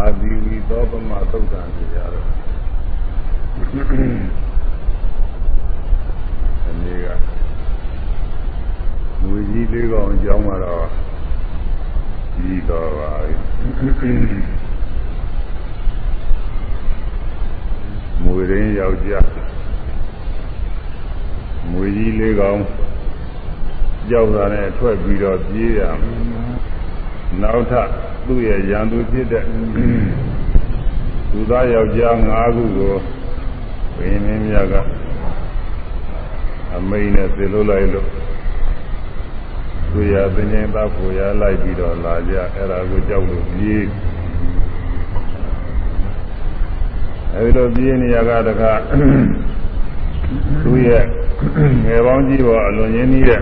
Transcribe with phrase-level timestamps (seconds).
[0.00, 2.26] အာဒီဝီသောပမသုတ်တံကြရတော့
[6.66, 7.08] အနေက
[9.22, 10.86] ငွေကြီးလေးကောင်အကြောင်းကတော့
[12.34, 14.12] ကြီးတော့ပါပြီ
[18.24, 19.28] မွေရင်းယောက်ျား
[21.70, 22.60] မွေကြီးလေးကောင်
[24.10, 25.80] ကြောက်တာနဲ့ထွက်ပြီးတော့ပြေးရ
[27.42, 29.44] နောက်ထပ် သူ့ရဲ့ရန်သူဖြစ်တဲ့
[31.30, 32.94] သူသားယောက်ျား၅ခုကို
[33.96, 34.74] ဘိင်းမင်းမြတ်က
[36.74, 38.08] အမိန်နဲ့သေလို့လိုက်လို့
[39.92, 43.86] သူရသင်္ကြန်သဖို့ရလိုက်ပြီးတော့လာကြအဲ့ဒါကိုကြောက်လို့ပြေး
[47.34, 48.72] အဲဒီလိုပြေးနေရကတခါ
[50.62, 51.04] သူရဲ့
[51.84, 53.40] ငယ်ပေါင်းကြီးပေါ်အလွန်ရင်းနှီးတဲ့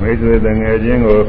[0.00, 1.20] မိတ်ဆွေတငယ်ချင်းကို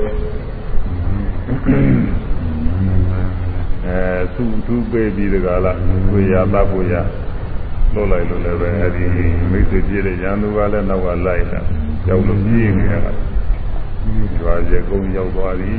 [3.86, 4.00] အဲ
[4.36, 6.94] သူ့သူပေးပြီးတကလားကိုရသဖို့ရ
[7.94, 9.06] လို့လိုက်လို့လည်းပဲအဲဒီ
[9.52, 11.60] မိတ်ဆွေပြည့်တဲ့ရန်သူကလည်းနောက်ကလိုက်တာ
[12.08, 13.14] ရောက်လို့ပြေးနေရတာ
[14.36, 15.74] ကျွာရေကုန်းရောက်သွားပြီ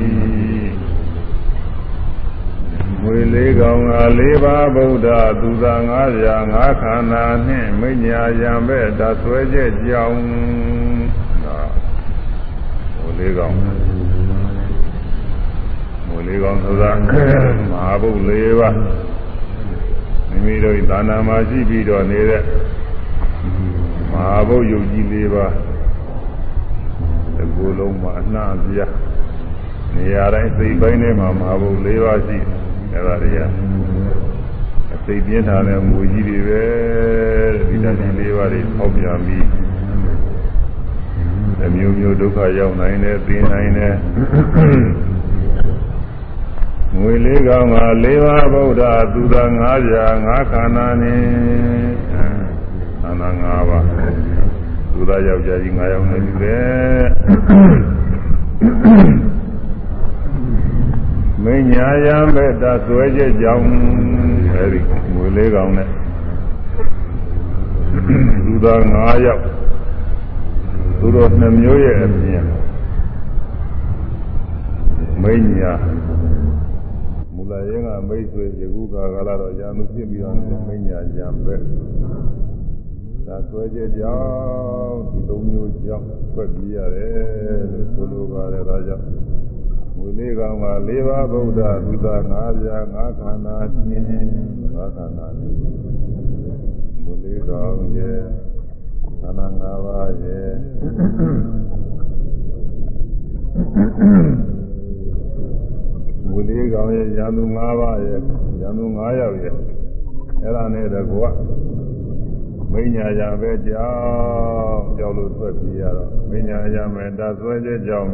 [3.03, 5.09] ငွေလေးကောင်ကလေးပါဗုဒ္ဓ
[5.41, 10.23] သူသာငါးရာငါးခန္ဓာနှင့်မိညာယံပဲ့ဓာဆွဲချက်ကြောင်း
[11.45, 11.61] ဒါ
[12.99, 14.16] ငွေလေးကောင်ငွေ
[16.27, 16.99] လေးကောင်ဆိုတာမ
[17.73, 18.69] ဟာဘုတ်လေးပါ
[20.29, 22.43] မိမိတို့သာနာမှာရှိပြီးတော့နေတဲ့
[24.13, 25.47] မဟာဘုတ်ယုတ်ကြီးလေးပါ
[27.37, 28.81] ဒီကိုယ်လုံးမှာအနှံ့ပြ
[29.95, 33.39] နေရာတိုင်းစိတ်ပိုင်းထဲမှာမဟာဘုတ်လေးပါရှိတယ်အဲ့ဒါတွေက
[34.95, 36.65] အစိတ်ပြင်းထားတဲ့မူကြီးတွေပဲ
[37.69, 39.47] ဒီတန်လေးပါးတွေထောက်ပြန်ပြီး
[41.65, 43.95] အမျိုးမျိုးဒုက္ခရောက်နိုင်တယ်သိနိုင်တယ်
[47.01, 51.23] ငွေလေးကောင်ကလေးပါးဗုဒ္ဓသူသာငါးပြာငါးခန္ဓာနဲ့
[53.01, 53.85] ခန္ဓာ၅ပါး
[54.93, 57.05] သူသာယောက်ျားကြီး၅ယောက်နဲ့ယူတယ်
[61.43, 63.67] မင်းညာယံဘက်တာဆွဲချက်ကြောင့်
[64.55, 64.81] အဲဒီ
[65.15, 65.89] ငွေလေးကောင်နဲ့
[68.47, 69.43] လူသား9ယောက်
[70.99, 72.45] သူတို့နှမျိုးရဲ့အမြင်
[75.23, 75.73] မင်းညာ
[77.57, 80.37] မူလရင်ကမိတ်ဆွေယခုကာကလာတော့ယာမှုဖြစ်ပြီးတော့
[80.67, 81.63] မင်းညာယံဘက်
[83.27, 89.07] ဒါဆွဲချက်ကြောင့်ဒီသုံးမျိုးကြောင့်ထွက်ပြေးရတယ်လို့ဆိုလိုပါတယ်ဒါကြောင့်
[89.99, 92.17] ဝိလေးကောင်က၄ပါးဗုဒ္ဓသုဒ္ဓ၅
[92.61, 93.57] ပြာ၅ခန္ဓာ
[93.89, 94.05] နှင်း
[94.63, 94.65] ၅
[94.97, 95.59] ခန္ဓာနှင်း
[97.05, 98.21] ဝိလေးကောင်ရဲ့
[99.21, 100.49] ခန္ဓာ၅ပါးရဲ့
[106.37, 108.21] ဝိလေးကောင်ရဲ့ရန်သူ၅ပါးရဲ့
[108.61, 109.55] ရန်သူ၅ယောက်ရဲ့
[110.43, 111.29] အဲ့ဒါနဲ့တကွာ
[112.73, 118.13] မိညာရာပဲကြောင်းကြောက်လို့ထွက်ပြေးရတော့မိညာရာမယ်တဆွဲခြင်းကြောင့်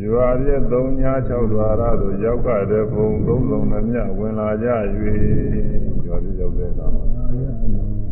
[0.00, 7.04] ယူအပြည့်၃ည6ဒွါရသို့ရောက်ကတဲ့ဘုံသုံးလုံးမမြဝင်လာကြ၍ယူအပြည့်ရောက်တဲ့အခါမှာ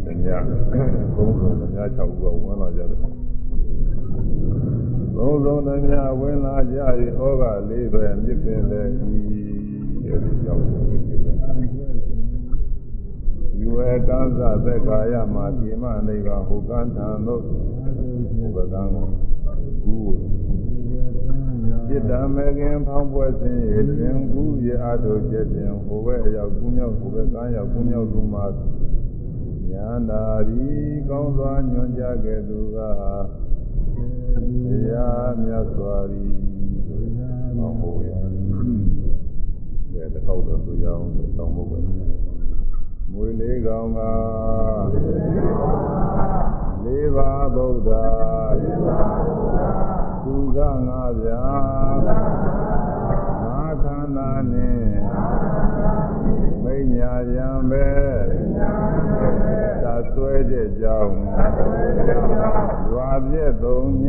[0.04, 0.26] တည
[1.14, 3.17] ဘုံလုံးမမြ6ခုကဝင်လာကြတယ်
[5.18, 6.78] သုံးဆုံးသည်များဝင်လာကြ၏
[7.18, 9.18] ဩဃလေးပဲမြစ်ပင်လည်းဤ
[10.06, 11.36] ရဲ့ကြောင့်မြစ်ပင်
[13.60, 13.76] ယဝ
[14.08, 19.08] ကံသသက္ကာယမှာပြိမနိဗ္ဗာန်ဟူကံထံသို့ဘုဗကံကို
[19.84, 19.96] ကူ
[21.88, 28.44] จิตတမေခင်ဖောင်းပွဲခြင်းရေတွင်ကူရအတုချက်ဖြင့်ဟိုဘက်ရောက်ကူးမြောက်ဟိုဘက်ကမ်းရောက်ကူးမြောက်သူမှာ
[29.70, 30.66] ညာနာရီ
[31.08, 32.78] ကောင်းစွာညွန်ကြခဲ့သူက
[34.38, 34.40] တ
[34.92, 36.26] ရားမြတ်စွာရီ
[37.58, 38.10] ကောင်းဖို့ရ
[39.92, 41.04] တဲ့တစ်ခေါက်တော့ဆိုရအောင်
[41.38, 41.78] တောင်းဖို့ပဲ
[43.12, 44.00] မွေလေးကောင်က
[46.84, 47.90] လေးပါးဗုဒ္ဓ
[48.60, 49.68] လေးပါးဗုဒ္ဓ
[50.24, 51.44] သူကငါဗျာ
[53.44, 54.86] ငါခန္ဓာနဲ့
[56.62, 58.37] မိညာယံပဲသာ
[60.12, 61.18] ဆွဲတဲ့ကြောင်း
[62.90, 64.06] ရွာပြည့်သုံးည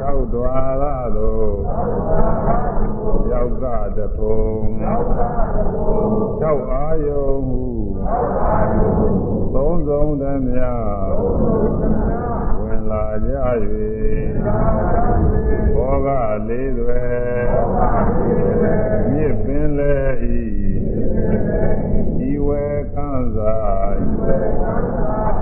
[0.00, 0.50] သောက်တော်
[0.82, 0.84] ရ
[1.16, 1.54] သို့
[3.30, 3.64] ရောက်က
[3.96, 4.42] တဖုံ
[6.42, 7.62] ၆အာယုံဟု
[9.54, 11.12] သုံးဆုံးတည်းများ
[12.60, 13.32] ဝင်လာကြ၍
[15.74, 16.08] ဘောက
[16.48, 17.02] လေးတွေ
[19.12, 19.94] မြစ်ပင်လေ
[20.32, 20.49] ဤဤဝေ
[23.10, 23.54] ကံစာ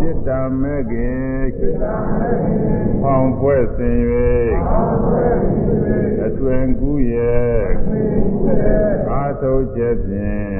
[0.00, 1.40] จิตတမဲ့ခင်
[3.02, 3.98] ဖောင်ဖွဲ့ဆင်၍
[6.24, 7.62] အတွင်ကူးရဲ့
[9.10, 10.52] အာထုတ်ချက်ဖြင့်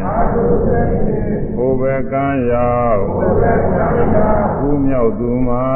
[1.57, 1.83] ဘုဘ
[2.13, 3.03] ကံရောက်
[4.59, 5.69] ကူးမြောက်သူမှာ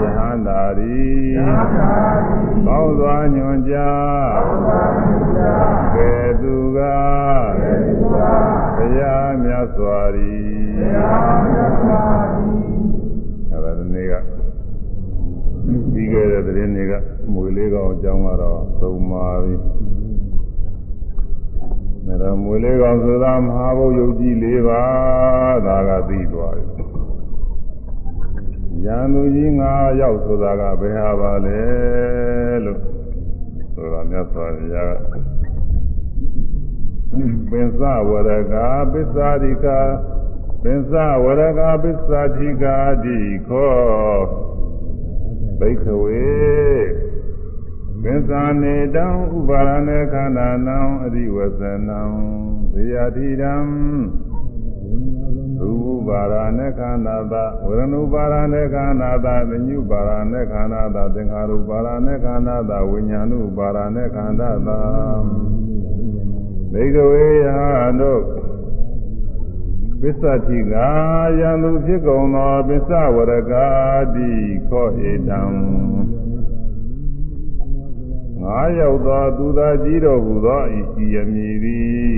[0.00, 0.20] ယဟ
[0.70, 1.10] န္တာရီ
[2.66, 4.40] ကောင်းစွာညွန်ကြား
[5.94, 6.12] ကဲ
[6.42, 6.78] သူက
[8.76, 10.34] ဘုရားမြတ်စွာရီ
[13.50, 14.14] အဲ့ဒါဒီနေ့က
[15.92, 16.92] ပြီးခဲ့တဲ့သတင်းတွေက
[17.32, 19.54] မွေလေးကောင်အကြောင်းကတော့သုံးပါပြီ။
[22.06, 26.66] ဒါတော့မွေလေးကောင်ဆိုတာမဟာဘုတ်ယုတ်ကြီး၄ပါးဒါကသိသွားပြီ။
[28.84, 29.62] ရန်သူကြီး၅
[30.00, 31.62] ယောက်ဆိုတာကဘယ်ဟာပါလဲ
[32.64, 32.80] လို့
[33.74, 35.14] ဆိုတာမြတ်စွာဘုရားက
[37.50, 38.54] ပင်စဝရက
[38.92, 39.80] ပစ္စာရိကာ
[40.62, 40.92] ပင်စ
[41.24, 43.18] ဝရကပစ္စာတိကာတိ
[43.48, 43.74] ခော
[45.58, 46.24] ဘိခဝေ
[48.02, 52.00] ပင်စာနေတံဥပါရณေခန္ဓာနံအရိဝဇနံ
[52.72, 53.54] ဇေယတိတံ
[55.59, 55.71] ရူ
[56.07, 57.33] ပပါရณေခန္ဓာသ
[57.65, 64.69] ဝရဏုပါရณေခန္ဓာသသညုပါရณေခန္ဓာသသင်္ခါရုပါရณေခန္ဓာသဝိညာဏုပါရณေခန္ဓာသ
[66.71, 67.47] ဘိကဝေယ
[67.99, 68.21] တို့
[70.01, 70.73] ပစ္စတိက
[71.39, 73.53] ယံသူဖြစ်ကုန်သောပစ္စဝရက
[74.13, 74.29] တိ
[74.69, 75.41] ခောဧတံ
[78.41, 80.61] ငါရောက်သောသူသာကြီးတော်ဟူသော
[81.03, 82.15] ဤယမည်သည်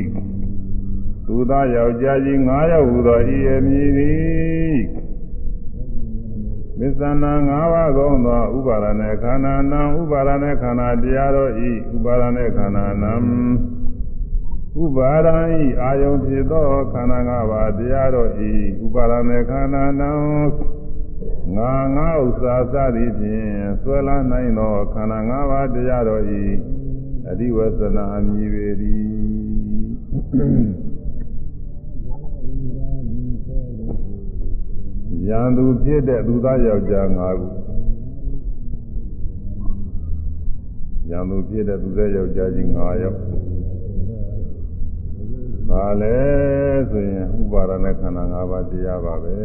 [1.25, 4.77] သူသာယောက်ျားကြီးငါရောက်ဟူသောဤယမည်သည်
[6.79, 13.13] မစ္ဆနာ၅ပါးကုန်သောဥပါရณေခန္ဓာနံဥပါရณေခန္ဓာတရားတော်ဤဥပါရณေခန္ဓာနံ
[14.81, 18.51] ဥပါရံဤအာယုံဖြစ်သောခန္ဓာ၅ပါးတရားတော်ဤ
[18.85, 20.11] ဥပါရณေခန္ဓာနံ
[21.55, 23.51] ငါငါဥစ္စာစသည်ဖြင့်
[23.81, 26.43] ဆွဲလာနိုင်သောခန္ဓာ၅ပါးတရားတော်ဤ
[27.29, 30.90] အဓိဝဆနာအမည်ပေသည်
[35.28, 37.46] ရန်သူဖြစ်တဲ့သူသားယောက်ျား၅ခု
[41.10, 43.18] ရန်သူဖြစ်တဲ့သူသားယောက်ျားကြီး၅ယောက်
[45.68, 46.16] ပါလဲ
[46.90, 49.36] ဆိုရင်ဥပါဒနဲ့ခန္ဓာ၅ပါးတရားပါပဲ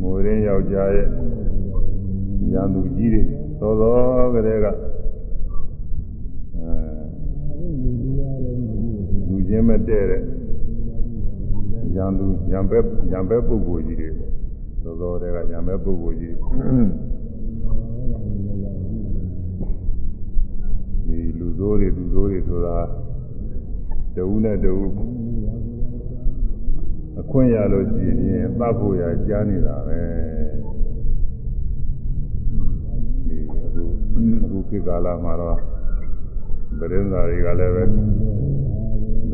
[0.00, 1.08] မွေရင်းယောက်ျားရဲ့
[2.52, 3.22] ရန်သူကြီးတွေ
[3.60, 3.96] သောသော
[4.34, 4.72] ကလေးကအဲ
[9.28, 10.41] လူချင်းမတည့်တဲ့
[11.96, 14.10] ရန်သူရန်ဘက်ရန်ဘက်ပုဂ္ဂိုလ်ကြီးတွေ
[14.82, 16.36] သောသောတွေကရန်ဘက်ပုဂ္ဂိုလ်ကြီး
[21.06, 22.78] ဒီလူစိုးတွေလူစိုးတွေဆိုတာ
[24.14, 24.86] တဝူနဲ့တဝူ
[27.20, 30.00] အခွင့်ရလို့ရှိရင်သတ်ဖို့ရကြားနေတာပဲ
[33.26, 33.82] ဒီအခု
[34.44, 35.58] အခုခေတ်ကာလမှာတော့
[36.78, 37.84] သတင်းစာတွေကလည်းပဲ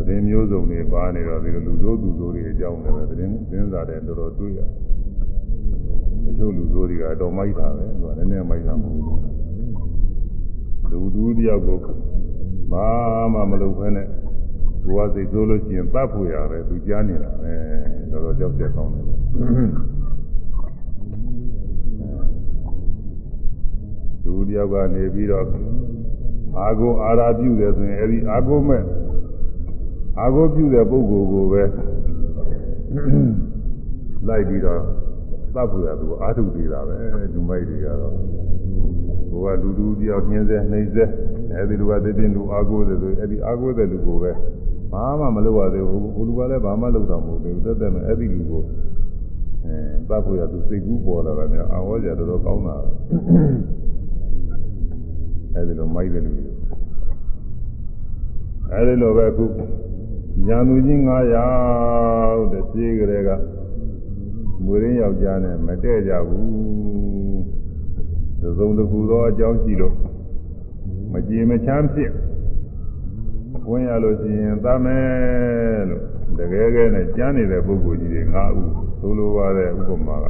[0.08, 4.60] သတင်းမျိုးစုံတွေပါနေတော့ဒီလူစိုးသူစိုးတွေအကြောင်းလည်းပဲသတင်းသတင်းစာတွေတော်တော်တွေ့ရ
[6.28, 9.20] အချို့လူစိုးတွေကတော့မိုက်တာပဲသူကလည်းနည်းနည်းမိုက်တာမဟုတ်ဘူး
[10.90, 11.78] လူတူတယောက်ကို
[12.72, 12.87] ဘာ
[13.32, 14.02] မှမလုပ်ဖ ೇನೆ
[14.85, 17.54] ကိုယ်ကစိတ်ဆိုးလို့ရှိရင်တတ်ဖို့ရတယ်သူကြားနေတာပဲ
[18.11, 19.04] တော်တော်ကြောက်ကြကောင်းတယ်
[24.25, 25.44] လူတယောက်ကနေပြီးတော့
[26.59, 28.83] အာကိုအာရာပြုတယ်ဆိုရင်အဲဒီအာကိုမဲ့
[30.20, 31.62] အာကိုပြုတဲ့ပုဂ္ဂိုလ်ကိုပဲ
[34.26, 34.80] လိုက်ပြီးတော့
[35.54, 36.96] တတ်ဖို့ရသူအာထုသေးတာပဲ
[37.32, 38.14] လူမိုက်တွေကတော့
[39.30, 41.04] ဘုရားလူလူတယောက်ညင်းစေနှိမ့်စေ
[41.54, 44.32] အဲဒီလူကသိပြင်းလူအာကိုတယ်ဆိုအဲဒီအာကိုတဲ့လူကိုပဲ
[44.92, 48.62] ဘာမှမလုပ်ရသေးဘူးဘုလူကလည်းဘာမှလုပ်တော့မဟုတ်ဘူးတက်တက်နဲ့အဲ့ဒီလူကို
[49.64, 49.76] အဲ
[50.08, 52.76] ပတ်ဖို့ရသူစိတ်ကူးပေါ်လာတယ်အာဝေါ်ကြတော်တော်ကောင်းတာ
[55.54, 56.46] အဲ့ဒီလိုမိုက်တယ်လူတွေ
[58.72, 59.44] အဲ့ဒီလိုပဲအခု
[60.47, 60.99] ညာသူကြီး
[61.66, 63.30] 900တဲ့ပြေးကြတဲ့က
[64.64, 66.59] မွေရင်းယောက်ျားနဲ့မတည့်ကြဘူး
[68.59, 69.95] သုံးတခုသောအကြောင်းရှိလို့
[71.12, 72.12] မကြည်မချမ်းဖြစ်
[73.68, 76.02] ဝင်ရလို့ရှိရင်သမယ်လို့
[76.38, 80.25] တကယ်ကဲနဲ့ကျမ်းနေတဲ့ပုဂ္ဂိုလ်ကြီးတွေ၅ဦးသို့လိုပါတဲ့ဥပမာက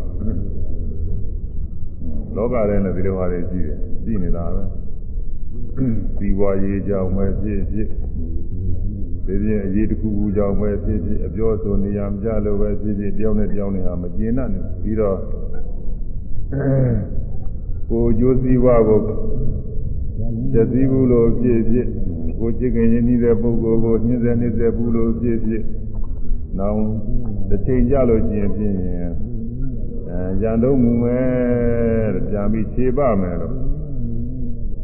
[2.37, 4.63] လောကထဲနဲ့ဒီလိုဟာတွေရှိတယ်ရှိနေတာပဲ
[6.19, 7.89] ဒီဘွားရေးကြောင်ပဲဖြစ်ဖြစ်
[9.29, 14.49] ဒီပြင်အရေးတစ်ခုခုကြောင်ပဲဖြစ်ဖြစ်အပြောဆိုနေရမကြလို့ပဲဖြစ်ဖြစ်တယောက်နဲ့တယောက်နဲ့ဟာမကျင်နဲ့
[14.83, 15.19] ပြီးတော့
[17.91, 19.01] ကိုကြိုးစည်းဝါကို
[20.53, 21.87] ကျက်စည်းဘူးလို့ဖြစ်ဖြစ်
[22.39, 25.65] ကိုကြည့်ခင်ရင်းနှီးတဲ့ပုဂ္ဂိုလ်ကိုညှင်းဆဲနှိမ့်ဆဲဘူးလို့ဖြစ်ဖြစ်
[26.59, 26.81] နောင်
[27.49, 29.13] တစ်ချိန်ကြလို့ကျင်ဖြစ်ရင်
[30.09, 33.55] အဲရန်တော့မူမယ်တဲ့ပြန်ပြီးခြေပမယ်လို့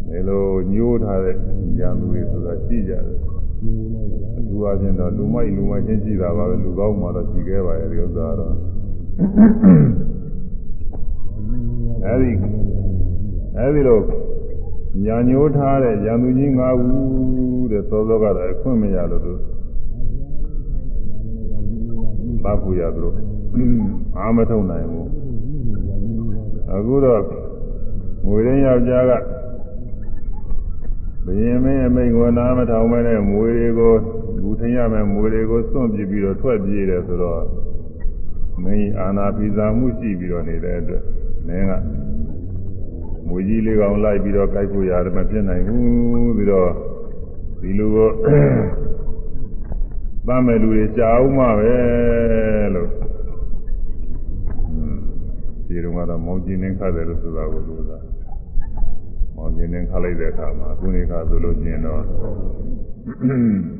[0.09, 1.37] ဒီလိုညှိုးထားတဲ့
[1.79, 3.34] ရန်သူတွေဆိုတာရှိကြတယ်
[4.55, 8.55] အထူးအချင်းတော့လူမိုက်လူမိုက်ချင်းရှိတာပါပဲလူကောင်းမှတော့ရှိခဲ့ပါရဲ့ဒီဥစ္စာတော့
[12.07, 12.31] အဲဒီ
[13.59, 14.01] အဲဒီလို
[15.05, 19.33] ညာညိုးထားတဲ့ရန်သူကြီး၅ဦးတဲ့သောသောကတော့အခွင့်မရလို့သူ
[22.43, 23.15] ဘာဖို့ရသူတို့
[24.19, 25.09] အာမထုံနိုင်ဘူး
[26.73, 27.23] အခုတော့
[28.27, 29.13] ငွေရင်းယောက်ျားက
[31.25, 33.95] ဘယင်မင်းအမိန်ကိုနားမထောင်မဲနဲ့မွေတွေကို
[34.45, 37.43] လူထင်ရမယ်မွေတွေကိုစွန့်ပြပြီးတော့ထွက်ပြေးတယ်ဆိုတော့
[38.63, 41.03] မင်းအာနာပိဇာမှုရှိပြီးတော့နေတဲ့အတွက်
[41.47, 41.73] မင်းက
[43.29, 46.71] မွေကြီးလေးကောင်လိုက်ပြီးတော့ကြိုက်ဖို့ရတယ်မဖြစ်နိုင်ဘူးပြီးတော့
[47.61, 48.11] ဒီလိုကို
[50.27, 51.75] တမ်းမဲ့လူတွေကြာအောင်မှပဲ
[52.75, 52.89] လို့
[55.67, 57.99] ဒီတော့ကတော့မောင်ကျင်းနေခတ်တယ်လို့ဆိုတာကိုလို့သာ
[59.37, 62.03] မောင်ကျင်းနေခတ်လိုက်တဲ့အခါမှာခုနေခါဆိုလို့ကျင်တော့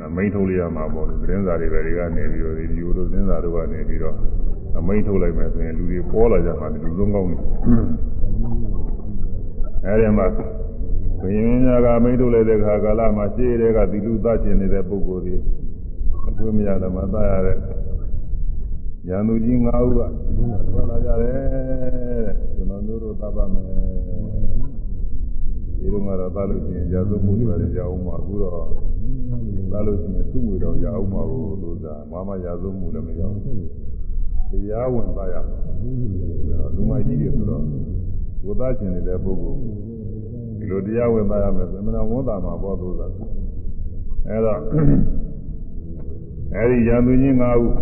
[0.07, 4.17] အမိန်ထုတ်လိုက်ရမှာပေါ့လေသတင်းစာတွေပဲတွေကနေပြီးတော့ဒီလိုလိုသတင်းစာတို့ကနေပြီးတော့
[4.79, 7.37] အမိန်ထုတ်လိုက်မယ်ဆိုရင်လူတွေပေါ်လာကြမှာလူလုံးကောင်းနေ
[9.85, 10.27] အဲဒီမှာ
[11.21, 15.37] ဘုရင်များကအမိန်ထုတ်လိုက်တဲ့ခါကာလမှာရှေးတဲ့ကဒီလူသားကျင်နေတဲ့ပုဂ္ဂိုလ်တွေ
[16.29, 17.57] အကွေးမရတယ်မသားရတဲ့
[19.09, 20.01] ရန်သူကြီး၅ဦးက
[20.71, 24.34] ထွက်လာကြတယ်ကျွန်တော်တို့တို့သတ်ပါမယ်
[25.85, 28.53] ဒီလိုမှတော့သားလို့ရှိရင်ရာဇဝမှုတွေပါလေရအောင်မှာအခုတော့
[29.73, 33.69] သားလို့ရှိရင်သူ့ငွေတော့ရအောင်မှာကိုလို့သာမမရာဇဝမှုလည်းမရဘူး
[34.51, 35.37] တရားဝင်သားရ
[36.75, 37.63] လူမကြီးတွေဆိုတော့
[38.45, 39.59] ဝတ်သားကျင်နေတဲ့ပုဂ္ဂိုလ်
[40.59, 43.07] ဒီလိုတရားဝင်သားရမယ်ဆိုရင်မနာဝန်တာမှာပေါ့လို့သာ
[44.29, 44.59] အဲတော့
[46.55, 47.73] အဲဒီရန်သူကြီး၅ဦး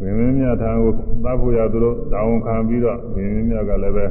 [0.00, 0.92] ဝိမင်းမြတ်ထံကို
[1.24, 4.06] သတ်ဖို့ရသူတို့တောင်းခံပြီးတော့ဝိမင်းမြတ်ကလည်းပဲ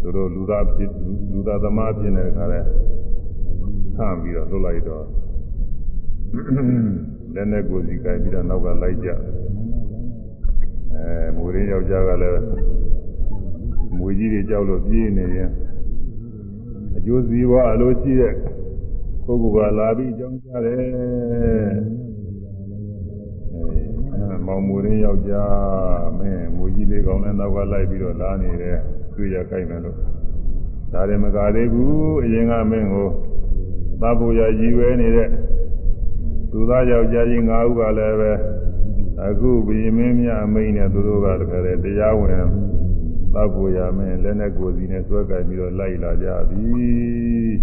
[0.00, 0.90] သူတို့လူသားဖြစ်
[1.32, 2.60] လူသားသမားဖြစ်နေတဲ့ခါလဲ
[3.96, 5.04] ခံပြီးတော့လွတ်လိုက်တော့
[7.34, 12.40] လက်နဲ့ကိုယ်စီကင်ပြီးတော့နောက်ကလိုက်ကြအဲမူရင်းယောက်ျားကလည်း
[13.96, 15.50] မွေကြီးတွေကြောက်လို့ပြေးနေရင်
[16.96, 18.34] အကျိုးစီးပွားအလိုရှိတဲ့
[19.24, 20.80] ပုဂ္ဂိုလ်ကလာပြီးအကြောင်းကြားတယ်
[24.46, 28.78] မောင်မူရင်းယောက်ျားမင်းမူကြီးလေးကောင်းတဲ့နောက်ကလိုက်ပြီးတော့လာနေတယ်
[29.20, 29.96] တွေ့ရကြိုက်မယ်လို့
[30.92, 33.08] ဒါရင်မကသေးဘူးအရင်ကမင်းကို
[34.00, 35.28] သတ်ဖို့ရရည်ဝဲနေတဲ့
[36.50, 38.32] သူသားယောက်ျားကြီး၅ဦးကလည်းပဲ
[39.24, 42.36] အခုဘီမင်းမြအမိန်နဲ့သူတို့ကတကယ်တရားဝင်
[43.34, 47.54] သတ်ဖို့ရမင်းလက်နဲ့ကိုယ်စီနဲ့ဆွဲကြိုက်ပြီးတော့လိုက်လာကြသည်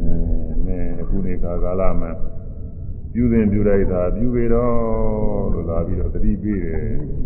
[0.00, 0.14] အဲ
[0.64, 2.10] မင်းအခုနေခါကာလမှာ
[3.12, 6.92] ပြုရင်ပြုလိုက်တာပြုပေတော့လို့လာပြီးတော့သတိပေးတယ်။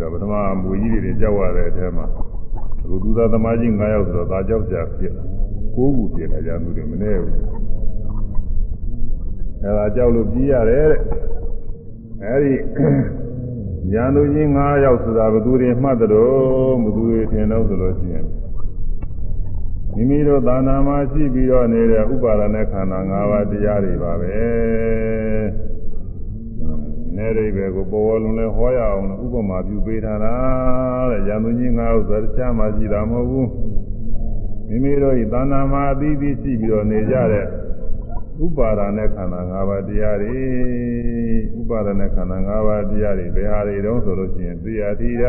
[0.00, 2.06] ဒါပထမမွေကြီးတွေကြောက်ရတဲ့အထဲမှာ
[2.82, 5.22] အခုသူသားသမားကြီး9ယောက်ဆိုတော့ဒါကြောက်ကြဖြစ်တာ။
[5.74, 7.32] ကိုးခုဖြစ်တာကြသူတွေမနေဘူး။
[9.62, 11.00] အဲဒါကြောက်လို့ပြီးရတယ်တဲ့။
[12.24, 12.54] အဲဒီ
[13.92, 16.08] ညာသူကြီး9ယောက်ဆိုတာဘသူတွေမှတ်တယ်
[16.84, 18.26] ဘသူတွေထင်တော့ဆိုလို့ရှိရင်
[19.94, 24.34] မိမိတို့သာနာမှာရှိပြီးတော့နေတဲ့ဥပါဒณะခန္ဓာ၅ပါးတရားတွေပါပဲ။
[27.16, 30.34] နေရိပဲကိုပေါ်ဝလုံးလဲဟောရအောင်ဥပမာပြုပေးထားတာ
[31.10, 33.50] တဲ့ရံသူကြီးငါဥစ္စာတခြားမှရှိတာမဟုတ်ဘူး
[34.68, 37.46] မိမိတို့ဤသဏ္ဍာန်မှာအသီးသီးရှိပြီးတော့နေကြတဲ့
[38.44, 40.38] ဥပါဒာနဲ့ခန္ဓာ၅ပါးတရားတွေ
[41.60, 45.24] ဥပါဒာနဲ့ခန္ဓာ၅ပါးတရားတွေဘယ်ဟာတွေတုံးဆိုလို့ရှိရင်တရားတိရ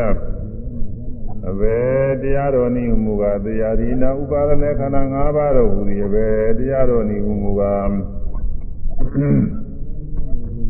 [1.50, 7.62] အဘယ်တရားတော်နည်းမူကတရားတိနာဥပါဒာနဲ့ခန္ဓာ၅ပါးတို့ဟူသည်အဘယ်တရားတော်နည်းမူက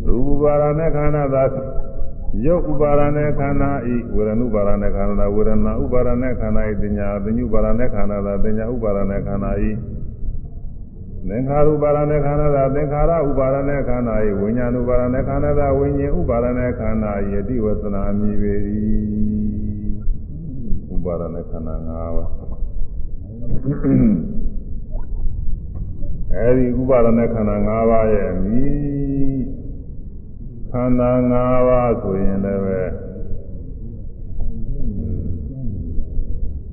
[0.08, 1.44] ရူပပါဒณะခန္ဓာသာ
[2.46, 9.70] ယုတ်ဥပါဒณะခန္ဓာဤဝေဒနုပါဒณะခန္ဓာဝေဒနာဥပါဒณะခန္ဓာဤပညာပညုပါဒณะခန္ဓာသာပညာဥပါဒณะခန္ဓာဤ
[11.30, 18.54] သင်္ခါရဥပါဒณะခန္ဓာသာသင်္ခါရဥပါဒณะခန္ဓာဤဝိညာဏဥပါဒณะခန္ဓာသာဝိညာဉ်ဥပါဒณะခန္ဓာဤအတိဝသနာမြည်ပေ၏
[20.94, 22.32] ဥပါဒณะခန္ဓာ၅ပါး
[26.36, 29.07] အဲဒီဥပါဒณะခန္ဓာ၅ပါးရဲ့အမြည်
[30.73, 31.35] ခန္ဓာ၅
[31.69, 32.81] ပါးဆိုရင်လည်းပဲ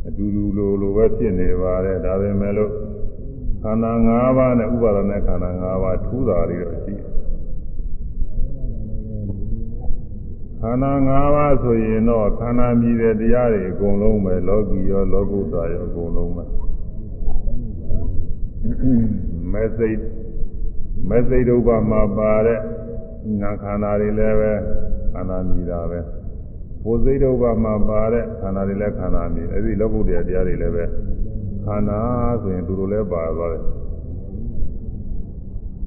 [0.08, 2.72] အတူတူလိုလိုပဲဖြစ်နေပါတယ်ဒါပေမဲ့လို့
[3.64, 6.96] ခန္ဓာ၅ပါးနဲ့ဥပါဒณะခန္ဓာ၅ပါးထူးတာလေးတော့ရှိ
[10.62, 16.44] ခန္ဓာ၅ပါးဆိုရင်တော့ခန္ဓာမြည်တဲ့တရားတွေအကုန်လုံးပဲလောကီရောလောကုတ္တရာရောအကုန်လုံးပဲ
[19.52, 20.00] မမဲစိတ်
[21.10, 22.60] မဲစိတ်ဒုပမှာပါတဲ့
[23.41, 24.51] နာခန္ဓာတွေလည်းပဲ
[25.13, 26.00] ခန္ဓာမြည်တာပဲ
[26.84, 30.84] ကိုယ်စိတ်ဒုပမှာပါတဲ့ခန္ဓာတွေလည်းခန္ဓာမြည်အဲဒီလောကုတ္တရာတရားတွေလည်းပဲ
[31.65, 32.00] ခန္ဓာ
[32.41, 33.63] ဆိုရင်သူတို့လည်းပါသွားတယ်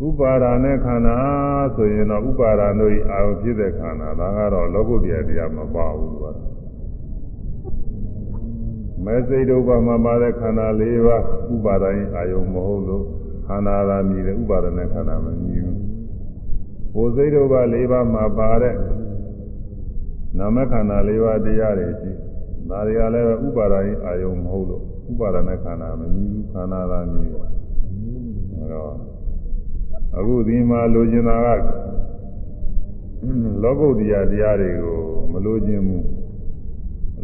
[0.06, 1.16] ဥပါဒာနဲ့ခန္ဓာ
[1.76, 6.38] ဆိုရင်တော့ဥပါဒာတို့ဤအာရုံဖြစ်တဲ့ခန္ဓာဒါကတော့လောကုတ္တရာတရားမပါဘူးလို့ကတော့
[9.04, 11.22] မဲစိတ်ဒုပမှာပါတဲ့ခန္ဓာ၄ပါး
[11.54, 13.04] ဥပါဒာဤအာယုံမဟုတ်လို့
[13.46, 15.77] ခန္ဓာသာမြည်တယ်ဥပါဒာနဲ့ခန္ဓာမမြည်ဘူး။
[16.98, 18.74] ကိုယ်စိတ်ဒုပ၄ပါးမှာပါတဲ့
[20.38, 22.10] နာမခန္ဓာ၄ပါးတရားတွေရှိ
[22.68, 27.46] ဒါတွေကလည်းဥပါဒာဤအာယုံမဟုတ်လို့ဥပါဒာနဲ့ခန္ဓာမမြည်ဘူးခန္ဓာသာမြည်တယ်။
[28.54, 28.92] အဲတော့
[30.18, 31.60] အခုဒီမှာလိုချင်တာက
[33.62, 34.98] လောကုတ္တရာတရားတွေကို
[35.32, 36.06] မလိုချင်ဘူး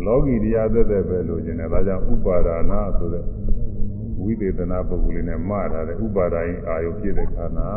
[0.06, 3.24] လောကီတရားသက်သက်ပဲလိုချင်တယ်ဒါကြောင့်ဥပါဒါနာဆိုတဲ့
[4.20, 7.70] ဝိသေသနာပုဂ္ဂိုလ်လေးနဲ့မှားထားတယ်ဥပါဒါရင်အာယုဖြစ်တဲ့ခန္ဓာ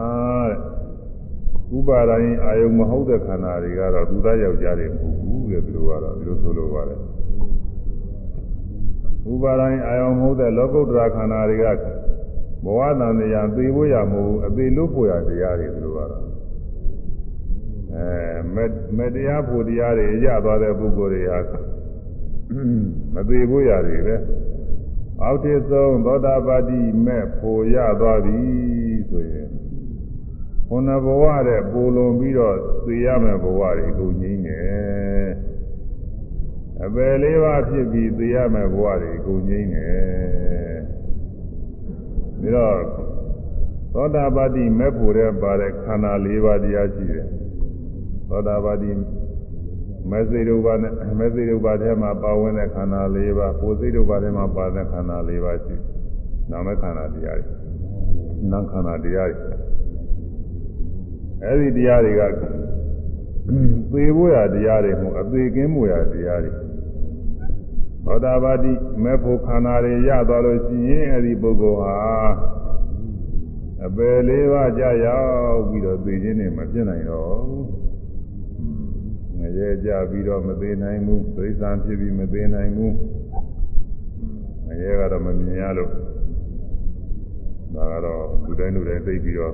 [0.49, 0.86] တဲ့
[1.75, 6.99] ဥပါဒါရင်အာယုမဟုတ်တဲ့ခန္ဓာတွေကတော့သူသားယောက်ျားတွေမဟုတ်ဘူးတဲ့သူတို့ကတော့ဒီလိုဆိုလိုပါတယ်
[9.31, 11.65] ဥပါဒါရင်အာယုမဟုတ်တဲ့လောကုတ္တရာခန္ဓာတွေက
[12.63, 16.23] ဘဝတန်တရားသိဖို့ရမဟုတ်ဘူးအသေးလို့ဖို့ရတရားတွေသူတို့ကတော့
[17.95, 18.09] အဲ
[18.97, 21.39] မတရားဖို့တရားတွေရသွားတဲ့ပုဂ္ဂိုလ်တွေဟာ
[23.13, 24.15] မသေးဖို့ရတယ်ပဲ
[25.23, 28.39] အောက်တည်ဆုံးသောတာပတိမဲ့ဖို့ရသွားပြီ
[29.09, 29.46] ဆိုရင်
[30.69, 32.55] ခொနဘဝတဲ့ပူလွန်ပြီးတော့
[32.85, 34.59] သိရမယ်ဘဝတွေကုန်ငိမ့်နေ
[36.83, 39.89] အပယ်လေးပါးဖြစ်ပြီးသိရမယ်ဘဝတွေကုန်ငိမ့်နေ
[42.39, 42.77] ပြီးတော့
[43.93, 47.27] သောတာပတိမဲ့ဖို့တဲ့ပါတဲ့ခန္ဓာ၄ပါးတရားရှိတယ်
[48.29, 48.91] သောတာပတိ
[50.11, 55.75] မေစိတ်ဥပါနဲ့မေစိတ်ဥပါထဲမှာပါဝင်တဲ့ခန္ဓာ၄ပါးကိုယ်စိတ်ဥပါထဲမှာပါတဲ့ခန္ဓာ၄ပါးရှိ
[56.51, 57.55] နာမခန္ဓာတရားတွေ
[58.51, 59.66] နာခန္ဓာတရားတွေ
[61.43, 62.21] အဲဒီတရားတွေက
[63.91, 66.51] သေဖို့ရတရားတွေမဟုတ်အသေးကင်းဖို့ရတရားတွေ
[68.05, 68.71] သောတာပတိ
[69.03, 71.97] မေဖို့ခန္ဓာတွေရသွားလို့ရှိရင်အဲဒီပုဂ္ဂိုလ်ဟာ
[73.85, 77.67] အပယ်လေးပါးကြာရောက်ပြီးတော့သိခြင်းနဲ့မပြည့်နိုင်တော့ဘူး
[79.39, 82.95] ငရဲကြပြီးတော့မသေးနိုင်ဘူးသိစ္စာဖြစ်ပြီးမသေးနိုင်ဘူး
[84.67, 85.91] ငရဲကတော့မမြင်ရလို့
[87.75, 89.53] ဒါကတော့လူတိုင်းလူတိုင်းသိပြီးတော့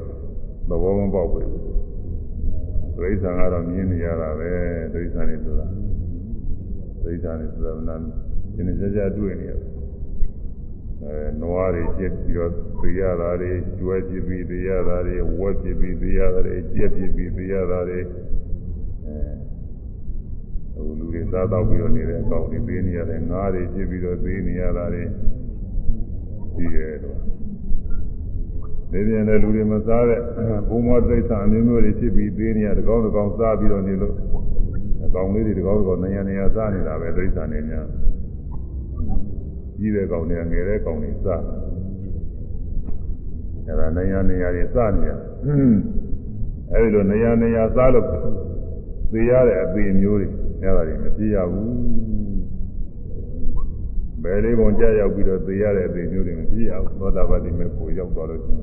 [0.69, 1.72] သဘောမပေါက်ဘူး
[2.97, 4.51] သိစ္စာကတော့မြင်နေရတာပဲ
[4.93, 5.67] သိစ္စာနေဆိုတာ
[7.03, 7.95] သိစ္စာနေဆိုတာနာ
[8.53, 9.73] ကျင်ကြကြတွေ့နေရတယ်
[11.01, 12.51] အဲနွားတွေကျက်ပြီးတော့
[12.81, 17.99] သိရတာတွေကျွဲဖြစ်ပြီးသိရတာတွေဝက်ဖြစ်ပြီးသိရတာတွေကြက်ဖြစ်ပြီးသိရတာတွေ
[20.73, 25.03] ဟိုလူတွေစားတော့ပြီးတော့နေတဲ့အကောင်တွေပေးနေရတယ်ငါးတွေဖြစ်ပြီးတော့သေးနေရတာတွေ
[26.53, 26.65] ရှိ
[27.03, 27.05] တ
[28.97, 30.19] ယ်တော့ဒီပြန်လည်းလူတွေမစားတဲ့
[30.69, 34.15] ဘုံမောသိစ္စာအမျိုးမျိုးတွေဖြစ်ပြီးသေးနေရတကောင်းတကောင်းစားပြီးတော့နေလို့
[35.05, 37.85] အကောင်လေးတွေတကောင်းတကောင်းနေရနေရစားနေတာပဲသိစ္စာနေများ
[39.77, 41.41] ကြီးတဲ့ကောင်တွေကငယ်တဲ့ကောင်တွေစား
[43.65, 45.11] အဲ့ဒါနေရနေရတွေစားနေရ
[46.71, 48.07] အဲဒီလိုနေရနေရစားလို့
[49.11, 50.27] သိရတဲ့အပေမျိုးတွေ
[50.61, 51.71] အဲ့ဒါတွေမကြည့်ရဘူး
[54.23, 58.62] ဘယ်လေးပုံကြရောက်ပြီးတော့သိရတဲ့အသေးမျိုးတွေမကြည့်ရဘူးသောတာပတိမေကိုရောက်သွားလို့ရှိရင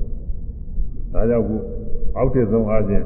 [1.13, 1.55] ဒါကြောင့်ခု
[2.17, 3.05] အောက်ထစ်ဆုံးအားဖြင့်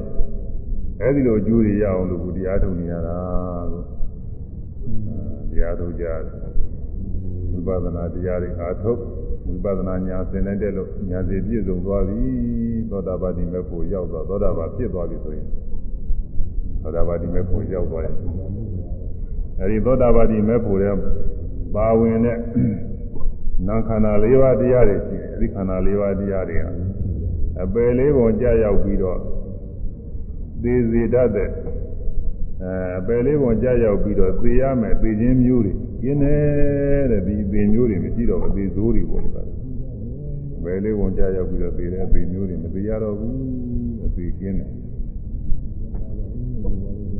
[1.01, 3.17] အဲ့ဒီလိုအကျိုးတွေရအောင်လို့ခုတရားထုတ်နေရတာ
[3.71, 3.85] လို့
[5.51, 6.05] တရားထုတ်ကြ
[7.51, 8.99] ဝိပဿနာတရားတွေအားထုတ်
[9.47, 12.21] ဝိပဿနာညာသင်တဲ့လို့ညာစီပြည့်စုံသွားပြီ
[12.89, 15.47] သောတာပတိမေကိုရောက်သွားသောတာပန်ဖြစ်သွားပြီဆိုရင်
[16.81, 18.15] သောတာပတိမေကိုရောက်သွားတယ်
[19.59, 20.95] အဲဒီသောတာပတိမေဖို့တဲ့
[21.75, 22.37] ပါဝင်တဲ့
[23.67, 26.71] နာခန္ဓာ၄ပါးတရားတွေရှိတယ်အဲဒီခန္ဓာ၄ပါးတရားတွေဟာ
[27.63, 29.19] အပယ်လေးပုံကြာရောက်ပြီးတော့
[30.63, 31.49] သေစေတတ်တဲ့
[32.63, 39.29] အဲအပယ်လေးပုံကြာရောက်ပြီးတော့သေရမယ်သေခြင်းမျိုးတွေကျင်းတယ်တဲ့ဒီသေမျိုးတွေမရှိတော့အသေးစိုးတွေပေါ့လေ
[40.57, 43.35] အပယ်လေးပုံကြာရောက်ပြီးတော့သေတဲ့အသေးမျိုးတွေမသေရတော့ဘူး
[44.05, 44.71] အသေးကျင်းတယ်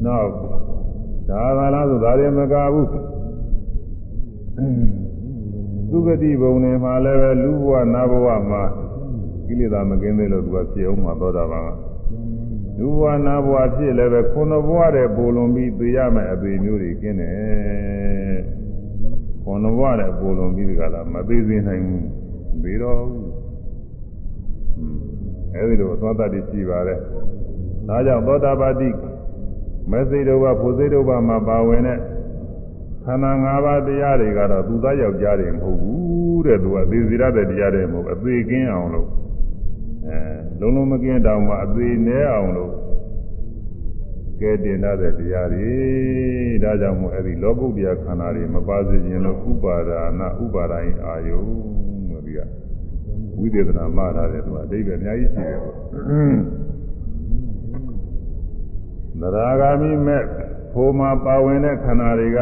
[0.06, 0.30] နောက်
[1.30, 2.88] ဒါသာလားဆိုဒါတွေမကဘူး
[5.90, 8.64] သုဂတိဘုံတွေမှာလည်းပဲလူဘဝနတ်ဘဝမှာ
[9.48, 11.70] ကိလေသာမကင်းသေးလို့သူကဖြစ်အောင်မှာသောတာပန်က
[12.80, 18.40] လူဘဝနတ်ဘဝဖြစ်လည်းပဲခုနဘဝတဲ့ပိုလွန်ပြီးသိရမယ်အပေမျိုးတွေကင်းတယ်
[19.44, 22.06] ခုနဘဝတဲ့ပိုလွန်ပြီးဒီကလာမသိသေးနိုင်ဘူး
[22.64, 23.02] သေတော့
[25.56, 27.00] အဲဒီလိုသောတာတိရှိပါတယ်
[27.88, 28.90] ဒါကြောင့်သောတာပတိ
[29.92, 32.00] မေသိတုဘဖို့သိတုဘမှာပါဝင်တဲ့
[33.06, 39.35] ခန္ဓာ၅ပါးတရားတွေကတော့သူသားယောက်ျားတွေမဟုတ်ဘူးတဲ့သူကသေစီရတဲ့တရားတွေမဟုတ်အသေးကင်းအောင်လို့အဲ
[40.60, 42.74] လုံးလုံးမကင်းတောင်မှအသေးနဲအောင်လို့
[44.42, 45.74] ကဲတင်ရတဲ့တရားတွေ
[46.64, 51.40] ဒါကြောင့်မို့အဲ့ဒီလောကုတ္တရာခန္ဓာတွေမပါစေခြင်းလို့ဥပါဒါနာဥပါဒိုင်းအာယု
[52.10, 52.40] လို့ဒီက
[53.38, 55.60] ဝိသေသနာမှားထားတယ်သူကအတိတ်ပဲအများကြီးရှိတယ်
[59.22, 60.24] သရဂာမိမဲ့
[60.74, 62.40] ဖိုးမှာပါဝင်တဲ့ခန္ဓာတွေက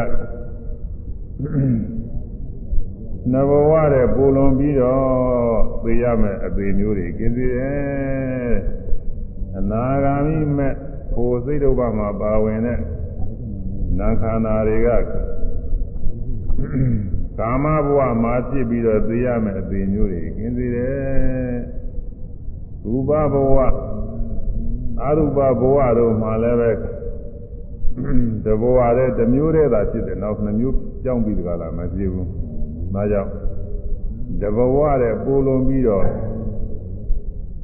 [3.31, 8.53] နဘဝတဲ့ပူလွန်ပြီးတော့သိရမယ်အသေးမျိုးတွေကင်းစေတယ်
[9.57, 10.73] အနာဂါမိမဲ့
[11.15, 12.79] ကိုယ်စိတ်ဒုက္ခမှာပါဝင်တဲ့
[13.99, 14.89] နာခန္ဓာတွေက
[17.39, 21.55] ကာမဘဝမှာဖြစ်ပြီးတော့သိရမယ်အသေးမျိုးတွေကင်းစေတယ်
[22.85, 23.57] ရူပဘဝ
[25.01, 26.71] အရူပဘဝတို့မှာလည်းပဲ
[28.45, 32.27] တဘဝတည်းတစ်မျိုးတည်းသာဖြစ်တယ်နောက်နှစ်မျိုးကြောင်းပြီးတကလားမဖြစ်ဘူး။
[32.93, 33.31] ဒါကြောင့်
[34.41, 36.05] တဘဝတည်းပိုလွန်ပြီးတော့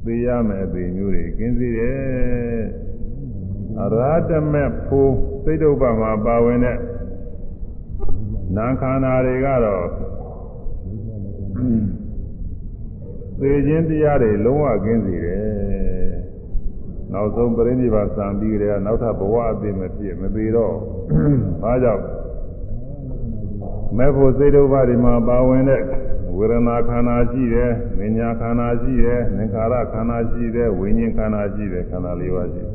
[0.05, 2.61] သိရမယ်အသေးမျိုးတွေကင်းစေတယ်။
[3.81, 5.13] အရဟတမေဖို့
[5.43, 6.77] စိတ်ဒုပ္ပမှာပါဝင်တဲ့
[8.57, 9.85] နာခန္ဓာတွေကတော့
[13.39, 15.49] သေခြင်းတရားတွေလုံးဝကင်းစေတယ်။
[17.13, 20.75] နောက်ဆုံးပြိဋိဘာစံပြီးကြတဲ့နောက်ထပ်ဘဝအသေးမဖြစ်မသေးတော့
[21.63, 22.03] ဘာကြောင့်
[23.97, 25.81] မဲ့ဖို့စိတ်ဒုပ္ပတွေမှာပါဝင်တဲ့
[26.37, 27.71] ဝေဒနာခန္ဓာရှိတယ်၊
[28.17, 32.73] ဉာဏ်ခန္ဓာရှိတယ်၊သင်္ခါရခန္ဓာရှိတယ်၊ဝိညာဉ်ခန္ဓာရှိတယ်ခန္ဓာ၄ပါးရှိတယ်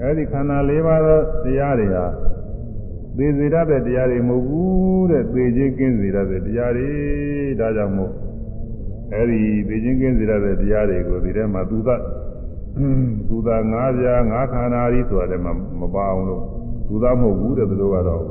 [0.00, 2.04] အဲဒီခန္ဓာ၄ပါးသောတရားတွေဟာ
[3.16, 6.88] သေစေတတ်တဲ့တရားတွေမဟုတ်ဘူးတဲ့သေခြင်းကင်းစေတတ်တဲ့တရားတွေ
[7.60, 8.12] ဒါကြောင့်မို့
[9.14, 11.90] အဲဒီသေခြင်းကင်းစေတတ်တဲ့တရားတွေကိုဒီထဲမှာသူသ
[13.28, 15.44] သူသာငါးပြားငါးခန္ဓာကြီးဆိုတာလည်း
[15.80, 16.42] မပါအောင်လို့
[16.88, 18.22] သူသာမဟုတ်ဘူးတဲ့သူတို့ကတော့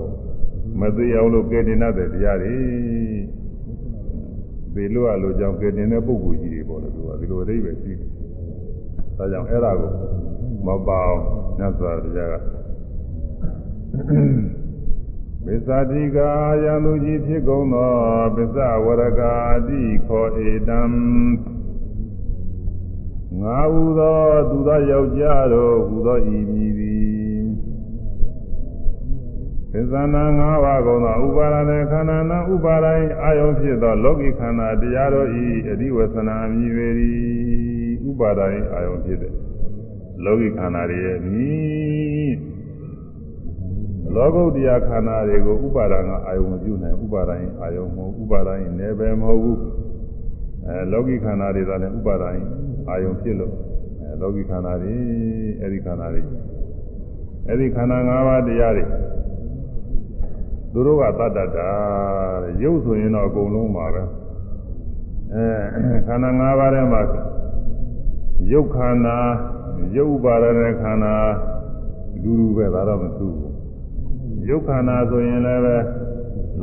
[0.79, 2.55] မသိအောင်လို့ကဲတင်တဲ့တရားတွေ
[4.73, 8.09] သေလို့အလိုကြောင့်ကဲတင်တဲ့ပုဂ္ဂိုလ်ကြီးတွေပေါ့လေသူကဒီလိုအဓိပ္ပာယ်ရှိတယ်။
[9.17, 9.91] ဒါကြောင့်အဲ့ဒါကို
[10.65, 11.21] မပါအောင်
[11.57, 12.35] မြတ်စွာဘုရားက
[15.45, 16.29] ပစ္စာတိကာ
[16.63, 17.91] ယံလူကြီးဖြစ်ကုန်သော
[18.35, 19.33] ပစ္စဝရကာ
[19.67, 20.81] တိခောဧတံ
[23.41, 27.12] ငါဟုသောသူသောယောက်ျားတို့ဟူသောဤမည်သည်
[29.75, 36.87] သစ္စာနာ၅ပါးကုန်သောဥပါဒณะခန္ဓာနာဥပါဒိုင်းအာယုံဖြစ်သောလောကီခန္ဓာတရားတို့ဤအဓိဝဆနာမြည်ပေ၏
[38.09, 39.33] ဥပါဒိုင်းအာယုံဖြစ်တဲ့
[40.23, 42.33] လောကီခန္ဓာတွေရဲ့မြည်
[44.15, 49.59] လောကုတ္တရာခန္ဓာတွေကိုဥပါဒနာအာယုံမပြုနိုင်ဥပါဒိုင်းအာယုံမဟုတ်ဥပါဒိုင်းနယ်ပယ်မဟုတ်ဘူး
[50.67, 52.43] အဲလောကီခန္ဓာတွေသာလည်းဥပါဒိုင်း
[52.89, 53.53] အာယုံဖြစ်လို့
[54.01, 54.95] အဲလောကီခန္ဓာတွေ
[55.61, 56.21] အဲဒီခန္ဓာတွေ
[57.49, 58.85] အဲဒီခန္ဓာ၅ပါးတရားတွေ
[60.73, 61.69] သူတို့ကတတ္တတာ
[62.43, 64.03] တဲ့ရုပ်ဆိုရင်တော့အကုန်လုံးပါပဲ
[65.33, 67.01] အဲခန္ဓာ၅ပါးထဲမှာ
[68.51, 69.17] ရုပ်ခန္ဓာ
[69.95, 71.15] ရုပ်ဥပါဒနဲ့ခန္ဓာ
[72.23, 73.53] လူလူပဲဒါတော့မသူဘူး
[74.49, 75.77] ရုပ်ခန္ဓာဆိုရင်လည်းပဲ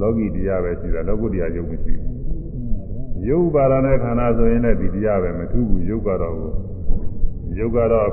[0.01, 2.09] လောကီတရားပဲရှိတာလောကုတ္တရာရုပ်မရှိဘူး
[3.29, 6.37] ရုပ်ပါဒနဲ့ခန္ဓာဆိုရင်လည်းဒီတရားပဲမထူးဘူးရုပ်ကတော့
[7.59, 8.11] ရုပ်ကတော့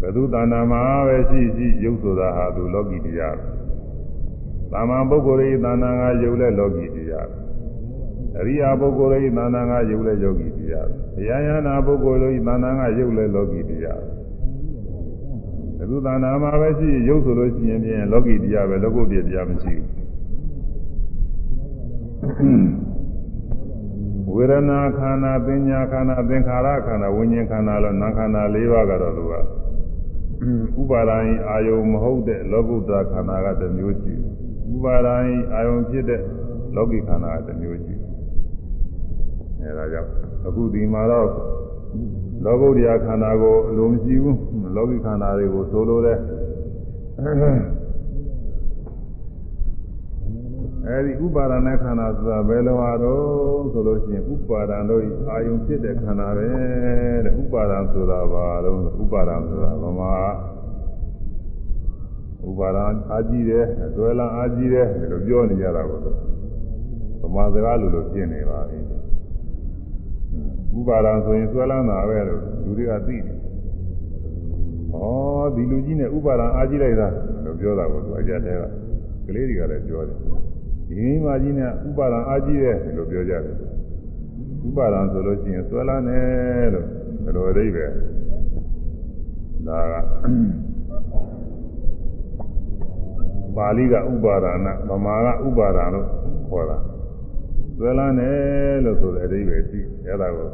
[0.00, 3.55] ဘယ်သူတဏ္ဍာမှာပဲရှိရှိရုပ်ဆိုတာဟာသူလောကီတရားပဲ
[4.76, 7.38] သာမန်ပုဂ္ဂိုလ်ရဲ့တဏ္ဍာငါရုပ်လည်းလောကီတရားပဲ
[8.38, 14.06] အရိယာပုဂ္ဂိုလ်ရဲ့တဏ္ဍာငါရုပ်လည်းယောဂီတရားပဲဘုရားယနာပုဂ္ဂိုလ်ရဲ့တဏ္ဍာငါရုပ်လည်းလောကီတရားပဲ
[15.76, 19.88] ဘယ်သူတဏ္ဍာမှာပဲရှိရုပ်ဆိုလို့ရှိရင်ဖြင့်လောကီတရားပဲလောကုတ္တရာတရားမရှိဘူး
[24.34, 29.34] ဝေဒနာခန္ဓာပညာခန္ဓာသင်္ခါရခန္ဓာဝိညာဉ်ခန္ဓာလို့နာခန္ဓာ၄ပါးကတော့သူက
[30.80, 34.14] ဥပါဒိုင်းအာယုံမဟုတ်တဲ့လောကုတ္တခန္ဓာကတစ်မျိုးရှိ
[34.76, 36.20] ဥပါဒိုင်းအာယုံဖြစ်တဲ့
[36.76, 37.94] လောကီခန္ဓာကတစ်မျိုးရှိ
[39.60, 40.10] အဲဒါကြောင့်
[40.46, 41.28] အခုဒီမှာတော့
[42.44, 44.38] လောကုတ္တရာခန္ဓာကိုအလိုမရှိဘူး
[44.76, 46.18] လောကီခန္ဓာတွေကိုဆိုလိုတဲ့
[50.88, 56.48] အဲဒီဥပါဒณะခန္ဓာဆိုတာဘယ်လိုဟာတော့ဆိုလို့ရှိရင်ဥပါဒံတို့အာယုံဖြစ်တဲ့ခန္ဓာပဲ
[57.24, 60.12] တဲ့ဥပါဒံဆိုတာဘာလို့ဥပါဒံဆိုတာဗမာ
[62.48, 65.98] ဥပါဒံအာကြည့်တယ်ဇွဲလံအာကြည့်တယ်ဒီလိုပြောနေကြတာကို
[67.22, 68.78] ဗမာစကားလိုလိုပြင်းနေပါပြီ
[70.78, 73.36] ဥပါဒံဆိုရင်ဇွဲလံတာပဲလို့လူတွေကသိတယ်
[74.92, 75.02] ဩ
[75.54, 77.08] ဒီလူကြီးနဲ့ဥပါဒံအာကြည့်လိုက်တာ
[77.44, 78.62] လို့ပြောတာကိုသူအကြတဲ့က
[79.26, 80.18] ကလေးတွေကလည်းပြောတယ်
[80.88, 83.42] ဒီမိမကြီးနဲ့ဥပါဒံအာကြီးတယ်လို့ပြောကြတယ်
[84.68, 86.86] ဥပါဒံဆိုလို့ရှိရင်ဆွဲလာတယ်လို့
[87.24, 87.90] ဘယ်လိုအဓိပ္ပာယ်
[89.66, 89.94] ဒါက
[93.56, 96.06] ပါဠိကဥပါဒနာဗမာကဥပါဒံလို့
[96.50, 96.78] ခေါ်တာ
[97.76, 100.48] ဆွဲလာတယ်လို့ဆိုတဲ့အဓိပ္ပာယ်ရှိအဲ့ဒါကို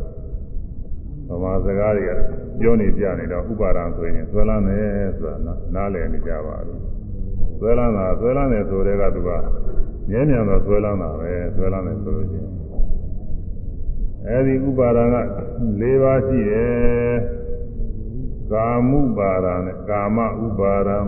[1.28, 2.10] ဗမာစကားတွေက
[2.58, 5.36] ပြောနေကြနေတော့ဥပါဒံဆိုရင်ဆွဲလန်းတယ်ဆိုတာ
[5.74, 6.80] နားလည်နေကြပါလို့
[7.58, 9.30] ဆွဲလန်းတာဆွဲလန်းတယ်ဆိုတဲ့ကသူက
[10.08, 12.50] မြဲမြံတော့ဆွဲလန်းတာပဲဆွဲလန်းတယ်ဆိုလို့ချင်း
[14.26, 15.16] အဲဒီဥပါဒံက
[15.80, 17.14] ၄ပါးရှိတယ်
[18.52, 20.98] ကာမှုပါဒံနဲ့ကာမဥပါဒံ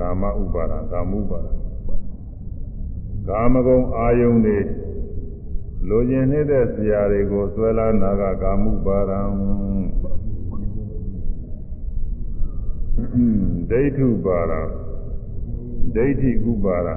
[0.00, 1.52] ကာမဥပါဒံကာမှုပါဒံ
[3.28, 4.58] ကာမဂုဏ်အာယုန်တွေ
[5.88, 9.20] လိုချင်နေတဲ့ဆရာတွေကိုဆွဲလာနာကကာမှုပါရံ
[13.70, 14.60] ဒိဋ္ဌုပါရံ
[15.94, 16.94] ဒိဋ္ဌိဥပါရံ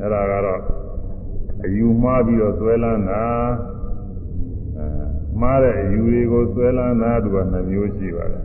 [0.00, 0.62] အဲ့ဒါကတော့
[1.64, 3.24] အယူမှားပြီးတော့ဆွဲလန်းတာ
[4.76, 4.86] အဲ
[5.40, 8.44] မှားတဲ့အယူတွေကိုဆွဲလန်းတာသူကနှမျိုးရှိပါတယ်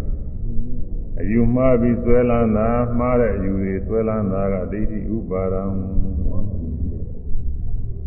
[1.21, 5.63] အယူမှားပြီးဆွဲလန်းတာမှားတဲ့အယူတွေဆွဲလန်းတာကဒိဋ္ဌိဥပါရံ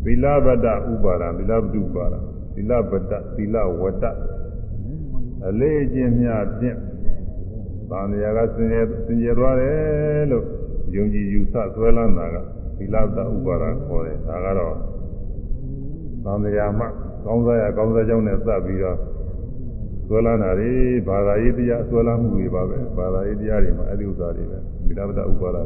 [0.04, 2.18] သီလဗတ္တဥပါဒံသီလဗတ္တုပါဒံ
[2.54, 4.04] သီလဗတ္တသီလဝတ္တ
[5.48, 6.78] အလေးအကျင့်များဖြင့်
[7.90, 10.46] သံဃာကစင်ကြယ်စင်ကြယ်သွားတယ်လို့
[10.94, 12.36] ယုံကြည်ယူဆဆွဲလန်းတာက
[12.78, 14.74] သီလဗတ္တဥပါဒံခေါ်တယ်ဒါကတော့
[16.24, 16.86] သံဃာမှ
[17.24, 18.98] ကောင်းစားရကောင်းစားကြောင်းနဲ့စပ်ပြီးတော့
[20.08, 20.72] ဆွဲလန်းတာတွေ
[21.08, 25.62] ဘာသာရေးတရားဆွဲလန်းမှုတွေပါပဲဘာသာရေးတရားတွေမှာအဲ့ဒီဥစ္စာတွေပဲသီလဗတ္တဥပါဒံ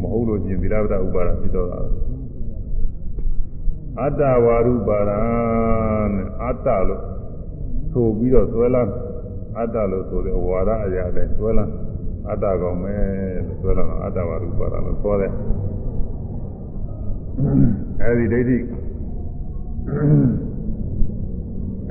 [0.00, 1.78] မဟုတ်လို့ချင်းသီလဗတ္တဥပါဒံဖြစ်တော့တာ
[4.00, 5.20] အတ္တဝါရုပါဒံ
[6.14, 7.02] နဲ့အတ္တလို့
[7.92, 8.92] ဆိုပြီးတော့ဆွဲလန်း
[9.58, 11.72] အတ္တလို့ဆိုတဲ့ဝါဒအရာနဲ့ဆွဲလန်း
[12.30, 12.94] အတ္တကောင်ပဲ
[13.46, 15.32] လို့ဆွဲလန်းအတ္တဝါရုပါဒံလို့ခေါ်တယ်
[18.02, 18.56] အဲဒီဒိဋ္ဌိ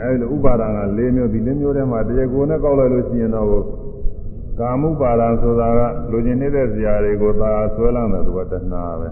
[0.01, 3.63] အဲဒီလိုဥပါဒံက၄မျိုးဒီ၄မျိုးထဲမှာတရားကိုယ်နဲ့ကောက်လိုက်လို့ရှိရင်တော့
[4.60, 5.79] ကာမှုပါဒံဆိုတာက
[6.12, 9.10] လူကျင်နေတဲ့ဇာတွေကိုသာဆွဲလန်းတယ်သူကတဏှာပဲ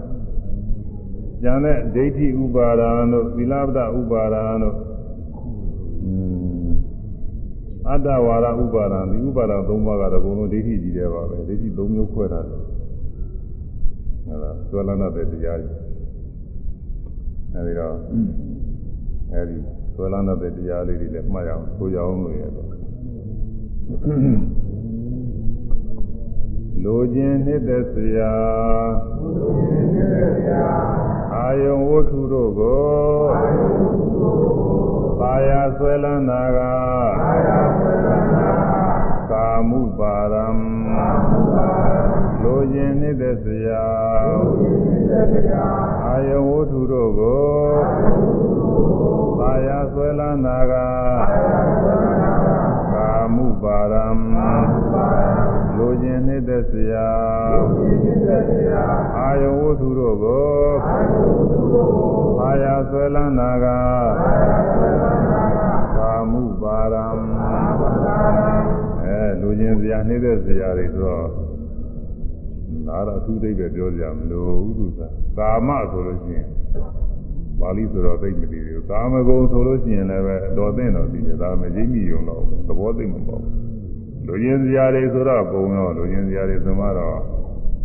[1.42, 4.76] ကျန်တဲ့ဒိဋ္ဌိဥပါဒာတို့သီလပဒဥပါဒာတို့
[7.88, 12.60] အတ္တဝါဒဥပါဒာဒီဥပါဒာ၃ပါးကတော့အကုန်လုံးဒိဋ္ဌိကြီးတယ်ပါပဲဒိဋ္ဌိ၃မျိုးခွဲထားတယ်
[14.26, 15.78] ဟုတ်လားသွလနာတဲ့တရားကြီး
[17.54, 17.94] အဲဒီတော့
[19.32, 19.58] အဲဒီ
[19.96, 22.68] သွလနာတဲ့တရားလေးတွေလည်းမှတ်ရအောင်ဆိုရအောင်လို့ရတော့
[26.84, 28.34] လိုခြင်းနှစ်သက်စရာ
[31.34, 32.84] အာယုံဝတ္ထုတို့ကို
[35.20, 36.58] သာယာဆွဲလန်းတာက
[39.30, 40.46] ကာမှုပါရံ
[42.42, 43.86] လိုခြင်းနှစ်သက်စရာ
[46.04, 48.73] အာယုံဝတ္ထုတို့ကို
[49.44, 50.72] သာယာဆွဲလန်းတာက
[52.94, 54.06] ကာမှုပါရံ
[55.76, 57.08] လိုခြင်းနှိမ့်သက်စရာ
[59.18, 60.46] အာယဝတ္ထုတို့ကို
[62.42, 63.66] အာယဆွဲလန်းနာက
[65.96, 67.06] ကာမှုပါရံ
[69.02, 71.26] အဲလိုခြင်းစရာနှိမ့်သက်စရာတွေဆိုတော့
[72.86, 76.46] ဒါတော့အထူးသိပဲပြောကြမလို့ဥဒုသာကာမဆိုလို့ရှိရင်
[77.60, 83.42] ပါဠိဆိုတော့သိမသိဘူးကာမဂုဏ်ဆိုလို့ရှိရင်လည်းပဲတော်သိတော့သိတယ်ဒါမှမရိပ်မိုံတော့သဘောသိမပေါ့
[84.26, 87.20] လူရင်းစရာတွေဆိုတော့ပုံရောလူရင်းစရာတွေဆိုမှတော့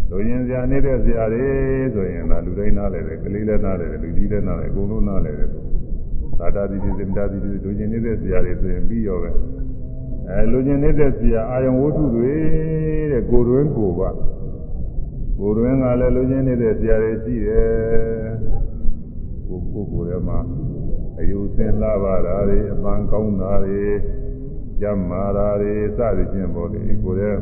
[0.10, 1.46] လူရင်းစရာနေတဲ့စရာတွေ
[1.94, 5.50] ဆိုရင်ဒါလူတိုင်းနားလဲတယ်ကလေးလည်းနားလဲတယ်လူကြီးလည်းနားလဲအကုန်လုံးနားလဲတယ်
[6.40, 9.30] သာတာတိတိစင်တာတိတိလူရင်းနေတဲ့စရာတွေဆိုရင်ပြီးရောပဲ
[10.30, 12.34] အဲလူရင်းနေတဲ့စရာအာယုံဝတ္ထုတွေ
[13.12, 14.10] တဲ့ကိုယ်တွင်းကိုပါ
[15.40, 17.70] ကိုယ်တွင်းကလည်းလူရင်းနေတဲ့စရာတွေရှိတယ်
[19.50, 20.40] ကိုကိုကိုယ်ထဲမှာ
[21.20, 23.84] အယုစင်လာပါတာတွေအပန်းကောင်းတာတွေ
[24.82, 27.38] ကြမ်းမာတာတွေစသည်ဖြင့်ပေါ့လေကိုယ်ရဲ့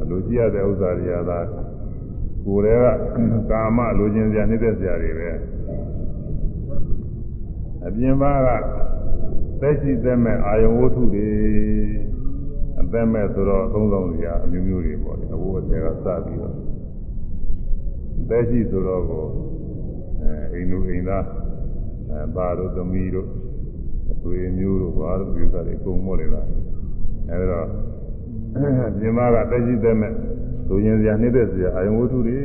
[0.00, 1.38] အလိုကြည့်ရတဲ့ဥစ္စာတွေကသာ
[2.46, 2.96] ကိုယ်ရဲ့
[3.50, 5.30] ကာမလိုချင်စရာနှိမ့်သက်စရာတွေပဲ
[7.86, 8.48] အပြင်ပါက
[9.60, 11.28] သက်ရှိသက်မဲ့အာယုံဝတ္ထုတွေ
[12.80, 16.54] အသက်မဲ့ဆိုတော့သုံးဆောင်စရာအမျိုးမျိုးတွေပေါ့လေအဘိုးအဆယ်ကစပြီးတော့
[18.28, 19.26] သက်ရှိဆိုတော့ကို
[20.26, 21.24] အဲအိမ်လူအိမ်သား
[22.10, 23.28] အဲပါတို့သမီးတို့
[24.22, 26.46] သွေမျိုးတို့ဘာလို့ပြုတာတွေကုန်မောလေလား
[27.30, 27.66] အဲဒါတော့
[28.98, 30.12] ပြင်မကတက်ရှိတဲ့မဲ့
[30.68, 32.38] လူရင်စရာနှိမ့်တဲ့စရာအာယုံဝတ္ထုတွေ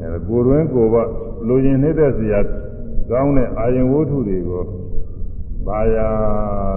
[0.00, 0.96] အဲကိုယ်တွင်ကိုယ်က
[1.48, 2.40] လူရင်နှိမ့်တဲ့စရာ
[3.10, 4.62] ကောင်းတဲ့အာယုံဝတ္ထုတွေကို
[5.66, 6.08] ဘာယာ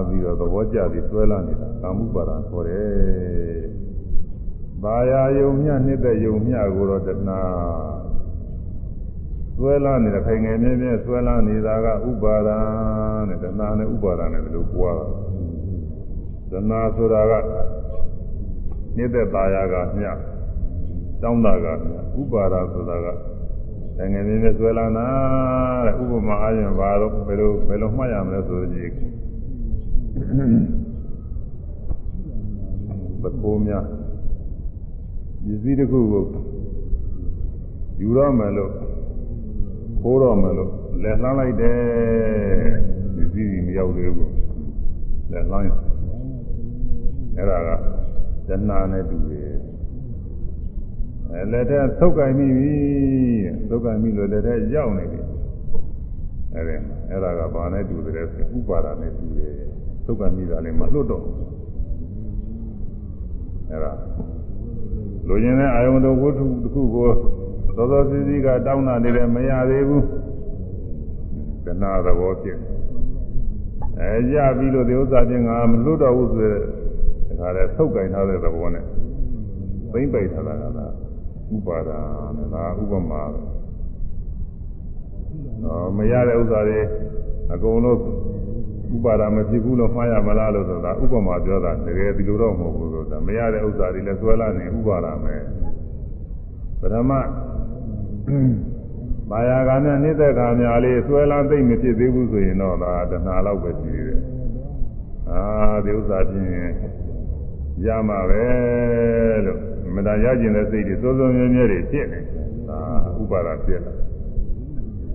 [0.08, 3.60] ပြီးတော့သဘောကျပြီးဆွဲလာနေတာကာမှုပါဒခေါ်တယ်
[4.82, 7.40] ဘာယာယုံမြနှိမ့်တဲ့ယုံမြကိုတော့တဏှာ
[9.62, 12.58] ဆွဲလာနေတဲ့ခိုင်ငယ်မြဲမြဲဆွဲလာနေတာကဥပါဒံ
[13.28, 15.06] တဲ့တဏှာနဲ့ဥပါဒံနဲ့ဘယ်လိုပွားတာ
[16.50, 17.32] တဏှာဆိုတာက
[18.96, 20.06] နေတဲ့ตาယာကမြ
[21.22, 23.06] တောင်းတာကမြဥပါဒဆိုတာက
[24.00, 25.08] အငယ်လေးနဲ့ဆွဲလာတာ
[25.86, 28.84] တဲ့ဥပမာအားဖြင့်ဘာလို့ဘယ်လိုဘယ်လိုမှတ်ရမလဲဆိုတော့ဒီ
[33.22, 33.84] ဘကိုးများ
[35.44, 36.24] ပစ္စည်းတစ်ခုကို
[38.00, 38.72] ယူတော့မယ်လို့
[40.02, 40.70] ခိုးတော့မယ်လို့
[41.02, 41.78] လက်လှမ်းလိုက်တယ်
[43.16, 44.32] ပစ္စည်းကြီးမရောက်သေးဘူး
[45.32, 45.66] လက်လှမ်း
[47.36, 47.70] အဲ့ဒါက
[48.46, 48.52] ဇဏ
[48.92, 49.52] နဲ့တူတယ်
[51.32, 52.74] အဲလက်ထဲသုတ်ကင်မိပြီ
[53.68, 55.20] သုတ်ကင်မိလို့လက်ထဲရောက်နေပြီ
[56.54, 56.76] အဲ့ဒါ
[57.10, 59.54] အဲ့ဒါကဘာနဲ့တူတယ်ဆိုဥပါဒာနဲ့တူတယ်
[60.04, 61.24] သုတ်ကင်မိတာလည်းမလွတ်တော့
[63.70, 63.92] အဲ့ဒါ
[65.28, 67.06] လူကျင်တဲ့အာယုံတော်ဝတ္ထုတစ်ခုကို
[67.76, 70.04] သောသောစီစီကတောင်းတာနေတယ်မရသေးဘူး
[71.64, 72.58] တဏှာသဘောဖြစ်
[74.00, 76.62] အဲရပြီလို့ဒီဥစ္စာချင်းငါမလွတ်တော့ဘူးဆိုတဲ့
[77.40, 78.84] ဒါကလည်းသုတ်ကင်ထားတဲ့သဘောနဲ့
[79.92, 80.92] သိမ့်ပိတ်ထားတာကလား
[81.54, 81.98] ဥပါဒာ
[82.36, 83.40] နဲ့ဒါဥပမာပဲ
[85.62, 86.80] နော်မရတဲ့ဥစ္စာတွေ
[87.52, 87.98] အကုန်လုံး
[88.96, 95.42] ဥပါဒာမဖြစ်ဘူးလို့မှားရမလားလို့ဆိုတာဥပမာပြောတာတကယ်ဒီလိုတော့မဟုတ်ဘူးဆိုတာမရတဲ့ဥစ္စာတွေလည်းဆွဲလာနေဥပါဒာမယ်
[96.80, 97.12] ပထမ
[99.30, 104.20] မာယာကနဲ့နေတဲ့ခါများလေးဆွဲလာသိမ့်မဖြစ်သေးဘူးဆိုရင်တော့ဒါတဏှာလောက်ပဲရှိသေးတယ်
[105.30, 105.42] အာ
[105.84, 106.50] ဒီဥစ္စာချင်း
[107.86, 108.44] ရမှာပဲ
[109.46, 109.58] လို့
[109.94, 112.20] မတန်ရကျင်တဲ့စိတ်တွေစိုးစိုးမြဲမြဲတွေဖြစ်နေ
[112.68, 112.80] ဒါ
[113.22, 113.94] ဥပါဒာဖြစ်လာ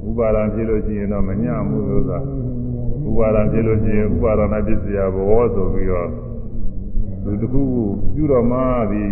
[0.08, 2.20] ဥပါဒာဖြစ်လို့ရှိရင်တော့မညမှုလို့သာ
[3.10, 6.10] ဥပါဒာဖြစ်လို့ရှိရင်ဥပါဒနာပစ္စယဘောဆိုပြီးတော့
[7.24, 9.04] သူတခုခုပြုတော်မှာဒီ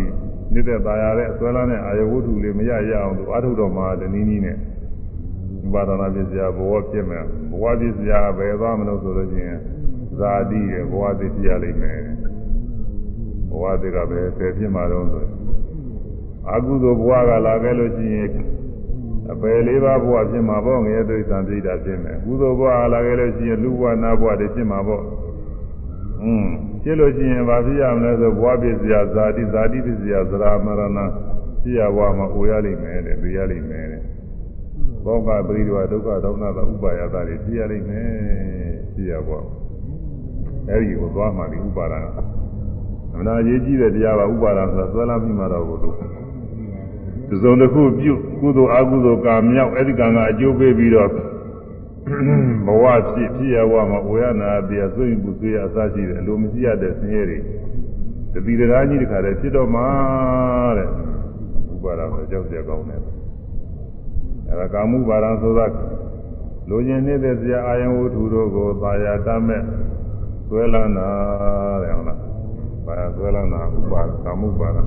[0.53, 4.57] နေတဲ့ตาရတဲ့အစွဲလာနဲ့အာယဝတ္ထုလေးမရရအောင်သူအထုတော်မှာတနည်းနည်းနဲ့
[5.65, 9.57] ဥပါဒနာပစ္စယဘဝဖြစ်မယ်ဘဝပစ္စယဘယ်သွားမလို့ဆိုလို့ချင်း
[10.17, 11.99] ဇာတိရဲ့ဘဝသစ္စယလိမ့်မယ်
[13.49, 15.25] ဘဝသစ်ကပဲဆယ်ဖြစ်မှာတော့ဆို
[16.51, 18.29] အကုသိုလ်ဘဝကလာခဲ့လို့ရှိရင်
[19.31, 25.03] အပယ်လေးပါးဘဝဖြစ်မှာပေါ့ငရဲဒိဋ္ဌံပြိတာဖြစ်မယ်ကုသိုလ်ဘဝလာခဲ့လို့ရှိရင်လူဘဝနာဘဝတွေဖြစ်မှာပေါ့
[26.23, 26.47] อืม
[26.83, 30.99] ဖြစ်လို့ရှိရင်ဘာဖြစ်ရမလဲဆိုဘဝပစ္စယဇာတိဇာတိပစ္စယသရမရဏ
[31.61, 34.01] ဖြစ်ရဘဝမှာအိုရလိမ့်မယ်တဲ့သိရလိမ့်မယ်တဲ့
[35.05, 38.09] ဘောကပရိဒဝဒုက္ခဒေါမနတာဥပါယတာတွေဖြစ်ရလိမ့်မယ်
[38.93, 39.39] ဖြစ်ရဘဝ
[40.69, 42.11] အဲဒီကိုသွားမှဒီဥပါဒနာ
[43.13, 45.95] အမှန်အရေးကြီးတဲ့တရားပါဥပါဒနာဆိုတာသွဲလာပြီးမှတော့ဘုလို့
[47.27, 51.09] ဒီစုံတစ်ခုပြုကုသိုလ်အကုသိုလ်ကံမြောက်အဲ့ဒီကံကအကျိုးပေးပြီးတော့
[52.65, 57.39] ဘဝဖြစ်ဖြစ်ရဘဝမှာဝေယနာတရားစွန့်ယူဆွေးရအစရှိတယ်အလိုမရှိရတဲ့ဆင်းရဲတွေ
[58.33, 59.87] တတိတရားကြီးတခါတည်းဖြစ်တော့မှာ
[60.77, 60.89] တဲ့
[61.73, 63.01] ဥပါဒနာကြောက်ကြကောင်းတယ်
[64.47, 65.65] အဲ့ဒါကာမှုပါဒံဆိုတာ
[66.69, 69.61] လူကျင်နေတဲ့ဇာအာယဝတ္ထုတို့ကိုသာယာတတ်မဲ့
[70.49, 71.09] သွဲလန်းတာ
[71.83, 72.19] တဲ့ဟုတ်လား
[72.85, 74.83] ဘာသွဲလန်းတာဥပါဒကာမှုပါဒံ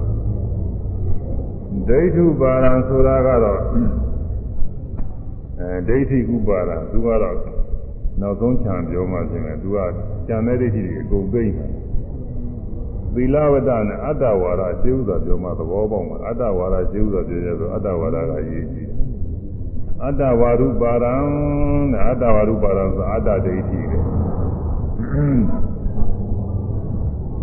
[1.89, 3.61] ဒိဋ္ဌုပါဒံဆိုတာကတော့
[5.61, 7.37] အဲဒိဋ္ဌိဥပါဒံသူကတော့
[8.21, 9.79] နောက်ဆုံးခြံပြောမှရှင်တယ်သူက
[10.27, 11.71] ခြံတဲ့ဒိဋ္ဌိတွေအကုန်သိမ့်တယ်
[13.14, 18.90] သီလဝတ္တနဲ့အတ္တဝါဒရှင်းဥစွာပြောမှသဘောပေါက်မှာအတ္တဝါဒရှင်းဥစွာပြောရဆိုအတ္တဝါဒကရေးကြည့်
[20.05, 21.14] အတ္တဝါရုပါဒံ
[21.92, 24.05] နဲ့အတ္တဝါရုပါဒံဆိုအတ္တဒိဋ္ဌိတယ်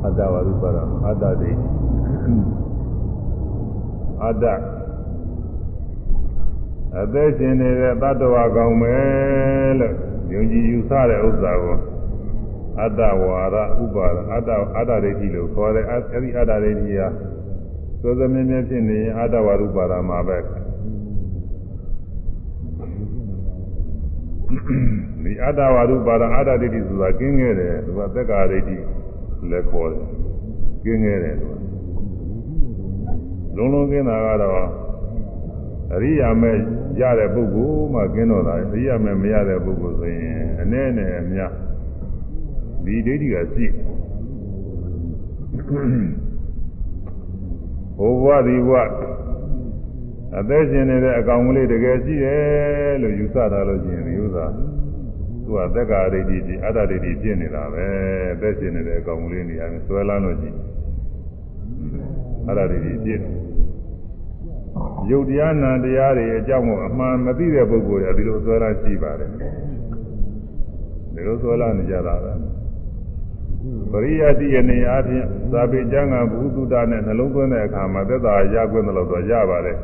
[0.05, 1.73] အတ္တဝါရုပါဒံအတ္တဒိဋ္ဌိ
[4.23, 4.45] အတ္တ
[7.01, 9.93] အသက်ရှင်နေတဲ့တ attva ကောင်းမယ်လို့
[10.33, 11.77] ယုံကြည်ယူဆတဲ့ဥစ္စာကို
[12.79, 17.07] အတ္တဝါရဥပါဒအတ္တအတ္တဒိဋ္ဌိလို့ခေါ်တယ်အဲဒီအတ္တဒိဋ္ဌိဟာ
[18.01, 20.37] သောသမင်းမျိုးဖြစ်နေရင်အတ္တဝါရုပါဒမှာပဲ
[25.23, 28.75] ဒီအတ္တဝါရုပါဒအတ္တဒိဋ္ဌိဆိုတာကျင်းခဲ့တယ်သူကသက်္ကာဒိဋ္ဌိ
[29.51, 30.05] လည်းခေါ်တယ်
[30.83, 31.51] ကျင်းခဲ့တယ်သူက
[33.57, 34.53] လုံးလုံးကျင်းတာကတော့
[35.93, 36.57] အရိယာမဲ့
[37.01, 41.51] ရတဲ့ပုဂ္ဂိုလ်မှကျင်းတော့တာအရိယာမဲ့မရတဲ့ပုဂ္ဂိုလ်ဆိုရင်အနည်းနဲ့အများ
[42.85, 43.67] ဒီဒိဋ္ဌိကရှိ
[47.97, 48.79] ဘုဘဝဒီဘဝ
[50.39, 57.85] အသက်ရှင်နေတဲ့အကောင်ကလေးတကယ်ရှိတယ်လို့ယူဆတာလို့ရှိရင်ဒီဥစ္စာသူကသက်္ကာဒိဋ္ဌိကြီးအတ္တဒိဋ္ဌိဖြစ်နေတာပဲ
[58.33, 60.57] အသက်ရှင်နေတဲ့အကောင်ကလေးနေရာနဲ့ဆွဲလန်းလို့ရှိရင်
[62.47, 63.21] အတ္တဒိဋ္ဌိဖြစ်
[65.09, 69.29] ရုပ်တရားနာတရားတွေအကြောင်းကိုအမှန်မသိတဲ့ပုဂ္ဂိုလ်တွေဒီလိုဆွဲလန်းရှိပါတယ်
[71.13, 72.33] ဒီလိုဆွဲလန်းနေကြတာပဲ
[73.91, 79.77] ပရိယတိယနေအားဖြင့်သာပေကျမ်းကဘုသူတနဲ့နှလုံးသွင်းတဲ့အခါမှာသက်သာရခွင့်လို့တော့ရပါတယ်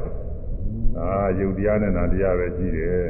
[0.99, 1.09] အာ
[1.39, 3.07] ယုတ်တရားနဲ့နာတရားပဲရှိတယ်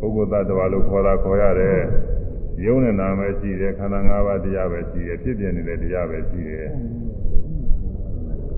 [0.00, 1.78] အဲပုဂ္ဂိုလ်သတ္တဝါလို့ခေါ်တာခေါ်ရတယ်
[2.64, 6.68] ယုံနဲ့နာပဲရှိတယ်ခန္ဓာ၅ပါးတရားပဲရှိတယ်ဖြစ်ပြနေတဲ့တရားပဲရှိတယ်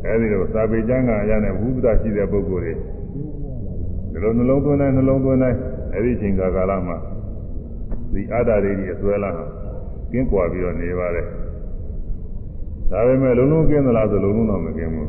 [0.06, 5.58] အဲဒီလိုသာပေကျမ်းကအရာနဲ့ဘုဒ္ဓရှိတဲ့ပုဂ္ဂိုလ်တွေဒီလိုနှလုံးသွင်းတိုင်းနှလုံးသွင်းတိုင်း
[5.92, 6.96] အဲ့ဒီချိန်ကာလမှာ
[8.12, 9.30] ဒီအတ္တတွေကြီးအစွဲလာ
[10.12, 11.26] ကင်းကွာပြီးတော့နေပါတယ်
[12.90, 15.08] ဒါပေမဲ့လုံးလုံးကင်းသလားဆိုလုံးလုံးတော့မကင်းဘူး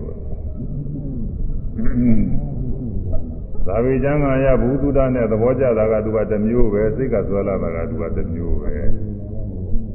[3.68, 8.74] သာဝေကျမ်းဂန်ရဘုသူဒ္ဓနဲ့သဘောကျတာကသူကတစ်မျိုးပဲစိတ်ကဆွဲလာတာကသူကတစ်မျိုးပဲ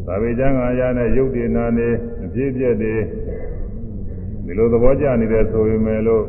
[0.07, 1.89] သာဝေကျမ်းဂန်ရနဲ့ရုပ်တည်နာနေ
[2.25, 2.95] အပြည့်ပြည့်တွေ
[4.47, 6.25] ဒီလိုသဘောကျနေတယ်ဆိုရင်ပဲလို့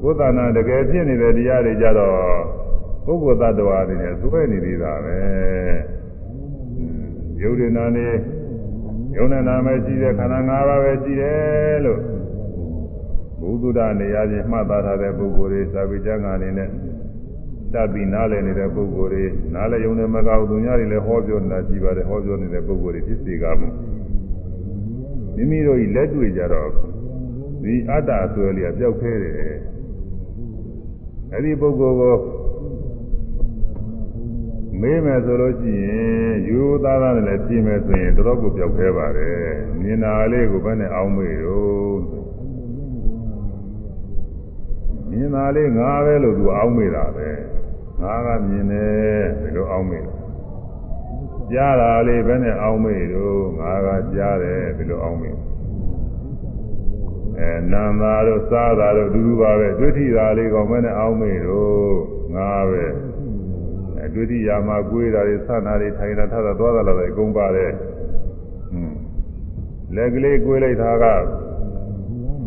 [0.00, 2.14] ကိုယ်တဏ္ဍတကယ်ဖြစ်နေတဲ့တရားတွေကြတော့
[3.04, 5.18] ပုဂ္ဂိုလ်သတ္တဝါတွေနဲ့စွဲနေသေးတာပဲ
[7.42, 8.06] ရုပ်တည်နာနေ
[9.16, 12.00] ယုံနဲ့နာမဲရှိတဲ့ခန္ဓာ၅ပါးပဲရှိတယ်လို့
[13.40, 16.68] ဘုသူဒ္ဓနေရာချင်းမှတ်သားထားတဲ့ပုဂ္ဂိုလ်တွေသာဝိကျမ်းဂန်နေနဲ့
[17.72, 23.68] တတ်ပြီးနားလည်နေတဲ့ပုဂ္ဂိုလ်တွေနားလည်ယုံနဲ့မကောက်သူများတွေလည်းဟောပြောနေတာရှိပါတယ်ဟောပြောနေတဲ့ပုဂ္ဂိုလ်တွေဖြစ်စေကမှု
[25.36, 26.70] မိမိတို့ဤလက်တွေ့ကြတော့
[27.64, 29.34] ဒီအတ္တအစွဲလေးကပျောက်ခဲတယ်
[31.32, 32.16] အဲ့ဒီပုဂ္ဂိုလ်ကို
[34.80, 39.38] မေးမယ်ဆိုလို့ရှိရင်ယူသားသားနဲ့လည်းပြင်မယ်ဆိုရင်တော်တော်ကိုပျောက်ခဲပါတယ်
[39.80, 41.98] မြင်တာလေးကိုဘယ်နဲ့အောင်းမေးတော့
[45.10, 47.28] မြင်တာလေးငါပဲလို့သူအောင်းမေးတာပဲ
[48.00, 50.14] ငါကမြင်တယ်ဒီလိုအောင်းမေးတာ
[51.52, 55.36] ကြားတာလေးဘယ်နဲ့အောင်းမေးတော့ငါကကြားတယ်ဒီလိုအောင်းမေး
[57.40, 61.96] အဲနန္တာတို့စားတာတို့ဒူးဒူးပါပဲဒွဋ္ဌိတာလေးကောင်ဘယ်နဲ့အောင်းမေးတော့
[62.34, 62.84] ငါပဲ
[64.14, 67.72] ဒုတိယမှာကိုွေးတာတွေဆန္ဒတွေထိုင်တာထတာသွားတာလည်းအကုန်ပါတယ်
[68.70, 68.96] ဟွန်း
[69.94, 71.04] လက်ကလေးကိုွေးလိုက်တာက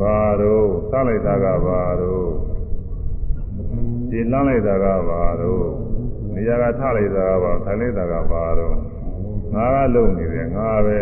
[0.01, 2.29] ဘာတော့ဆန့်လိုက်တာကဘာတော့
[4.09, 5.65] ခြေလမ်းလိုက်တာကဘာတော့
[6.33, 8.75] နေရာကထလိုက်တာကဘာထိုင်လိုက်တာကဘာတော့
[9.53, 10.99] ငါကလုံနေတယ်ငါပဲ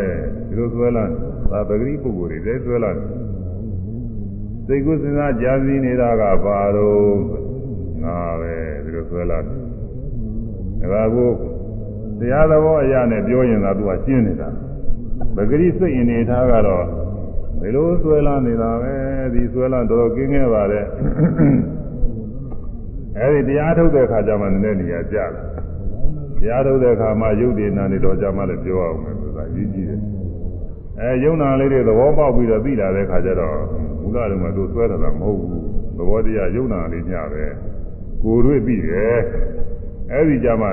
[0.48, 1.06] ဒီလိုဆွဲလာ
[1.52, 2.92] ဒါပဂရိပုဂ္ဂိုလ်တွေလည်းဆွဲလာ
[4.68, 7.16] စိတ်ကူးစဉ်းစားကြာစီနေတာကဘာတော့
[8.04, 8.54] ငါပဲ
[8.84, 11.32] ဒီလိုဆွဲလာတယ်ဒါကို
[12.20, 14.50] တရားသဘောအရာနဲ့ပြောရင်သာသူကရှင်းနေတာ
[15.36, 16.86] ပဂရိစိတ်အနေထားကတော့
[17.62, 18.94] ဘယ်လိုဆွဲလာနေတာပဲ
[19.34, 20.86] ဒီဆွဲလာတော့ကင်းခဲ့ပါတဲ့
[23.20, 25.26] အဲဒီတရားထုတ်တဲ့အခါကျမှနည်းနည်းနေရာကျလာ
[26.42, 30.02] တရားထုတ်တဲ့အခါမှာယုတ်ဒီနာနေတော့ကြမှလည်းပြောအောင်မယ်ဆိုတာကြီးကြီးတယ်
[31.00, 33.58] အဲယုံနာလေးတွေသဘောပေါက်ပြီးတော့သိလာတဲ့အခါကျတော့
[34.15, 35.65] ဘုရားလုံးကသူဆွဲတာမဟုတ်ဘူး
[35.97, 37.45] သဘောတရားယုံနာလေးညပဲ
[38.23, 39.19] ကိုယ်တွေ့ပြီးတယ်
[40.13, 40.71] အဲ့ဒီကြမှာ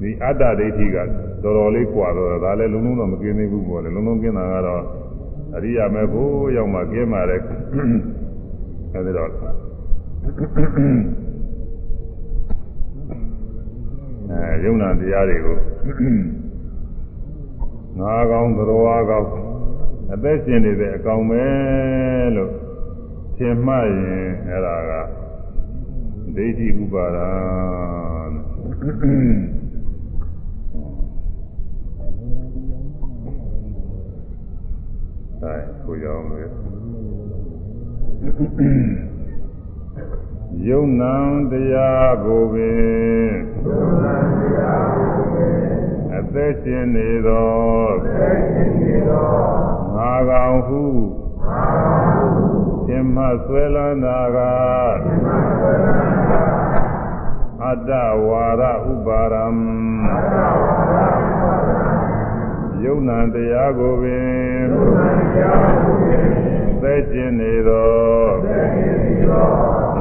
[0.00, 0.96] ဒီအတ္တဒိဋ္ဌိက
[1.42, 4.82] တော်တော်လေးကွာတော့ဒါလည်းလုံးလုံးတော့မกินသေးဘူးပေါ့လေလုံးလုံးกินတာကတော့
[5.54, 7.40] အရိယာမေဖို့ရောက်မှกินมาတဲ့
[8.94, 9.30] အဲဒီတော့
[14.30, 15.56] အဲယုံနာတရားတွေကို
[17.98, 19.26] ငါကောင်သရောအားကောင်
[20.13, 21.45] အသက်ရှင်နေတဲ့အကောင်ပဲ
[22.35, 22.51] လို့
[23.37, 24.91] ထင်မှတ်ရင်အဲ့ဒါက
[26.35, 27.29] ဒိဋ္ဌိဥပါဒာ
[35.41, 36.49] အဲကိုရောင်းမယ်
[40.67, 41.15] ယုံနံ
[41.51, 43.35] တရားကိုပင်
[43.65, 45.59] ယုံနံတရားကိုပင်
[46.15, 47.49] အသက်ရှင်နေသော
[47.95, 49.76] အသက်ရှင်နေသောငါ
[50.29, 50.81] ကောင်ဟု
[51.45, 52.47] ငါကောင်ဟု
[52.85, 54.37] ရှင်မဆွဲလန်းတာက
[55.03, 56.47] ရှင်မဆွဲလန်းတာ
[57.63, 57.91] အတ္တ
[58.27, 59.45] ဝါရဥပါရံ
[60.05, 61.87] အတ္တဝါရဥပါရံ
[62.83, 64.27] ယုံနာတရားကိုပင်
[64.71, 66.25] ယုံနာတရားကိုပင်
[66.81, 67.91] သိကျင်နေသော
[68.43, 69.47] သိကျင်နေသော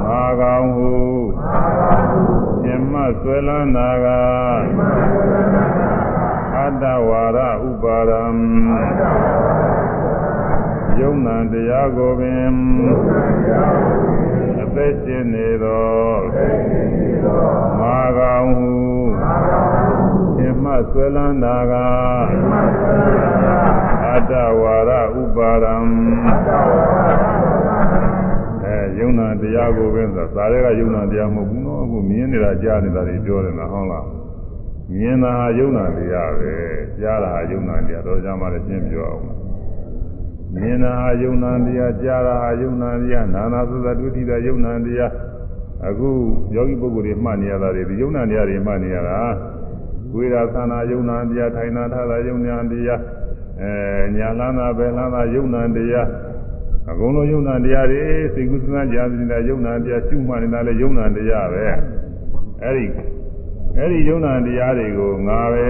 [0.07, 0.93] ငါကောင်ဟု
[1.41, 2.23] ငါကောင်ဟု
[2.63, 4.07] ရှင်မဆွဲလန်းတာက
[4.57, 5.81] ရှင်မဆွဲလန်းတာက
[6.57, 7.39] အတ္တဝါရ
[7.69, 8.25] ဥပါရံ
[8.71, 9.96] အတ္တဝါရ
[11.01, 15.85] ယုံနာတရားကိုပင်ယုံနာတရားကိုပင်အသက်ရှင်နေသော
[16.27, 17.41] အသက်ရှင်နေသော
[17.81, 18.73] မာကောင်ဟု
[19.23, 21.73] မာကောင်ဟုရှင်မဆွဲလန်းတာက
[22.31, 23.57] ရှင်မဆွဲလန်းတာ
[24.05, 24.91] အတ္တဝါရ
[25.21, 25.77] ဥပါရံ
[26.29, 27.37] အတ္တဝါရ
[28.65, 34.07] အဲယုံနာတရားကိုပင်ဆိုသာရဲကယုံနာတရားမဟုတ်ဘူးနော်အခုမြင်နေတာကြားနေတာတွေပြောတယ်လားဟုတ်လား
[34.95, 36.55] မြင်တာဟာယုံနာတရားပဲ
[37.01, 39.36] ကြားတာဟာယုံနာတရားတော့ကြမှာလည်းရှင်းပြောအောင်
[40.55, 45.13] မြင်တာဟာယုံနာတရားကြားတာဟာယုံနာတရားနာနာသုသဒုတိယယုံနာတရား
[45.89, 46.09] အခု
[46.55, 49.19] ယောဂီပုဂ္ဂိုလ်တွေမှတ်နေရတာတွေဒီယုံနာတရားတွေမှတ်နေရတာ
[50.15, 53.01] ဝေဒသနာယုံနာတရားထိုင်နာထတာယုံနာတရား
[53.61, 53.73] အဲ
[54.17, 56.09] ညာလန်းတာပဲလန်းတာယုံနာတရား
[56.91, 58.03] အကုန်လုံးယုံနာတရားတွေ
[58.35, 58.97] စိတ်ကူးစဉ်းစားကြ
[59.31, 61.65] တဲ့ယုံနာတရားရှုမှတ်နေတာလည်းယုံနာတရားပဲ
[62.65, 62.87] အဲဒီ
[63.77, 65.67] အဲ့ဒီယုံနာတရားတွေကိုငါပဲ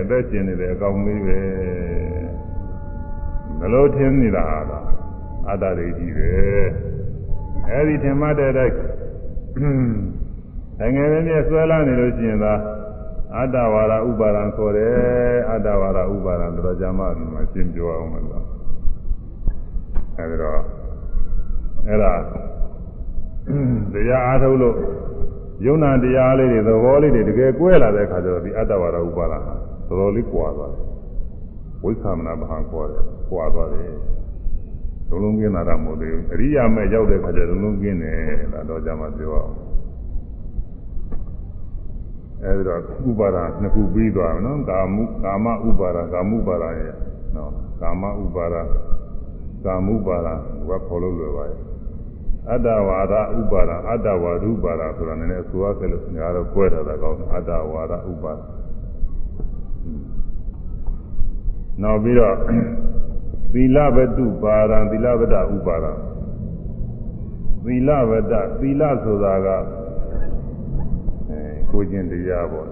[0.00, 1.38] အသက်ရှင်နေတယ်အကောင်လေးပဲ
[1.75, 1.75] ဘ
[3.72, 4.86] လို့ထင်နေတာလား
[5.48, 6.30] အတ္တဒိဋ္ဌိပဲ
[7.70, 8.76] အဲ့ဒီထင်မှတ်တဲ့အတိုင်း
[10.80, 12.54] အငယ်လေးနဲ့ဆွဲလာနေလို့ရှိရင်သာ
[13.36, 14.94] အတ္တဝါဒဥပါဒံခေါ်တယ်
[15.50, 18.44] အတ္တဝါဒဥပါဒံတော်ကြမှာဒီမှာရှင်းပြောအောင်မလား
[20.16, 20.60] အဲဒီတော့
[21.88, 22.12] အဲ့ဒါ
[23.92, 24.76] တရားအားထုတ်လို့
[25.64, 29.54] ယုံနာတရားလေးတွေသဘောလေးတွေတကယ်ကွဲလာတဲ့အခါကျတော့ဒီအတ္တဝါဒဥပါဒံဟာ
[29.88, 30.82] တော်တော်လေးကွာသွားတယ်
[31.84, 33.92] ဝိသမနာဘာခေါ်တယ် ကွာသွားတယ်
[35.08, 38.18] လုံးလုံးကင်းလာတာမဟုတ်သေးဘူးအရိယာမဲ့ရောက်တဲ့အခါကျလုံးလုံးကင်းတယ်
[38.52, 39.54] ဒါတော့ကြမှာပြောအောင်
[42.42, 46.92] အဲဒီတော့ဥပါဒနှစ်ခုပြီးသွားပြီနော်ကာမကာမဥပါဒကာမှုပါဒရဲ့
[47.36, 47.50] နော်
[47.80, 48.56] ကာမဥပါဒ
[49.64, 50.28] ကာမှုပါဒ
[50.68, 51.60] ကခေါ်လို့လွယ်ပါရဲ့
[52.50, 58.38] အတ္တဝါဒဥပါဒအတ္တဝါဒဥပါဒဆိုတာနည်းနည်းဆိုရခဲ့လို့ညာတော့ကွဲတာကောင်းအတ္တဝါဒဥပါဒ
[61.82, 62.56] နောက်ပြီးတော့သီ
[63.74, 65.92] လဝတ္တုပါဒံသီလဝတ္တဥပါဒံ
[67.64, 69.48] သီလဝတ္တသီလဆိုတာက
[71.30, 71.40] အဲ
[71.70, 72.68] ကိုကျင့်တရားပေါ့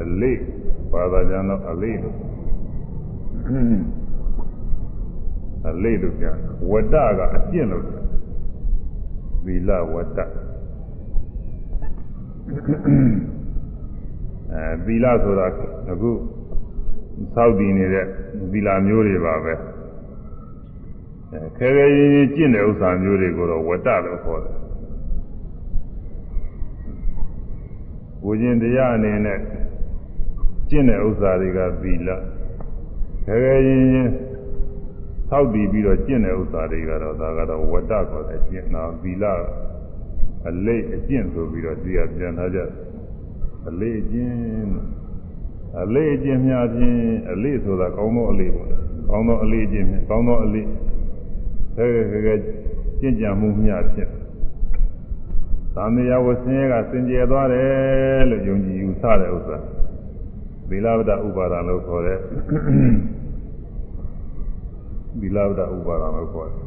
[0.00, 0.40] အလေး
[0.92, 2.16] ဘာသာကျမ်းတော့အလေးလို့
[5.68, 6.36] အလေးလို့ပြန်
[6.70, 8.04] ဝတ္တကအကျင့်လို့ပြန်
[9.44, 10.18] သီလဝတ္တ
[14.52, 15.46] အဲသီလဆိုတာ
[15.92, 16.10] အခု
[17.34, 18.06] စောက်တည်နေတဲ့
[18.52, 19.54] သီလမျိုးတွေပါပဲ
[21.32, 24.56] အဲခဲခဲရင်းရင်းကျင့်တဲ့ဥစ္စာမျိုးတွေကိုတော့ဝတ္တလို့ခေါ်တယ်
[28.24, 29.38] ဝိဉ္ဇဉ်တရားအနေနဲ့
[30.70, 32.08] ကျင့်တဲ့ဥစ္စာတွေကသီလ
[33.26, 34.12] ခဲခဲရင်းရင်း
[35.28, 39.24] စောက်တည်ပြီးတော့ကျင့်တဲ့ဥစ္စာတွေကတော့ဒါကတော့ဝတ္တခေါ်တယ်ကျင့်တော့သီလ
[40.48, 42.60] အလေးအကျင့်ဆိုပြီးတော့ဒီကပြန်ထားကြ
[43.68, 44.68] အလေးအကျင့်
[45.82, 46.98] အလေးအကျင့်များဖြင့်
[47.30, 48.68] အလေးဆိုတာကောင်းသောအလေးပေါ့
[49.08, 50.66] ကောင်းသောအလေးအကျင့်ဖြင့်ကောင်းသောအလေး
[51.76, 52.34] ခဲခဲခဲ
[53.00, 54.10] ကျင့်ကြံမှုများဖြင့်
[55.74, 59.58] သံဃာဝဆင်းရဲကစင်ကြယ်သွားတယ်လို့ယုံကြည်ယူဆတဲ့ဥစ္စာ
[60.68, 62.18] သီလဝတ္တဥပါဒံလို့ခေါ်တဲ့
[65.20, 66.60] သီလဝတ္တဥပါဒံလို့ခေါ်တယ်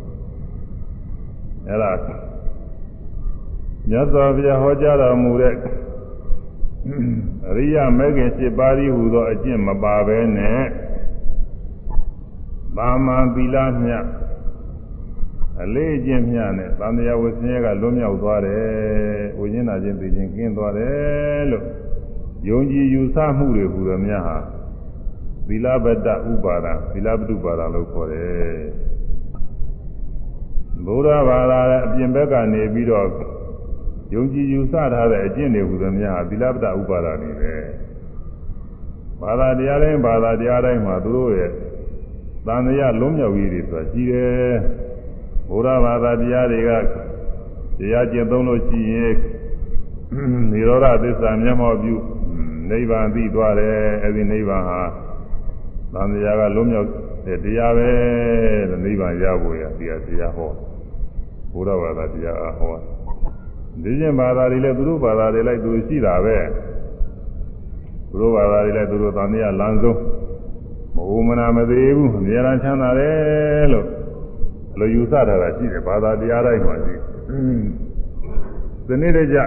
[1.67, 1.91] အဲ့ဒါ
[3.89, 5.53] မြတ်စွာဘုရားဟောကြားတော်မူတဲ့
[7.47, 10.61] အရိယမဲခင်7ပါးဤဟူသောအကျင့်မပါဘဲနဲ့
[12.75, 14.05] ဘာမှသီလမြတ်
[15.63, 18.65] အလေးအကျင့်မြတ်နဲ့သံဃာဝဆင်းရဲကလွတ်မြောက်သွားတယ်။
[19.39, 21.65] ဝိညာဉ်နာခြင်းသိခြင်းကင်းသွားတယ်လို့
[22.49, 24.37] ယုံကြည်ယူဆမှုတွေဟူသောများဟာ
[25.47, 28.59] သီလဗတ္တဥပါဒသီလပတုပါဒလို့ခေါ်တယ်။
[30.85, 33.07] ဘုရားဘာသာရဲ့အပြင်ဘက်ကနေပြီးတော့
[34.13, 37.53] ယုံကြည်ယူဆထားတဲ့အကျင့်တွေဟူသမျှသီလပတ္တဥပါဒနေပဲ
[39.21, 41.51] ဘာသာတရားတိုင်းဘာသာတရားတိုင်းမှာသူတို့ရဲ့
[42.47, 44.55] သံဃာလုံးမြောက်ရေးတွေဆိုတာရှိတယ်
[45.49, 46.71] ဘုရားဘာသာတရားတွေက
[47.79, 49.13] တရားကျင့်သုံးလို့ရှိရင်
[50.51, 51.95] និရောဓသစ္စာမျက်မှောက်ပြု
[52.69, 54.81] နိဗ္ဗာန်သိသွားတယ်အဲဒီနိဗ္ဗာန်ဟာ
[55.93, 56.89] သံဃာကလုံးမြောက်
[57.25, 57.89] တဲ့တရားပဲ
[58.69, 60.51] တဲ့နိဗ္ဗာန်ရဖို့ရတရားတရားဟော
[61.51, 62.96] ဘုရားဘာသာတရားဟော
[63.83, 66.37] ဒီကျင့်ဘာသာတွေလည်းသူတို့ဘာသာတွေလိုက်သူတို့ရှိတာပဲ
[68.09, 69.99] သူတို့ဘာသာတွေလည်းသူတို့သံဃာလမ်းဆုံး
[70.95, 73.87] မဟုတ်မနာမသေးဘူးအများအားချမ်းသာတယ်လို့
[74.73, 76.93] အလိုယူဆတာကရှိတယ်ဘာသာတရားတိုင်းမှာရှိ
[78.87, 79.39] ဒီနေ့တည်းကျ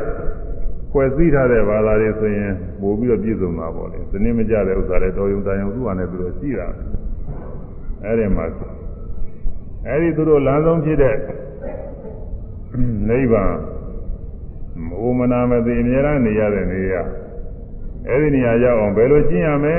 [0.92, 6.66] ဖွဲ့စည်းထားတဲ့ဘာသာတွေဆိုရင်ပို့ပြီးတော့ပြည့်စုံမှာပေါ့လေဒီနေ့မကြတဲ့ဥစ္စာတွေတော်ယုံတန်ယုံသူ့ဟာနဲ့သူတို့ရှိတာ
[8.04, 8.46] အဲ့ဒီမှာ
[9.86, 11.16] အဲ့ဒီသူတို့လမ်းဆုံးဖြစ်တဲ့
[13.08, 13.52] နိဗ္ဗာန်
[14.88, 17.02] မုံမနာမသိအများအားနေရတဲ့နေရာ
[18.08, 19.76] အဲ့ဒီနေရာရောက်အောင်ဘယ်လိုကျင့်ရမလဲ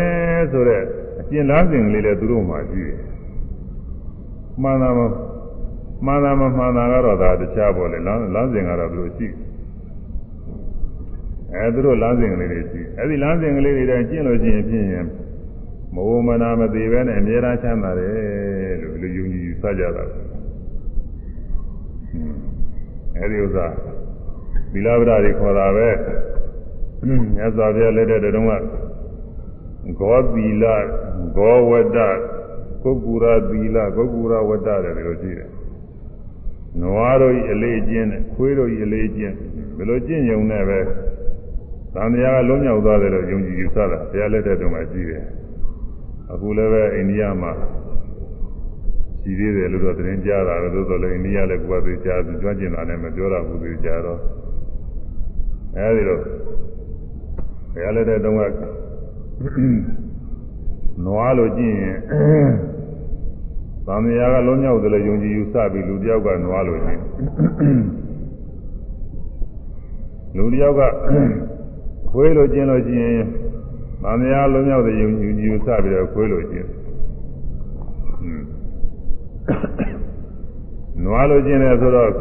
[0.51, 0.83] ဆိုတော့
[1.19, 2.99] အကျင့်လားစဉ်လေးလည်းသူတို့မှရှိတယ်
[4.61, 4.99] မှန်တာမ
[6.05, 9.27] မှန်တာမမှန်တာကတော့ဒါတခြားပေါ့လေလမ်းလမ်းစဉ်ကတော့ဘယ်လိုရှိ
[11.53, 15.07] အဲသူတို့လမ်းစဉ်ကလေးတွေရှိအဲ့ဒီလမ်းစဉ်ကလေးတွေတိုင်းကျင့်လို့ရှိရင်ဖြင့်
[15.95, 20.03] မုံမနာမသိပဲနဲ့အများအားချမ်းသာတယ်လို့လူယုံကြည်ယူဆကြတာ
[23.17, 23.65] အဲ့ဒီဥစ္စာ
[24.71, 25.89] သီလဗဒတွေခေါ်တာပဲ
[27.35, 28.51] မြတ်စွာဘုရားလက်ထက်တုန်းက
[29.99, 30.63] ဂောသီလ
[31.37, 31.97] ဂောဝတ္တ
[32.83, 35.49] ကုက္ကူရသီလကုက္ကူရဝတ္တတယ်ဒီလိုရှိတယ်
[36.79, 39.35] နွားတို့ဤအလေးကျင့်နဲ့ခွေးတို့ဤအလေးကျင့်
[39.77, 40.79] ဘယ်လိုကျင့်ကြုံနဲ့ပဲ
[41.93, 45.23] သံဃာကလုံးမြောက်သွားတယ်လို့ယုံကြည်ယူဆတာဘုရားလက်ထက်တုန်းကရှိတယ်
[46.31, 47.51] အခုလည်းပဲအိန္ဒိယမှာ
[49.21, 54.19] ရှိသေးတယ်လို့တော့သတင်းကြားတာပဲသို့တော်လည်းအိန္ဒိယလည်းကိုယ်ကသိကြားသူကြွကျင်တာနဲ့မပြောတာဘူးသိကြားတော့
[55.77, 56.19] အဲဒီတော့
[57.73, 58.41] ဘယ်လည်းတဲ့တုန်းက
[61.05, 61.97] နွားလို့ကြည့်ရင်
[63.85, 66.99] သံဃာကလုံးမြောက်တယ်လို့ယုံကြည်ယူဆပြီးလူတယောက်ကနွားလို့ရှင်
[70.37, 70.81] လူတယောက်က
[72.09, 73.21] ခွေးလို့ကျင်းလို့ရှိရင်
[74.03, 76.69] မမယာလုံးရောက်တဲ့ယုံကြည်ယူစပြီးတော့ခွေးလို့ကျင်း
[81.03, 82.11] နွားလို့ကျင်းတယ်ဆိုတော့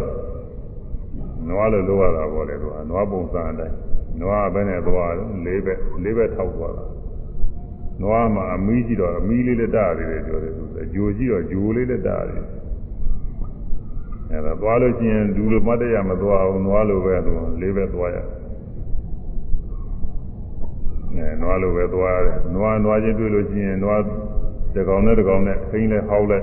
[1.50, 3.76] နွားလို့လိုရတာပေါ့လေသူကနွားပုံစံအတိုင်း
[4.20, 6.84] နွားဘယ်နဲ့သွားလဲလေးဘက်လေးဘက်ထောက်သွားတာ
[8.02, 12.44] နွားမှာအမီးကြည့်တော့အမီးလေးလက်တာလေးတွေပြောတယ်သူအဂျိုကြည့်တော့ဂျိုလေးလက်တာလေး
[14.30, 18.26] အဲဒါသွားလို့ရှိရင်ဒူလိုမတ်တရမသွားဘူးနွားလိုပဲသူလေးဘက်သွားရတယ်
[21.16, 24.00] အဲနွားလိုပဲသွားရတယ်နွားနွားချင်းတွေ့လို့ရှိရင်နွား
[24.76, 26.38] တကောင်နဲ့တကောင်နဲ့ခိန်းလဲဟောက်လဲ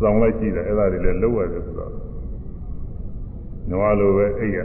[0.00, 1.77] စောင်းလိုက်ကြည့်တယ်အဲ့ဒါတွေလည်းလောက်ရတယ်ဆိုတော့
[3.70, 4.58] နွားလိုပဲအိပ်ရ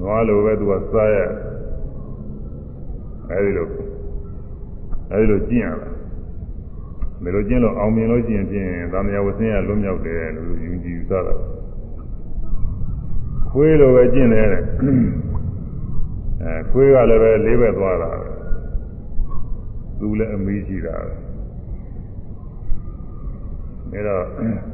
[0.00, 1.16] နွားလိုပဲသူကစားရ
[3.30, 3.66] အဲဒီလို
[5.12, 5.88] အဲဒီလိုကျင့်ရတာ
[7.22, 11.34] ဘယ်လိုကျင့်လို့အောင်မြင်လို့ရှိရင်ဖြင့်သာမယဝဆင်းရလွတ်မြောက်တယ်လို့ယူကြည်ယူဆတာ
[13.50, 14.62] ခွေးလိုပဲကျင့်တယ်တဲ့
[16.42, 18.10] အဲခွေးကလည်းပဲလေးဘက်သွားတာ
[19.98, 20.96] သူလည်းအမေးရှိတာ
[23.90, 24.71] ပဲဒါတော့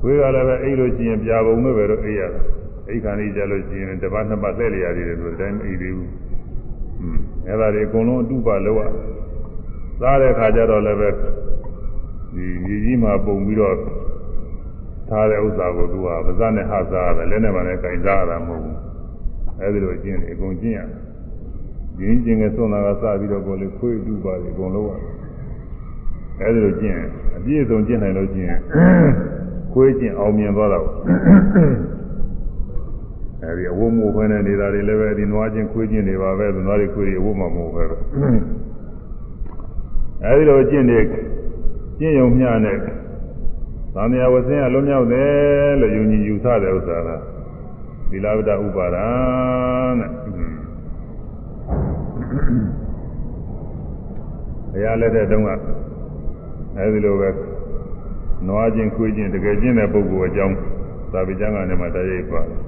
[0.00, 2.40] ခွေးကလည်းပဲအိတ်လို့ရှိရင်ပြာပုံနဲ့ပဲတော့အိတ်ရတာ
[2.88, 6.10] အိတ်ခံနေကြလို့ရှိရင်တစ်ပတ်နှစ်ပတ်သက်လျာသေးတယ်ဆိုတဲ့အတိုင်းအိတ်သေးဘူး
[7.00, 8.90] อืมအဲ့ဒါတွေအကုန်လုံးအတုပါလောက်ရ
[10.00, 13.76] စားတဲ့ခါကျတော့လည်းပဲဒီမြေကြီးမှာပုံပြီးတော့
[15.08, 18.76] ထားတဲ့ဥစ္စာကိုသူကပါးစပ်နဲ့ဟစားရတယ်လက်နဲ့မှလည်းကင်စားရတာမဟုတ်ဘူး
[19.60, 21.08] အဲဒီလိုကျင့်တယ်အကုန်ကျင့်ရတယ်
[22.00, 24.92] ရင်းကျင်ကစွန့်တာကစပြီးတော့ကိုယ်လေခွေးတူပါလေအကုန်လုံးရ
[26.38, 26.98] တယ်အဲဒီလိုကျင့်
[27.36, 28.54] အပြည့်အစုံကျင့်နိုင်လို့ကျင့်
[29.78, 30.94] ခွေးကျင့်အောင်မြင်သွားတာပေါ့
[33.42, 37.82] အဲဒီအဝတ်မို့ခွင်းတဲ့နေတာတွေလည်းပဲဒီနွားချင်းခွေးချင်းတွေပါပဲဒီနွားတွေခွေးတွေအဝတ်မှမဟုတ်ပဲ
[40.24, 41.04] အဲဒီလိုကျင့်တဲ့
[41.98, 47.08] ကျင့်ယုံမျှနဲ့သံဃာဝဆင်းရလွတ်မြောက်တယ်လို့ယုံကြည်ယူဆတဲ့ဥစ္စာက
[48.10, 49.08] သီလဝတ္တဥပါဒံ
[50.00, 50.10] တဲ့
[54.72, 55.50] ဘုရားလက်ထက်တုန်းက
[56.76, 57.47] အဲဒီလိုပဲ
[58.46, 60.56] နွားချင်းခွေးချင်းတကယ်ကျင့်တဲ့ပုဂ္ဂိုလ်အကြောင်း
[61.12, 62.58] သာဝိကျမ်းကနေမှတရိပ်ပါတယ်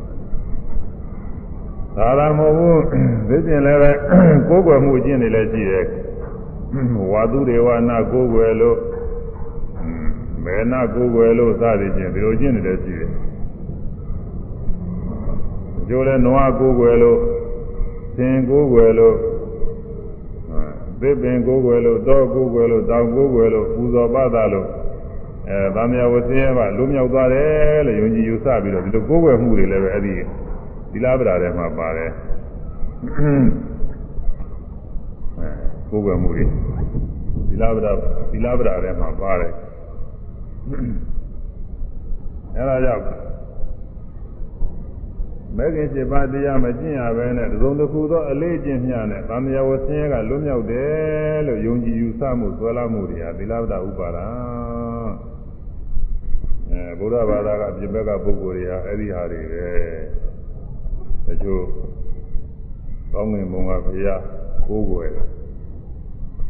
[1.96, 3.90] သာသာမဟုတ်ဘူးသိကျင်လည်းပဲ
[4.48, 5.84] ကိုယ်ွယ်မှုအကျင့်တွေလည်းရှိတယ်
[7.12, 8.78] ဝါသူတွေဝါနာကိုယ်ွယ်လို့
[10.44, 13.10] မေနာကိုယ်ွယ်လို့စသည်ချင်းဒီလိုကျင့်နေတယ်ရှိတယ်
[15.88, 17.18] ကျိုးလဲနွားကိုယ်ွယ်လို့
[18.16, 19.16] သင်ကိုယ်ွယ်လို့
[21.00, 24.68] သစ်ပင်ကိုယ်ွယ်လို့တောကိုယ်ွယ်လို့တောင်ကိုယ်ွယ်လို့ပူဇော်ပသလို့
[25.50, 30.14] အဲဗာမယဝဆင်းရဲကလွမြောက်သွားတယ်လို့ယုံကြည်ယူဆပြီးတော့ဒီလိုကိုယ်ွယ်မှုတွေလည်းပဲအဲ့ဒီ
[30.92, 32.10] သီလပဒါထဲမှာပါတယ်
[35.38, 35.50] အဲ
[35.90, 36.44] ကိုယ်ွယ်မှုတွေ
[37.48, 37.92] သီလပဒါ
[38.32, 39.52] သီလပဒါထဲမှာပါတယ်
[42.56, 43.04] အဲဒါကြောင့်
[45.56, 54.89] မဲခင်7ပါးတရားမကျင့်ရဘဲနဲ့သုံးတစ်ခုသောအလေးကျင့်မျှနဲ့သံဃာဝဆင်းရဲကလွတ်မြောက်တယ်လို့ယုံကြည်ယူဆမှုဆွဲလာမှုတွေဟာသီလပဒဥပါဒံ
[56.72, 59.66] အဲဘုရားဘာသာကပြင်ဘက်ကပုဂ္ဂိုလ်တွေဟာအဲ့ဒီဟာတွေပဲ
[61.26, 61.64] တချို့
[63.12, 64.22] ကောင်းငင်ဘုံကဘုရား
[64.66, 65.12] ကိုးကွယ်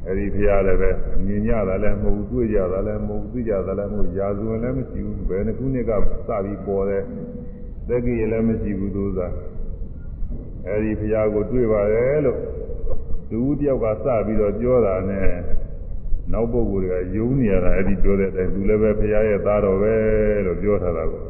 [0.07, 0.91] အဲ့ဒီဘုရားလည်းပဲ
[1.27, 5.97] မြင်ကြတာလည်းမဟုတ်တွေ့ကြတာလည်းမဟုတ်သိကြတာလည်းမဟုတ်ရာဇဝင်လည်းမရှိဘူးဘယ်နှခုနှစ်ကစ
[6.29, 7.03] ပြီးပေါ်တဲ့
[7.89, 9.29] သက္ကိရလည်းမရှိဘူးသူသာ
[10.67, 12.41] အဲ့ဒီဘုရားကိုတွေ့ပါတယ်လို့
[13.31, 15.31] လူတယောက်ကစပြီးတော့ပြောတာနဲ့
[16.33, 19.95] နောက်ပုဂ္ဂိုလ်တွေကယုံနေရတာအဲ့ဒီပြောတဲ့အတိုင်းသူလည်းပဲဘုရားရဲ့သားတော်ပဲ
[20.47, 21.23] လို့ပြောထားတာကို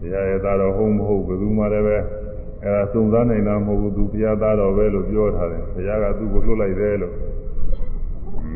[0.00, 1.96] ဘုရားရဲ့သားတော်ဟုတ်မဟုတ်ဘယ်သူမှလည်းပဲ
[2.64, 7.14] အဲဒါစုံစမ်းနိုင်တာမဟုတ်ဘူးသူဘုရားသားတော်ပဲလို့ပြောထားတယ်ဘုရားကသူ့ကိုလွတ်လိုက်တယ်လို့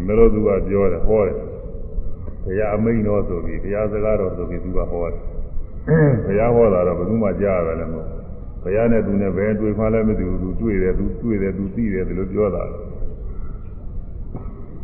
[0.07, 1.37] မလို့သူကပြောတယ်ဟောတယ်
[2.45, 5.21] ဘုရားအမိန့်တော်ဆိုပြီးဘုရားစကားတော်ဆိုပြီးသူကဟောတယ်
[6.27, 8.09] ဘုရားဟောတာတော့ဘယ်သူမှကြားရတယ်လည်းမဟုတ်
[8.63, 12.65] ဘုရားနဲ့သူနဲ့ဘယ်တွေ့မှလည်းမသိဘူးသူတွေ့တယ်သူတွေ့တယ်သူသိတယ်ဒီလိုပြောတာ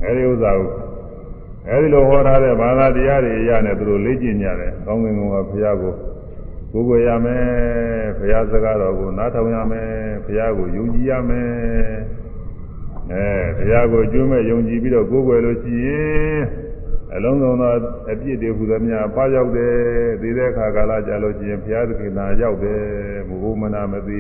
[0.07, 0.71] အဲဒီဥစ္စာကို
[1.69, 5.95] အဲဒီလိုဟောထားတဲ့ဘာသာတရားတွေအရနဲ့သူတို့လေ့ကျင့်ကြတယ်ကောင်းကင်ကောင်ကဘုရားကို
[6.73, 7.45] ကိုယ်ကိုရမယ်
[8.19, 9.91] ဘုရားစကားတော်ကိုနားထောင်ရမယ်
[10.25, 11.49] ဘုရားကိုယုံကြည်ရမယ်
[13.13, 13.27] အဲ
[13.59, 16.41] ဘုရားကိုကျွမ်းမဲ့ယုံကြည်ပြီးတော့ကိုယ်ကိုယ်လို့ရှိရင်
[17.15, 17.73] အလုံးစုံသော
[18.11, 19.75] အပြစ်တွေဟူသမျှပါရောက်တယ်
[20.23, 22.83] ဒီတဲ့အခါကာလကြာလို့ရှိရင်ဘုရားသခင်နာရောက်တယ်
[23.29, 24.19] မဟုတ်မနာမသိ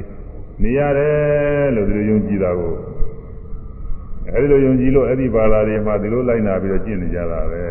[0.63, 2.75] နေရတယ်လို့ဒီလိုယုံကြည်တာကို
[4.33, 7.63] အဲဒီလိုယုံကြည်လို့အဲ့ဒီဘာသာတွေမှာဒီလိုလိုက်နာပြီးတော့ကျင့်နေကြတာပဲ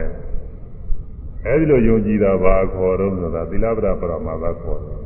[1.45, 4.99] အဲဒီလိုယုံကြည်တာဘာခေါ်တော့ဆိုတာသီလပဒပရမသာခေါ်တယ်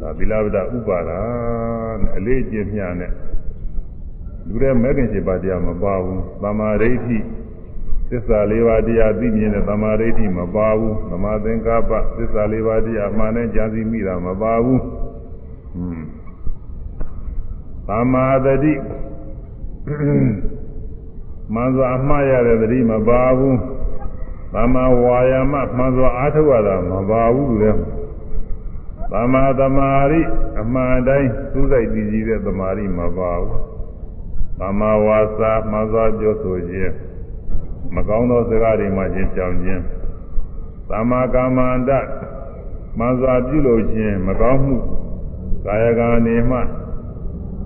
[0.00, 1.20] ဒါသီလပဒဥပါဒာ
[2.16, 3.12] အလေးကျင့်မျှနဲ့
[4.48, 7.18] လူတဲ့မဲခင်7ပါးတရားမပါဘူးသမာဓိဋ္ဌိ
[8.10, 14.82] သစ္စာလေးပါးတရားသိမြင်တဲ့သမာဓိဋ္ဌိမပါဘူးသမာသင်္ကပ္ပသစ္စာလေးပါးတရားမှန်တဲ့ဉာဏ်စီမိတာမပါဘူး
[15.72, 16.06] ဟွန်း
[17.88, 18.74] သမာဓိ
[19.86, 23.58] မှန်စွာအမှားရတဲ့သတိမပါဘူး
[24.54, 27.80] သမာဝါယာမမှန်စွာအားထုတ်ရတာမပါဘူးလူလည်း
[29.12, 30.20] သမာသမာဓိ
[30.60, 33.60] အမှန်တိုင်းသုစိတ်တည်ကြည်တဲ့သမာဓိမပါဘူး
[34.60, 36.92] သမာဝါစာမှန်စွာပြောဆိုခြင်း
[37.94, 39.82] မကောင်းသောစကားတွေမှချင်းကြောင်ခြင်း
[40.88, 41.90] သမာကာမန္တ
[42.98, 44.76] မှန်စွာပြုလို့ခြင်းမကောင်းမှု
[45.64, 46.58] ကာယကံနေမှ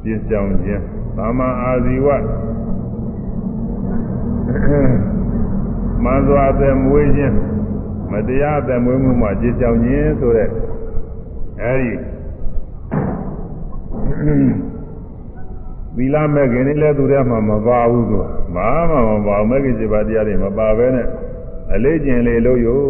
[0.02, 0.84] ပြည့်စုံခြင်း
[1.18, 2.08] သမာအာဇီဝ
[6.04, 7.36] မှန်စွာသက်မွေးခြင်း
[8.12, 10.48] မတရားသက်မွေးမှုမှပြည့်စုံခြင်းဆိုတဲ့
[11.62, 11.92] အဲဒီ
[15.96, 18.18] သီလမဲ့ခင်လေးလည်းသူထဲမှာမပါဘူးသူ
[18.54, 21.06] ဘာမှမပါဘူးမဲ့ခင်7ပါးတရားတွေမပါဘဲနဲ့
[21.74, 22.80] အလေးကျင်လေးလို့ယုံ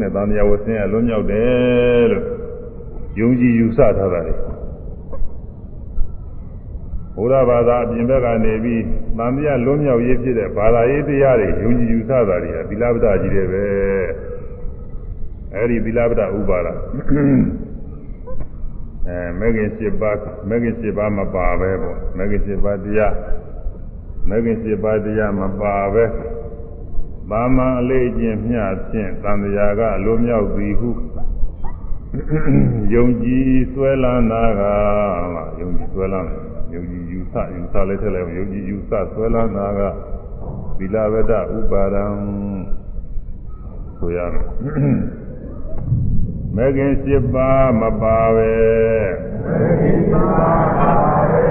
[0.00, 2.24] နဲ့သံဃာဝဆင်းရလွံ့မြောက်တယ်လို့
[3.20, 4.34] ယုံကြည်ယူဆထားတာလေ
[7.16, 8.82] ဘုရားဘာသာအပြင်ဘက်ကနေပြီး
[9.18, 13.64] သံဃာလွံ့မြောက်ရေးဖြစ်တဲ့ဘာသာရေးတရားတွေယုံကြည်ယူဆတာတွေကသီလပဒကြီးတွေပဲ
[15.54, 16.68] အဲဒီသီလပဒဥပါဒ
[19.08, 23.14] အဲမဂ္ဂင်7ပါးမဂ္ဂင်7ပါးမပါပဲပေါ့မဂ္ဂင်7ပါးတရား
[24.28, 26.04] မဂ္ဂင်7ပါးတရားမပါပဲ
[27.30, 30.90] သာမန်အလေးချင်းမျှဖြင့်သံဃာကအလိုမြောက်သည်ဟု
[32.94, 34.60] ယုံကြည်ဆွဲလန်းနာက
[35.34, 36.28] လားယုံကြည်ဆွဲလန်း
[36.74, 39.80] ယုံကြည်ယူ ဆယူဆလည်းထက်လည်းယုံကြည်ယူဆဆွဲလန်းနာက
[40.78, 42.04] သီလဝဒဥပါဒံ
[43.98, 44.44] ဆိုရမယ်
[46.56, 48.54] မဂ္ဂင်7ပါးမပါပဲ
[49.44, 50.92] မဂ္ဂင်7ပါးပါ
[51.30, 51.44] ပဲ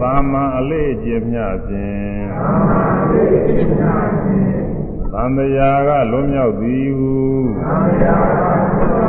[0.00, 3.84] သာမန်အလေးကျင့်မြဖြင့်သာမန်အလေးကျင့်မြ
[4.22, 4.66] ဖြင့်
[5.12, 7.14] သံတရားကလွန်မြောက်သည်ဟု
[7.56, 9.05] သံတရားကလွန်မြောက်သည်ဟု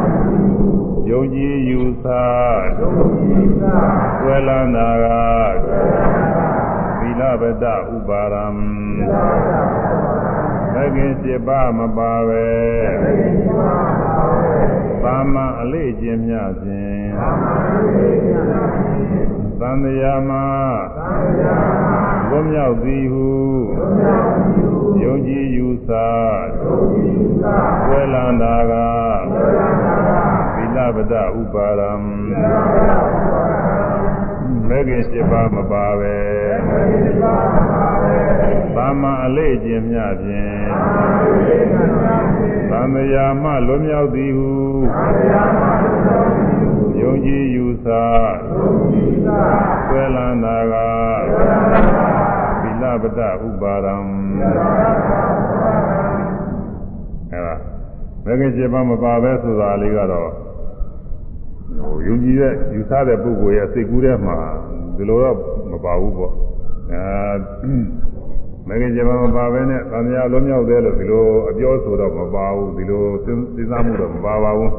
[1.09, 2.05] ယုံကြည်ယူဆ
[2.79, 3.63] ယုံကြည်ယူဆ
[4.19, 5.05] ဆွဲလန်းတာက
[5.63, 6.47] ဆွဲလန်းတာ
[6.99, 12.47] သီလဗဒဥပါရံသီလဗဒဥပါရံမဂ္ဂင်7ပါးမပါပဲ
[13.01, 19.25] မဂ္ဂင်7ပါးမပါပဲသာမန်အလေးကျင့်မြဖြင့်သာမန်အလေးကျင့်မြဖြင့်
[19.59, 20.45] သံဃာမှာ
[20.97, 21.99] သံဃာမှာ
[22.29, 23.29] ဘုံမြောက်သည်ဟု
[23.77, 25.89] ဘုံမြောက်သည်ဟုယုံကြည်ယူဆ
[26.63, 27.45] ယုံကြည်ယူဆ
[27.89, 28.73] ဝေလန္တာက
[30.77, 34.17] ဝေလန္တာကသီလပဒဥပါရံသီလပဒဥပါရံ
[34.67, 36.15] မဂ္ဂင်7ပါးမပါပဲ
[36.65, 38.15] မဂ္ဂင်7ပါးမပါပဲ
[38.75, 42.81] သာမန်အလေးကျင့်မြဖြင့်သာမန်အလေးကျင့်မြဖြင့်သံ
[43.13, 44.51] ဃာမှလွန်မြောက်သည်ဟု
[44.93, 49.27] သံဃာမှလွန်မြောက်သည်ဟုယုံကြည်ယူဆယုံကြည်ဆ
[49.87, 50.73] ဆွဲလန်းတာက
[51.29, 55.29] ဆွဲလန်းတာကသီလပဒဥပါရံသီလပဒဥ
[55.61, 55.99] ပါရံ
[57.31, 57.55] အဲဒါ
[58.25, 60.46] မဂ္ဂင်7ပါးမပါပဲဆိုတာလေးကတော့
[61.79, 64.37] ဟိုယုံကြည်တဲ့ယူဆတဲ့ပုဂ္ဂိုလ်ရဲ့စိတ်ကူးထဲမှာ
[64.97, 65.37] ဒီလိုတော့
[65.71, 66.33] မပါဘူးပေါ့
[66.91, 67.71] အဲ
[68.67, 74.71] မဂ္ဂင်7ပါးမပါပဲနဲ့သံဃာလုံးမြောက်တယ်လို့ဒီလိုအပြောဆိုတော့မပါဘူးဒီလိုစဉ်းစားမှုတော့မပါပါဘူး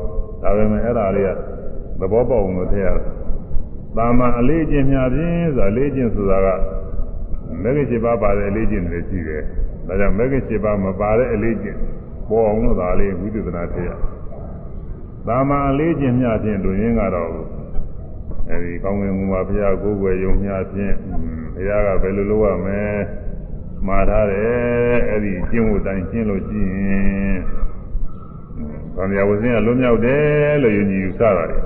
[0.42, 1.30] ဒါပေမဲ့အဲ့ဒါလေးက
[2.00, 2.88] သဘောပေါက်အောင်လို့ထည့်ရ
[3.96, 6.48] တာမာအလေးချင်းများဖြင့်ဆိုတာအလေးချင်းဆိုတာက
[7.62, 9.42] မဂ္ဂင်7ပါးပါတဲ့အလေးချင်းတွေရှိတယ်
[9.86, 11.78] ဒါကြောင့်မဂ္ဂင်7ပါးမပါတဲ့အလေးချင်း
[12.28, 13.90] ပေါ်အောင်လို့ဒါလေးဝိသုဒနာထည့်ရ
[15.26, 17.30] သာမန်အလေးချင်းများဖြင့်လူရင်းကတော့
[18.50, 20.94] အဲဒီကောင်းဝင်မူပါဘုရားကိုယ်ွယ်ယုံများဖြင့်
[21.54, 22.84] ဘုရားကဘယ်လိုလုပ်ရမလဲ
[23.86, 27.38] မှာထားတယ်အဲ့ဒီကျင့်ဝတ်တိုင်းကျင့်လို့ရှိရင်
[28.96, 31.62] ဗန္ဓရာဝဇင်းကလွတ်မြောက်တယ်လို့ယုံကြည်ယူဆတာတယ်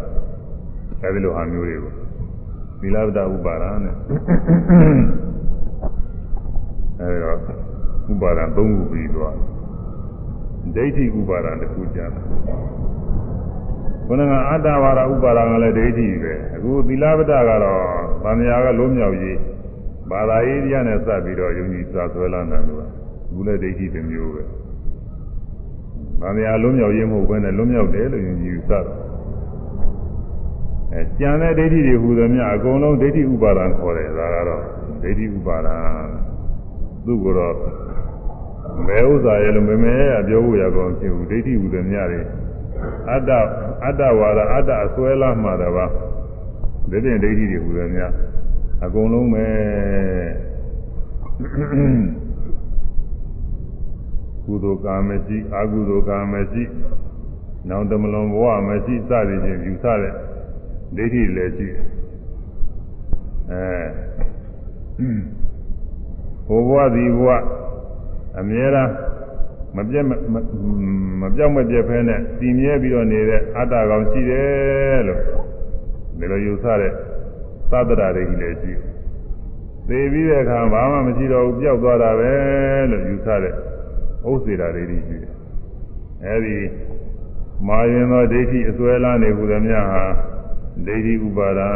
[1.03, 1.93] အဲ့ဒီလိုဟာမျိုးတွေကို
[2.81, 3.95] သီလဝတ္တဥပါဒနဲ့
[7.01, 7.37] အဲ့တော့
[8.13, 9.35] ဥပါဒ၃ခုပြီးသွား
[10.75, 12.25] ဒိဋ္ဌိဥပါဒတစ်ခုကြာတယ်
[14.07, 17.83] ခုနကအတ္တဝါဒဥပါဒကလည်းဒိဋ္ဌိပဲအခုသီလဝတ္တကတော့
[18.25, 19.39] ဗန္ဓရာကလွတ်မြောက်ရေး
[20.11, 22.85] ဘာသာရေးတရားနဲ့စပ်ပြီးတော့ယုံကြည်စွာဆွဲလန်းတယ်လို့က
[23.33, 24.43] ဘူးလည်းဒိဋ္ဌိတစ်မျိုးပဲ။
[26.21, 28.81] ဗာမယာလုံးမြောက်ရေးမဟုတ်ဘဲနဲ့လုံးမြောက်တယ်လို့ယုံကြည်စွာ
[30.93, 34.63] အဲကြံတဲ့ဒိဋ္ဌိတွေဟူသည်များအကုန်လုံးဒိဋ္ဌိဥပါဒံခေါ်တယ်ဒါကတော့
[35.03, 35.77] ဒိဋ္ဌိဥပါဒံ
[37.05, 37.55] သူ့ကိုတော့
[38.87, 42.21] ဘယ်ဥစ္စာရဲ့လို့မမဲရပြောဖို့ရကောင်းဖြစ်ဘူးဒိဋ္ဌိဟူသည်များတွေ
[43.11, 43.31] အတ္တ
[43.85, 45.87] အတ္တဝါဒအတ္တအစွဲလာမှတပါ
[46.91, 48.13] ဒီပြင်ဒိဋ္ဌိတွေဟူသည်များ
[48.85, 49.47] အကုန်လုံးပဲ
[54.45, 56.65] ကုသိုလ်ကာမရှိအကုသိုလ်ကာမရှိ
[57.69, 60.13] နောင်တမလွန်ဘဝမရှိစသည်ဖြင့်ယူဆတဲ့
[60.97, 61.69] ဒိဋ္ဌိလည်းရှိ
[63.51, 63.65] အဲ
[66.47, 67.29] ဟိုဘဝဒီဘဝ
[68.39, 68.93] အမြဲတမ်း
[69.77, 70.13] မပြတ်မ
[71.23, 75.21] မပြောက်မပြတ်ဖဲနဲ့တည်မြဲပြီးတော့နေတဲ့အတ္တကောင်ရှိတယ်လို့
[76.19, 76.93] ဒီလိုယူဆတဲ့
[77.71, 78.73] သတ္တရာတွေကြီးလည်းရှိ
[79.89, 82.33] သိပြီးတဲ့အခါဘာမှမရှိတော့ဘူးပျောက်သွားတာပဲ
[82.91, 83.55] လို့ယူဆတဲ့
[84.29, 85.33] ဥစ္စေတာတွေကြီးရှိတယ်
[86.27, 86.57] အဲဒီ
[87.69, 90.05] မာရင်သောဒိဋ္ဌိအစွဲလာနေဟုသမျှဟာ
[90.87, 91.71] ဒိဋ္ဌိဥပါဒံ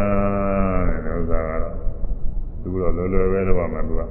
[1.05, 1.75] တဲ့ဥစ္စာကတော့
[2.63, 4.03] သူကတော့လွယ်လွယ်ပဲတော့မှသူက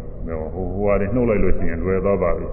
[0.55, 2.47] ဟိုဟိုဟာတွေနှုတ်လိုက်လို့ရှိရင်လွယ်သွားပါပြီ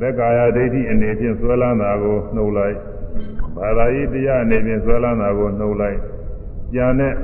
[0.00, 2.76] သက်ကာယဒိဋ္ဌိအနေဖြင့်ဆွဲလန်းတာကိုနှုတ်လိုက်
[3.56, 5.98] ဘာသာရေးတရားအနေဖြင့်ဆွဲလန်းတာကိုနှုတ်လိုက်
[6.74, 7.14] ကြံတဲ့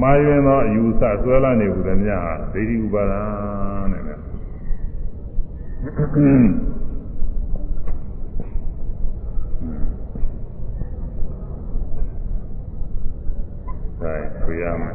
[0.00, 3.22] မာယွင်သောအယူဆဆွဲလန်းနေဟုသမျှဟာဒိဋ္ဌိဥပါဒံ
[3.92, 4.16] တဲ့နဲ့
[14.02, 14.94] ဒါဆိုရမယ်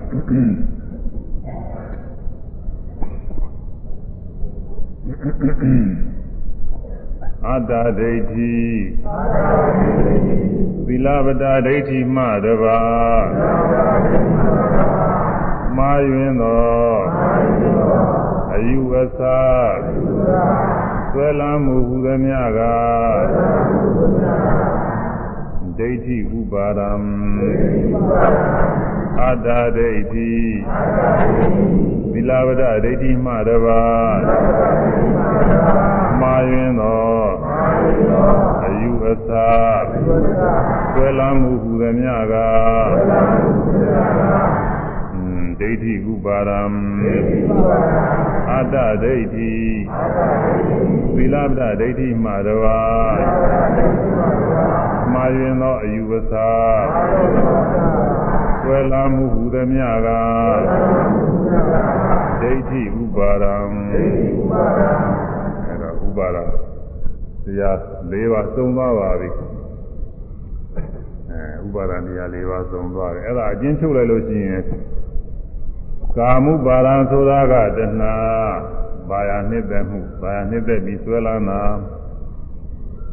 [6.16, 6.17] အ
[7.46, 8.58] တ္တဒိဋ္ဌိ
[10.86, 12.80] သီလပတဒိဋ္ဌိမှတပါ
[15.78, 16.96] မာယွင်သော
[18.54, 19.20] အယူအဆ
[21.12, 22.62] ဆွဲလမ်းမှုဟူသည်များက
[25.78, 26.92] ဒိဋ္ဌိဥပါဒံ
[29.22, 30.34] အတ္တဒိဋ္ဌိ
[32.12, 33.82] သီလဝဒဒိဋ္ဌိမှတပါ
[36.22, 37.18] မာယွင်သော
[38.66, 39.30] အယူအဆ
[40.94, 42.36] ဆွဲလမ်းမှုဟူသည်များက
[45.60, 46.62] ဒိဋ္ဌိဥပါဒံ
[48.52, 49.54] အတ္တဒိဋ္ဌိ
[51.16, 52.82] သီလပဒဒိဋ္ဌိမှတပါ
[55.14, 56.34] မာယွင်သောအယူအဆ
[58.62, 60.10] ဆွဲလာမှုဟူသည်များက
[62.42, 63.58] ဒိဋ္ဌိဥပါဒံ
[63.94, 65.37] အဲဒါဥပါဒ
[67.46, 67.78] တရား
[68.12, 69.30] ၄ပါးသုံးသွားပါပြီ
[71.30, 74.64] အဲဥပါဒတရား၄ပါးသုံးသွားတယ်အဲ့ဒါအကျဉ်းချုပ်လိုက်လို့ရှိရင်
[76.18, 78.14] ကာမှုပါဒံဆိုတာကတဏှာ
[79.10, 81.62] ဘာယာနှစ်သက်မှုဘာယာနှစ်သက်ပြီးဆွဲလာတာ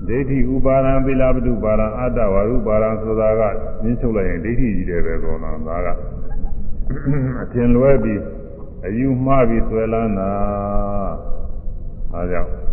[0.08, 3.42] ဒိဋ္ဌိဥပါဒံသီလပတုပါဒံအတ္တဝါရုပါဒံဆိုတာက
[3.82, 5.88] ညှင်းချုပ်လိုက်ရင်ဒိဋ္ဌိကြီးတယ်ပဲကောနော်ဒါက
[7.42, 8.20] အထင်လွဲပြီး
[8.86, 10.30] အယူမှားပြီးဆွဲလန်းတာ
[12.12, 12.63] ဒါကြောင့်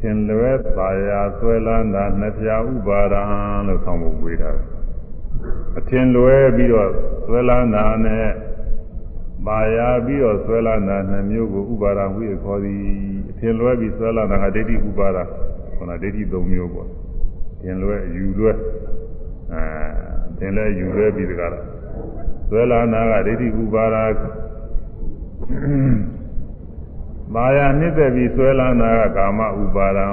[0.00, 3.22] ထင်လွဲပါရာဆွဲလန်းတာနှစ်ပြာဥပါဒံ
[3.66, 4.50] လို့ဆောင်းဖို့ဝေးတာ
[5.78, 6.90] အထင်လွဲပြီးတော့
[7.24, 8.26] ဆွဲလန်းတာနဲ့
[9.46, 12.80] ပါရာပြီးတော့ဆွဲလန်းတာနှစ်မျိုးကိုဥပါဒံဝိခေါ်သည်
[13.30, 15.22] အထင်လွဲပြီးဆွဲလန်းတာကဒိဋ္ဌိဥပါဒံ
[15.76, 16.88] ခန္ဓာဒိဋ္ဌိ၃မျိုးပေါ့
[17.62, 18.52] သင်လွဲယူလွဲ
[19.52, 19.62] အဲ
[20.38, 21.64] သင်လဲယူလွဲပြီးတကားလား
[22.48, 23.96] ဇွဲလာနာကဒိဋ္ဌိဥပါဒ
[27.34, 30.06] မာယာနှစ်သက်ပြီးဇွဲလာနာကကာမဥပါဒံ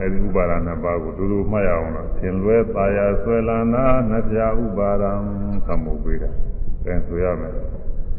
[0.00, 5.12] အဲဒီဥပါဒနှစ်ပါးကိုတူတူမှတ်ရအောင်လို့သင်လွဲပါယာဇွဲလာနာနှစ်ပြာဥပါဒံ
[5.66, 6.30] သမုတ်ပေးတာ
[6.84, 7.52] အဲဆိုရမယ်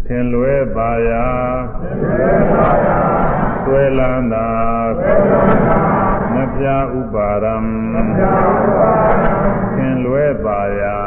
[0.06, 1.26] သင်လွဲပါယာ
[1.82, 3.00] သင်လွဲပါယာ
[3.66, 4.46] ဇွဲလာနာ
[4.98, 5.80] ဇွဲလာနာ
[6.34, 6.66] မပြ
[6.98, 7.56] ဥပါရံ
[9.76, 10.98] သင်လွဲပါရာ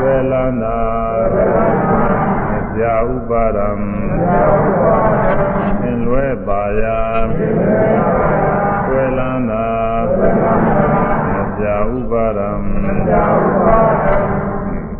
[0.00, 0.78] သေလနာ
[2.48, 5.25] မပြဥပါရံသင်
[6.16, 7.00] လွဲပါရာ
[8.88, 9.66] သေလနာ
[11.32, 11.64] မပြ
[11.94, 12.50] ဥပါရံ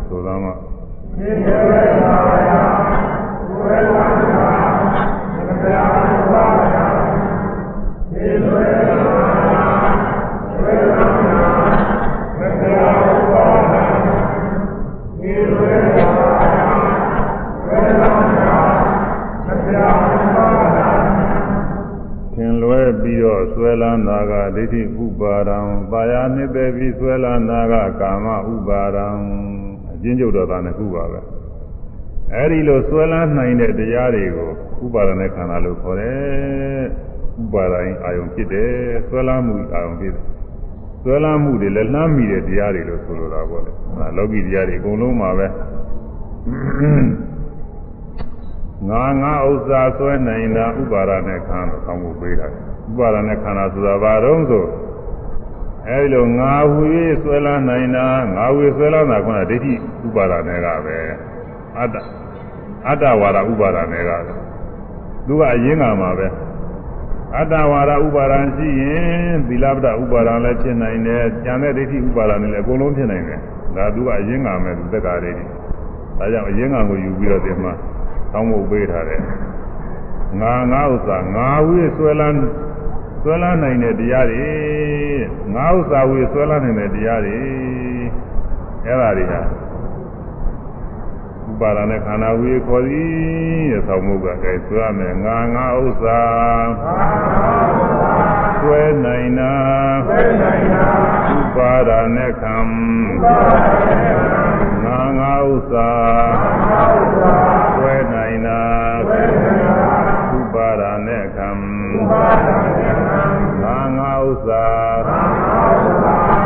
[0.07, 0.51] ဆိုတော့မှ
[23.81, 25.59] လန်းတာကဒိဋ္ဌိဥပါဒံ
[25.91, 29.07] ပါယာနှစ်သက်ပြီးဆွဲလန်းတာကကာမဥပါဒံ
[29.93, 31.19] အကျဉ်းချုပ်တော့တာနှစ်ခုပါပဲ
[32.33, 34.49] အဲဒီလိုဆွဲလန်းနိုင်တဲ့တရားတွေကို
[34.85, 36.83] ဥပါဒနဲ့ခန္ဓာလို့ခေါ်တယ်
[37.43, 38.73] ဥပါဒိုင်းအာယုံဖြစ်တယ်
[39.07, 40.25] ဆွဲလန်းမှုအာယုံဖြစ်တယ်
[41.03, 45.47] ဆွဲလန်းမှုတွေလည်းလှမ်းမိတဲ့တရားတွေလို့ဆိုလိုတာပေါ့လေအဲလောကီတရားတွေအကုန်လုံးမှာပဲ
[48.89, 54.65] ငါငါဥစ္စာဆွဲနိုင်တာဥပါဒနဲ့ခန္ဓာဆောင်းဖို့ပေးတာဥပါဒနဲ့ခန္ဓာဆိုတာဘာတော့ဆို
[55.87, 56.81] အဲဒီလိုငါဟူ၍
[57.21, 59.73] ဆွဲလန်းနိုင်တာငါဟူ၍ဆွဲလန်းတာကဒိဋ္ဌိ
[60.05, 60.97] ဥပါဒနဲ့ကပဲ
[61.77, 61.95] အတ္တ
[62.87, 64.33] အတ္တဝါဒဥပါဒနဲ့ကပဲ
[65.27, 66.27] သူကအရင်းကမှာပဲ
[67.35, 73.39] အတ္တဝါဒဥပါဒံရှိရင်သီလပဒဥပါဒံလည်းဖြစ်နိုင်တယ်။ဉာဏ်နဲ့ဒိဋ္ဌိဥပါဒံလည်းအကုန်လုံးဖြစ်နိုင်တယ်။
[73.75, 75.31] ဒါသူကအရင်းကမယ်သူသက်္ကာတွေ။
[76.17, 77.73] ဒါကြောင့်အရင်းကကိုယူပြီးတော့ဒီမှာ
[78.37, 79.21] တောင်းဖို့ပေးထားတယ်။
[80.41, 82.39] ငါငါဥစ္စာငါဝိဆွဲလန်း
[83.21, 84.51] ဆွဲလန်းနိုင်တဲ့တရားတွေ
[85.55, 87.39] ငါးဥစ္စာဝေဆွဲလန်းနိုင်တဲ့တရားတွေ
[88.85, 89.41] အဲ့ဒါတွေဟာ
[91.49, 93.11] ဥပါဒနဲ့ခန္ဓာဝေခေါ်သည်
[93.71, 96.21] တဲ့ဆောင်းမှုကအဲဆွဲရမယ်ငါငါဥစ္စာ
[98.59, 99.53] ဆွဲနိုင်တာ
[101.37, 102.57] ဥပါဒနဲ့ခံ
[104.83, 105.89] ငါငါဥစ္စာ
[107.13, 107.66] ဆွဲနိုင်
[109.09, 109.17] တာ
[110.37, 111.49] ဥပါဒနဲ့ခံ
[113.63, 114.65] ငါငါဥစ္စာ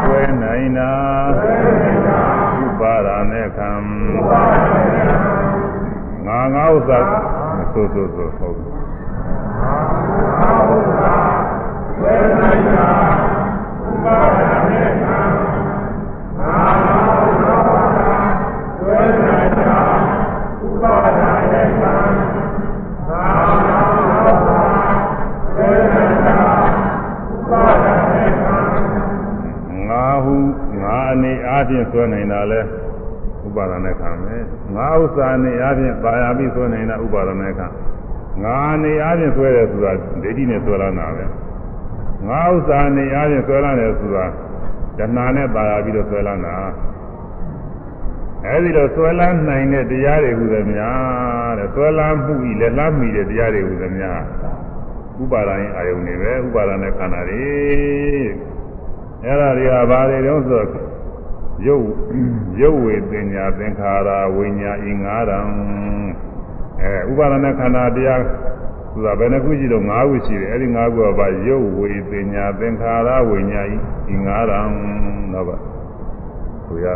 [0.04, 0.94] ဆွဲနိုင်တာ
[2.64, 3.72] ဥပါဒနဲ့ခံ
[6.28, 7.00] ငါငါဥစ္စာ
[7.74, 8.58] ဆိုဆိုဆိုဟုတ်
[11.98, 13.01] ဆွဲနိုင်တာ
[31.62, 32.60] အနေအားဖြင့်ဆွဲနိုင်တာလဲ
[33.46, 34.44] ဥပါဒနဲ့ခံမယ်
[34.76, 37.68] ငါဥစ္စာအနေအားဖြင့်ပါရပြီးဆွဲနိုင်တာဥပါဒနဲ့ခံ
[38.44, 39.92] ငါအနေအားဖြင့်ဆွဲတယ်ဆိုတာ
[40.24, 41.26] ဒိဋ္ဌိနဲ့ဆွဲလာတာပဲ
[42.28, 44.26] ငါဥစ္စာအနေအားဖြင့်ဆွဲလာတယ်ဆိုတာ
[44.98, 46.56] တဏှာနဲ့ပါရပြီးတော့ဆွဲလာတာ
[48.46, 54.22] အဲဒီတော့ဆွဲလန်းနိုင်တဲ့တရားတွေဟူသည်များတဲ့ဆွဲလန်းမှုဤလက်လန်းမိတဲ့တရားတွေဟူသည်များ
[55.22, 57.44] ဥပါဒာရင်အာယုန်တွေပဲဥပါဒာနဲ့ခန္ဓာတွေ
[59.24, 60.64] အဲ့ဒါတွေကဘာတွေတုံးဆို
[61.68, 61.88] ရုပ်
[62.62, 65.40] ရုပ်ဝေပညာသင်္ခါရဝိညာဉ်ဤငါးတံ
[66.82, 68.24] အဲဥပါဒနာခန္ဓာတရား
[68.92, 73.80] ဆိုတာဘယ်နှခုရှိတော့၅ခုရှိတယ်အဲ့ဒီ၅ခုကဘာရုပ်ဝေပညာသင်္ခါရဝိညာဉ်
[74.14, 74.62] ဤငါးတံ
[75.34, 75.58] တော့ပါ
[76.66, 76.88] ဆိုရ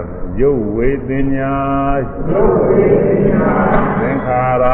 [0.42, 1.54] ရုပ်ဝေပညာ
[2.32, 3.46] ရုပ်ဝေပညာ
[4.00, 4.66] သင်္ခါရ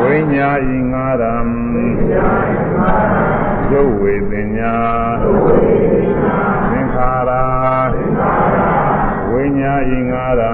[0.00, 1.34] ဝိညာဉ်ဤငါးတံ
[3.72, 4.74] ရုပ်ဝေပညာ
[5.22, 5.34] သ
[6.00, 6.57] င်္ခါ
[7.28, 7.92] ရ
[9.30, 10.52] ဝိညာဉ်ဤငါးတံ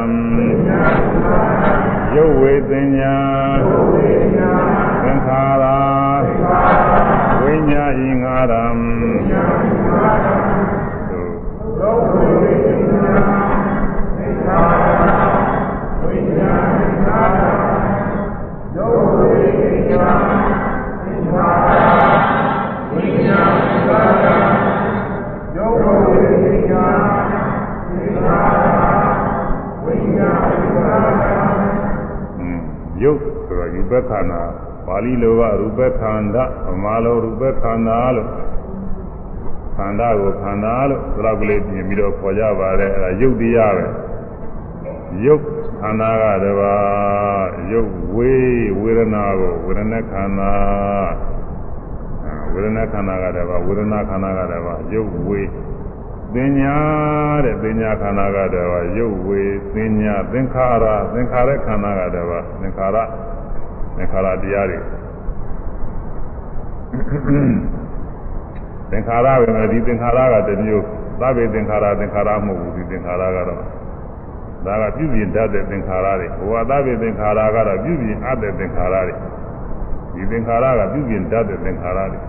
[2.15, 3.17] ရုပ်ဝေပညာ
[5.03, 5.65] သင်္ခါရ
[7.43, 8.67] ဝိညာဉ်ဤငါးတံ
[11.81, 12.05] ရုပ်
[12.41, 12.54] ဝေ
[33.95, 34.43] ပခန္ဓာ
[34.87, 38.29] ပါဠိလိုကရူပခန္ဓာဗမာလိုရူပခန္ဓာလို့
[39.77, 43.85] ခန္ဓာကိုခန္ဓာလို့သရောက်ကလေးပြင်ပြီးတော့ခေါ်ကြပါတယ်အဲဒါယုတ်တရားပဲ
[45.25, 45.43] ယုတ်
[45.81, 46.75] ခန္ဓာကတပါ
[47.73, 48.33] ယုတ်ဝေ
[48.81, 50.53] ဝေဒနာကိုဝေဒနာခန္ဓာ
[52.53, 55.43] ဝေဒနာခန္ဓာကတပါဝေဒနာခန္ဓာကတပါယုတ်ဝေ
[56.35, 56.77] သင်ညာ
[57.45, 59.43] တဲ့သင်ညာခန္ဓာကတည်းကရုပ်ဝေ
[59.75, 62.99] သင်ညာသင်္ခါရသင်္ခါရခန္ဓာကတည်းကသင်္ခါရ
[63.97, 64.79] သင်္ခါရတရားတွေ
[68.91, 70.85] သင်္ခါရပဲမယ်ဒီသင်္ခါရကတစ်မျိုး
[71.21, 73.59] သဗ္ဗေသင်္ခါရသင်္ခါရမဟုတ်ဘူးဒီသင်္ခါရကတော့
[74.67, 79.15] ဒါကပြုပြင်တတ်တဲ့သင်္ခါရတွေဘဝသဗ္ဗေသင်္ခါရကတော့ပြုပြင်အပ်တဲ့သင်္ခါရတွေ
[80.15, 82.21] ဒီသင်္ခါရကပြုပြင်တတ်တဲ့သင်္ခါရတွေ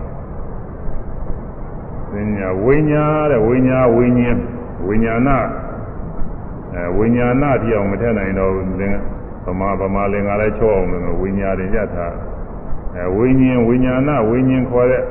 [2.12, 4.38] ဝိညာဝိညာတဲ့ဝိညာဝိညာဉ်
[4.86, 5.30] ဝိညာဏ
[6.74, 8.96] အဲဝိညာဏတိအောင်မထက်နိုင်တော့လင်
[9.46, 12.14] ဗမာဗမာလင်္ကာလည်းချောအောင်လို့ဝိညာတွေရထား
[12.94, 15.02] အဲဝိညာဉ်ဝိညာဏဝိညာဉ်ခေါ်တဲ့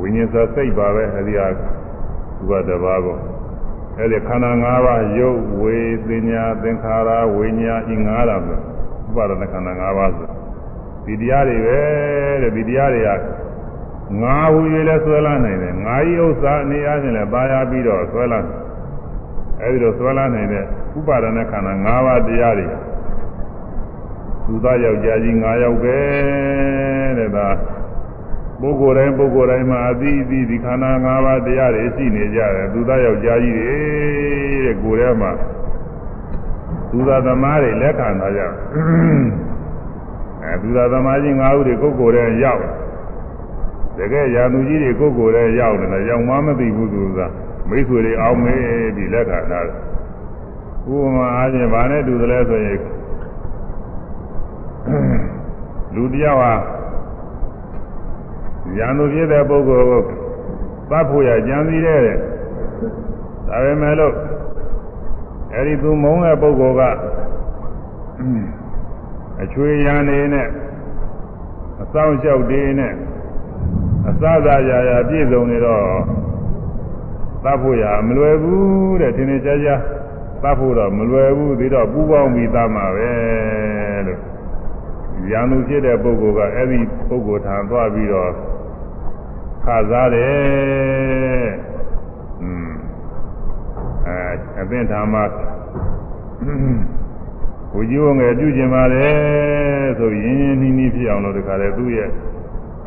[0.00, 3.16] ဝိညာဉ်ဆိုစိတ်ပါပဲအဲဒီဟာသူကတပါးကို
[3.98, 5.78] အဲဒီခန္ဓာ၅ပါးရုပ်ဝေ
[6.08, 8.58] သညာသင်္ခါရဝိညာဉ်ဤ၅ပါးဆို
[9.08, 10.28] ဥပါဒနာခန္ဓာ၅ပါးဆို
[11.04, 11.80] ဒီတရားတွေပဲ
[12.42, 13.10] တဲ့ဒီတရားတွေက
[14.22, 18.40] ငါဟူ၍လည်းဆွဲလာနိုင်တယ်ငါဤဥစ္စာအနေအားဖြင့်လည်းပါရပြီးတော့ဆွဲလာ
[19.62, 20.64] အဲဒီလိုဆွဲလာနိုင်တဲ့
[20.98, 22.66] ဥပါဒณะခန္ဓာ၅ပါးတရားတွေ
[24.50, 25.98] သူသားယောက်ျားကြီး၅ယောက်ပဲ
[27.18, 27.48] တဲ့ဒါ
[28.60, 33.68] ပုဂ္ဂိုလ်တိုင်းပုဂ္ဂိုလ်တိုင်းမှာအသီးအသီးဒီခန္ဓာ၅ပါးတရားတွေရှိနေကြတယ်သူသားယောက်ျားကြီးတွေ
[34.64, 35.30] တဲ့ကိုယ်ထဲမှာ
[36.90, 38.42] သူသားသမားတွေလက်ခံထားကြ
[40.42, 42.62] အဲသူသားသမားကြီး၅ဦးတွေကိုယ်ကိုယ်ထဲရောက်
[43.98, 47.18] တကယ်ရာသူကြီးတွေကိုယ်ကိုယ်ထဲရောက်တယ်ရောက်မှမသိဘူးသူက
[47.68, 49.78] မိတ်ဆွေတွေအောင်မေးပြီးလက်ခံထားတယ်
[50.90, 52.78] ဥပမာအားဖြင့်ဗာနဲ့တူတယ်လဲဆိုရင်
[55.94, 56.52] လူတယောက်ဟာ
[58.78, 60.02] ရာသူဖြစ်တဲ့ပုဂ္ဂိုလ်ကို
[60.90, 62.00] သတ်ဖို့ရကြံစည်တဲ့
[63.46, 64.14] ဒါပေမဲ့လို့
[65.54, 66.82] အဲဒီသူမုန်းတဲ့ပုဂ္ဂိုလ်က
[69.42, 70.48] အချွေရံနေနဲ့
[71.82, 72.92] အဆောင်လျှောက်တေးနဲ့
[74.06, 75.84] အအစသာရာရာပြည့်စုံနေတော့
[77.44, 79.80] သတ်ဖို့ရမလွယ်ဘူးတဲ့ထင်ထင်ရှားရှား
[80.42, 83.10] သတ်ဖို့တော့မလွယ်ဘူးပြီးတော့ပူပေါင်းပြီးသတ်မှာပဲ
[84.06, 84.20] လို့
[85.30, 86.78] ရန်သူဖြစ်တဲ့ပုဂ္ဂိုလ်ကအဲ့ဒီ
[87.08, 88.30] ပုဂ္ဂိုလ်ထံသွားပြီးတော့
[89.64, 91.48] ခစားတယ်
[92.42, 92.70] อืม
[94.06, 94.18] အဲ
[94.60, 95.14] အသင်္ထာမ
[97.72, 99.14] ဘုရားငယ်ပြုကျင်ပါတယ်
[99.98, 102.08] ဆိုရင်ရင်းနှီးနှီးဖြစ်အောင်လို့တခါလေသူ့ရဲ့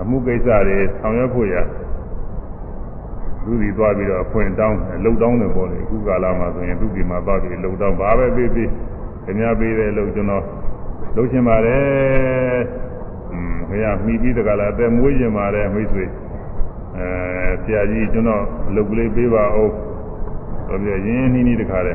[0.01, 1.55] အမှုကိစ္စတွေဆောင်ရွက်ဖို့ရ
[3.43, 8.69] သူဒီသွားပြီးတော့အခွင့်တောင်းလှုပ်တောင်းတယ်ပေါ့လေအခုကာလမှာဆိုရင်သူဒီမှာသွားပြီးလှုပ်တောင်းဘာပဲပေးပေး
[9.23, 10.43] ခင်ဗျားပေးတဲ့လှုပ်ကျွန်တော်
[11.15, 12.59] လှုပ်ရှင်ပါတယ်
[13.31, 16.05] อืมခင်ဗျားမိပြီးတကလားအသက်မွေးရှင်ပါတယ်မိတ်ဆွေ
[16.97, 17.07] အဲ
[17.63, 18.43] ဆရာကြီးကျွန်တော်
[18.75, 19.71] လှုပ်ကလေးပေးပါဦး
[20.67, 21.93] ဆိုပြီးရင်းနှီးနှီးတခါလေ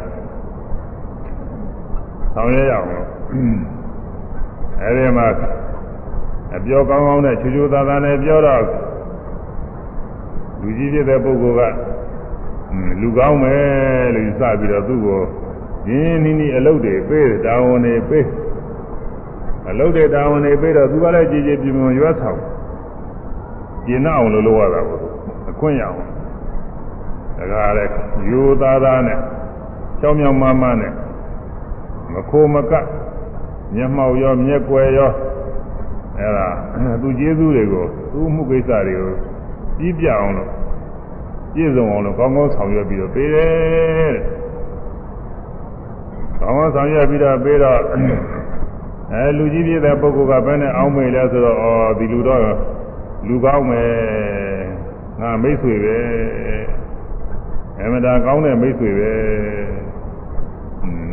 [2.35, 3.07] ဆောင်ရွက်ရအောင်လို့
[4.83, 5.27] အဲဒီမှာ
[6.57, 8.65] အပြောကောင်းကောင်းနဲ့ချူချူသားသားနဲ့ပြောတော့
[10.61, 11.77] လူကြီးဖြစ်တဲ့ပုဂ္ဂိုလ်က
[13.01, 15.23] လူကောင်းမယ်လို့စပြီးတော့သူ့ကို
[15.89, 18.27] ရင်းနှီးနှီးအလုပ်တွေပေးတာဝန်တွေပေး
[19.69, 22.41] အလုပ်တွေတာဝန်တွေပေးတော့သူကလည်းကြည်ကြည်ပြင်းပြင်းရွက်ဆောင်
[23.87, 25.01] ကျင်အောင်လို့လုပ်ရတာပေါ့
[25.51, 25.97] အခွင့်ရအောင်
[27.39, 27.91] ဒါကလည်း
[28.29, 29.19] ယူသားသားနဲ့
[30.01, 30.93] ချောင်းမြောင်မမနဲ့
[32.13, 32.73] မခိုးမက
[33.75, 35.13] မျက်မှောက်ရောမျက်ွယ်ရော
[36.19, 36.49] အဲ့ဒါ
[37.03, 39.15] သူကျေးဇူးတွေကိုသူ့မှုကိစ္စတွေကို
[39.79, 40.51] ပြီးပြအောင်လို့
[41.55, 44.25] ပြည့်စုံအောင်လို့ကောင်းကောင်းဆောင်ရွက်ပြီးတော့ပေးတယ်တဲ့
[46.41, 47.81] ကောင်းကောင်းဆောင်ရွက်ပြီးတော့ပေးတော့
[49.13, 52.41] အဲလူကြီးပြည့်တဲ့ပုဂ္ဂိုလ်ကဘယ်နဲ့အောင်းမေလဲဆိုတော့အော်ဒီလူတော့
[53.27, 53.93] လူကောင်းမယ်
[55.21, 55.99] ငါမိတ်ဆွေပဲ
[57.81, 59.13] အမတာကောင်းတဲ့မိတ်ဆွေပဲ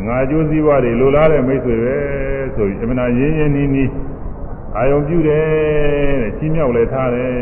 [0.06, 1.96] ငါကြိုးစည်းဝါးတွေလိုလားတဲ့မိတ်ဆွေပဲ
[2.54, 3.90] ဆိုပြီးအမနာရင်းရင်းနှီးနှီး
[4.76, 5.44] အာယုံပြုတယ်
[6.22, 7.32] တဲ့ချင်းမြောက်လည်းထားတယ်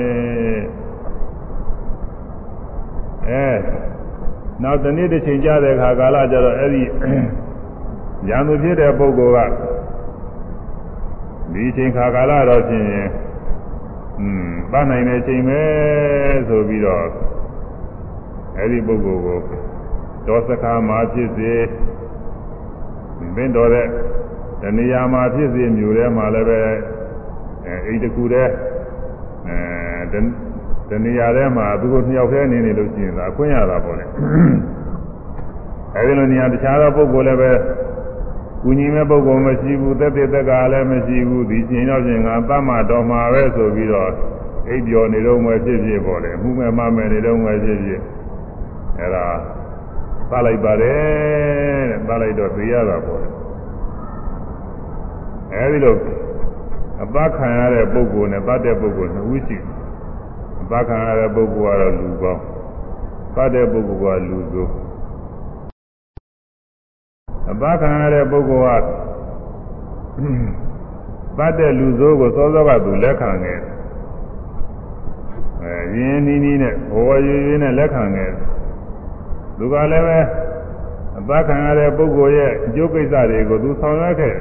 [3.28, 3.46] အဲ
[4.62, 6.82] နောက်တနေ့တစ်ချိန်ကြာတဲ့အခါကာလကျတော့အဲ့ဒီ
[8.28, 9.52] ရံသူဖြစ်တဲ့ပုဂ္ဂိုလ်က
[11.52, 13.08] ဒီချိန်ခါကာလတော့ချင်းရင်
[14.20, 15.62] อืมပတ်နိုင်တဲ့ချိန်ပဲ
[16.48, 17.06] ဆိုပြီးတော့
[18.56, 19.38] အဲ့ဒီပုဂ္ဂိုလ်ကို
[20.26, 21.52] တောစခါမှာဖြစ်စေ
[23.36, 23.86] ဘင်းတော်တဲ့
[24.62, 26.60] တဏှာမှာဖြစ်စေမြို့ထဲမှာလည်းပဲ
[27.66, 28.48] အဲအိမ်တကူတဲ့
[29.48, 34.04] အဲတဏှာထဲမှာသူတို့နှစ်ယောက်တည်းနေနေလို့ရှိရင်သာအခွင့်ရတာပေါ့လေ
[35.96, 37.50] အဲဒီလိုနေရာတခြားသောပုဂ္ဂိုလ်လည်းပဲ
[38.64, 44.10] ကုညီမဲ့ပုဂ္ဂိုလ်မရှိဘူးသက်သက်သက်ကလည်းမရှိဘူးဒီချိန်တော့ချင်းငါသမ္မာတော်မှာပဲဆိုပြီးတော့
[44.68, 48.00] အိပ်ပျော်နေတော့မှဖြစ်ဖြစ်ပေါ့လေမှုမဲ့မမဲ့နေတော့မှဖြစ်ဖြစ်
[49.00, 49.26] အဲဒါ
[50.30, 53.28] သလိုက်ပါတယ်တဲ့သလိုက်တော့သိရတာပေါ့လေ
[55.54, 55.96] အဲဒီလို
[57.02, 59.58] အပခံရတဲ့ပုဂ္ဂိုလ်နဲ့တတ်တဲ့ပုဂ္ဂိုလ်နှစ်ဦးရှိ
[60.62, 62.42] အပခံရတဲ့ပုဂ္ဂိုလ်ကတော့လူကောင်း
[63.34, 64.83] တတ်တဲ့ပုဂ္ဂိုလ်ကလူဆိုး
[67.50, 68.82] အပခံရတဲ့ပုဂ္ဂိုလ်
[71.38, 73.58] ကတတ်တဲ့လူဆိုးကိုစောစောကသူလက်ခံခဲ့
[75.62, 78.30] အဲရင်းနီးနီးနဲ့ဘဝရွရွနဲ့လက်ခံခဲ့
[79.58, 80.18] သူကလည်းပဲ
[81.18, 84.34] အပခံရတဲ့ပုဂ္ဂိုလ်ရဲ့အကျိုးကိစ္စတွေကိုသူဆောင်ရွက်ခဲ့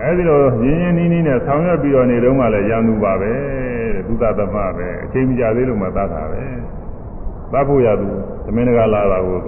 [0.00, 3.30] အဲဒီလိုရင်းရင်းနှီးနှီးနဲ့ဆောင်ရွက်ပြီးတော့နေတော့မှလည်းရန်သူပါပဲ
[3.94, 6.42] တဲ့သုသသမပဲအချိန်မကြသေးလို့မှသတ်တာပဲ
[7.52, 8.08] သတ်ဖို့ရသူ
[8.44, 9.38] သမင်းတကာလာတာကို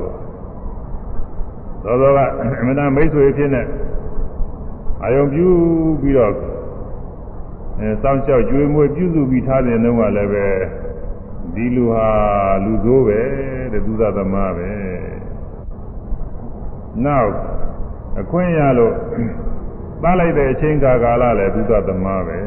[1.82, 2.20] သူသောသောက
[2.60, 3.62] အမနာမိတ်ဆွေဖြစ်နေ
[5.02, 5.48] အာယုံပြု
[6.00, 6.32] ပြီးတော့
[7.80, 10.46] အဲစောင့်ရှောက်ကြွေးမွေးပြုစုပြီးထားတဲ့နှုန်းကလည်းပဲ
[11.54, 12.08] ဒီလူဟာ
[12.64, 13.20] လူဆိုးပဲ
[13.72, 14.70] တဲ့သုသသမပဲ
[17.04, 17.32] နောက်
[18.20, 18.94] အခွင့်ရလို့
[20.02, 22.38] သားလိုက်တဲ့အချိန်ကာကာလလည်းသုသသမပဲ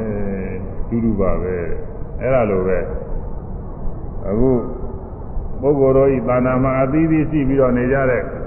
[0.90, 1.56] ဒုဒုပါပဲ
[2.22, 2.80] အဲ့ဒါလိုပဲ
[4.28, 4.52] အခု
[5.62, 8.39] ပုဂ္ဂိုလ်တို့ဤသာနာမှာအသီးသီးရှိပြီးတော့နေကြတဲ့ခ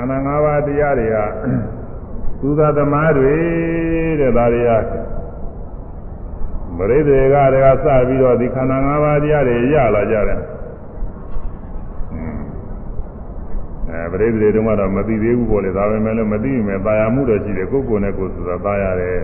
[0.00, 1.16] န္ဓာ၅ပါးတရားတွေက
[2.40, 3.36] သုသသမတွေ
[4.20, 4.70] တဲ့ဒါတွေက
[6.78, 10.40] ပရိသေကတွေကစပြီးတော့ဒီခန္ဓာ၅ပါးတရားတွေရလာကြတယ်
[13.88, 19.20] အဲပရိသေတွေတုန်းကတော့မသိသေးဘူးပေါ့လေဒါပေမဲ့လည်းမသိရင်လည်းตายမှုတော့ရှိတယ်ကိုယ်ကိုယ်နဲ့ကိုယ်ဆိုတာตายရတယ်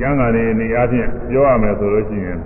[0.00, 2.38] ကျမ်းဂန်နေနေအချင်းပြောရမယ်ဆိုလို့ရှိရင်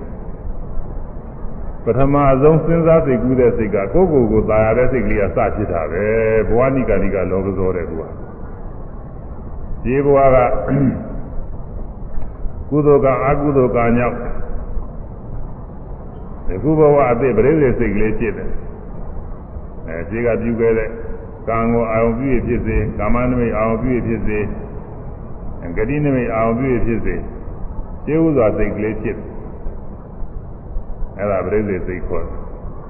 [1.88, 6.06] ပထမဆုံးစဉ်းစားသိကူးတဲ့စိတ်ကကိုယ့်ကိုယ်ကိုသာယာတဲ့စိတ်ကလေးကစဖြစ်တာပဲ
[6.50, 8.04] ဘဝနိကာတိကလောကဇောတဲ့ကူက
[9.84, 10.38] ဒီဘဝက
[12.70, 14.16] ကုသိုလ်ကအကုသိုလ်ကညောက်
[16.48, 18.52] ဒီခုဘဝအသည့်ပရိသေစိတ်ကလေးဖြစ်တယ်
[19.88, 20.90] အဲဒီကပြုခဲ့တဲ့
[21.48, 24.40] ကံကိုအာရုံပြုဖြစ်စေကာမနမိတ်အာရုံပြုဖြစ်စေ
[25.78, 27.16] ဂတိနမိတ်အာရုံပြုဖြစ်စေ
[28.06, 29.37] ကျေဥစွာစိတ်ကလေးဖြစ်တယ်
[31.20, 32.36] အဲ့ဒါပရိသေစိတ်ခေါ်တယ်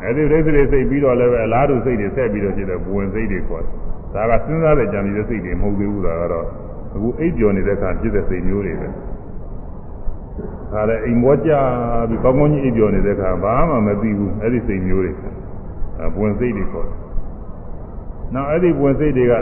[0.03, 3.71] အဲ့ဒီပရိသေစိတ်ပြီးတော့လည်းပဲအလားတူစိတ်တွေဆက်ပြီးတော့ဖြစ်တဲ့ဘဝင်စိတ်တွေခေါ်တယ်
[4.13, 6.45] ဒါကစဉ်းစားတဲ့ကြံနေတဲ့စိတ်တွေမဟုတ်သေးဘူးဒါကတော့
[6.93, 8.87] အခုအိပ်ပျော်နေတဲ့အခါဖြစ်တဲ့စိတ်မျိုးတွေပဲ
[10.71, 11.51] ဒါလည်းအိမ်မောကြ
[12.09, 15.11] ပြီးကောင်းကောင်းကြီးအိပ်ပျော်နေတဲ့အခါဘာမှမသိဘူးအဲ့ဒီစိတ်မျိုးတွေ
[16.15, 16.95] ဘဝင်စိတ်တွေခေါ်တယ်
[18.33, 19.33] နောက်အဲ့ဒီဘဝင်စိတ်တွေက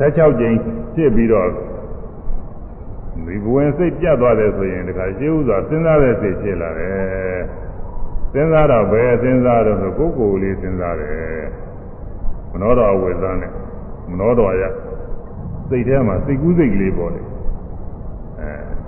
[0.00, 0.56] 16ကြိမ်
[0.94, 1.48] ဖြစ်ပြီးတော့
[3.30, 7.40] ဒီဘဝင်စိတ်ပြတ်သွားတယ်ဆိုရင်တခါရှင်းဥစွာစဉ်းစားတဲ့စိတ်ဖြစ်လာတယ်
[8.32, 11.44] စဉ်းစားတော့ဘယ်စဉ်းစားတော့ဆိုကိုယ်ကိုယ်လေးစဉ်းစားတယ်
[12.52, 13.52] မနောတော်ဝေသန်းနဲ့
[14.10, 14.64] မနောတော်ရ
[15.68, 17.26] စိတ်ထဲမှာစိတ်ကူးစိတ်ကလေးပေါ်တယ်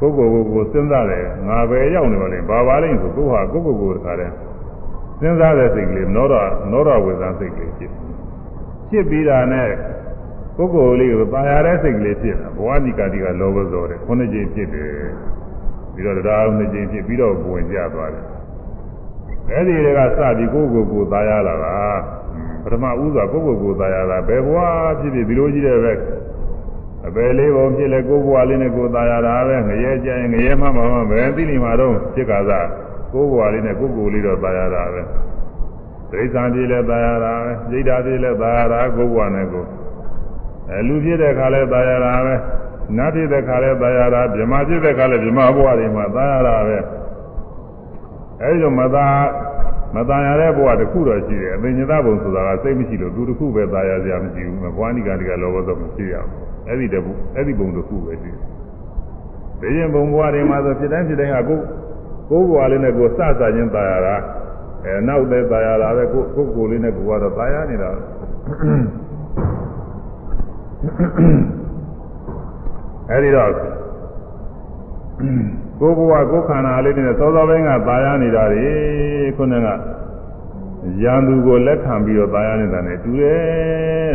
[0.00, 4.34] အဲကိုယ်ကိုယ်ကိုစဉ်းစားတယ်ငါပဲရောက်နေပါလိမ့်ဘာပါလိမ့်ဆိုကိုယ်ဟာကိုယ်ကိုယ်ကိုတခါတည်း
[5.20, 7.90] စဉ်းစားတဲ့စိတ်ကလေးမနောတော်မနောတော်ဝေသန်းစိတ်ကလေးဖြစ်
[8.88, 9.68] ဖြစ်ပြီးတာနဲ့
[10.56, 14.90] ပုဂ္ဂိုလ်လေးကိုပါရတဲ့စိတ်ကလေးဖြစ်တာဘဝနိကာတိကလောဘဇောတယ်ခုနှစ်ကြိမ်ဖြစ်တယ်
[15.94, 18.24] ပြီးတော့တရားနှစ်ကြိမ်ဖြစ်ပြီးတော့ဝင်ကြသွားတယ်
[19.50, 21.76] အဲဒီတွေကစပြီးကိုယ့်ကိုယ်ကိုသာရလာတာ
[22.62, 24.58] ပထမဥစွာကိုယ့်ကိုယ်ကိုသာရတာဘယ်ဘဝ
[25.00, 25.92] ဖြစ်ဖြစ်ဒီလိုကြီးတဲ့ပဲ
[27.06, 32.44] အပယ်လေးပုံဖြစ်လဲကိုယ်ဘဝလေးနဲ့ကိုယ်သာရတာပဲငရဲကြရင်ငရဲမှမမှဘယ်သိနေမှာတော့ဖြစ်ကား
[33.12, 35.02] ကိုယ်ဘဝလေးနဲ့ကိုယ်ကိုယ်လေးတော့သာရတာပဲ
[36.10, 39.68] ဒိဋ္ဌာန်ပြေလဲသာရတာပဲစိတ်ဓာတ်ပြေလဲသာရတာကိုယ်ဘဝနဲ့ကိုယ်
[40.69, 42.35] အဲလူဖြစ်တဲ့ခါလဲตายရတာပဲ
[42.97, 46.77] နတ်ဖြစ်တဲ့ခါလဲตายရတာဗြဟ္မာဖြစ်တဲ့ခါလဲဗြဟ္မာဘဝတွေမှာตายရတာပဲ
[48.41, 49.07] အဲဒီလိုမသာ
[49.95, 58.41] မตายရတဲ့ဘဝတစ်ခုတော့ရှိတယ်အသိဉာဏ်ဘုံဆိုတာကစိတ်မရှိလို့သူတစ်ခုပဲตายရစရာမရှိဘူးဘဝနိကတိကလောဘသောမရှိရဘူးအဲဒီတဘူးအဲဒီဘုံတစ်ခုပဲရှိတယ်
[59.61, 61.59] ဘယ်ရင်ဘုံဘဝတွေမှာဆိုဖြစ်တိုင်းဖြစ်တိုင်းကကို
[62.29, 64.15] ကိုဘဝလေးနဲ့ကိုစစချင်းตายရတာ
[64.85, 67.89] အဲနောက်တဲ့ตายရတာပဲကိုကိုကိုလေးနဲ့ကိုကတော့ตายရနေတာ
[73.10, 73.50] အဲဒီတော့
[75.80, 78.66] ကိုယ်ဘဝကိုယ်ခန္ဓာလေးတွေနဲ့သောသောပိုင်းကသာယာနေတာတွေ
[79.36, 79.68] ခုနက
[81.02, 84.14] ရန်သူကိုလက်ခံပြီးတော့သာယာနေတာ ਨੇ တူတယ်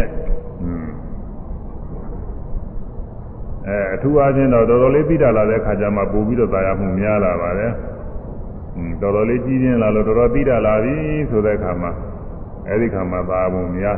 [3.68, 7.72] အဲအထူးအားဖြင့်တော့တော်တော်လေးပြီးတာလာတဲ့ခါကျမှပို့ပြီးတော့သာယာမှုများလာပါတယ်
[9.02, 10.96] တော်တော်လေးကြီးချင်းလာလို့တော်တော်ပြီးတာလာပြီ
[11.30, 11.92] ဆိုတဲ့ခါမှာ
[12.70, 13.98] အဲဒီခါမှာသာယာမှုများ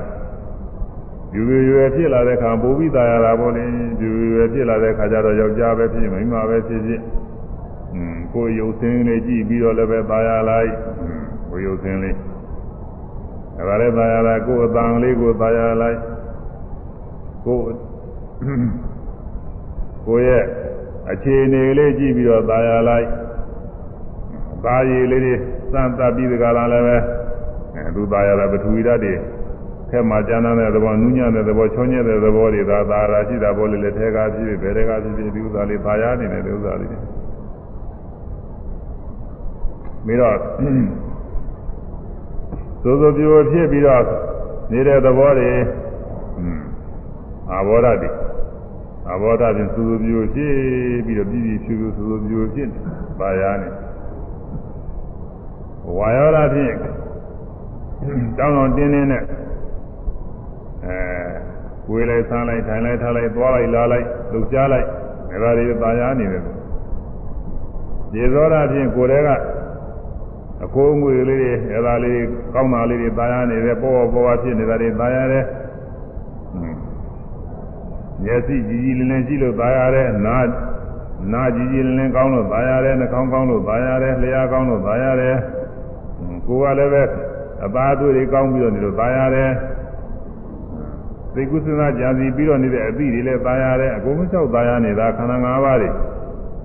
[1.37, 3.65] ယူရရွယ်ဖြစ်လာတဲ့ခါပိုပြီးตายရတာပေါ့လေ
[4.01, 7.01] ယူရရွယ်ဖြစ်လာတဲ့ခါကျတော့ယောက်ျားပဲဖြစ်မိန်းမပဲဖြစ်ဖြစ်
[7.95, 10.71] อืมကိုယ်ရုပ်ဆင်းလေးကြည့်ပြီးတော့လည်းပဲตายရလိုက်
[11.03, 12.16] อืมကိုယ်ရုပ်ဆင်းလေး
[13.57, 15.99] ဒါကြလည်းตายရတာကိုယ်အတန်လေးကိုตายရလိုက်
[17.47, 17.75] ကိုယ်
[20.07, 20.45] ကိုယ်ရဲ့
[21.12, 23.07] အခြေအနေလေးကြည့်ပြီးတော့ตายရလိုက်
[24.66, 25.35] ตายရည်လေးတွေ
[25.73, 26.97] စမ်းသပ်ပြီးဒီကလာလည်းပဲ
[27.75, 29.15] အဲသူตายရတာပထဝီဓာတ်တွေ
[29.90, 40.38] ထဲမှာကျမ်းတဲ့သဘောနူးညံ့တဲ့သဘောချောညက်တဲ့သဘောတွေသာသာရာရှိတာဘောလေးလက်ထဲကားဖြစ်ဖြစ်ဘယ်ထဲကားဖြစ်ဖြစ်ဒီဥစ္စာလေးပါရနေတဲ့ဥစ္စာလေးပြီးတော့
[42.84, 44.03] သို့သောပြိုဖြစ်ပြီးတော့
[44.72, 45.52] နေတဲ့သဘောတွေ
[47.52, 48.10] အာဘောဓတိ
[49.10, 50.53] အာဘောဓဖြင့်သို့သောပြိုဖြစ်
[51.06, 52.70] ပြီးတော့ပြည်ပြည်ဖြူဖြူသို့သောပြိုဖြစ်
[53.20, 53.70] ပါရနေ
[55.98, 56.76] ဝါယောဓဖြင့်
[58.38, 59.24] တောင်းတော်တင်းတင်းနဲ့
[60.86, 61.00] အဲ
[61.90, 64.86] ဝေးလိုက်ဆန်းလိုက်ထိုင်လိုက်ထားလိုက်သွားလိုက်လာလိုက်လှုပ်ရှားလိုက်
[65.44, 66.44] ဒါတွေပါရနေတယ်
[68.12, 69.30] ဒီသောတာဖြင့်ကိုယ်တည်းက
[70.64, 72.20] အကိုးငွေလေးတွေအဲဒါလေး
[72.54, 75.46] ကောင်းတာလေးတွေပါရနေတယ်ပေါ်ပေါ်ပေါ်ဖြစ်နေတာတွေပါရတယ်
[78.24, 80.46] မျက်စိကြည်ကြည်လင်းလင်းကြည့်လို့ပါရတယ်နား
[81.34, 85.36] နားကြည်ကြည်လင်းလင်းကောင်းလို့ပါရတယ်နှာခေါင်းကောင်းလို့ပါရတယ်လျှာကောင်းလို့ပါရတယ်
[86.48, 87.04] ကိုယ်ကလည်းပဲ
[87.66, 89.50] အသားအသွေးတွေကောင်းပြီးတော့နေလို့ပါရတယ်
[91.34, 95.90] သိကုသနာကြာစီပြီးတော့နေတဲ့အသည့်တွေလည်းသာရတယ်အကုန်လုံးလျှောက်သာရနေတာခန္ဓာ၅ပါးတွေ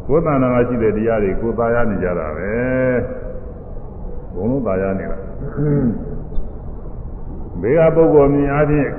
[0.06, 2.52] ကိုယ်တဏ္ဍာရှိတဲ့တရားတွေကိုသာရနေကြတာပဲ
[4.34, 5.18] ဘုံလုံးသာရနေတာ
[7.60, 8.90] ဘေးကပုဂ္ဂိုလ်မြင်အားဖြင့်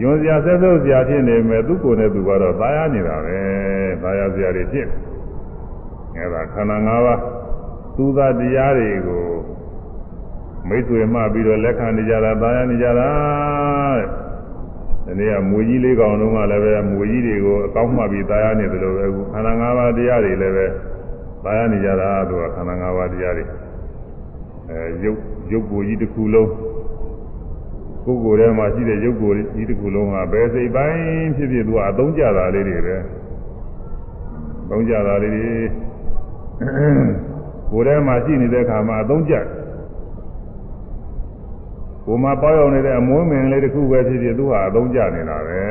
[0.00, 3.38] ယွန်စရာဆက်ဆုပ်စရာဖြစ်နေမယ်သူကိုယ်နဲ့သူကတော့သာရနေတာပဲ
[4.02, 4.88] သာရစရာတွေဖြစ်
[6.16, 7.20] အဲဒါခန္ဓာ၅ပါး
[7.96, 9.24] သူသာတရားတွေကို
[10.68, 13.08] မိတ်ဆွေမှပြီးတော့လက်ခံနေကြတာသာရနေကြတာ
[13.98, 14.08] တဲ့
[15.06, 20.66] ဒီနေ့ကမွေကြီးလေးကောင်လုံးကလည်းပဲမွေကြီးတွေကိုအကောင်းမှပြီးသားရနေတယ်လို့ပဲအခုခန္ဓာ၅ပါးတရားတွေလည်းပဲ
[21.44, 23.44] သားရနေကြတာသူကခန္ဓာ၅ပါးတရားတွေ
[24.70, 25.18] အဲရုပ်
[25.52, 26.50] ရုပ်ကိုယ်ကြီးတစ်ခုလုံး
[28.04, 32.96] ကိုယ်ကိုယ်ထဲမှာရှိတဲ့ရုပ်ကိုယ်ကြီးတစ်ခုလုံးကဘယ်စိတ်ပိုင်းဖြစ်ဖြစ်သူကအသုံးကျတာလေးတွေပဲ
[34.70, 35.46] သုံးကျတာလေးတွေ
[37.72, 39.44] ကိုယ်ထဲမှာရှိနေတဲ့အခါမှာအသုံးကျတယ်
[42.06, 45.62] ကိုမပေါရောက်နေတဲ့အမွှေးမင်လေးတစ်ခုပဲဖြစ်ဖြစ်သူဟာအသုံးကျနေတာပဲ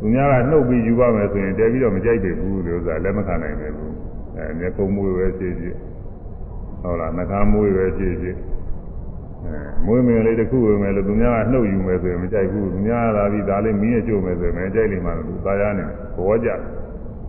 [0.00, 3.92] သူများကနှုတ်ပြီးယူပါမယ်ဆိုရင်တဲပြီးတော့မကြိုက်တယ်ဘူးလို့ဆိုတာလက်မခံနိုင်တယ်ဘူး
[4.36, 5.76] အဲမျက်ခုံးမွေးပဲဖြစ်ဖြစ်
[6.82, 8.36] ဟုတ်လားနှာခမ်းမွေးပဲဖြစ်ဖြစ်
[9.44, 15.84] အဲမွေးမင်းလေးတစ်ခုဝင်မယ်လို့သူများကနှုတ်ယူမယ်ဆိုရင်မကြိုက်ဘူးသူများကလာပြီးဒါလေးမင်းရဲ့ကျို့မယ်ဆိုရင်မကြိုက်လိမ့်မှာလို့သာယာနေ
[16.16, 16.48] ဘောကြ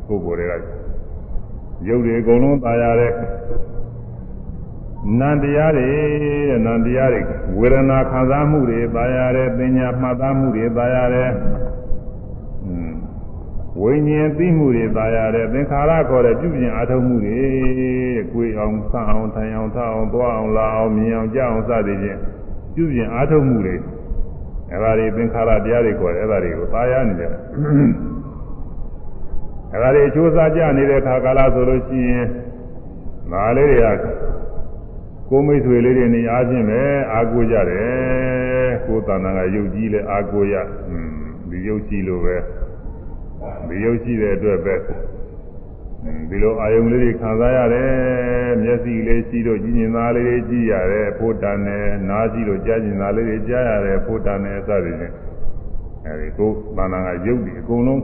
[0.08, 0.64] ပုဂ္ဂိုလ်တွေက
[1.88, 3.12] ရုပ်တွေအကုန်လုံးသာယာတဲ့
[5.20, 5.90] နန္တရားတွေ
[6.50, 7.22] တဲ့နန္တရားတွေ
[7.60, 11.30] ဝေဒနာခံစားမှုတွေသာယာတဲ့ပညာမှတ်သားမှုတွေသာယာတဲ့
[13.82, 17.40] ဝိညာဉ်သိမှုတွေသာရတယ်သင်္ခါရခေါ်တဲ့ပြုပြင်အားထုတ်မှုတွေ
[18.34, 22.20] ကိုယ်အောင်ဆအောင်ထိုင်အောင်ထအောင်သွားအောင်လာအောင်မြင်အောင်ကြားအောင်စသည်ဖြင့်
[22.76, 23.76] ပြုပြင်အားထုတ်မှုတွေ
[24.72, 27.32] အဲဒါတွေသင်္ခါရတရားတွေခေါ်တယ်အဲဒါတွေကိုသာရနေတယ်
[29.74, 32.28] အဲဒါတွေအကျိုးစားကြနေတဲ့ခါကာလဆိုလို့ရှိရင်
[33.32, 34.04] ဒါလေးတွေက
[35.30, 36.82] ကိုမိတ်ဆွေလေးတွေနေအားဖြင့်ပဲ
[37.12, 40.56] အားကိုးကြတယ်ကိုယ်တဏ္ဍာကယုတ်ကြီးလဲအားကိုးရ
[41.50, 42.36] ဒီယုတ်ကြီးလိုပဲ
[43.68, 44.76] ဒီရုပ်ရှိတဲ့အတွက်ပဲ
[46.30, 47.92] ဒီလိုအာယုံလေးတွေခံစားရတယ်
[48.64, 55.14] မျက်စိလေးရှိတော့ကြည်ညင်သားလေးတွေကြည့်ရတယ်ဖို့တန်တယ်နားရှိတော့ကြားကျင်သားလေးတွေကြားရတယ်ဖို့တန်တယ်စသည်ဖြင့်
[56.06, 58.02] အဲဒီကိုယ်တဏ္ဍာကရုပ်ဒီအကုန်လုံး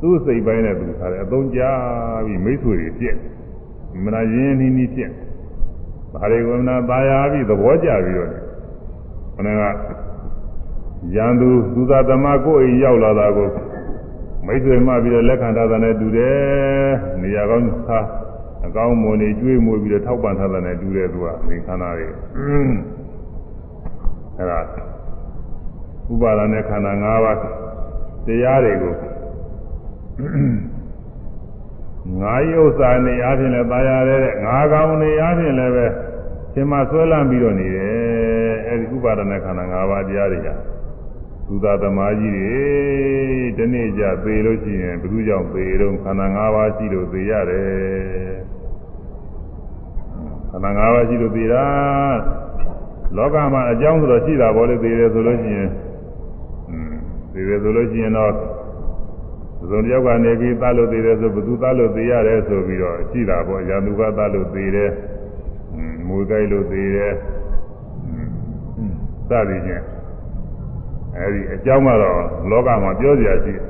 [0.00, 1.60] သူ့စိတ်ပိုင်းနဲ့သူထားတယ်အသုံးကြ
[2.26, 3.16] ပြီးမိတ်ဆွေတွေပြည့်
[4.04, 5.12] မနာရင်းနှီးနှီးပြည့်
[6.12, 8.30] ။ဘာရိဝမနာပါရပြီသဘောကျပြီးတော့
[9.34, 9.62] ခဏက
[11.14, 13.48] ရန်သူသူသာသမားကိုအိမ်ရောက်လာတာကို
[14.46, 16.36] မိတ်ဆွေမှပြီးတော့လက်ခံထားတာနဲ့တူတယ်။
[17.22, 17.98] နေရာကောင်းသာ
[18.66, 22.06] အကောင်းမွန်နေကျွေးမွေးပြီးတော့ထောက်ပံ့ထားတာနဲ့တူတယ်သူကနေခန္ဓာတွေ။
[24.38, 24.58] အဲဒါ
[26.12, 27.38] ဥပါဒณะခန္ဓာ၅ပါး
[28.26, 28.92] တရားတွေကို
[32.20, 35.86] ငါးဥစ္စာနေအားဖြင့်လည်းပါရတယ်တဲ့ငါးကောင်းနေအားဖြင့်လည်းပဲ
[36.54, 40.48] သင်မဆွဲလန့်ပြီးတော့နေတယ်အဲဒီဥပါဒနာခန္ဓာ၅ပါးတရားတွေက
[41.46, 42.54] သုသာသမားကြီးတွေ
[43.56, 47.66] ဒီနေ့ကြသေလို့ရှိရင်ဘုသူကြောင့်သေတော့ခန္ဓာ၅ပါးရှိလို့သေရတယ်
[50.50, 51.64] ခန္ဓာ၅ပါးရှိလို့သေတာ
[53.16, 55.70] လောကမှာအကြောင်းဆိုတော့ရှိတာပေါ့လေသေတယ်ဆိုလို့ရှိရင်
[57.32, 58.32] သေတယ်ဆိုလို့ရှိရင်တော့
[59.68, 64.90] စုံတယောက်ကနေပြီးသတ်လို့သေးတယ်ဆိုဘသူသတ်လို့သေးရတယ်ဆိုပြီးတော့ရှိတာပေါ့ရန်သူကသတ်လို့သေးတယ်
[66.06, 67.12] မူကြိုက်လို့သေးတယ်
[69.28, 69.82] စသည်ဖြင့်
[71.16, 72.20] အဲဒီအကြောင်းကတော့
[72.50, 73.66] လောကမှာပြောစရာရှိတယ်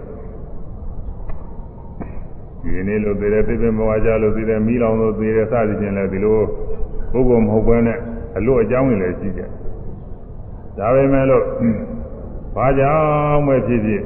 [2.63, 6.39] ဒီနေ့လို့သေးတယ်ပြပြမဝါကြလို့သေးတယ်မိလောင်လို့သေးတယ်စသည်ဖြင့်လည်းဒီလို
[7.13, 7.99] ပုဂ္ဂိုလ်မဟုတ်ဘဲနဲ့
[8.37, 9.43] အလို့အကြောင်းတွေလည်းရှိကြ
[10.79, 11.45] ဒါပေမဲ့လို့
[12.57, 14.03] ဘာကြောင့်ပဲဖြစ်ဖြစ်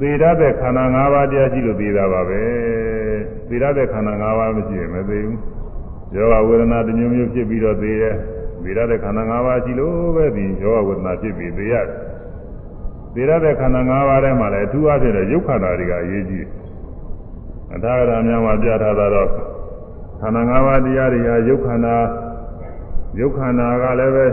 [0.00, 2.42] သေရတဲ့ခန္ဓာ၅ပါးတရားရှိလို့သေတာပါပဲ
[3.48, 5.38] သေရတဲ့ခန္ဓာ၅ပါးမရှိရင်မသေဘူး
[6.14, 8.16] ယောဂဝေဒနာတစ်မျိုးမျိုးဖြစ်ပြီးတော့သေတယ်
[8.62, 12.12] သေရတဲ့ခန္ဓာ၅ပါးရှိလို့ပဲဒီယောဂဝေဒနာဖြစ်ပြီးသေရတယ်
[13.14, 16.46] သေရတဲ့ခန္ဓာ၅ပါးထဲမှာလည်းအထူးအဖြင့်ရုပ်ခန္ဓာတွေကအရေးကြီး
[17.74, 19.28] အထာဂရများမှာပြထားတာတော့
[20.20, 21.96] ခန္ဓာ၅ပါးတရားတွေဟာရုပ်ခန္ဓာ
[23.20, 24.26] ရုပ်ခန္ဓာကလည်းပဲ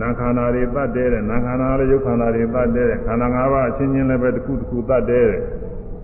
[0.00, 5.28] နာခန္ဓာတွေတတ်တဲ့နာခန္ဓာလည်းရုပ်ခန္ဓာတွေတတ်တဲ့ခန္ဓာ၅ပါးအချင်းချင်းလည်းပဲတစ်ခုတစ်ခုတတ်တဲ့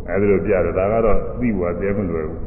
[0.09, 2.41] အဲဒီလိုပြတယ်ဒါကတော့သိဖို့အသေးမလွယ်ဘူး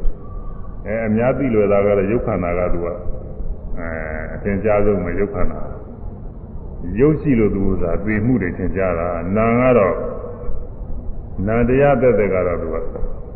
[0.86, 2.94] အဲအများသိလွယ်တာကတော့ရုပ်ခန္ဓာကသူကအဲ
[4.34, 5.60] အသင်ကြားဆုံးမရုပ်ခန္ဓာ
[7.00, 9.94] ရုပ်ရှိလို့သူကသိမှုတွေသင်ကြားတာနာကတော့
[11.46, 12.76] နာတရားသက်သက်ကတော့သူက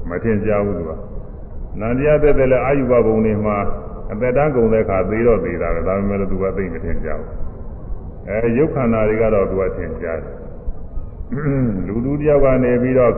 [0.08, 0.90] မသင်ကြားဘူးသူက
[1.80, 3.56] နာတရားသက်သက်လည်းအာယုဘဘုံတွေမှာ
[4.12, 7.47] အသက်တန်းကုန်တဲ့အခါသေတော့သေတာပဲဒါပေမဲ့သူကသိမသင်ကြားဘူး
[8.28, 10.34] အဲရုပ်ခန္ဓာတွေကတော့သူကသင်ကြားတယ်
[11.86, 13.12] လူလူတယောက်ကနေပြီးတော့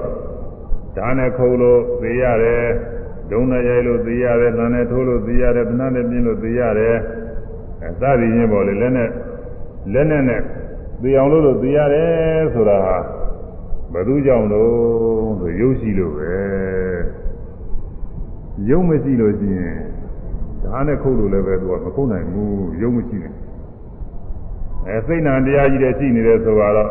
[0.96, 2.64] ဓာတ်နဲ့ခုံလို့သေရတယ်
[3.30, 6.96] ဒုံနဲ့ရိုက်လို့သေရတယ်သံနဲ့ထိုးလို့သေရတယ်သနာနဲ့ပြင်းလို့သေရတယ်
[7.82, 9.10] အဲစသည်ချင်းပေါ်လေလက်နဲ့
[9.92, 10.42] လက်နဲ့နဲ့
[11.02, 12.96] သေအောင်လို့လို့သေရတယ်ဆိုတာဟာ
[13.92, 16.34] ဘယ်သူကြောင့်လို့ဆိုရုပ်ရှိလို့ပဲ
[18.68, 19.76] ရုပ်မရှိလို့ရှိရင်
[20.64, 23.34] ဓာတ်နဲ့ခုတ်လို့လည်းပဲသူကမခုတ်နိုင်ဘူးရုပ်မရှိနဲ့
[24.88, 26.90] အဲစိတ်နာတရားကြီးတဲ့ရှိနေတယ်ဆိုတော့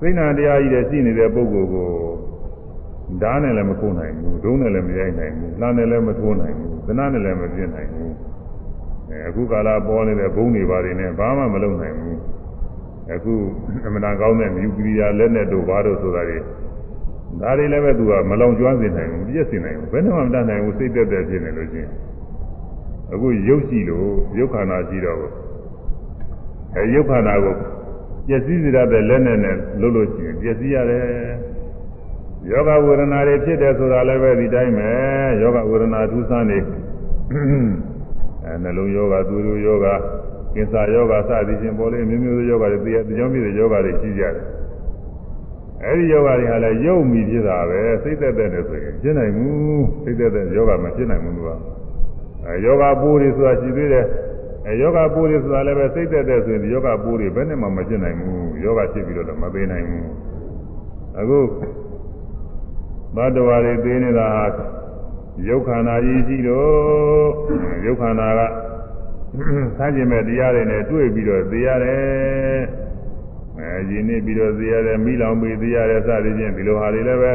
[0.00, 1.88] စိတ်နာတရားကြီးတဲ့ရှိနေတဲ့ပုဂ္ဂိုလ်ကို
[3.22, 8.12] ဓာတ်နဲ့လည်းမခုတ်နိုင်ဘူးဒုံးနဲ့လည်းမရိုက်နိုင်ဘူးလှမ်းနဲ့လည်းမထိုးနိုင်ဘူးသနာနဲ့လည်းမပြင်းနိုင်ဘူး
[9.10, 12.18] အဲအခုကာလပေါ်နေတဲ့ဘုံတွေပါတယ်နဲ့ဘာမှမလုပ်နိုင်ဘူး
[13.12, 13.34] အခု
[13.86, 16.38] အမှန်တန်ကောင်းတဲ့မြူကလီယာလက်နဲ့တို့ဘာတို့ဆိုတာတွေ
[17.40, 21.90] ဒါတွေလည်းပဲသူကမလောင်ကျွမ်းစေနိုင်ဘူးပြည့်စင်နိုင်ဘူးဘယ်နှမှမတတ်နိုင်ဘူးစိတ်သက်သက်ဖြစ်နေလို့ချင်း
[23.12, 24.08] အခုရုပ်ရှိလို့
[24.38, 25.18] ရုပ်ခန္ဓာရှိတော့
[26.76, 27.56] အဲရုပ်ခန္ဓာကို
[28.26, 31.04] ပျက်စီးစေတဲ့လက်နဲ့နဲ့လုပ်လို့ရှိရင်ပျက်စီးရတယ်
[32.50, 34.90] ယောဂဝေဒနာတွေဖြစ်တယ်ဆိုတာလည်းပဲဒီတိုင်းပဲ
[35.40, 36.58] ယောဂဝေဒနာထူးဆန်းနေ
[38.44, 39.86] အဲနှလုံးယောဂသွေးယောဂ
[40.54, 44.34] ကင်ဆာယောဂစသည်ဖြင့်ပေါ်လေမျိုးမျိုးသောယောဂတွေသိရကြောင်းပြည့်တဲ့ယောဂတွေရှိကြတယ်
[45.84, 51.50] အဲဒီယောဂတွေဟာလည်းရုပ်မိဖြစ်တာပဲစိတ်သက်သက်နဲ့ဆိုရင်ဖြစ်နိုင်ဘူးစိတ်သက်သက်ယောဂမဖြစ်နိုင်ဘူးသူက
[52.46, 54.06] အဲယောဂပိုးတွေဆိုတာရှိသေးတယ်
[54.66, 60.06] အဲယောဂပိုးတွေဆိုတာလည်းပဲစိတ်သက်သက်ဆိုရင်ဒီယောဂပိုးတွေဘယ်နဲ့မှမဖြစ်နိုင်ဘူးယောဂဖြစ်ပြီးတော့မသေးနိုင်ဘူး
[61.18, 61.38] အခု
[63.16, 64.44] ဘတ်တော်ရီသိနေတာဟာ
[65.48, 67.28] ယုတ်ခန္ဓာကြီးရှိတော့
[67.84, 68.40] ယုတ်ခန္ဓာက
[69.76, 72.60] ဆန်းကျင်မဲ့တရားတွေနဲ့တွေ့ပြီးတော့သိရတယ်
[73.58, 77.32] အဲရင်းနေပြီးတော့သိရတယ်မိလောင်ပြီးသိရတယ်စသည်ဖြင့်ဒီလိုဟာတွေလည်းပဲ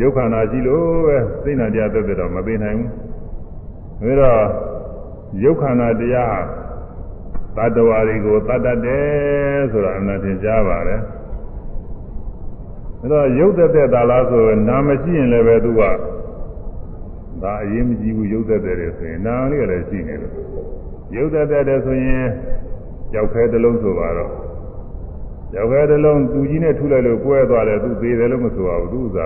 [0.00, 2.78] ယုတ်ခန္ဓာရှိလို့ပဲသိနာတရားသက်သက်တော့မသိနိုင်
[4.02, 4.67] ဘူးဒါတော့
[5.42, 6.42] ယုတ်ခန္ဓာတရား
[7.56, 11.00] သတ္တဝါတွေကိုတတ်တတ်တယ်ဆိုတာအမှန်တင်ကြားပါတယ်
[13.00, 15.82] ဒါတော့ယုတ်သက်သက်သာလားဆိုနာမရှိရင်လည်းပဲသူက
[17.42, 20.34] ဒါအရင်မကြည့်ဘူးရုပ်သက်တဲ့ဆိုရင်နာလေးလည်းရှိနေလို့
[21.14, 22.26] ရုပ်သက်တဲ့ဆိုရင်
[23.12, 24.32] ကြောက်ခဲတစ်လုံးဆိုပါတော့
[25.52, 29.18] ကြောက်ခဲတစ်လုံးသူကြီးနဲ့ထုလိုက်လို့ကွဲသွားတယ်သူသေးတယ်လို့မဆိုပါဘူးသူက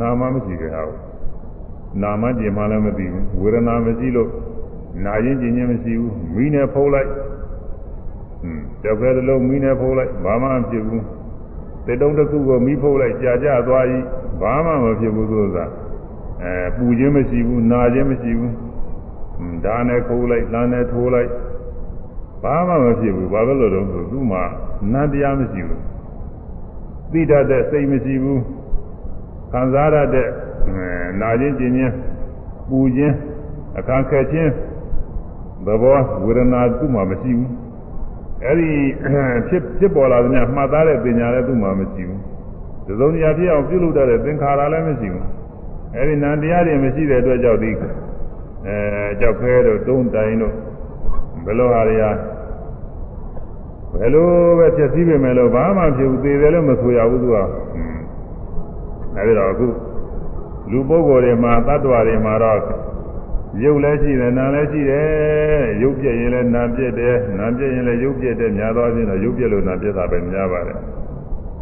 [0.00, 0.98] နာမမရှိကြဘူး
[2.02, 4.30] နာမကျင်မှလည်းမသိဘူးဝေဒနာမရှိလို့
[5.04, 11.04] နာရင်ကျင်ခြင်းမရှိဘူးမိနဲ့ဖုံးလိုက်ဟွန်းကြောက်ခဲတစ်လုံးမိနဲ့ဖုံးလိုက်ဘာမှမဖြစ်ဘူး
[11.86, 13.98] တေတုံးတစ်ခုကိုမိဖုံးလိုက်ကြာကြသွားပြီ
[14.40, 15.58] ဘာမှမဖြစ်ဘူးသူက
[16.42, 18.52] အဲပူခြင်းမရှိဘူးနာခြင်းမရှိဘူး
[19.64, 21.30] ဒါနဲ့ခိုးလိုက်လမ်းနဲ့ထိုးလိုက်
[22.42, 24.42] ဘာမှမဖြစ်ဘူးဘာလို့လဲတော့ဆိုသူ့မှာ
[24.92, 25.82] နတ်တရားမရှိဘူး
[27.12, 28.40] သိတတ်တဲ့စိတ်မရှိဘူး
[29.52, 30.28] ခံစားရတဲ့
[31.20, 31.94] နာခြင်းကျင်ခြင်း
[32.68, 33.14] ပူခြင်း
[33.78, 34.50] အခါခက်ခြင်း
[35.66, 37.50] သဘောဝေဒနာသူ့မှာမရှိဘူး
[38.44, 38.70] အဲ့ဒီ
[39.48, 42.20] ဖြစ်ဖြစ်ပေါ်လာတဲ့ညမှတ်သားတဲ့ပညာလည်းသူ့မှာမရှိဘူး
[42.86, 45.26] ဒီစုံတရားဖြစ်အောင်ပြုလုပ်တတ်တဲ့သင်္ခါရလည်းမရှိဘူး
[45.96, 47.70] အဲဒီနံတရားတွေမရှိတဲ့အတွက်ကြောင့်ဒီ
[48.66, 48.76] အဲ
[49.20, 50.54] ကြောက်ခဲတို့တုံးတိုင်တို့
[51.44, 52.10] ဘယ်လိုဟာတွေဟာ
[53.98, 54.28] ဘယ်လို
[54.58, 57.36] ပဲဖြစ်စည်းပေမဲ့လို့ဘာမှဖြစ်ဘူးသေတယ်လို့မဆိုရဘူးသူက
[59.16, 59.66] အဲဒီတော့အခု
[60.70, 62.60] လူပုဂ္ဂိုလ်တွေမှာတ attva တွေမှာတော့
[63.60, 65.06] ရုပ်လည်းရှိတယ်နာလည်းရှိတယ်
[65.82, 70.78] ရုပ်ပြည့်ရင်လည်းနာပြည့်တယ်နာပြည့်ရင်လည်းရုပ်ပြည့်တယ်များသောအားဖြင့်တော့ရုပ်ပြည့်လို့နာပြည့်တာပဲများပါတယ်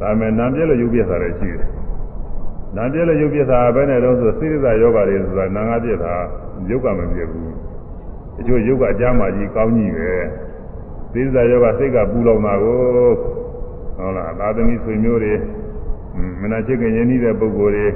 [0.00, 1.68] ဒါပေမဲ့နာပြည့်လို့ရုပ်ပြည့်တာလည်းရှိတယ်
[2.76, 6.12] နာပြည့်လို့ရုပ်ပြည့်တာပဲနဲ့တော့ဆိုစိရိသယောဂတွေဆိုတာနာငါပြည့်တာ
[6.70, 7.52] ရုပ်ကမပြည့်ဘူး
[8.36, 10.12] တချို့ရုပ်ကအကြမ်းမာကြီးကောင်းကြီးပဲ
[11.12, 12.78] စိရိသယောဂစိတ်ကပူလောင်တာကို
[13.96, 15.34] ဟုတ်လားသာသမီဆွေမျိုးတွေ
[16.40, 17.86] မနာချစ်ခင်ရင်းနှီးတဲ့ပုဂ္ဂိုလ်တွေ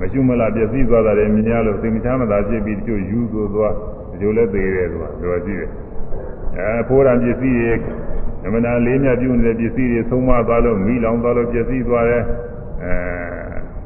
[0.00, 3.74] မရှိမလားပြည့်စည်သွားတာတွေမြင်ရလို့သိမချမ်းမသာဖြစ်ပြီးတချို့ယူသွသွား
[4.12, 5.70] တချို့လည်းသေးတယ်ဆိုတာတော်ကြည့်တယ်
[6.56, 7.72] အဲဖိုးရံပစ္စည်းတွေ
[8.44, 12.22] အမှန်တရားလေးမြတ်ပြုနေတဲ့ပစ္စည်းတွေသုံးမသွားလို့မိလောင်သွားလို့ပျက်စီးသွားတယ်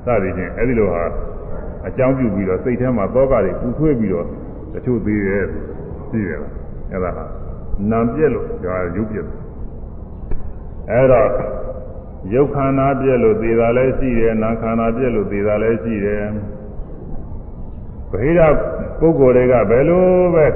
[0.06, 1.04] အဲစသည်ဖြင့်အဲဒီလိုဟာ
[1.86, 4.26] အကြောင်းပြုပြီးတော့စိတ်ထဲမှာသောကတွေပူဆွေးပြီးတော့
[4.74, 5.44] တချို့သေးတယ်
[6.08, 6.50] ရှိတယ်လား
[6.92, 7.24] အဲဒါဟာ
[7.90, 9.26] နာပြက်လို့ဒါရုပ်ပြက်
[10.90, 11.28] အဲတော့
[12.32, 16.22] ရုပ်ခန္ဓာပြက်လို့သေတာလည်းရှိတယ်နာခန္ဓာပြက်လို့သေတာလည်းရှိတယ်
[18.10, 18.40] ဗဟိရ
[19.00, 20.46] ပုဂ္ဂိုလ်တွေကဘယ်လိုပဲ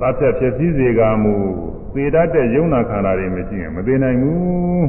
[0.00, 1.34] သတ်ဖြတ်ဖြစ်စည်းစေကမူ
[1.94, 4.86] သေတတ်တဲ့ယုံနာခန္ဓာတွေမရှိရင်မသေနိုင်ဘူး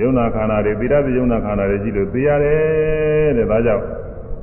[0.00, 3.84] ယုံနာခန္ဓာတွေသေတတ်တဲ့ယုံနာခန္ဓာတွေရှိလို့သေရတယ်တဲ့ဒါကြောင့်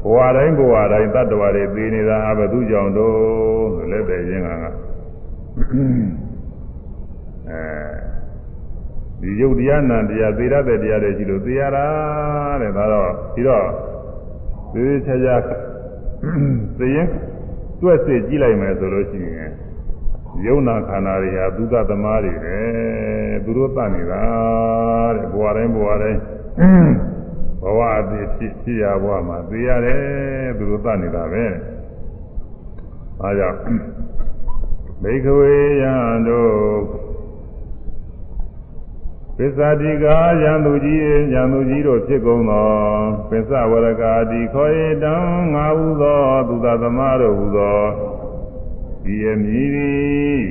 [0.03, 3.13] ဘဝတိုင်းဘဝတိုင်းတတ္တဝါတွေသေနေတာအဘသူကြောင့်တော့
[3.75, 4.57] ဆိုလက်ပဲရင်းကအဲ
[9.21, 11.85] ဒီယုတ်တရားနာတရားသေရတဲ့တရားတွေရှိလို့သေရတာ
[12.61, 13.65] တဲ့ဒါတော့ပြီးတော့
[14.73, 15.35] သေသေးချာချာ
[16.79, 17.07] သေရင်
[17.81, 19.51] တွက်စစ်ကြည့်လိုက်မယ်ဆိုလို့ရှိရင်
[20.45, 22.57] ယုံနာခန္ဓာတွေဟာဒုက္ခသမားတွေပဲ
[23.43, 24.23] သူတို့တတ်နေတာ
[25.15, 26.19] တဲ့ဘဝတိုင်းဘဝတိုင်း
[27.63, 31.45] ဘဝအဖြစ်ဖြစ်ဖြစ်ရဘဝမှာသေရတယ်သူတို့တတ်နေတာပဲ
[33.21, 33.59] အဲကြောင့်
[35.03, 35.93] မိခဝေယံ
[36.27, 37.08] တို့
[39.41, 41.01] ပစ္စာတိကာယံသူကြီး
[41.33, 42.69] ယံသူကြီးတို့ဖြစ်ကုန်သော
[43.29, 45.15] ပစ္ဆဝရကာတိခောဧတံ
[45.53, 47.81] ငါဟုသောသူသာသမားတို့ဟုသော
[49.03, 50.43] ဒီအမည်သည်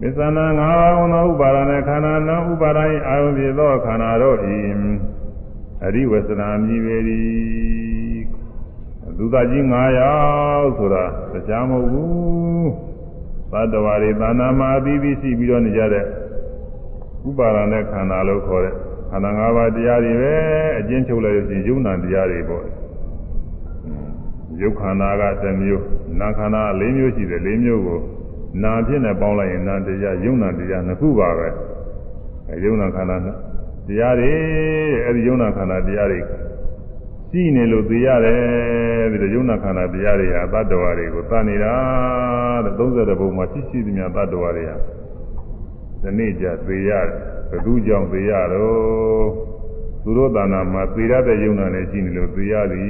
[0.00, 2.78] ပစ္ဆနာငါးပါးသောဥပါဒနဲ့ခန္ဓာနောဥပါဒ၏
[3.08, 4.38] အာယုဖြစ်သောခန္ဓာတို့၏
[5.84, 6.96] အရိဝဆနာမြည်ပေ၏
[9.16, 10.16] သူသာကြီး9ယော
[10.60, 12.70] က်ဆိုတာတရားမဟုတ်ဘူး
[13.52, 16.06] သတ္တဝါတွေသာနာမှာအပြီးပြီးရှိပြီးတော့နေကြတဲ့
[17.26, 18.74] ဥပါဒနဲ့ခန္ဓာလို့ခေါ်တဲ့
[19.10, 20.34] ခန္ဓာ၅ပါးတရားတွေပဲ
[20.78, 22.64] အကျဉ်းချုပ်လိုက်ရင်ယုံနာတရားတွေပေါ့
[24.60, 25.84] ယုတ်ခန္ဓာကတစ်မျိုး
[26.20, 28.00] နာခန္ဓာ၄မျိုးရှိတယ်၄မျိုးကို
[28.62, 31.48] နာဖြစ်နဲ့ပေါင်းလိုက်ရင်နာတရားယုံနာတရားနှစ်ခုပါပဲ
[32.50, 33.16] အဲယုံနာခန္ဓာ
[33.88, 34.32] တရားတွေ
[35.06, 36.20] အဲဒီယုံနာခန္ဓာတရားတွေ
[37.30, 41.74] ရှိနေလို့သိရတယ်ဒီလိုယုံနာခန္ဓာတရားတွေဟာတတ္တဝါတွေကိုသတ်နေတာ
[42.64, 44.76] တဲ့30ဘုံမှာရှိရှိသမျှတတ္တဝါတွေဟာ
[46.02, 47.08] ဒီနေ့ကျသေရတယ်
[47.50, 49.48] ဘယ်သူကြောင့်သေရတော့
[50.02, 52.88] သူသူတို့တဏ္ဍာမှာသေရတဲ့ယုံနာနဲ့ရှိနေလို့သေရသည်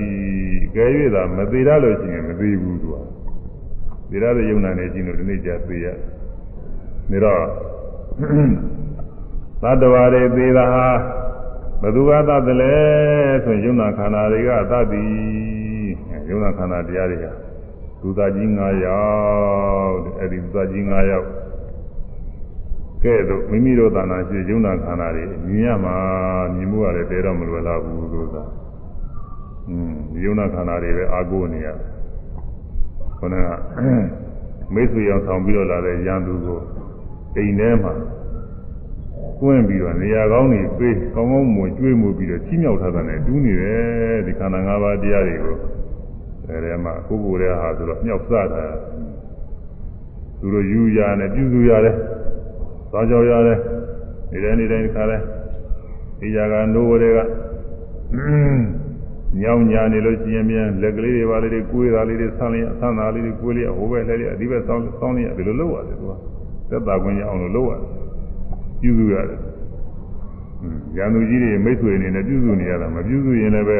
[0.74, 2.96] ။ကဲ၍သာမသေရလို့ရှိရင်မသေဘူးသူက။
[4.10, 5.86] သေရတဲ့ယုံနာနဲ့ရှိလို့ဒီနေ့ကျသေရ။
[7.10, 7.42] ဒါတော့
[9.62, 10.88] သတ္တဝါတွေသေတာဟာ
[11.82, 12.74] ဘသူကသတ်တယ်လဲ
[13.44, 15.10] ဆိုရင်ယုံနာခန္ဓာတွေကသတ်သည်။
[16.30, 17.26] ယုံနာခန္ဓာတရားတွေက
[18.00, 19.02] သူသားကြီး9ယော
[19.86, 21.26] က်တဲ့အဲ့ဒီသူသားကြီး9ယောက်
[23.04, 25.94] ကဲတော့မိမိတို့သာနာရှိယုံနာခန္ဓာတွေမြင်ရမှာ
[26.54, 28.42] မြင်မှုရတယ်တဲတော့မလွယ်တော့ဘူးလို့သာ
[29.68, 29.94] อืม
[30.24, 31.68] ယုံနာခန္ဓာတွေပဲအာကိုနေရ
[33.18, 33.46] ခொနက
[34.74, 36.58] မိတ်ဆွေအောင်ဆောင်ပြီးတော့လာတဲ့ရန်သူကို
[37.36, 37.92] အိမ်ထဲမှာ
[39.40, 45.56] ကွင်းပြီးတော့နေရာကောင်းနေပေးကောင်းကောင်းမွေကျွေးမှုပြီးတော့ချီးမြှောက်ထားတဲ့တူးနေတယ်ဒီခန္ဓာ၅ပါးတရားတွေကို
[46.48, 48.66] အဲဒီမှာကိုယ်ကိုယ်ရဲ့ဟာဆိုတော့မြှောက်စတာ
[50.40, 51.96] သူတို့ယူရနဲ့ပြုစုရတယ်
[52.90, 53.58] သွားကြောရတယ်
[54.32, 55.18] နေတိုင်းနေတိုင်းခါလဲ
[56.18, 57.18] ဒီကြကနိုးဝတွေက
[59.40, 66.12] ညောင်ညာနေလို့ရှိရင်ပြန်လက်ကလေးတွေပါလေးတွေကိုယ်သားလေးတွေဆန်းလေးဆန်းသားလေးတွေကိုယ်လေးဟိုဘက်လဲလေးအဒီဘက်ဆောင်းဆောင်းလေးဒီလိုလုပ်ရတယ်သူက
[66.70, 67.80] သက်သာခွင့်ရအောင်လို့လုပ်ရတယ်
[68.80, 69.38] ပြုစုရတယ်
[70.96, 73.78] ရန်သူကြီးတွေမိတ်ဆွေအနေနဲ့ပြုစုနေရတာမပြုစုရင်လည်းပဲ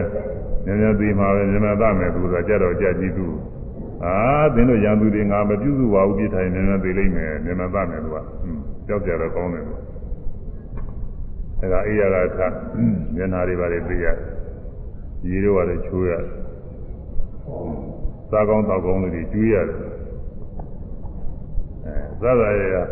[0.66, 3.26] ညညသေးမှာပဲညညသားမယ်သူကကြတော့ကြကြည့်သူ
[4.05, 4.14] အာ
[4.55, 8.16] သင်တို့ရန်သူတွေငါမပြုစုပါဘူးပြထိုင်ညညသေးလိမ့်မယ်ညညသားမယ်သူက
[8.89, 9.74] ကြောက်ကြတော့ကောင်းတယ်သူ
[11.60, 12.52] အဲဒါအေးရကထား
[13.15, 14.16] မျက်နာတွေပါလေသိရတယ်
[15.28, 16.32] ရေတို့ကလည်းချိုးရတယ်
[18.31, 19.78] စားကောင်းတောက်ကောင်းတွေကျွေးရတယ်
[21.85, 22.86] အဲဇာတာရဲ့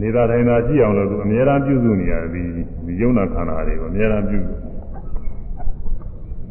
[0.00, 2.42] နေတာထိုင်တာကြည့်အောင်လို့သူအများအားပြုစုနေရတယ်ဒီ
[2.86, 4.54] ဒီယုံနာခန္ဓာတွေကိုအများအားပြုစု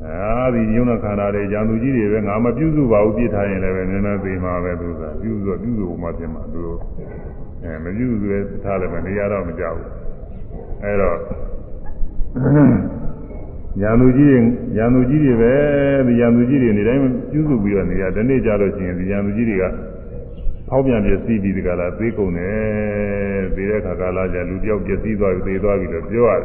[0.03, 6.80] အဲဒီယုံနာခန္ဓာတွေဉာဏ်သူကြီးတွေပဲငါမပြုစုပါဘူးပြစ်ထားရင်လည်းပဲနည်းနည်းသိမှာပဲသူကပြုစုပြုစုမှပြင်မှာသူတို့
[7.65, 9.89] အဲမပြုစုရဲထားလည်းမနေရတော့မကြောက်ဘူး
[10.83, 11.17] အဲတော့
[13.81, 14.31] ဉာဏ်သူကြီး
[14.75, 15.53] ဉာဏ်သူကြီးတွေပဲ
[16.07, 17.01] ဒီဉာဏ်သူကြီးတွေနေတိုင်း
[17.31, 19.63] ပြုစုပြီးတော့နေရဒီနေ့ကြလို့ရှိရင်ဒီဉာဏ်သူကြီးတွေက
[20.69, 26.43] ဖောက်ပြန်ပြည့်စည်ပြီးဒီကလာသေးကုန်တယ်သေးတဲ့ခါကာလကျလူတယောက်ပြည့်စည်သွားပြီသေသွားပြီလို့ပြောရတယ်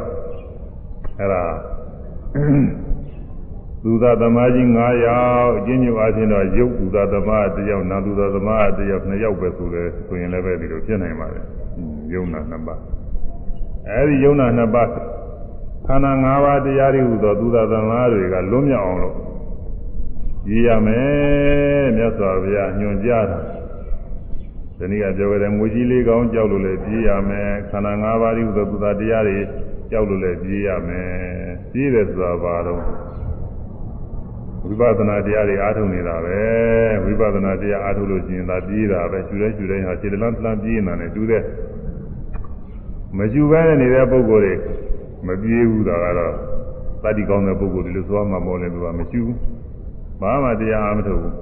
[1.19, 1.43] အဲ့ဒါ
[3.83, 11.45] သူသာသမားကြီး9ယောက်အချင်းချင်းအားဖြင့်တော့ရုပ်သူသာသမားတစ်ယောက်နာသူသာသမားတစ်ယောက်2ယောက်ပဲဆိုလဲဆိုရင်လည်းပဲဒီလိုဖြစ်နိုင်ပါတယ်
[12.13, 12.79] ယုံနာ2ပါး
[13.89, 14.87] အဲဒီယုံနာ2ပါး
[15.87, 19.15] ခန္ဓာ၅ပါးတရားတွေဟူသောသူသာသမားတွေကလွတ်မြောက်အောင်လို့
[20.49, 23.39] ရည်ရမယ်မြတ်စွာဘုရားညွှန်ကြားတာ
[24.77, 29.37] ဒီနေ့ကပြောကြတယ်ငွေကြီးလေးကောင်းကြောက်လို့လည်းပြေးရမယ်ခန္ဓာ၅ပါးဒီဟူသောသူသာတရားတွေ
[29.91, 31.09] ကြောက်လို့လည်းပြေးရမယ်
[31.71, 33.10] ပြေးတယ်ဆိုတာဘာတော့
[34.63, 36.39] ဝိပဿနာတရားတွေအားထုတ်နေတာပဲ
[37.03, 41.43] ဝိပဿနာတရားအားထုတ်လို့ရှိရင်သာပြေးတာပဲရှူတိုင်းရှူတိုင်းဟာခြေတလန်းတလန်းပြေးနေတာနဲ့တူတဲ့
[43.17, 44.53] မရှူဘဲနေတဲ့ပုဂ္ဂိုလ်တွေ
[45.27, 46.33] မပြေးဘူးဒါကတော့
[47.03, 49.37] တတိကောင်းတဲ့ပုဂ္ဂိုလ်တွေလို့ဆိုမှမောလဲသူကမရှူဘူး
[50.21, 51.35] ဘာမှတရားအားမထုတ်ဘူး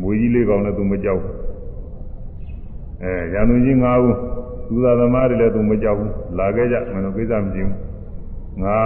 [0.00, 1.34] မွေကြီးလေးကောင်းလည်းသူမကြောက်ဘူး
[3.02, 4.14] အဲရန်သူကြီး၅ဦး
[4.68, 7.78] သူသာသမားတွေလည်းသူမကြောက်ဘူးလာခဲ့ကြမလို့ကိစ္စမကြည့်ဘူး
[8.62, 8.78] ငါ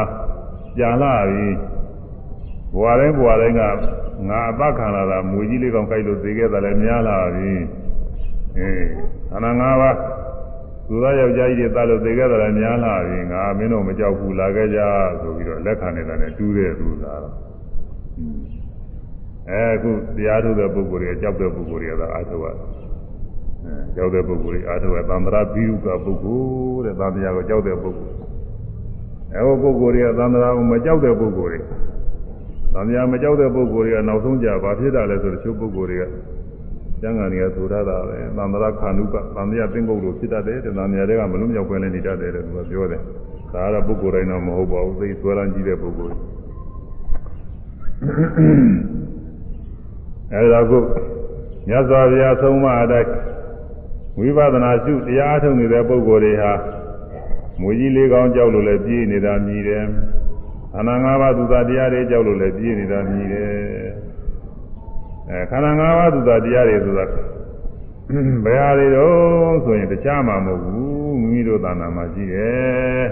[0.79, 1.49] ကြာလာပြီ
[2.75, 3.63] ဘဝတိုင်းဘဝတိုင်းက
[4.29, 7.53] ငါအပခံလာတာမွေကြီးလေးကောင်ကြိုက်လို့သိခဲ့တာလည်းများလာပြီ
[8.59, 8.85] အေး
[9.31, 9.97] ခန္ဓာ၅ပါး
[10.89, 14.81] သူသားယောက်ျားကြီးတွေတတ်လို့သိခဲ့တာလည်းများလာပြီငါမင်းတို့မကြောက်ဘူးလာခဲ့ကြ
[15.21, 17.35] ဆိုပြီးတော့လက်ခံနေတာနဲ့တူးတဲ့သူသားတော့
[19.51, 22.57] အဲအခုတရားထုတ်တဲ့ပုဂ္ဂိုလ်တွေကြောက်တဲ့ပုဂ္ဂိုလ်တွေကသာအားထုတ်ရတယ်
[23.65, 26.41] အဲကြောက်တဲ့ပုဂ္ဂိုလ်တွေအားထုတ်ရသံဃာဘိရုကပုဂ္ဂို
[26.75, 28.15] လ်တဲ့သံဃာကိုကြောက်တဲ့ပုဂ္ဂိုလ်
[29.35, 31.61] အဲဟိုပုဂ္ဂိုလ်တွေကသံဃာကိုမကြောက်တဲ့ပုဂ္ဂိုလ်တွေ။
[32.75, 36.05] သံဃာမကြောက်တဲ့ပုဂ္ဂိုလ်တွေကနောက်ဆုံးကြဘာဖြစ်တာလဲဆိုတော့ချိုးပုဂ္ဂိုလ်တွေက
[37.03, 39.43] ကျမ်းဂန်တွေကဆိုရတာပဲ။သံဃာခန္ဓုကသံဃာ
[39.73, 43.01] ပင်ကုတ်လို့ဖြစ်တတ်တယ်။သံဃာတွေကမလုံးမြောက်ပဲလည်းနေတတ်တယ်လို့သူကပြောတယ်။
[43.55, 46.17] ဒါကတော့ပုဂ္ဂိုလ်တိုင်းတော့မဟုတ်ပါဘူး။သိဆွဲလန်းကြည့်တဲ့ပုဂ္ဂိုလ်။
[50.35, 50.83] အဲဒါကို
[51.69, 53.11] မြတ်စွာဘုရားဆုံးမအတိုင်း
[54.19, 56.53] ဝိပဿနာရှုတရားထုတ်နေတဲ့ပုဂ္ဂိုလ်တွေဟာ
[57.61, 59.85] မွေကြီးလေးကောင်းကြောက်လို့လည်းပြေးနေတာမြည်တယ်။
[60.30, 60.30] ခ
[60.79, 63.51] န္ဓာ၅ပါးသူသာတရားတွေကြောက်လို့လည်းပြည့်နေတာမြည်တယ်
[65.29, 67.05] အဲခန္ဓာ၅ပါးသူသာတရားတွေဆိုတာ
[68.45, 73.07] ဘယ်ဟာတွေတော့ဆိုရင်တခြားမှာမဟုတ်ဘူးမိမိတို့သာနာမှာရှိတယ်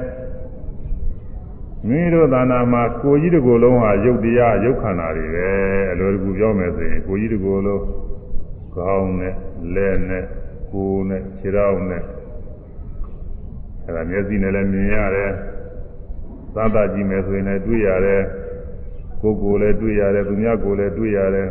[1.86, 5.48] မိမိတို့သာနာမှာကိုကြီးတစ်ကိုယ်လုံးဟာရုပ်တရားရုပ်ခန္ဓာတွေပဲ
[5.92, 7.84] အလိုတကူပြောမယ်ဆိုရင်ကိုကြီးတစ်ကိုယ်လုံး
[8.74, 9.34] ခေါင်းနဲ့
[9.74, 10.24] လက်နဲ့
[10.72, 12.02] ကိုယ်နဲ့ခြေထောက်နဲ့
[13.84, 15.32] အဲဒါမျက်စိနဲ့လည်းမြင်ရတယ်
[16.54, 18.22] သတ်တာကြည့်မယ်ဆိုရင်လည်းတွေ့ရတယ်
[19.22, 21.48] ကိုယ်ကိုယ်လည်းတွေ့ရတယ်သူများကိုယ်လည်းတွေ့ရတယ်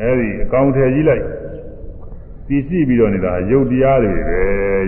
[0.00, 1.24] အဲဒီအကောင်ထည်ကြီးလိုက်
[2.48, 4.40] တည်ရှိပြီးတော့နေတာရုပ်တရားတွေပဲ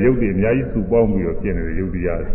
[0.05, 2.31] ရုပ်တွေအများကြီးစုပေါင်းပြီးတော့ဖြစ်နေတဲ့ရုပ်တရားတွေ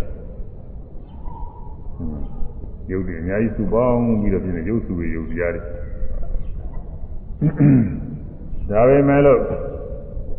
[2.91, 5.61] ရုပ်တွေအများကြီးစုပေါင်းပြီးတော့ပြင်ရုပ်စုတွေရုပ်တရားတွေ
[8.69, 9.39] ဒါပေမဲ့လို့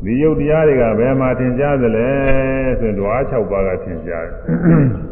[0.05, 2.09] ဒီယုတ်တရားတွေကဘယ်မှာသင်ကြားသလဲ
[2.81, 4.35] ဆိုရင်ဓဝါ6ပါးကသင်ကြားတယ်။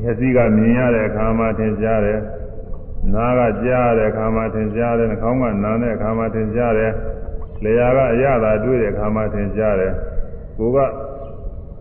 [0.00, 2.20] မျက်စိကမြင်ရတဲ့အခါမှာသင်ကြားတယ်။
[3.14, 6.90] နားကကြားရတဲ့အခါမှာသင်ကြားတယ်။နှာခေါင်းကနားတဲ့အခါမှာသင်ကြားတယ်။
[7.62, 9.92] လျှာကအရသာတွေ့တဲ့အခါမှာသင်ကြားတယ်။
[10.58, 10.78] ကိုယ်က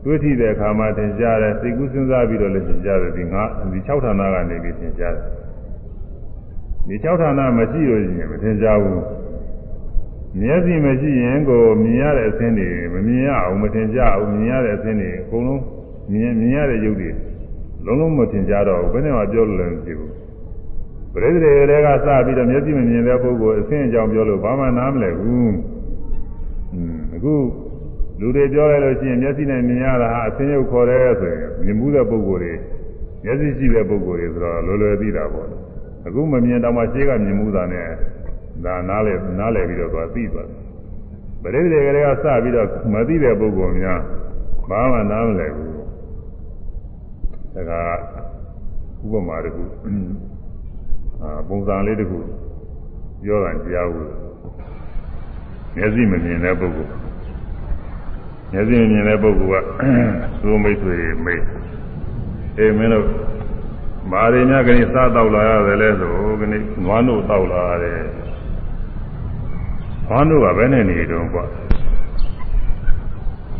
[0.03, 5.25] တွေ့ထိတဲ့အခါမှာသင်ကြားတယ်။စိတ်ကူးစဉ်းစားပြီးတော့လည်းသင်ကြားတယ်ဒီငါဒီ6ဌာနကနေပြီးသင်ကြားတယ်။
[6.87, 9.01] ဒီ6ဌာနမရှိလို့ရှိရင်မသင်ကြားဘူး။
[10.39, 15.61] မျက်စိမရှိရင်ကိုမြင်ရတဲ့အသင်းတွေမမြင်ရအောင်မထင်ကြအောင်မြင်ရတဲ့အသင်းတွေအကုန်လုံး
[16.11, 17.09] မြင်မြင်ရတဲ့ရုပ်တွေ
[17.85, 20.11] လုံးလုံးမထင်ကြတော့ဘူးဘယ်နဲ့မှပြောလို့လည်းမရှိဘူး
[21.13, 25.53] ပရိသေတွေကစပြီးတော့မျက်စိမမြင်တဲ့ပုဂ္ဂိုလ်အသင်းအကြောင်းပြောလို့ဘာမှနားမလည်ဘူး
[26.73, 27.33] อืมအခု
[28.19, 32.53] လူတွေပြောလိုက်လို့ရှိရင်မျက်စိနဲ့မြင်ရတာဟာအသင်းရုပ်ခေါ်တယ်ဆိုရင်မြင်မှုတဲ့ပုဂ္ဂိုလ်တွေ
[33.23, 35.47] မျက်စိရှိတဲ့ပုဂ္ဂိုလ်တွေဆိုတော့လွယ်လွယ်သိတာပေါ့
[36.07, 37.87] အခုမမြင်တော့မှရှင်းကမြင်မှုတာနဲ့
[38.65, 40.61] ဒါနားလေနားလည်ပြီးတော့သွားသိသွားတယ်
[41.41, 43.99] ပရိသေတွေကစပြီးတော့မသိတဲ့ပုဂ္ဂိုလ်များ
[44.69, 45.72] ဘာမှနားမလည်ဘူး
[47.55, 47.61] ဒါ
[49.01, 49.63] ကဥပမာတခု
[51.21, 52.19] အာပုံစံလေးတခု
[53.23, 54.09] ပြောတာကြားဘူး
[55.75, 56.91] မျက်စိမမြင်တဲ့ပုဂ္ဂိုလ်
[58.51, 59.65] မျက်စိမမြင်တဲ့ပုဂ္ဂိုလ်က
[60.41, 61.43] သိုးမိတ်ဆွေမိတ်
[62.57, 63.07] အေးမင်းတို့
[64.11, 66.11] မာရီများကနေစားတော့လာရတယ်လဲဆို
[66.41, 67.99] ကနေနွားတို့တောက်လာရတယ်
[70.07, 71.45] နွားတို့ကဘယ်နဲ့နေတုံးကွာ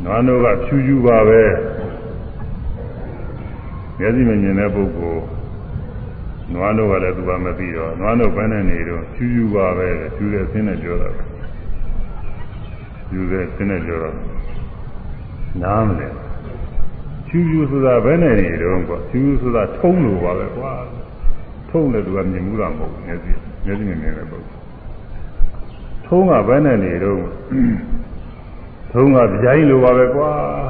[0.03, 1.41] နွားတို့ကဖြူဖြူပါပဲ
[4.04, 5.24] မျက်စိမမြင်တဲ့ပုဂ္ဂိုလ်
[6.54, 11.10] နွားတို့ကလည်းသူကမသိတော့နွားတို့ဘယ်နဲ့နေတော့ဖြူဖြူပါပဲဖြူတဲ့ဆင်းနဲ့ပြောတာ
[13.08, 14.16] ဖြူတဲ့ဆင်းနဲ့ပြောတော့
[15.64, 16.08] နားမလဲ
[17.28, 20.72] ဖြူဖြူဆိုတာဘယ်နဲ့နေတော့ကွာဖြူဖြူဆိုတာထုံးလို့ပါပဲကွာ
[21.70, 23.32] ထုံးတယ်သူကမြင်မှုတာမဟုတ်ဘူးမျက်စိ
[23.66, 24.62] မျက်စိမြင်နေတဲ့ပုဂ္ဂိုလ်
[26.06, 27.22] ထုံးကဘယ်နဲ့နေတော့
[28.92, 30.30] ထုံးကကြိုင်းလိုပါပဲကွာ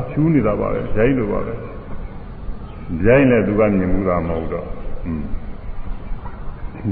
[0.10, 1.73] ဖြူးနေတာပါပဲကြိုင်းလိုပါပဲ
[3.02, 4.68] ကြိုင်းလည်းသူကမြင်မှုတာမဟုတ်တော့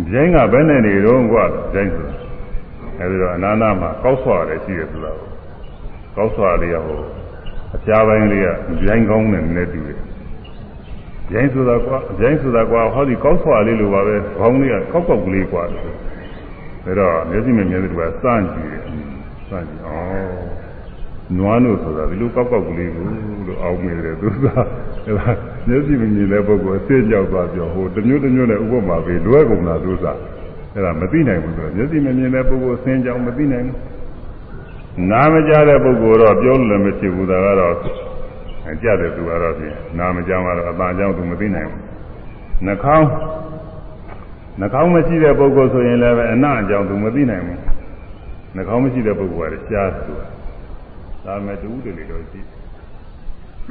[0.10, 2.15] ကြိုင်းကဘယ်နဲ့နေတော့ကွာကြိုင်းဆိုတာ
[2.99, 5.28] အဲဒီတော့အနာနာမှာကောက်ဆွာတယ်ရှိတယ်ဆိုတာကို
[6.15, 6.99] ကောက်ဆွာလေးရဟို
[7.76, 8.48] အပြားပိုင်းလေးက
[8.82, 9.99] ကြိုင်းကောင်းတယ်နည်းနည်းတူတယ်
[11.32, 15.80] ကြိုင်းဆိုတာကွာကြိုင်းဆိုတာကွာဟောဒီကောက်ဆွာလေးလိုပါပဲခေါင်းလေးကကောက်ကောက်ကလေးကွာဒါ
[16.99, 18.84] တော့မျက်စိမမြင်တဲ့သူကစမ်းကြည့်တယ်
[19.49, 19.90] စမ်းကြည့်ဩ
[21.38, 23.06] နွားလို့ဆိုတာဒီလိုကောက်ကောက်ကလေးကို
[23.48, 24.46] လို့အောင်းမိတယ်သူက
[25.06, 25.32] အဲဒါ
[25.68, 30.18] မျက်စိမမြင်တဲ့ပုဂ္ဂိုလ်အစ်ကြောက်သွားပြောဟိုတမျိုးတမျိုးနဲ့ဥပမာပေးလွဲကုန်တာသူစား
[30.76, 37.76] အဲဒါမသိနိုင်ဘူးဆိုတော့မျက်စိမမြင်တဲ့ပုဂ္ဂိုလ်ဆင်းကြောင်မသိနိုင်ဘူးနားမကြားတဲ့ပုဂ္ဂိုလ်တော့ပြောလို့လည်းမရှိဘူးဒါကတော့
[38.84, 41.82] ကြတဲ့သူကတော့ဖြင့်နားမကြားမှတော့အပန်းအကြောင်းသူမသိနိုင်ဘူး
[42.66, 43.08] နှာခေါင်း
[44.60, 47.60] နှာခေါင်းမရှိတဲ့ပုဂ္ဂိုလ်ဆိုရင်လည်းအနအကြောင်းသူမသိနိုင်ဘူး
[48.56, 50.14] နှာခေါင်းမရှိတဲ့ပုဂ္ဂိုလ်ကရှားသူ
[51.26, 52.42] ဒါမဲ့တူးတယ်လို့ရှိ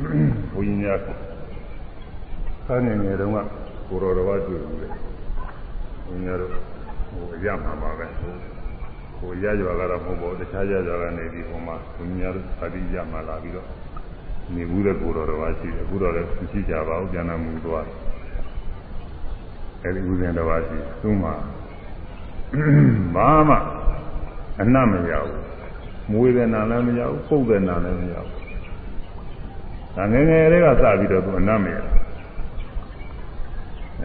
[0.02, 0.98] ဘုန်းကြီးများ
[2.66, 3.36] ဆန်းနေနေတော့က
[3.88, 4.88] ကိုရောတော်ဘာတွေ့ဘူးလေ
[6.06, 6.50] ဘုန်းကြီးတို့
[7.10, 8.06] ဟိုရမှာပါပဲ
[9.18, 13.68] ဟိုရကြွာကတော့မဟုတ်ပါဘူးတခြားရကြွာကနေဒီပုံမှာဘုန်းကြီးများတို့အတိရမှာလာပြီးတော့
[14.54, 17.96] နေဘူးတဲ့ကိုရောတော်ဘာရှိတယ်အခုတော့လည်းမရှိကြပါဘူးပြန်လာမှုသွားတယ်
[19.84, 21.34] အဲဒီဥစဉ်တစ်ပါးရှိသူ့မှာ
[23.14, 23.56] ဘာမှ
[24.60, 25.40] အနတ်မရဘူး
[26.10, 28.39] မွေးတဲ့နာလည်းမရဘူးပုတ်တဲ့နာလည်းမရဘူး
[29.96, 31.76] ဒါငယ်ငယ်လေးကစပြီးတော့သူအနတ်မရ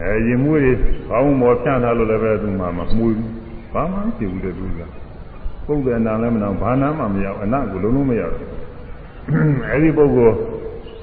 [0.00, 0.72] အဲရင်မွေးတွေ
[1.08, 3.32] ဘောင်းမော်ဖြန့်ထားလို့လည်းပဲသူမှမမွေးဘူး
[3.72, 4.80] ဘာမှမဖြစ်ဘူးတဲ့သူက
[5.66, 8.48] ပုတ်တဲ့နာလည်းမနာဘာနာမှမရဘူးအနတ်ကိုလုံးလုံးမရဘူး
[9.70, 10.36] အဲဒီပုဂ္ဂိုလ်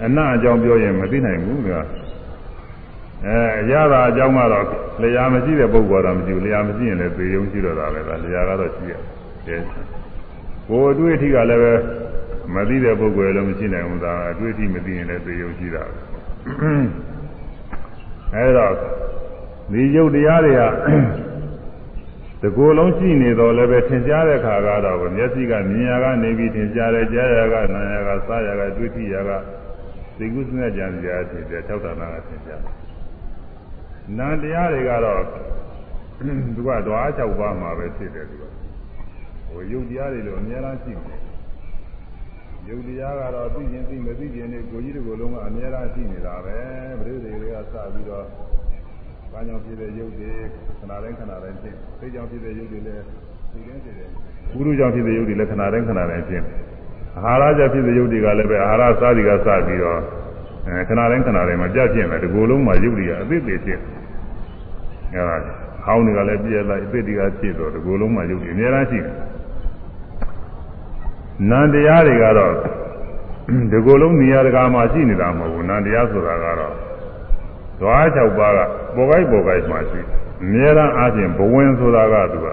[0.06, 1.70] အနတ်အကြောင်းပြောရင်မသိနိုင်ဘူးက
[3.26, 3.38] အဲ
[3.72, 4.66] ရတာအကြောင်းကတော့
[5.02, 8.94] လျာမရှိတဲ့ပုဂ္ဂိုလ်တော့မရှိဘူးလျာမရှိရင်လည်းသေယုံရှိတော့တာပဲဒါလျာကတော့ရှိရ
[9.48, 9.62] တယ်
[10.68, 11.74] ကိုယ်အတွေ့အထိကလည်းပဲ
[12.56, 15.84] မသိတဲ့ပုဂ္ဂိုလ်လည်းမရှိနိုင်ဘူးဒါအတွေ့အထိမသိရင်လည်းသေယုံရှိတာ
[18.36, 18.68] အဲဒါ
[19.72, 20.62] ဒီယုတ်တရားတွေက
[22.42, 29.32] တကူလုံးရှိနေတော့လည်းပဲထင်ရှားတဲ့ခါကတော့မျက်စိကမြင်ရကနေပြီးထင်ရှားတယ်ကြားရကနားရကစားရကတွေ့ထိရက
[30.18, 32.74] သိကုသနဲ့ကြံစရာဖြစ်တယ်ထောက်တာနာကထင်ရှားတယ်
[34.18, 35.22] နာတရားတွေကတော့
[36.56, 38.44] သူကဓွား၆ပါးမှာပဲဖြစ်တယ်သူက
[39.50, 41.33] ဟိုယုတ်တရားတွေလို့အများအားရှိတယ်
[42.68, 46.58] ယုတ်တရားကတော့သိခြင်းသိမသိခြင်းတွေကိုကြီးတွေကိုလုံးကအများအားရှိနေတာပဲ
[47.00, 48.26] ပြိတ္တိတွေကစပြီးတော့
[49.32, 50.32] ဘာကြောင့်ဖြစ်တဲ့ယုတ်တွေ
[50.80, 53.04] ခဏတိုင်းခဏတိုင်းဖြစ်သိကြောင့်ဖြစ်တဲ့ယုတ်တွေလည်း
[53.52, 54.10] သိခြင်းဖြစ်တယ်
[54.54, 56.44] ဘုရုကြောင့်ဖြစ်တဲ့ယုတ်တွေလည်းခဏတိုင်းခဏတိုင်းဖြစ်
[57.18, 60.00] အာဟာရကြောင့်ဖြစ်တဲ့ယုတ်တွေကလည်းပဲအာဟာရစားတွေကစပြီးတော့
[60.68, 63.80] အဲခဏတိုင်းခဏတိုင်းမှာပြပြင်းတယ်ဒီကိုယ်လုံးမှာရုပ်တွေကအသိသေးဖြစ်
[65.14, 65.38] အဲဒါ
[65.86, 69.14] ဟောင်းတွေကလည်းပြည့်လိုက်အသိတွေကဖြစ်တော့ဒီကိုယ်လုံးမှာရုပ်တွေအများအားရှိတယ်
[71.50, 72.54] နန္တရားတွေကတော့
[73.72, 76.76] ဒီကိုယ်လုံးနေရာတကာမှာရှိနေတာမဟုတ်ဘူးနန္တရားဆိုတာကတော့
[77.80, 78.60] ဓွား၆ပါးက
[78.96, 80.00] ပေါ်ကိုက်ပေါ်ကိုက်မှာရှိ
[80.44, 82.48] အများအားအချင်းဘဝင်ဆိုတာကသူက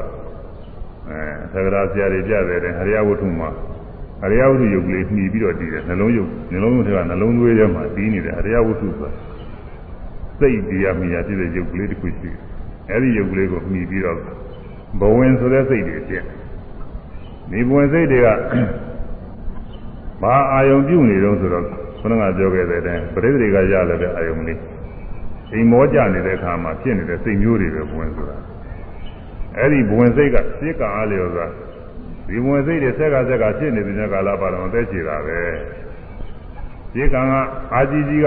[1.08, 1.20] အဲ
[1.52, 3.48] သက္ကရာဆရာတွေပြတယ်တဲ့ဟရိယဝတ္ထုမှာ
[4.24, 9.10] အရိယဝတ္ထုယုတ်ကလေးနှီးပြီးတော့တည်တယ်နှလုံးယုတ်နှလုံးယုတ်တွေကနှလုံးသွေးထဲမှာတည်နေတယ်အရိယဝတ္ထုဆိုတာ
[10.38, 12.36] စိတ်တရားမြာဖြစ်တဲ့ယုတ်ကလေးတစ်ခုရှိတယ်
[12.92, 14.18] အဲဒီယုတ်ကလေးကိုနှီးပြီးတော့
[15.00, 16.24] ဘဝင်ဆိုတဲ့စိတ်တွေဖြစ်
[17.50, 18.28] ဒီဘဝင်စိတ်တွေက
[20.22, 21.64] ဘာအာယုံပြုနေတော့ဆိုတော့
[22.00, 24.58] ခဏကပြောခဲ့တဲ့အတိုင်းပရိသေတွေကရလာတဲ့အာယုံလေး
[25.52, 28.36] အိမ်မောကြနေတဲ့အခါမှာဖြစ်နေတဲ့စိတ်မျိုးတွေပဲဘဝင်ဆိုတာ
[29.56, 31.46] အဲ့ဒီဘဝင်စိတ်ကစိတ်ကအားလျော်စွာ
[32.28, 35.38] ဒီဘဝင်စိတ်တွေဆက်ကဆက်ကဖြစ်နေတဲ့ကာလပါတော့အသက်ရှည်တာပဲ
[36.92, 37.32] ဒီကံက
[37.74, 38.26] အာကြီးကြီးက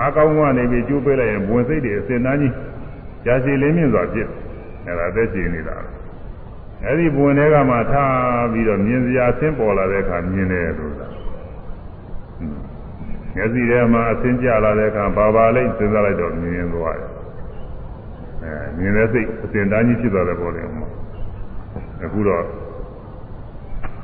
[0.00, 2.52] အာကောင်းကနေပြီးကျိုးပေးလိုက်ရင်ဘဝင်စိတ်တွေအစင်သားကြီး
[3.24, 4.28] ကြာရှည်လင်းမြင့်စွာဖြစ်
[4.86, 5.76] အဲ့ဒါအသက်ရှည်နေတာ
[6.86, 10.92] အဲ့ဒီဘဝင်တွေကမှထားပြီးတော့မြင်စရာဆင်းပေါ်လာတဲ့အခါမြင်တယ်လို့
[13.34, 17.10] မျက်စိထဲမှာအဆင်းကျလာတဲ့အခါဘာပါလိမ့်စဉ်းစားလိုက်တော့မြင်ရင်သွားတယ်
[18.42, 20.62] အဲမြင်တဲ့စိတ်အစဉ်တန်းကြီးဖြစ်သွားတယ်ပေါ့လေ
[22.04, 22.44] အခုတော့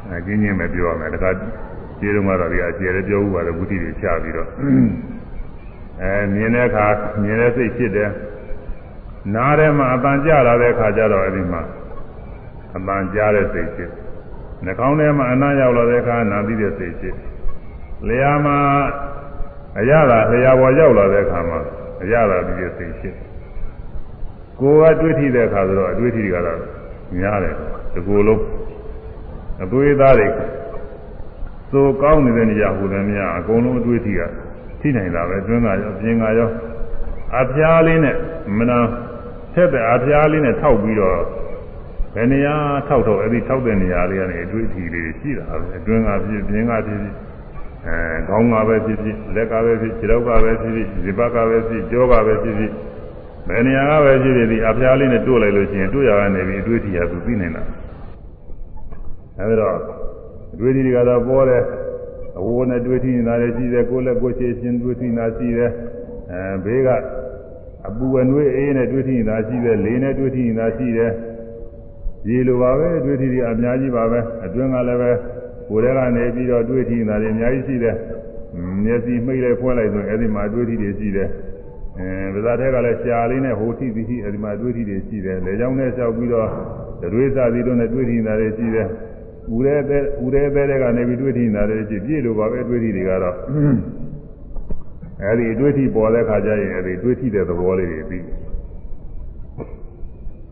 [0.08, 1.30] အဲကျင်းချင်းပဲပြောရမယ်တခါ
[2.00, 4.48] ကျေးတုန်းကတော့ဒီအကျေလည်းပြောဥပါတယ်ဘုဒ္ဓတွေချပြီးတော့
[6.02, 6.86] အဲမြင်တဲ့အခါ
[7.22, 8.10] မြင်တဲ့စိတ်ဖြစ်တယ်
[9.34, 11.62] နားထဲမှာအပန်ကြလာတဲ့အခါကျတော့အဲဒီမှာ
[12.76, 13.90] အပန်ကြားတဲ့စိတ်ဖြစ်
[14.64, 17.16] နှာခေါင်းထဲမှာအနားရောက်လာတဲ့အခါနာသိတဲ့စိတ်ဖြစ်
[18.08, 18.56] လျာမှာ
[19.78, 21.58] အရသာလျာပေါ်ရောက်လာတဲ့အခါမှာ
[22.02, 23.14] အရသာဒီစိတ်ဖြစ်
[24.60, 26.58] ကိုယ်ကတွေးထိတဲ့အခါဆိုတော့အတွေးထိတွေကတော့
[27.18, 27.54] များတယ်
[27.94, 28.42] ဒီကိုယ်လုံး
[29.62, 30.28] အသွေးသားတွေ
[31.72, 34.20] သို့ကောင်းနေတဲ့နေရာဟူတယ်များအကုန်လုံးအတွေးထိက
[34.80, 36.50] ထိနိုင်တာပဲတွင်းကရောပြင်ကရော
[37.40, 38.16] အဖျားလေးနဲ့
[38.58, 38.78] မနာ
[39.54, 41.16] ထက်တဲ့အဖျားလေးနဲ့ထောက်ပြီးတော့
[42.14, 42.54] ဘယ်နေရာ
[42.88, 47.00] ထောက်တော့အဲ့ဒီထောက်တဲ့နေရာလေးကနေအတွေးထိလေးရှိတာပဲအတွင်းကဖြစ်ပြင်ကဖြစ်
[47.86, 47.96] အဲ
[48.28, 52.72] ခေါင်းကပဲဖြစ်ဖြစ်လက်ကပဲဖြစ်ခြေထောက်ကပဲဖြစ်ဖြစ်ဇိပတ်ကပဲဖြစ်ကြောကပဲဖြစ်ဖြစ်
[53.48, 57.62] ဘယ်နေရာကပဲဖြစ်ဖြစ်ဒီအဖျားလေးနဲ့တို့လိုက်လို့ရှိရင်တို့ရကနေပြီးအတွေ့အထိရသူသိနေတာ
[59.38, 59.76] အဲဒီတော့
[60.54, 61.62] အတွေ့အထိတွေကတော့ပေါ်တယ်
[62.38, 65.70] အဝိုးနဲ့တွေ့ထိနေတာလည်းရှိတယ်ကိုယ်လက်ကိုယ်ချေရှင်တွေ့ထိနေတာရှိတယ်
[66.32, 66.88] အဲဘေးက
[67.88, 71.10] အပူအနှွေးအေးနဲ့တွေ့ထိနေတာရှိတယ်လေနဲ့တွေ့ထိနေတာရှိတယ်
[72.28, 75.10] ရေလိုပါပဲတွေ့ထိတွေအများကြီးပါပဲအတွင်းကလည်းပဲ
[75.68, 77.94] ကိုယ်ထဲကနေပြီးတော့တွေးထီနေတာတွေအများကြီးရှိတယ်။
[78.84, 81.28] မျက်စိမှိတ်လိုက်ဖွင့်လိုက်ဆိုရင်အဲဒီမှာတွေးထီတွေရှိတယ်။
[81.98, 86.48] အဲဗဇာထဲကလည်းရှားလေးနဲ့ဟိုထီသီထီအဲဒီမှာတွေးထီတွေရှိတယ်။လေကြောင်းနဲ့လျှောက်ပြီးတော့
[87.12, 88.86] တွေးစားပြီးတော့နဲ့တွေးထီနေတာတွေရှိတယ်။
[89.54, 93.36] ဦးရဲတဲ့ဦးရဲတဲ့ကနေပြီးတွေးထီနေတာတွေရှိပြည့်လို့ပါပဲတွေးထီတွေကတော့
[95.22, 98.24] အဲဒီတွေးထီပေါ်တဲ့ခါကျရင်အဲဒီတွေးထီတဲ့သဘောလေးတွေပြီး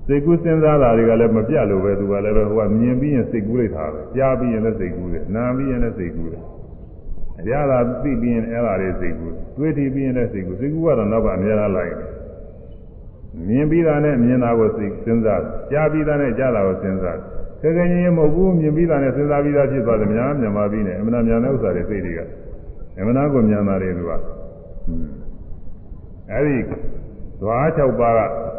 [0.09, 6.43] စိတ်ကူးစဉ်းစားတာတွေကလည်းမပြတ်လို့ပဲသူကလည်းပဲဟိုကမြင်ပြီးရင်စိတ်ကူးလိုက်တာပဲကြားပြီးရင်လည်းစိတ်ကူးတယ်နားပြီးရင်လည်းစိတ်ကူးတယ်
[7.41, 12.09] အရာသာသိပြီးရင်အဲ့ဒါလေးစိတ်ကူးတွေးထီပြီးရင်လည်းစိတ်ကူးစိတ်ကူးကတော့နောက်ကအများအားလိုက်တယ်
[13.49, 17.19] မြင်ပြီးတာနဲ့မြင်တာကိုစိတ်စဉ်းစားကြားပြီးတာနဲ့ကြားတာကိုစဉ်းစား
[17.61, 22.21] ခဲခဲချင်းမဟုတ်ဘူးမြင်ပြီးတာနဲ့စဉ်းစားပြီးသားဖြစ်သွားတယ်များမြန်မာပြီးနေအမှန်တရားတဲ့ဥစ္စာတွေစိတ်တွေက
[22.99, 24.13] အမှန်တရားကိုမြန်မာတယ်သူက
[26.31, 26.57] အဲ့ဒီ
[27.41, 28.58] ဓဝါ၆ပါးကန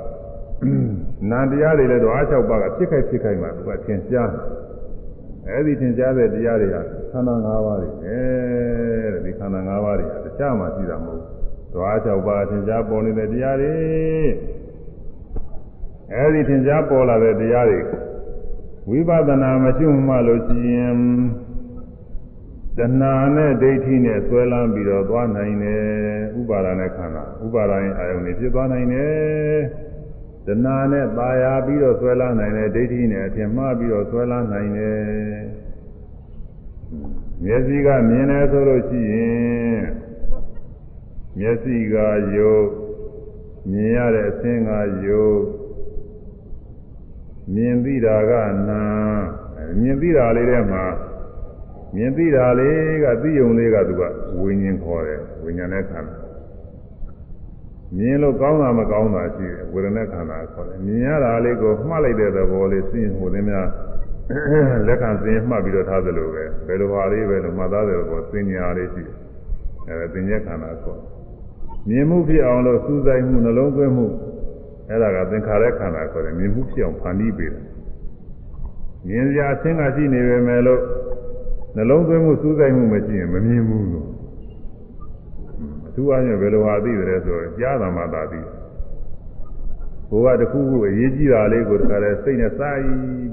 [1.40, 4.44] န္တရားတွေလည်းတော့အား၆ပါးကဖြစ်ခိုက်ဖြစ်ခိုက်မှာသူကသင်ကြားတယ်
[5.48, 6.77] အဲဒီသင်ကြားတဲ့တရားတွေက
[7.11, 8.18] ခန္ဓာ၅ပါးတွေပဲ
[9.14, 13.73] တဲ့ဒီခန္ဓာ၅ပါးတွေကတခြားမှရှိတာမဟုတ်ဘူးဓဝါ၆ပါးသင်ကြားပေါ်နေတဲ့တရားတွေ
[16.14, 17.80] အဲဒီသင်ကြားပေါ်လာတဲ့တရားတွေ
[18.90, 20.98] ဝိပဿနာမရှိမှလို့ရှိရင်
[22.77, 25.84] တဏှာနဲ့ဒိဋ္ဌိနဲ့ဆွဲလန်းပြီးတော့သွားနိုင်တယ်
[26.40, 29.60] ဥပါဒာနဲ့ခန္ဓာဥပါဒာရဲ့အာယုန်တွေဖြစ်သွားနိုင်တယ်
[30.49, 34.99] တဏှာနဲ့ပါရပြီးတော့ဆွဲလာနိုင်တယ်ဒိဋ္ဌိနဲ့အပြင်မှားပြီးတော့ဆွဲလာနိုင်တယ်
[37.43, 39.81] မျက်စိကမြင်တယ်ဆိုလို့ရှိရင်
[41.39, 41.95] မျက်စိက
[42.35, 42.67] ယုတ်
[43.71, 44.69] မြင်ရတဲ့အသင်က
[45.05, 45.39] ယုတ်
[47.53, 48.31] မြင်သိတာက
[48.69, 48.84] နာ
[49.80, 50.85] မြင်သိတာလေးထဲမှာ
[51.95, 54.03] မြင်သိတာလေးကသိယုံလေးကသူက
[54.39, 56.28] ဝိညာဉ်ခေါ်တယ်ဝိညာဉ်နဲ့ခံတယ်
[57.98, 63.68] မြင်လို့ကောင်းတာမကောင်းတာရှိတယ်ဝေဒနာခန္ဓာခေါ်တယ်မြင်ရတာလေးကိုမှတ်လိုက်တဲ့သဘောလေးသိရင်ဟိုသင်းများ
[64.88, 69.16] လက်ခံသိရင်မှတ်ပြီးတော့ထားသလိုပဲဘယ်လိုဟာလေးပဲလို့မှတ်သားတဲ့ဘောသိညာလေးရှိတယ်
[69.88, 70.99] အဲဒါသိဉ္ဇခန္ဓာခေါ်
[71.90, 74.07] မြင်မှုဖြစ်အောင်လို့စူးစိုက်မှုနှလုံးသွင်းမှု
[74.90, 77.66] အဲ့ဒါကသင်္ခါရခန္ဓာခေါ်တယ်မြင်မှုဖြစ်အောင်ဖန်တီးပေးတယ်
[79.07, 80.82] မြင်စရာအသင်္ခါရှိနေပေမဲ့လို့
[81.76, 84.09] နှလုံးသွင်းမှုစူးစိုက်မှုမရှိရင်မမြင်ဘူးလို့
[85.99, 88.39] ထူးအားဖြင့်ဘယ်လိုဟာသိတယ်ဆိုတော့ကြားတာမှသာသိ
[90.09, 92.81] ဘိုးကတခုခုအရေးကြီးတာလေးကိုတခါလဲစိတ်နဲ့စိုက်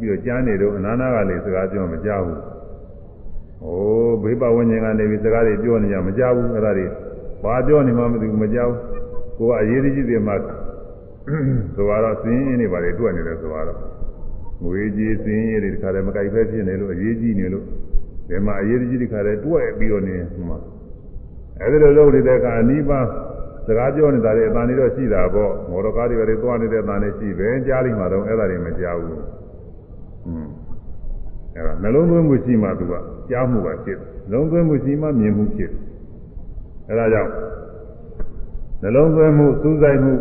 [0.01, 2.40] ပြီးတော့ကြားနေတော့အနာနာကလေးစကားပြောမကြောက်ဘူး။
[3.64, 6.86] အိုးဘေးပဝန်းကျင်ကနေပြီးစကားတွေပြောနေကြမကြောက်ဘူးအဲ့ဒါတွေ
[7.43, 8.72] ဘာပြောနေမှမသိဘူးမကြောက်
[9.38, 10.34] ကိုကအရေးကြီးတယ်မှ
[11.74, 13.78] ဆိုတော့စင်းရင်းတွေဘာတွေတွေ့နေတယ်ဆိုတော့
[14.62, 17.64] ငွေကြီးစင်းရင်းတွေတခါလဲမကြိုက်ဖဲဖြစ်နေလို့အရေးကြီးနေလို့
[18.28, 20.16] ဒီမှာအရေးကြီးတခါလဲတွေ့ပြီးတော့နေ
[20.48, 20.59] မှာ
[21.62, 23.07] အဲဒီလိုလုပ်နေတဲ့ကအနိဗ္ဗာန်
[23.66, 29.19] စကားပြောနေတာတွေအတန်တွေတော့ရှိတာပေါ့မော်တော်ကားတွေတွေသွားနေတဲ့အတန်တွေရှိပဲကြားလိမ့်မှာတော့အဲ့ဒါတွေမကြားဘူး
[30.27, 30.47] อืม
[31.55, 32.95] အဲ့ဒါနှလုံးသွင်းမှုရှိမှသူက
[33.31, 35.81] ကြားမှုပါဖြစ်တယ်နှလုံးသွင်းမှုရှိမှမြင်မှုဖြစ်တယ်
[36.89, 37.31] အဲ့ဒါကြောင့်
[38.83, 40.12] နှလုံးသွင်းမှုစူးစိုက်မှု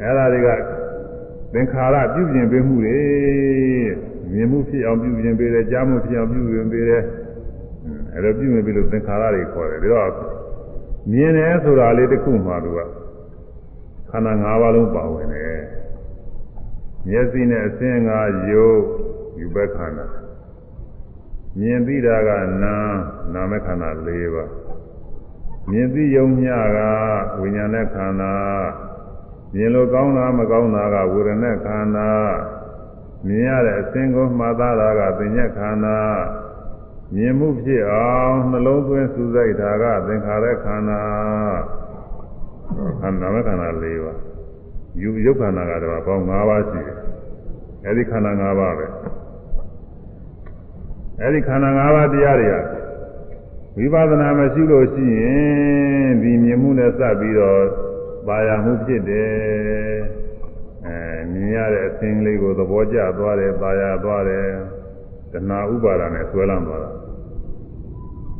[0.00, 0.48] အဲ့ဒါတွေက
[1.52, 2.98] သင်္ခါရပြုပြင်ပေးမှုတွေ
[4.32, 7.02] မြင်မှုဖြစ်အောင်ပြုပြင်ပေးတယ်ကြားမှုဖြစ်အောင်ပြုပြင်ပေးတယ်
[8.14, 10.10] အဲ့လိုပြုပြင်ပေးလို့သင်္ခါရတွေခေါ်တယ်ဒါတော့
[11.10, 12.80] မြင်တယ်ဆိုတာလေးတစ်ခုမှသူက
[14.10, 15.60] ခန္ဓာ၅ပါးလုံးပါဝင်တယ်
[17.08, 18.10] မျက်စိနဲ့အစင်းက
[18.50, 18.80] ယုတ်
[19.38, 20.06] ယူဘက်ခန္ဓာ
[21.58, 22.30] မြင်သိတာက
[22.62, 22.74] နာ
[23.34, 24.50] နာမခန္ဓာ၄ပါး
[25.70, 26.44] မြင်သိယုံည
[26.76, 26.78] က
[27.40, 28.34] ဝိညာဉ်နဲ့ခန္ဓာ
[29.54, 32.10] မြင်လို့ကောင်းတာမကောင်းတာကဝေဒနာခန္ဓာ
[33.26, 35.98] မြင်ရတဲ့အစင်းကိုမှတ်သားတာကသင်္ညက်ခန္ဓာ
[37.14, 41.02] မြင်မှုဖြစ်အောင်နှလုံးသွင်းစူးစိုက်တာကသင်္ခါရခန္ဓာ
[43.00, 44.18] ခန္ဓာမခန္ဓာ၄ပါး
[45.00, 46.96] ယူရုပ်ခန္ဓာကတော့ပေါင်း၅ပါးရှိတယ်
[47.86, 48.86] အဲဒီခန္ဓာ၅ပါးပဲ
[51.22, 52.54] အဲဒီခန္ဓာ၅ပါးတရားတွေက
[53.76, 57.62] ဝိပဿနာမရှိလို့ရှိရင်ဒီမြင်မှုနဲ့စပ်ပြီးတော့
[58.26, 59.98] ပါရမှုဖြစ်တယ်
[60.86, 60.96] အဲ
[61.32, 64.48] မြင်ရတဲ့အသင်လေးကိုသဘောကျသွားတယ်ပါရသွားတယ်
[65.32, 66.90] တဏှာဥပါဒာနဲ့ဆွဲလမ်းသွားတာ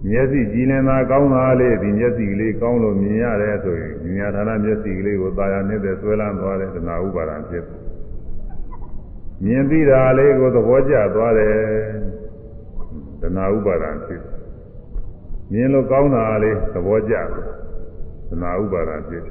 [0.08, 7.64] မျက်စိကြည်လင်တာကောင်းတာလေဒီမျက်စိကလေးကောင်းလို့မြင်ရတယ်ဆိုရင်ဉာဏ်ဌာနမျက်စိကလေးကိုသာယာနေတဲ့ဆွဲလမ်းသွားတဲ့တဏှာဥပါဒာဖြစ်
[9.44, 11.54] မြင်ပြီးတာလေးကိုသဘောကျသွားတယ်
[13.22, 14.22] တဏှာဥပါဒာဖြစ်
[15.52, 17.26] မြင်လို့ကောင်းတာလေးသဘောကျတယ်
[18.28, 19.24] တဏှာဥပါဒာဖြစ်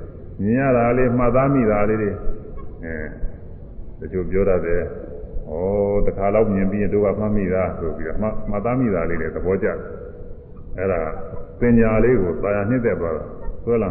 [0.44, 2.12] မြင်ရတာလေးမှတ်သားမိတာလေးတွေ
[2.84, 2.96] အဲ
[4.00, 4.84] တချို့ပြောတတ်တယ်
[5.50, 5.56] ဩ
[6.08, 9.78] တခါတော့မြင်ပြီးရင်တို့ကမှတ်မိတာဆိုပြီးတော့မှမှတ်သားမိတာလေးတွေသဘောကျတယ်
[10.78, 11.02] အဲ့ဒါ
[11.60, 13.24] ပညာလေးကိုသာယာနှစ်သက်သွားတာ
[13.64, 13.90] ဆွဲလာ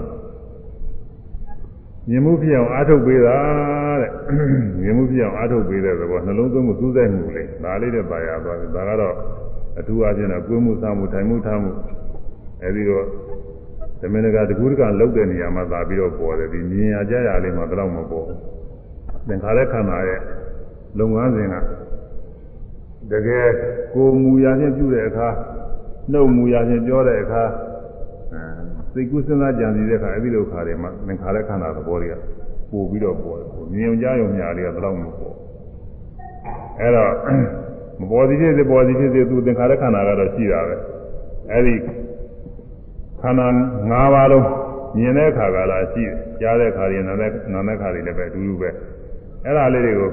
[2.09, 3.37] မြင်မှုဖြစ်အောင်အားထုတ်ပေးတာ
[4.01, 4.11] တဲ့
[4.83, 9.15] မြင်မှုဖြစ်အောင်အားထုတ်ပေးတဲ့သဘောနှလုံးသွင်းမှုစူးစိုက်မှုလေးဒါလေးနဲ့သာယာသွားတယ်ဒါကတော့
[9.79, 11.71] အထူးအချင်းတော့ကိုယ်မှုစားမှုထိုင်မှုထားမှု
[12.63, 13.05] အဲဒီတော့
[14.01, 18.39] သမင်္ဂတကူတကလောက်တဲ့နေရာမှာသာပြီးတော့ပေါ်တယ်ဒီမြင်ရကြရလေးမှတော့မပေါ်ဘူး
[19.29, 20.21] သင်္ခါရခန္ဓာရဲ့
[20.99, 21.55] လုပ်ငန်းစဉ်က
[23.13, 23.49] တကယ်
[23.95, 25.29] ကိုယ်မူရာချင်းပြုတဲ့အခါ
[26.13, 27.43] နှုတ်မူရာချင်းပြောတဲ့အခါ
[28.33, 28.41] အဲ
[28.93, 32.15] စိတ်ကူးစဉ်းစားကြံစည်တဲ့အခါအဲဒီလိုခါတွေမှာသင်္ခါရခန္ဓာသဘောတွေက
[32.73, 35.35] ပို့ပြီးတော့ပေါ်တယ်မြင်ကြရုံများတွေကတော့မပေါ်
[36.81, 37.13] အဲတော့
[38.01, 40.77] မပေါ်သည်ဖြစ်စေပေါ်သည်ဖြစ်စေသူသင်္ခါရခန္ဓာကတော့ရှိတာပဲ
[41.53, 41.75] အဲဒီ
[43.21, 43.47] ခန္ဓာ
[43.91, 44.47] ၅ပါးလုံး
[44.97, 48.71] မြင်တဲ့အခါကလာရှိတယ်ကြားတဲ့အခါတွေနားတဲ့နားတဲ့အခါတွေလည်းပဲအတူတူပဲ
[49.45, 50.11] အဲ့ဒါလေးတွေကို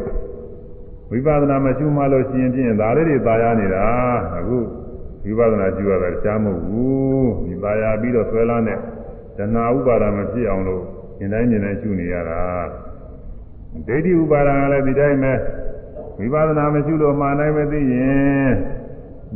[1.16, 3.86] ဝိပဿနာမရှိမှလို့ရှိရင်ဖြင့်ဒါလေးတွေသာယာနေတာ
[4.38, 4.58] အခု
[5.24, 8.80] ဝိပဿနာကျူရတာကြားမဟုတ်ဘူးဒီသာယာပြီးတော့ဆွဲလန်းတဲ့
[9.38, 10.84] တဏှာဥပါဒမဖြစ်အောင်လို့
[11.20, 12.42] ဉာဏ်တိုင်းဉာဏ်တိုင်းရှုနေရတာ
[13.88, 15.34] ဒိဋ္ဌိဥပါဒကလည်းဒီတိုင်းပဲ
[16.18, 18.52] ဝိပဿနာမရှိလို့မှန်တိုင်းမသိရင်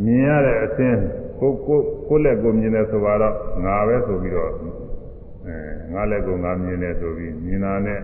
[0.04, 1.00] မြင်ရတဲ့အခြင်း
[1.40, 3.36] ကိုကိုကိုလက်ကိုမြင်တယ်ဆိုတော့
[3.66, 4.52] ငါပဲဆိုပြီးတော့
[5.46, 5.56] အဲ
[5.94, 8.00] ငါလက်ကိုငါမြင်တယ်ဆိုပြီးမြင်တာနဲ့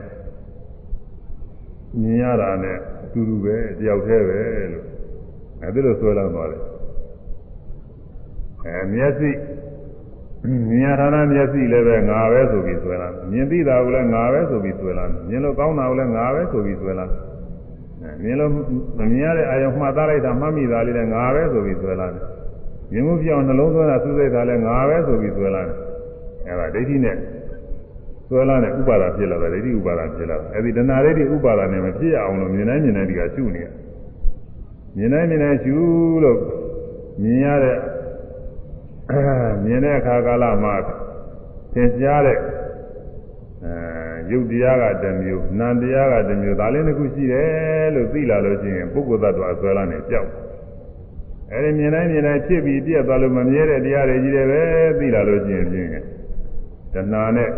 [2.01, 4.41] မြင်ရတာနဲ့အတူတူပဲတယောက်တည်းပဲ
[4.71, 4.85] လို့
[5.61, 6.61] အဲဒီလိုဆွဲလမ်းသွားတယ်
[8.65, 9.29] အဲမျက်စိ
[10.69, 17.11] မြင်ရတာနဲ့မျက်စိလည်းပဲငါပဲဆိုပြီးဆွဲလမ်းမြင်သိတာကိုလည်းငါပဲဆိုပြီးဆွဲလမ်းမြင်လို့ကောင်းတာကိုလည်းငါပဲဆိုပြီးဆွဲလမ်း
[18.23, 18.51] မြင်လို့
[18.97, 22.13] မမြင်ရတဲ့အာယုံမှတ်သားလိုက်တာမှတ်မိတာလေးလည်းငါပဲဆိုပြီးဆွဲလမ်း
[22.91, 25.69] မြင်မှုပြောင်းနှလုံးသွင်းတာစူးစိတ်တာလည်းငါပဲဆိုပြီးဆွဲလမ်း
[26.47, 27.17] အဲဒါဒိဋ္ဌိနဲ့
[28.27, 33.67] ဆွဲလာတဲ့ဥပါဒာဖြစ်လာတယ်ဒိဋ္ဌိဥပါဒာဖြစ်လာတယ်အဲဒီတဏှာဒိဋ္ဌိဥပါဒာနဲ့မဖြစ်အောင်လို့မြင်တိုင်းမြင်တိုင်းဒီကရှုနေရ
[34.97, 35.75] မြင်တိုင်းမြင်တိုင်းရှု
[36.23, 36.39] လို့
[37.21, 37.77] မြင်ရတဲ့
[39.65, 40.75] မြင်တဲ့အခါကာလမှာ
[41.73, 42.39] သင်ကြားတဲ့
[43.63, 43.71] အဲ
[44.31, 50.29] ရုပ်တရားကတစ်မျိုးနာမ်တရားကတစ်မျိုးဒါလေးတစ်ခုရှိတယ်လို့သိလာလို့ရှိရင်ပုဂ္ဂိုလ်သတ္တဝါဆွဲလာနေကြောက်
[51.51, 54.61] အဲဒီမြင်တိုင်းမြင်တိုင်းဖြစ်ပြီးပြည့်သွားလို့မမြဲတဲ့တရားတွေကြီးတယ်ပဲ
[54.99, 55.89] သိလာလို့ရှိရင်ဖြင့်
[56.93, 57.49] တဏှာနဲ့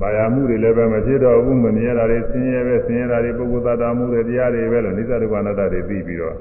[0.00, 6.34] ဘာယာမှုတွေလည်းပဲမဖြစ်တော့ဘူးမမြဲတာတွေဆင်းရဲပဲဆင်းရဲတာတွေပုဂ္ဂိုလ်သတ္တမှုတွေတရားတွေပဲလို့နိစ္စဒုက္ခအနတ္တတွေသိပြီးတော့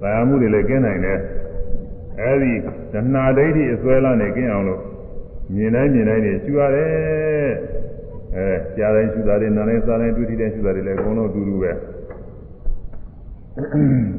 [0.00, 1.18] ဘာယာမှုတွေလည်းကျင်းနိုင်တယ်
[2.20, 2.52] အဲဒီ
[2.92, 4.80] တဏှာဒိဋ္ဌိအစွဲလမ်းနေကျင်းအောင်လို့
[5.54, 6.90] မြင်တိုင်းမြင်တိုင်းနေရှုရတယ်
[8.36, 8.46] အဲ
[8.76, 11.72] ကြားတိုင်းရှုတာတွေနားတိုင်းစားတိုင်းတွေ့ထိတိုင်းရှုတာတွေလည်းအကုန်လုံးအတူတူပဲ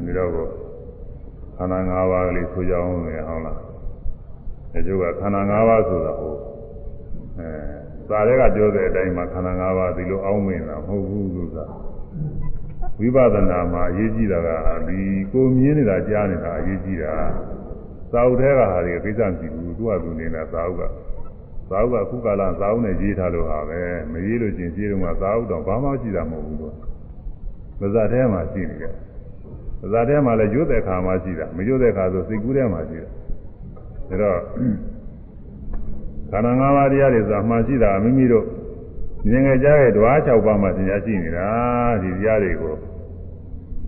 [0.04, 0.46] ဒီတော့ကို
[1.56, 3.58] ခန္ဓာ၅ပါးကလေးဆိုကြအောင်လေဟုတ်လား
[4.72, 6.34] ဒီကျုပ်ကခန္ဓာ၅ပါးဆိုတာဟို
[7.38, 11.64] အဲ စာရဲကပြောတဲ့အတိုင်းမှာခန္ဓာ၅ပါးဒီလိုအောင်းမင်းတာမဟုတ်ဘူးဆိုတာ
[13.00, 14.48] ဝိပဿနာမှာအရေးကြီးတာက
[14.88, 15.00] ဒီ
[15.32, 17.14] ကိုမြင်နေတာကြားနေတာအရေးကြီးတာ
[18.12, 20.82] သာဝတ္ထဲကဟာတွေကိစ္စမရှိဘူးသူကသူနေတာသာဝက
[21.70, 23.80] သာဝကခုကာလသာဝနဲ့ရေးထားလို့ဟာပဲ
[24.12, 26.74] မရေးလို့ချင်းရေးတော့မှသာဝတော့ဘာမှရှိတာမဟုတ်ဘူးတော့
[27.80, 28.94] ပါဇာထဲမှာရှိနေတယ်
[29.80, 33.08] ပါဇာထဲမှာလည်းရွတ်တဲ့ခါမှရှိတာမရွတ်တဲ့ခါဆိုစိတ်ကူးထဲမှာရှိတာ
[34.08, 34.38] ဒါတော့
[36.32, 38.46] ခန္ဓာ၅ပါးတရားတွေဆိုတာမှရှိတာမိမိတို့
[39.28, 41.48] မြင်ငယ်ကြားရဲ့ဓဝါ၆ပါးမှသင်ကြားရှိနေတာ
[42.02, 42.74] ဒီတရားတွေကို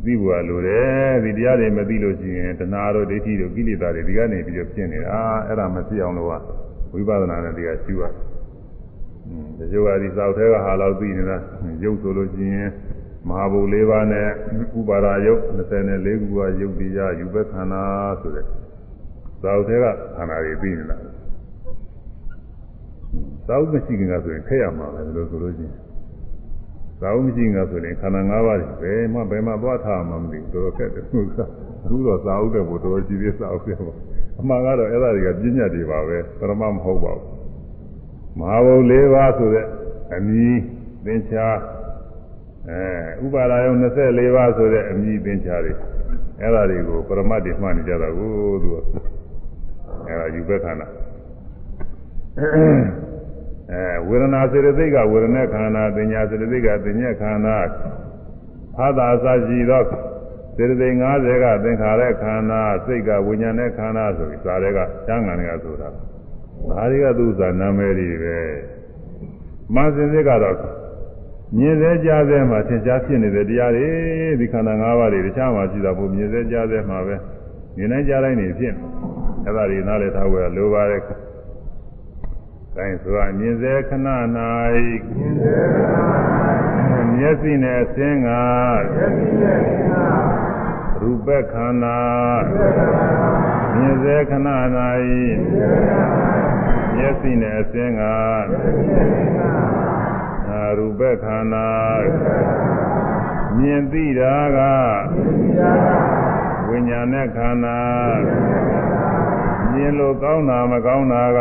[0.04, 6.28] သိဖို့လိုတယ်ဒီတရားတွေမသိလို့ရှိရင်တဏှာတို့ဒိဋ္ဌိတို့ကိလေသာတွေဒီကနေပြီးတော့ဖြစ်နေတာအဲ့ဒါမဖြစ်အောင်လို့
[6.92, 8.04] ဝိပဿနာနဲ့တရားရှုရ
[9.26, 11.36] อืมဒီလိုအဒီသောက်ထဲကဟာလောက်သိနေတာ
[11.84, 12.70] ရုပ်ဆိုလို့ရှိရင်
[13.28, 14.28] မဟာဘုတ်၄ပါးနဲ့
[14.78, 17.82] ဥပါဒာယုတ်24ခုကယုတ်တရားယူဘက်ခန္ဓာ
[18.20, 18.46] ဆိုတဲ့
[19.42, 19.84] သောက်ထဲက
[20.16, 21.13] ခန္ဓာတွေသိနေတာ
[23.48, 25.84] သောက်မရှိခင်ကဆိုရင်ခက်ရမှာပဲလို့ဆိုလို့ရှိရင်
[27.00, 31.38] သာဝမရှိငါဆိုရင်ခန္ဓာ၅ပါးဘယ်မှဘယ်မှသွားထားမှမသိဘူးတော်တော်ခက်တယ်ဟုတ်က
[31.84, 33.94] အခုတော့သာဝတဲ့ဘုတော်ကြီးသေးသာဝပြပါ
[34.40, 37.24] အမှန်ကတော့အဲ့ဒါတွေကပြည့်ညတ်တွေပါပဲပရမမဟုတ်ပါဘူး
[38.38, 39.66] မဟာဘုတ်၄ပါးဆိုတဲ့
[40.14, 40.54] အမည်
[41.04, 41.46] သင်္ချာ
[42.68, 43.72] အဲဥပါဒါယုံ
[44.04, 45.72] 24ပါးဆိုတဲ့အမည်သင်္ချာတွေ
[46.40, 48.30] အဲ့ဒါတွေကိုပရမတ်တွေမှတ်နေကြတာကို
[48.62, 48.76] သူက
[50.06, 50.86] အဲ့ဒါယူဘက်ခန္ဓာ
[53.72, 57.56] အဲဝေဒနာစေတသိက်ကဝေဒနာခန္ဓာပညာစေတသိက်ကပညာခန္ဓာ
[58.78, 59.82] အာသာအစရှိသော
[60.56, 68.38] စေတသိက်50ကသင်္ခါရခန္ဓာစိတ်ကဝိညာဉ်နဲ့ခန္ဓာဆိုပြီးဇာတွေကကျမ်းဂန်တွေကဆိုတာဒါတွေကသူ့ဇာနာမည်တွေပဲ
[69.74, 70.56] မဆင်စစ်ကတော့
[71.58, 73.86] မြင်စေကြားစေမှာသင်ကြားဖြစ်နေတဲ့တရားတွေ
[74.40, 77.14] ဒီခန္ဓာ၅ပါးတွေတခြားမှာရှိတာဘုမြင်စေကြားစေမှာပဲ
[77.76, 78.74] မြင်နိုင်ကြားတိုင်းနေဖြစ်
[79.44, 81.02] အဲ့ဒါတွေနားလည်ထားဖို့လိုပါတယ်
[82.78, 84.08] တိုင်းဆိုတာမြင်စေခဏ၌
[87.16, 88.30] မျက်စိနဲ့အစင်းက
[91.00, 92.00] ရူပခန္ဓာ
[93.74, 94.48] မြင်စေခဏ၌
[96.94, 98.02] မျက်စိနဲ့အစင်းက
[100.78, 101.68] ရူပခန္ဓာ
[103.58, 104.58] မြင်သိတာက
[106.68, 107.78] ဝိညာဉ်နဲ့ခန္ဓာ
[109.74, 111.40] မြင်လို့ကောင်းတာမကောင်းတာက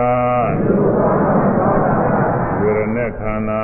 [2.61, 3.63] ဝေရณะခန္ဓာ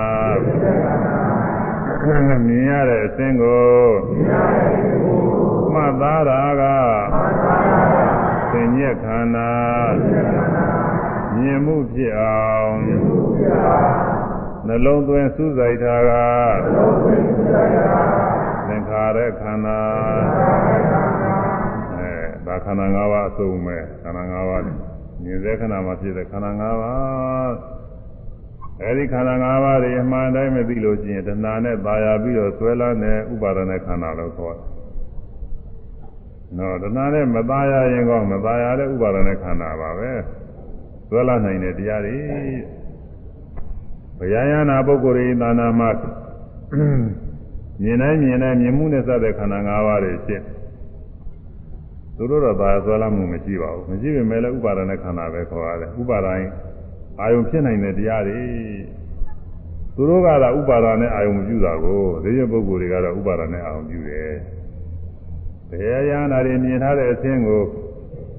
[2.47, 3.69] မြင်ရတဲ့အစဉ်ကို
[5.73, 6.63] မှတ်သားတာက
[8.51, 9.51] သင်ညက်ခန္ဓာ
[11.35, 12.75] မြင်မှုဖြစ်အောင်
[14.67, 16.11] နှလုံးသွင်းစူးစိုက်တာက
[18.67, 19.79] သင်္ခါရခန္ဓာ
[20.91, 21.08] ဒါ
[22.65, 24.63] ခန္ဓာ၅ပါးအစုံပဲခန္ဓာ၅ပါး
[25.23, 27.53] မြင်စေခန္ဓာမှာဖြစ်တဲ့ခန္ဓာ၅ပါး
[28.81, 34.65] အဲဒီခန္ဓာ၅ပါးတွေအမှန်တိုင်းမသိလို့ရှိရင်တဏှာနဲ့ပါရပြီးတော့ဆွဲလန်းတဲ့ဥပါဒနဲ့ခန္ဓာလို့ခေါ်တယ်။
[36.57, 40.11] နော်တဏှာနဲ့မပါရရင်ကောမပါရတဲ့ဥပါဒနဲ့ခန္ဓာပါပဲ။
[41.09, 42.17] ဆွဲလန်းနိုင်တဲ့တရားတွေ
[44.31, 45.89] ဗျာယနာပုဂ္ဂိုလ်တွေသာနာမှာ
[47.81, 50.58] မြင်တိုင်းမြင်တိုင်းမြင်မှုနဲ့စတဲ့ခန္ဓာ၅ပါးတွေဖြစ်တယ်
[52.21, 56.49] သူတို့တော့သာဆွဲလာမှုမရှိပါဘူးမရှိပေမဲ့လည်းဥပါဒณะခန္ဓာပဲခေါ်ရတယ်ဥပါဒိုင်း
[57.21, 58.41] အာယုံဖြစ်နိုင်တဲ့တရားတွေ
[59.95, 64.31] သူတို့ကတော့ဥပါဒနဲ့အာယုံမပြုတာကိုဒီရပုဂ္ဂိုလ်တွေကတော့ဥပါဒနဲ့အာယုံပြုတယ်
[65.69, 67.63] ဘယ်ရဟနာတွေမြင်ထားတဲ့အခြင်းကို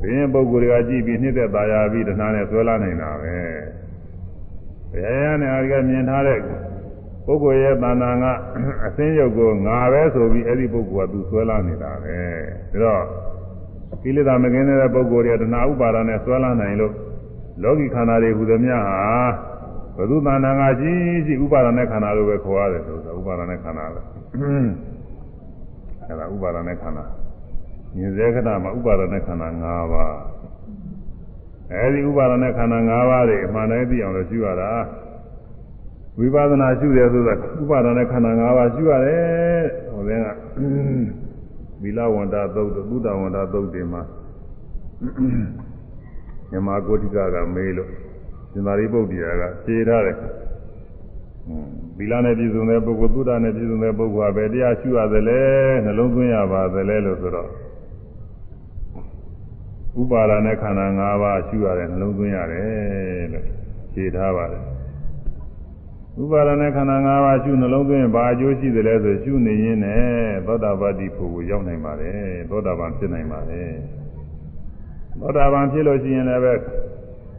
[0.02, 3.36] ဘင်းပုဂ္ဂိုလ်တွေကကြည့်ပြီးနှိမ့်သက်သာယာပြီးတဏှာနဲ့ဆွဲလာနိုင်တာပဲ
[4.93, 6.39] ဘယ်ရဟနာတွေကမြင်ထားတဲ့
[7.27, 8.24] ပုဂ္ဂိုလ်ရဲ့တဏ္ဍာက
[8.86, 12.19] အစင်းရုပ်ကိုငါပဲဆိုပြီးအဲ့ဒီပုဂ္ဂိုလ်ကသူဆွဲလာနေတာပဲ
[12.73, 13.05] ဒါတော့
[14.03, 16.95] ကိလေသာမကင်းတဲ့ပုဂ္ဂိုလ်တွေတဏှာဥပါဒနဲ့ဆွဲလာနိုင်လို့
[17.62, 19.03] လောကီခန္ဓာတွေဟူသည်များဟာ
[19.97, 24.01] ဘုသူတဏ္ဍာငါကြီးကြီးဥပါဒနဲ့ခန္ဓာလို့ပဲခေါ်ရတယ်ဆိုတော့ဥပါဒနဲ့ခန္ဓာပဲ
[26.07, 27.05] အဲဒါဥပါဒနဲ့ခန္ဓာ
[27.97, 30.15] မြင်စေခဏမှာဥပါဒနဲ့ခန္ဓာ၅ပါး
[31.73, 34.71] အဲဒီဥပါဒနဲ့ခန္ဓာ၅ပါးတွေအမှန်တိုင်းသိအောင်လို့ရှုရတာ
[36.19, 40.27] ဝိပဿနာရှုတယ်ဆိုတာဥပါဒနဲ့ခန္ဓာ၅ပါးရှုရတယ်ဟိုတဲ့က
[41.82, 44.02] သီလဝန္တာသုတ်သုဒ္ဓဝန္တာသုတ်တွေမှာ
[46.51, 47.90] မြမကိုတိကကမေးလို့
[48.51, 50.16] ရှင်သာရိပုတ္တရာကဖြေထားတယ်
[51.97, 55.43] သီလနဲ့ပြည့်စုံတဲ့ပုဂ္ဂိုလ်သုဒ္ဓနဲ့ပြည့်စုံတဲ့ပုဂ္ဂိုလ်ဟာပဲတရားရှုရသလဲ
[55.85, 57.48] နှလုံးသွင်းရပါသလဲလို့ဆိုတော့
[60.01, 63.47] ဥပါဒနဲ့ခန္ဓာ၅ပါးရှုရတယ်နှလုံးသွင်းရတယ်လို့
[63.93, 64.70] ဖြေထားပါတယ်
[66.22, 70.03] ဥပါဒณะခန္ဓာ၅ပါးရှုနှလုံးသွင်းဘာအကျိုးရှိသလဲဆိုရှုနေရင်းနဲ့
[70.48, 73.72] သောတာပတိဖို့ကိုရောက်နိုင်ပါတယ်သောတာပန်ဖြစ်နိုင်ပါတယ်
[75.20, 76.53] သောတာပန်ဖြစ်လို့ရှိရင်လည်းပဲ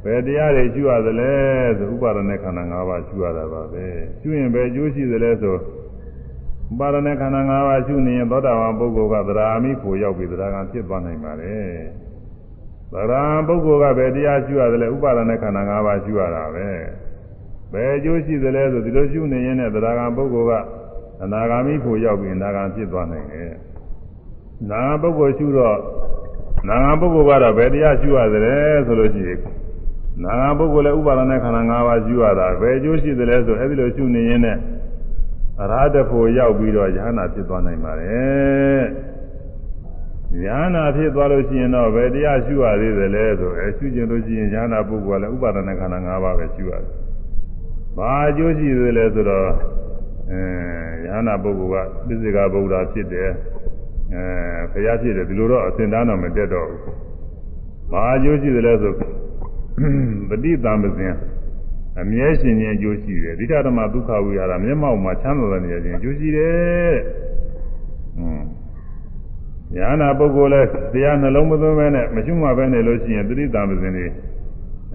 [0.05, 1.33] ဘယ်တရားတွေရှုရသလဲ
[1.79, 3.87] ဆိုဥပါဒณะခန္ဓာ၅ပါးရှုရတာပါပဲ
[4.21, 5.59] ရှုရင်ဘယ်အကျိုးရှိသလဲဆိုဥ
[6.79, 11.71] ပါဒณะခန္ဓာ၅ပါးရှုနေရင်သောတာပန်ပုဂ္ဂိုလ်ကသရအာမိဖို့ရောက်ပြီးသရဂံဖြစ်သွားနိုင်ပါတယ်
[12.93, 16.69] သရံပုဂ္ဂိုလ်ကဘယ်တရားရှုရသလဲဥပါဒณะခန္ဓာ၅ပါးရှုရတာပဲ
[17.73, 20.53] ဘယ်အကျိုးရှိသလဲဆိုဒီလိုရှုနေရင်လည်းသရဂံပုဂ္ဂိုလ်က
[21.23, 23.53] အနာဂါမိဖို့ရောက်ပြီးအနာဂံဖြစ်သွားနိုင်တယ်
[24.71, 25.79] နာပုဂ္ဂိုလ်ရှုတော့
[26.69, 28.55] နာဂံပုဂ္ဂိုလ်ကတော့ဘယ်တရားရှုရသလဲ
[28.87, 29.41] ဆိုလို့ရှိရင်
[30.25, 34.61] နာဂံပုဂ္ဂိုလ်လည်းဥပါဒณะခန္ဓာ၅ပါးရှုရတာဘယ်အကျိုးရှိသလဲဆိုအဲ့ဒီလိုရှုနေရင်လည်း
[35.63, 38.83] အရဟတဖို့ရောက်ပြီးတော့ယ ahanan ဖြစ်သွားနိုင်ပါတယ်
[40.45, 47.00] ယ ahanan ဖြစ်သွားလို့ရှိရင်တော့ဘယ်တရားရှုရသေးသလဲဆိုအဲရှုကျင်လို့ရှိရင်ယ ahanan ပုဂ္ဂိုလ်ကလည်းဥပါဒณะခန္ဓာ၅ပါးပဲရှုရတယ်
[47.98, 49.48] ။ဘာအကျိုးရှိသေးလဲဆိုတော့
[50.32, 50.42] အဲ
[51.06, 53.30] ယဟနာပုဂ္ဂိုလ်ကပြစ္ဆေကဗုဒ္ဓဖြစ်တယ်။
[54.14, 54.24] အဲ
[54.72, 56.80] ဖရာဖြစ်တယ်ဒီလိုတော့အစဉ်တန်းတော့မတက်တော့ဘူး။
[57.92, 58.94] ဘာအကျိုးရှိသေးလဲဆို
[60.30, 61.14] ပฏิသံပစဉ်
[62.00, 66.94] အမြဲရှင်ခြင်းအကျိုးရှိတယ်ဒိဋ္ဌဓမ္မဒုက္ခဝိဟာရမျက်မှောက်မှာချမ်းသာတဲ့နေရာချင်းအကျိုးရှိတယ်။
[68.18, 68.46] ဟွန်း
[69.76, 70.62] ညာနာပုဂ္ဂိုလ်လဲ
[70.94, 74.06] တရားနှလုံးမသွင်းဘဲနဲ့မရှိမှပဲနေလို့ရှိရင်တတိတံပစဉ်တွေ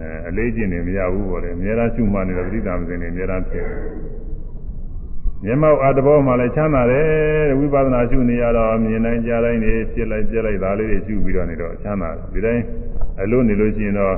[0.01, 3.67] အဲအလေးကျင့်နေမရဘူးပေါ့လေအများအားရှုမှနေတဲ့တတိတံပဇင်တွေအများအားဖြစ်
[5.45, 7.09] မျက်မှောက်အတဘောမှလည်းချမ်းသာတယ်
[7.59, 12.63] ဝိပဿနာရှုနေရတော့မြင်တိုင်းကြားတိုင်းနေဖြစ်လိုက်ပြက်လိုက်ဒါလေးတွေရှုပြီးတော့နေတော့ချမ်းသာဒီတိုင်း
[13.23, 14.15] အလို့နေလို့ရှိရင်တော့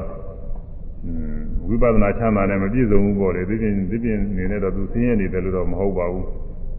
[1.68, 6.24] ဝိပဿနာချမ်းသာနဲ့မပြည့်စုံဘူးပေါ့လေဒီပြင်ဒီပြင်နေနဲ့တော့သူဆင်းရဲနေတယ်လို့တော့မဟုတ်ပါဘူး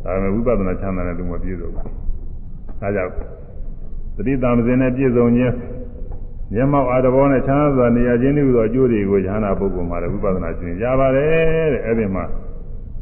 [0.03, 1.83] ဒါပေမဲ့ဝိပဿနာချမ်းသာနဲ့သူမပြည့်စုံဘူး
[2.81, 3.11] အဲကြောင့်
[4.15, 5.53] သတိတမစင်နဲ့ပြည့်စုံခြင်း
[6.52, 12.24] မျက်မှောက်အာတဘောနဲ့ချမ်းသာစွာနေရာချင်းတွေသောအကျိုးတွေကိုဉာဏ်ပုဂ္ဂိုလ်မှာလည်းဝိပဿနာရှင်ရပါတယ်တဲ့အဲ့ဒီမှာ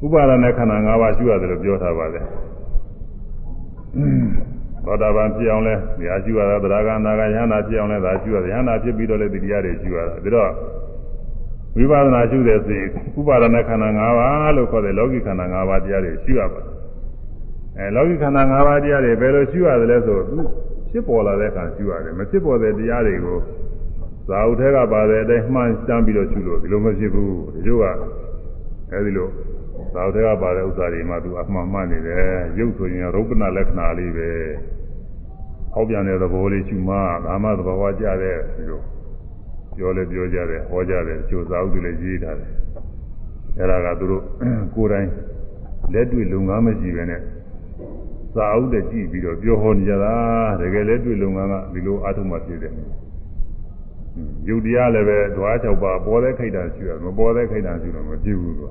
[0.04, 2.24] ဥပါဒณะခန္ဓာ၅ပါးရှိရတယ်လို့ပြောထားပါတယ်
[4.84, 10.50] သောတာပန်ဖြစ်အောင်လဲဉာဏ်ရှိရတာသရဂနာဂယန္တာဖြစ်အောင်လဲဒါရှိရတယ်ယန္တာဖြစ်ပြီးတော့လဲဒီတရားတွေရှိရတာဒါတော့
[11.76, 12.88] ဝိပဿနာရှုတဲ့ဆိုရင်
[13.18, 16.72] ဥပါဒณะခန္ဓာ၅ပါးလို့ခေါ်တဲ့လောကီခန္ဓာ၅ပါးတရားတွေရှုရပါတယ်
[17.78, 20.38] အဲလောကီခန္ဓာ၅ပါးတရားတွေဘယ်လိုရှုရတယ်လဲဆိုသူ
[20.91, 23.37] ဖြစ်ပေါ်လာတဲ့အခါရှုရတယ်မဖြစ်ပေါ်တဲ့တရားတွေကို
[24.29, 27.85] ဇာဥထဲကပါတဲ့အတိုင်းမှန်တမ်းပြီးတော့ရှုလို့ဒီလိုမဖြစ်ဘူးဒီလိုက
[28.91, 29.27] အဲဒီလို
[29.93, 32.25] ဇာဥထဲကပါတဲ့ဥစ္စာတွေမှသူအမှန်မှန်နေတယ်
[32.59, 34.29] ရုပ်ဆိုရင်ရုပ်ပနာလက္ခဏာလေးပဲ
[35.73, 36.95] ဟောက်ပြန်တဲ့သဘောလေးရှုမှ
[37.25, 38.81] ဒါမှသဘောဝကြတဲ့ဒီလို
[39.77, 42.49] ပြောလဲပြောကြတယ်ဟောကြတယ်ကျိုးစာအုပ်တွေလည်းရေးထားတယ်
[43.57, 44.23] အဲ့ဒါကသူတို့
[44.75, 45.09] ကိုယ်တိုင်
[45.93, 47.21] လက်တွေ့လုံငန်းမရှိပဲနဲ့
[48.37, 50.13] စာအုပ်တွေကြည့်ပြီးတော့ပြောဟောနေကြတာ
[50.61, 52.73] တကယ်လက်တွေ့လုံငန်းကဒီလိုအားထုတ်မှဖြစ်တယ်
[54.47, 58.67] ယုတ်တရားလည်းပဲဓွား၆ပါးပေါ်တဲ့ခိတ်တာရှိရမပေါ်တဲ့ခိတ်တာရှိတော့မကြည့်ဘူးသူ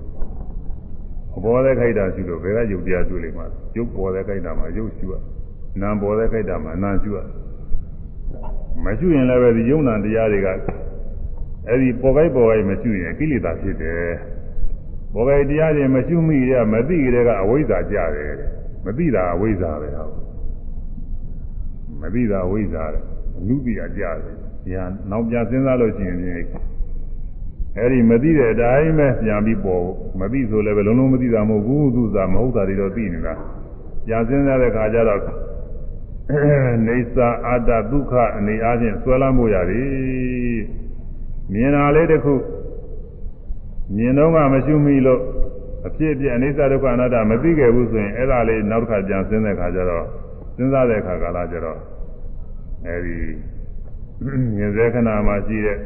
[1.34, 5.14] ကပေါ်တဲ့ခိတ်တာရှိလို့ဘယ်ကယုတ်တရားတွေ့လိမ့်မှာယုတ်ပေါ်တဲ့ခိတ်တာမှာယုတ်ရှိရ
[5.80, 7.18] နာပေါ်တဲ့ခိတ်တာမှာနာရှိရ
[8.84, 10.48] မရှိရင်လည်းပဲဒီယုံနာတရားတွေက
[11.68, 14.10] အဲ့ဒီပေါ်ကိုက်ပေါ်ကိုက်မရှိရင်ကိလေသာဖြစ်တယ်
[15.14, 18.55] ပေါ်ကိုက်တရားတွေမရှိမိရမသိကြတဲ့ကအဝိဇ္ဇာကြတယ်
[18.86, 20.08] မသိတာအဝိဇ္ဇာပဲဟော
[22.00, 23.02] မသိတာအဝိဇ္ဇာတဲ့
[23.38, 26.18] အနုပိယကြတယ်ဒီဟာနောက်ပြန်စဉ်းစားလို့ရှိရင်
[27.78, 29.84] အဲ့ဒီမသိတဲ့အတိုင်းပဲပြန်ပြီးပေါ်
[30.20, 33.34] မသိဆိုလည်းပဲလုံးလုံးမသိတာမဟုတ်ဘူးသူစားမဟုတ်တာတွေတော့သိနေတာ
[34.06, 35.22] ပြန်စဉ်းစားတဲ့ခါကျတော့
[36.86, 40.60] နေသာအတ္တဒုက္ခအနေအားဖြင့်ဆွဲလမ်းမှုရတယ်
[41.52, 42.34] မြင်တာလေးတစ်ခု
[43.96, 45.20] မြင်တော့မှမရှိမိလို့
[45.86, 50.06] အဖြစ်အပျက်အနိစ္စဒုက္ခအနတ္တမသိခဲ့ဘူးဆိုရင်အဲ့ဒါလေးနောက်တစ်ခါပြန်စဉ်းတဲ့ခါကျတော့
[50.56, 51.80] စဉ်းစားတဲ့ခါကာလကျတော့
[52.86, 53.18] အဲဒီ
[54.56, 55.78] မြင်စေခဏမှာရှိတဲ့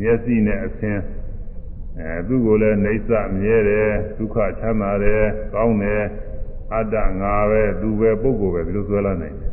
[0.00, 0.98] မျက်စိနဲ့အသင်
[1.98, 3.08] အဲသူ့ကိုလည်းနေဆ
[3.38, 5.22] မြဲတယ်ဒုက္ခချမ်းသာတယ်
[5.54, 6.02] ကောင်းတယ်
[6.72, 9.52] အတ္တငါပဲသူပဲပုဂ္ဂိုလ်ပဲဒီလိုဆွဲလာနိုင်တယ်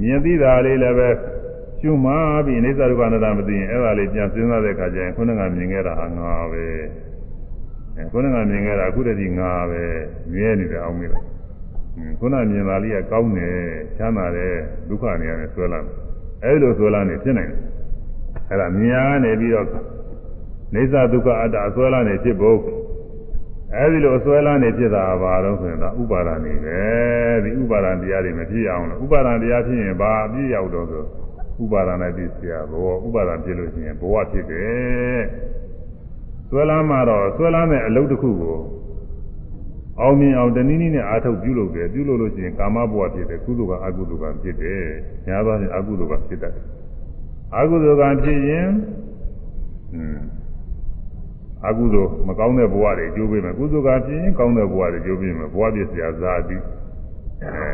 [0.00, 1.08] မြင်သိတာလေးလည်းပဲ
[1.80, 2.12] ကျွမ်းမှ
[2.46, 7.07] ပြီးအိဋ္ဌဒုက္ခအနတ္တမသိရင်အဲ့ဒါလေးပြန်စဉ်းစားတဲ့အခါကျရင်ခုနကမြင်ခဲ့တာဟာငါပဲအဲ
[8.12, 9.82] ခုနကမြင်ခဲ့တာအခုတည်းကငါပဲ
[10.32, 11.22] မြဲနေတယ်အောင်မေးတယ်
[12.20, 13.58] ခုနမြင်တာလေးကကောင်းတယ်
[13.96, 14.52] ချမ်းသာတယ်
[14.88, 15.92] ဒုက္ခနေရတယ်ဆွဲလာတယ်
[16.44, 17.60] အဲ့လိုဆွဲလာနေဖြစ်နိုင်တယ်
[18.48, 19.66] အဲ့ဒါမြင်ရနေပြီးတော့
[20.74, 22.58] နေသဒုက္ခအတ္တအဆွဲလာနေဖြစ်ဖို့
[23.76, 26.80] အဲဒီလိုအစွဲလန်းနေဖြစ်တာဘာလို့ဆိုရင်ဒါဥပါဒာနေပဲ
[27.44, 31.04] ဒီဥပါဒံတရားတွေမဖြစ်အောင်လို့ဥပါဒံတရားဖြစ်ရင်ဘာအပြည့်ရောက်တော့ဆို
[31.62, 35.20] ဥပါဒနဲ့ပြည့်စရာဘောဥပါဒဖြစ်လို့ရှိရင်ဘဝဖြစ်တယ်
[36.48, 38.58] ဆွဲလန်းမှာတော့ဆွဲလန်းတဲ့အလုပ်တစ်ခုကို
[40.00, 44.82] အောင်မြင်အောင်တနည်းနည်းနဲ့အားထုတ်ပြုလုပ်တယ်ပြုလုပ်လို့ရှိရင်ကာမဘဝဖြစ်တယ်ကုသိုလ်ကအကုသိုလ်ကဖြစ်တယ်
[45.26, 46.64] ညာသွားရင်အကုသိုလ်ကဖြစ်တတ်တယ်
[47.56, 48.68] အကုသိုလ်ကဖြစ်ရင်
[49.94, 50.18] อืม
[51.66, 56.56] အကုသိုလ်မကောင်းတဲ့ဘဝတွေကျိုးပေးမယ်ကုသိုလ်ကပြင်းကောင်းတဲ့ဘဝတွေကျိုးပေးမယ်ဘဝပြည့်စရာဇာတိ
[57.42, 57.70] အဲ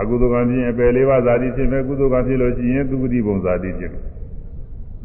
[0.00, 4.11] အကုသိုလ်ကပြင်းအပယ်လေးပါးဇာတိဖြစ်မယ်ကုသိုလ်ကဖြစ်လို့ရှိရင်သူဂတိဘုံဇာတိဖြစ်မယ်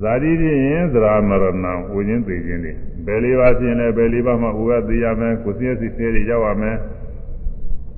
[0.01, 2.73] ဇာတိဖြစ်ရင်သရမရဏံဝိညာဉ်သိခြင်းတွေ
[3.05, 6.77] ဘယ်လေးပါးဖြစ်ရင်လည်းဘယ်လေးပါးမှဥပသိရမယ်ကိုယ်စည်းစိတ်ဆဲတွေရောက်ရမယ်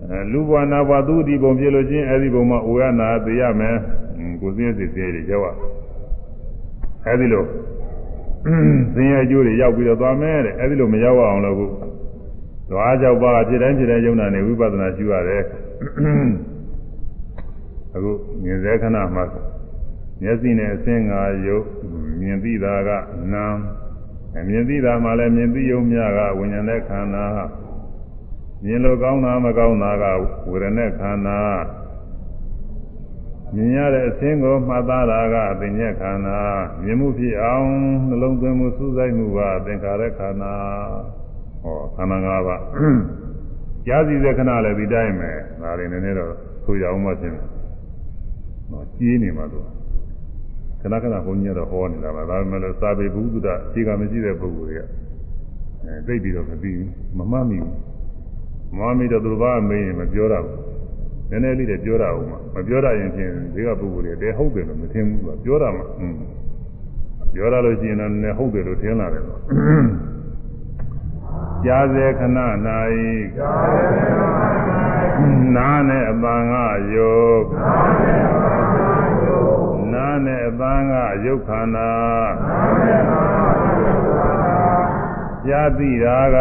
[0.10, 3.76] အဲလူဘဝနာဘဝသူဂတိဘုံဖြစ်လို့ရှိရင်အဲဒီဘုံမှာဥရနာသိရမယ်
[4.42, 5.48] ကိုယ်စည်းစိတ်ဆဲတွေရောက်ရ
[7.06, 7.44] အဲဒီလို
[8.96, 11.66] သင်ရဲ့အကျိုးတွေရောက်ပြီးတော့သွားမယ်တဲ့အဲဒီလိုမရောက်အောင်လို့ခု
[12.70, 15.44] သွားကြောက်ပါဖြစ်တိုင်းဖြစ်တိုင်းယုံနာနေဝိပဿနာရှုရတယ်
[17.96, 18.12] အခု
[18.44, 19.24] မြင်စေခဏမှာ
[20.22, 21.66] မျက်စိနဲ့အစင်းငါယုတ်
[22.20, 22.90] မြင်သိတာက
[23.34, 23.46] နာ
[24.38, 27.28] အမြင်သိတာမှလည်းမြင်သိယုံမြကဝิญဉာဏ်တဲ့ခန္ဓာ
[28.64, 30.06] မြင်လို့ကောင်းတာမကောင်းတာက
[30.50, 31.40] ဝေဒနာခန္ဓာ
[33.56, 36.40] မြင်ရတဲ့အစင်းကိုမှတ်သားတာကအပင်ညက်ခန္ဓာ
[36.84, 37.70] မြင်မှုဖြစ်အောင်
[38.08, 40.54] နှလုံးသွင်းမှုစူးစိုက်မှုကသင်္ခါရခန္ဓာ
[41.64, 42.62] ဟောခန္ဓာ၅ပါး
[43.86, 45.32] ကြားစီတဲ့ခဏလည်းဒီတိုင်းပဲ
[45.62, 46.34] ဒါတွေနည်းနည်းတော့
[46.64, 47.46] ဆိုရအောင်မှဖြစ်တယ်
[48.72, 49.79] ဟောကြီးနေမှာလို့
[50.82, 54.82] ခဏခဏဘုန်းကြီးကတော့ဟောနေတာပါဒါပေမဲ့လို့စာပေဘုဒ္ဓအခြေခံမရှိတဲ့ပုဂ္ဂိုလ်တွေက
[55.86, 57.74] အဲသိပြီးတော့မသိဘူးမမှတ်မိဘူး
[58.78, 60.70] မမှတ်မိတော့သူဘာမေးရင်မပြောတော့ဘူး
[61.30, 66.16] နည်းနည်းလေးတည်းပြောတာဦးမှာမပြောရရင်ဖြင့်ဒီကပုဂ္ဂိုလ်တွေတဲဟုတ်တယ်လို့မထင်ဘူးကပြောတာမှอืม
[67.34, 69.40] ပြောရလို့ရှိရင်တော့နည်းဟုတ်တယ်လို့ထင်လာတယ်တော့
[71.66, 76.56] ကြားစေခဏ၌နားနဲ့အပန်းက
[76.94, 78.69] ယုတ်နား
[80.26, 80.94] နဲ့အပန်းက
[81.26, 81.92] ယုတ်ခန္ဓာ
[85.46, 86.38] ကြားသိတာက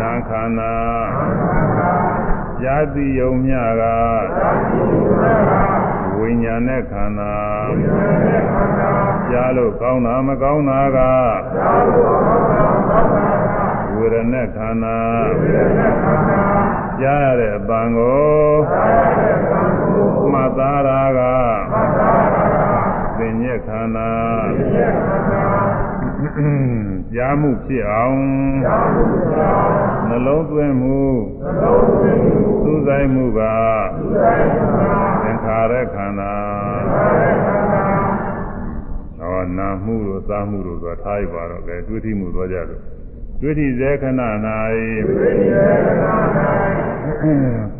[0.00, 0.74] နာခန္ဓာ
[2.62, 3.82] ဇာတိယုံမြက
[6.18, 7.34] ဝိညာဉ်နဲ့ခန္ဓာ
[9.30, 10.98] ကြားလို့ကောင်းတာမကောင်းတာက
[13.96, 14.98] ဝေဒနာခန္ဓာ
[17.00, 19.77] ကြားရတဲ့အပံကို
[20.32, 21.20] မှတ်သားတာက
[23.18, 24.10] သင်ညက်ခန္ဓာ
[27.14, 28.20] ကြားမှုဖြစ်အောင်
[30.08, 31.00] နှလုံးသွင်းမှု
[32.62, 33.40] စူးစိုက်မှုက
[35.22, 36.34] သင်္ခါရခန္ဓာ
[39.20, 42.82] ဟောနာမှုတို့စားမှုတို့ဆိုတာထားရပါတော့လေတွေ့ထိမှုတော့ကြလို့
[43.42, 44.20] တွေ့ထိစေခဏ၌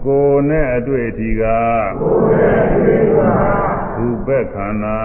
[0.04, 1.42] ကိုယ်နဲ့အတွေ့အထိက
[3.98, 5.00] ရူပခန္ဓာ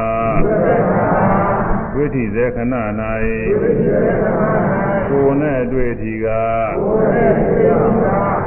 [1.95, 2.75] ဝိထိစေခဏ၌
[5.09, 6.27] ကိုယ်နဲ့အတွေ့အထိက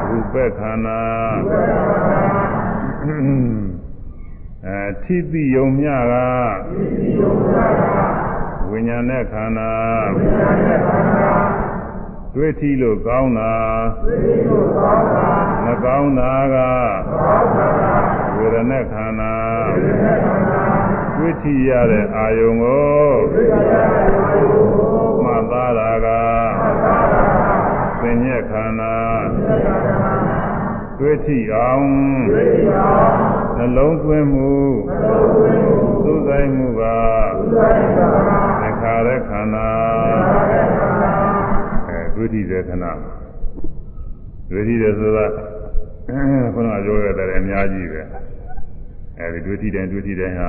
[0.09, 1.03] ရူပခန္ဓာ
[4.67, 6.15] အဲထိတိယုံမြက
[8.71, 9.73] ဝိညာဉ်နဲ့ခန္ဓာ
[12.39, 13.55] တွေ့ထိလို့ကောင်းတာ
[15.65, 16.57] မကောင်းတာက
[18.37, 19.35] ဝေဒနာခန္ဓာ
[21.17, 23.05] တွေ့ထိရတဲ့အာယုံကို
[25.23, 26.07] မှတ်သားတာက
[28.01, 28.97] သင်ညက်ခန္ဓာ
[30.99, 31.87] တွေ့ထိအောင်
[33.57, 34.55] နှလုံးသွင်းမှု
[36.05, 36.83] သုဆိုင်မှုက
[38.61, 39.71] သင်္ခါရခန္ဓာ
[42.17, 42.85] အဲတွေ့ထိတဲ့ခဏ
[44.51, 45.25] တွေ့ထိတယ်ဆိုတာ
[46.55, 48.03] ခုနကပြောရတဲ့အများကြီးပဲ
[49.19, 50.49] အဲဒီတွေ့ထိတယ်တွေ့ထိတယ်ဟာ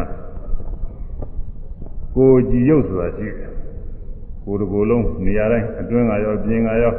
[2.16, 3.52] ကိုကြည်ရုပ်ဆိုတာရှိတယ်
[4.44, 6.94] ကိုယ်တစ်ကိုယ်လုံးနေရာတိုင်းအတွင်းကရောပြင်ကရော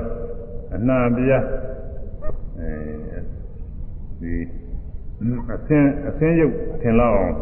[0.74, 1.45] အနှံ့ပြား
[2.59, 2.70] အဲ
[4.20, 4.35] ဒီ
[5.55, 7.35] အသင်းအသင်းရုပ်ထင်လောက်အောင်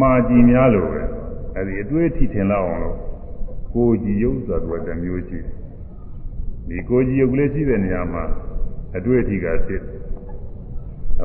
[0.00, 1.02] မှားကြည့်များလို့ပဲ
[1.56, 2.96] အဲဒီအတွေ့အထိထင်လောက်အောင်လို့
[3.74, 5.65] ကိုကြည်ရုပ်ဆိုတာကတမျိုးရှိတယ်
[6.68, 8.24] ဒီကိုကြည်ရုပ်ကလေးရှိတဲ့နေရာမှာ
[8.96, 9.82] အတွေ့အထိကဖြစ်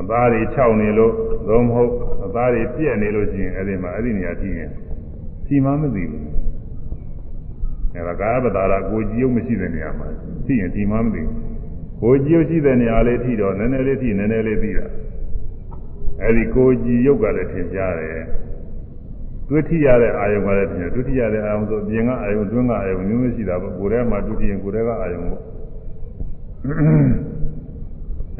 [0.00, 1.12] အသားတွေခြောက်နေလို့
[1.48, 1.92] သို့မဟုတ်
[2.24, 4.70] အသားတွေပြက်နေလို့ရှိရင်အဲ့ဒီမှာအဲ့ဒီနေရာကြည့်ရင်
[5.46, 6.26] စီမမသိဘူး
[7.94, 10.08] အဲ့ဒါကာယပတာရကိုကြည်ရုပ်မရှိတဲ့နေရာမှာ
[10.46, 11.36] သိရင်စီမမသိဘူး
[12.02, 14.86] ကိုကြည်ရုပ်ရှိတဲ့နေရာလေးထိတော့နည်းနည်းလေးထိနည်းနည်းလေးသိတာ
[16.22, 18.22] အဲ့ဒီကိုကြည်ရုပ်ကလည်းထင်ရှားတယ်
[19.48, 25.42] တွေ့ထိရတဲ့အာယုံကလည်းထင်တယ်တွေ့ထိရတဲ့အာယုံဆိုအပြင်ကအာယုံတွင်းကအာယုံမျိုးမျိုးရှိတာပေါ့ကိုယ်ထဲမှာတွေ့ထိရင်ကိုယ်ထဲကအာယုံပေါ့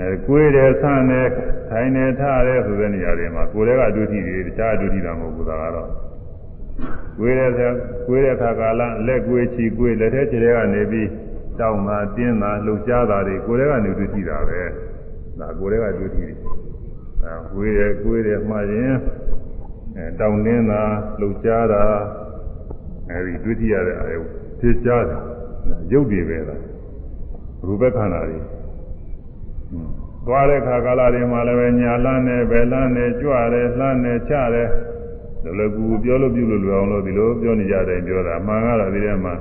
[0.01, 1.29] အဲကိုယ်တယ်ဆန်းတယ်
[1.70, 5.89] ထိုင်တယ်ထားတယ်ဆိုတဲ့နေရာတွေမှာကိုယ်ထဲကတွေ့ထိတွေတခြားတွေ့ထိတာမဟုတ်ဘူးဒါကတော့
[7.19, 7.73] ကိုယ်တဲ့
[8.07, 11.09] ကိုယ်တဲ့ခါကာလလက်ကိုယ်ချီကိုယ်လက်ထဲခြေထဲကနေပြီး
[11.61, 14.61] တောင်းတာတင်းတာလှုပ်ရှားတာတွေကိုယ်ထဲကနေတွေ့ထိတာပဲ
[15.39, 16.37] ဒါကိုယ်ထဲကတွေ့ထိတယ်
[17.24, 18.95] အဲကိုယ်ရဲ့ကိုယ်ရဲ့မှားရင်
[19.97, 20.82] အဲတောင်းတင်းတာ
[21.20, 21.85] လှုပ်ရှားတာ
[23.10, 24.27] အဲဒီတွေ့ထိရတဲ့အာယုထ
[24.60, 25.20] ဖြစ်ကြတယ်
[25.93, 26.60] ရုပ်တွေပဲလား
[27.66, 28.39] ရူပခန္ဓာတွေ
[30.27, 34.69] သွားတဲ့ခါကာလတွေမှာလည်းပဲညာလန်းနဲ့ဘယ်လန်းနဲ့ကြွတယ်လှမ်းနဲ့ချတယ်
[35.44, 39.35] လောလောကူပြောလို့ပြုလို့လွယ်အောင်လို့ဒီလိုပြောနေကြတယ်ပြောတာအမှန်ကတော့ဒီထဲမှာ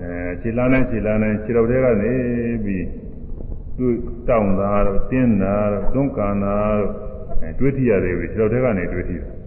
[0.00, 2.12] အဲခြေလန်းနဲ့ခြေလန်းနဲ့ခြေတော်တွေကနေ
[2.64, 2.86] ပြီး
[3.76, 3.94] သူ့
[4.28, 6.92] တောင်းတာတော့တင်းတာတော့တွန်းကန်တာတော့
[7.42, 9.37] အဲတွေးထရတယ်ပြီးခြေတော်တွေကနေတွေးထတယ်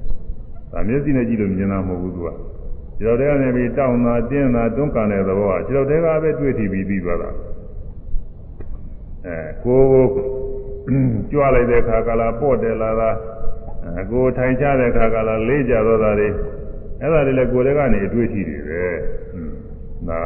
[0.72, 2.30] ဒါမျက်စိနဲ့ကြည့်လို့မြင်တာမဟုတ်ဘူးသူက
[2.98, 7.30] ခြေတော်တွေကနေပြီးတောင်းတာတင်းတာတွန်းကန်တဲ့သဘောကခြေတော်တွေကပဲတွေးထပြီးပြီးသွားတာ
[9.26, 9.82] အဲကို
[11.32, 13.10] ကြွလိုက်တဲ့ခါကလာပေါ့တယ်လာတာ
[14.00, 16.30] အကိုထိုင်ချတဲ့ခါကလာလေးကြတော့တာတွေ
[17.02, 18.84] အဲ့ဒါတွေလည်းကိုယ်တွေကနေအတွေ့အထိတွေပဲ
[20.08, 20.22] ဒါ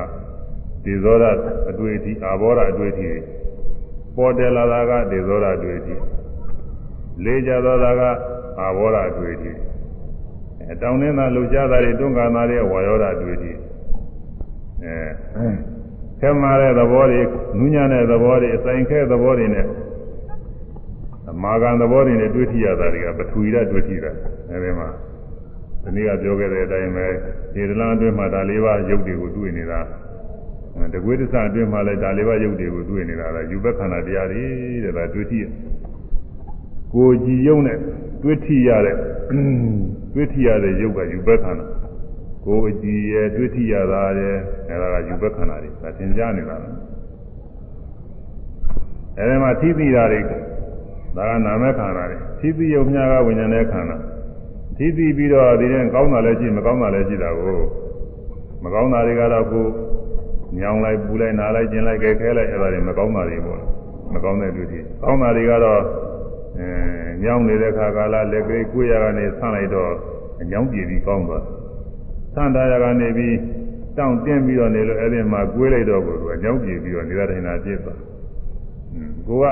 [0.84, 1.24] ဒီဇောရ
[1.70, 3.10] အတွေ့အထိအာဘောရအတွေ့အထိ
[4.16, 5.96] ပေါ်တယ်လာတာကဒီဇောရအတွေ့အထိ
[7.24, 8.02] လေးကြတော့တာက
[8.60, 9.52] အာဘောရအတွေ့အထိ
[10.68, 13.52] အဲတောင်းနေတာလှူရှားတာတွေတွန်းကန်တာတွေဝါယောရအတွေ့အထိ
[14.84, 14.98] အဲ
[16.20, 17.22] ခဲမာတဲ့သဘောတွေ
[17.58, 19.66] နူးညံ့တဲ့သဘောတွေအဆိုင်ခဲသဘောတွေနဲ့
[21.44, 24.12] မာဂံသဘောတွေနဲ့တွေ့ထိရတာတွေကပထဝီဓာတ်တွေ့ထိတာ
[24.52, 24.90] အဲဒီမှာ
[25.84, 27.06] ဒီနေ့ကပြောခဲ့တဲ့အတိုင်းပဲ
[27.54, 29.80] ဒီဒလန်အတွင်းမှာဒါလေးပါးရုပ်တွေကိုတွေ့နေတာ
[30.94, 34.44] တကွေးတစအတွင်းမှာလည်းဒါလေးပါးရုပ်တွေကိုတွေ့နေတာလားယူဘက်ခန္ဓာတရားတွေ
[34.84, 35.40] တဲ့ဒါတွေ့ထိ
[36.94, 37.78] ကိုကြည်ယုံနဲ့
[38.24, 38.96] တွေ့ထိရတဲ့
[40.16, 41.66] တွေ့ထိရတဲ့ရုပ်ကယူဘက်ခန္ဓာ
[42.46, 44.38] ကိုအကြည်ရဲ့တွေ့ထိရတာရဲ့
[44.70, 46.74] အဲဒါကယူဘက်ခန္ဓာတွေဒါသင်ကြားနေတာလား
[49.18, 53.98] အဲဒီမှာထိသိတာတွေဒါကနာမခန္ဓာတွေသီးသီးယုံမြာကဝိညာဉ်နဲ့ခန္ဓာ
[54.78, 57.60] သီးသီးပြီးတော့ဒီတဲ့ကောင်းတာလည်းရှိမကောင်းတာလည်းရှိတာကို
[58.64, 59.66] မကောင်းတာတွေကတော့ကို
[60.60, 63.62] ညောင်းလိုက်ပူလိုက်နားလိုက်ကျင်လိုက်ကြဲခဲလိုက်အဲ့ဒါတွေမကောင်းတာတွေပေါ့
[64.14, 65.82] မကောင်းတဲ့တွေ့ထိကောင်းတာတွေကတော့
[66.60, 66.70] အဲ
[67.24, 69.92] ညောင်းနေတဲ့ခါကာလလက်ကလေးကိုရကနေဆန့်လိုက်တော့
[70.52, 71.44] ညောင်းပြေပြီးကောင်းသွား
[72.34, 73.36] ဆန့်ထားရကနေပြီး
[73.98, 78.00] တောင့်တင်းပြီးတော့နေလို့အဲ့ဒီမှာကိုွေးလိုက်တော့ကိုကညောင်းပြေပြီးတော့နေတာတိုင်းနာပြစ်သွား
[79.28, 79.46] ကိုက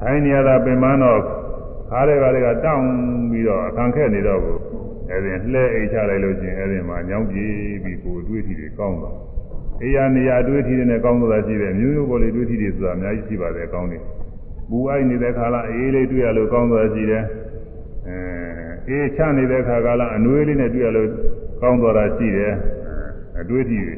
[0.00, 1.20] ထိုင်နေရတာပင်မတော့
[1.90, 2.86] ခါးတွေကတွေကတောင်း
[3.30, 4.56] ပြီးတော့အခန့်ခက်နေတော့ကို
[5.10, 7.52] အဲဒီလှဲအိတ်ချလိုက်လို့ချင်းအဲဒီမှာညောင်းပြေး
[7.84, 9.16] ပြီးကိုတွေးထီတွေကောင်းတော့
[9.82, 14.02] အေးရနေရတွေးထီတွေနဲ့ကောင်းတော့ရှိတယ်မျိုးမျိုးပေါ်လေးတွေးထီတွေဆိုတာအများကြီးရှိပါတယ်ကောင်းတယ်
[14.70, 17.24] ပူအိုက်နေတဲ့ခါလာအေးလေးတွေ့ရလို့ကောင်းတော့ရှိတယ်
[18.08, 18.18] အဲ
[18.88, 21.08] အေးချနေတဲ့ခါကလာအနှွေးလေးနဲ့တွေ့ရလို့
[21.60, 22.52] ကောင်းတော့တာရှိတယ်
[23.40, 23.94] အတွေးထီတွေ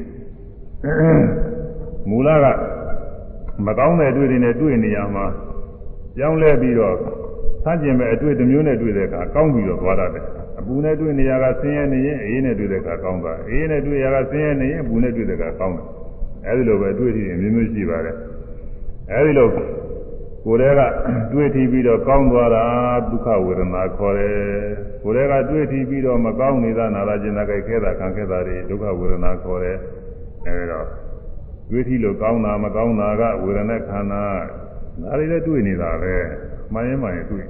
[2.09, 2.45] မူလက
[3.65, 5.25] မကောင်းတဲ့အတွေ့တွေနဲ့တွေ့နေရမှာ
[6.15, 6.95] ပြောင်းလဲပြီးတော့
[7.63, 10.25] ဆန့်ကျင်မဲ့အတွေ့တစ်မျိုးနဲ့တွေ့တဲ့အခါကောင်းပြီးတော့သွားတတ်တယ်
[10.59, 15.85] အပူနဲ့တွေ့နေရကဆင်းရဲနေရင်အေးနဲ့တွေ့တဲ့အခါကောင်းသွားအေးနဲ့တွေ့ရကဆင်းရဲနေရင်အပူနဲ့တွေ့တဲ့အခါကောင်းတယ်
[16.47, 18.15] အဲဒီလိုပဲတွေ့ထီအမျိုးမျိုးရှိပါတယ်
[19.11, 19.47] အဲဒီလို
[20.45, 20.81] ကိုယ်တည်းက
[21.33, 22.63] တွေ့ထီပြီးတော့ကောင်းသွားတာ
[23.09, 24.37] ဒုက္ခဝေဒနာခေါ်တယ်
[25.03, 29.77] ကိုယ်တည်းကတွေ့ထီပြီးတော့မကောင်းနေတာနာလာကျင်တာကြိုက်ခဲတာခံခဲတာတွေဒုက္ခဝေဒနာခေါ်တယ်
[30.45, 30.87] အဲဒီတော့
[31.71, 34.23] တွေ့ထီလို့ကောင်းတာမကောင်းတာကဝေဒနာခန္ဓာ
[35.03, 36.15] ဒါတွေလည်းတွေ့နေတာပဲ
[36.73, 37.45] မှန်ရင်မှန်ရင်တွေ့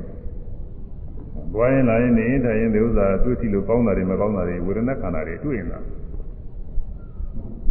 [1.54, 5.80] ဘွားရင်လာရင်နေရင်ထိုင်ရင်ဒီဥစ္စာတွေ့ထီလို့ကောင်းတာတွေမကောင်းတာတွေဝေဒနာခန္ဓာတွေတွေ့နေတာ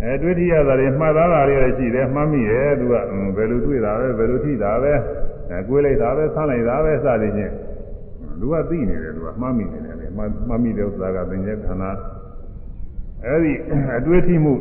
[0.02, 2.94] အဲတွေ့ထီရတာတွေမှတ်သားတာတွေလည်းရှိတယ်မှတ်မိရဲ့သူက
[3.36, 4.92] ဘယ်လိုတွေ့တာပဲဘယ်လိုထိတာပဲ
[5.50, 7.52] အဲကိုယ်လိုက်တာပဲဆန်းလိုက်တာပဲစသည်ဖြင့်
[8.40, 10.22] သူကသိနေတယ်သူကမှတ်မိနေတယ်လေမှ
[10.54, 11.90] တ်မိတဲ့ဥစ္စာကသင်္ကြန်ခန္ဓာ
[13.26, 13.52] အဲဒီ
[13.98, 14.52] အတွေ့အထိမှု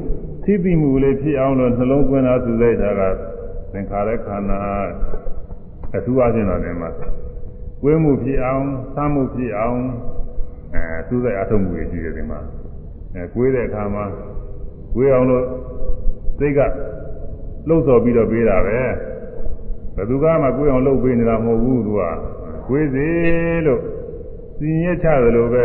[0.43, 3.01] သိသိမှုလေးဖြစ်အောင်လို့နှလုံးသွင်းတာသူလိုက်တာက
[3.71, 4.59] သင်္ခါရခန္ဓာ
[5.95, 6.89] အထူးအချင်းတော်တယ်မှာ
[7.81, 8.65] ကွေးမှုဖြစ်အောင်
[8.95, 9.79] သမ်းမှုဖြစ်အောင်
[10.73, 12.39] အဲသူ့ရဲ့အထုံးမှုတွေရှိတယ်ဒီမှာ
[13.15, 14.05] အဲကွေးတဲ့အခါမှာ
[14.95, 15.45] ကွေးအောင်လို့
[16.39, 16.59] စိတ်က
[17.67, 18.77] လှုပ်ဆော်ပြီးတော့ပေးတာပဲ
[19.95, 22.01] ဘယ်သူကမှကွေးအောင်လှုပ်ပေးနေတာမဟုတ်ဘူးသူက
[22.67, 23.07] ကွေးစေ
[23.65, 23.81] လို့
[24.57, 25.63] စီရင်ချတယ်လို့ပဲ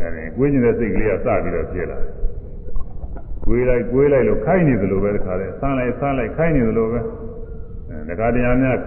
[0.00, 2.18] အဲဒီကွေးနေတဲ့စိတ်ကလေးကစပြီးတော့ဖြစ်လာတယ်
[3.44, 7.00] ကွေးလိုက်ကွေးလိုက်လို့ခိုင်းနေသလိုပဲတခါလဲဆန်းလိုက်ဆန်းလိုက်ခိုင်းနေသလိုပဲ
[7.90, 8.78] အဲတခါတရားများ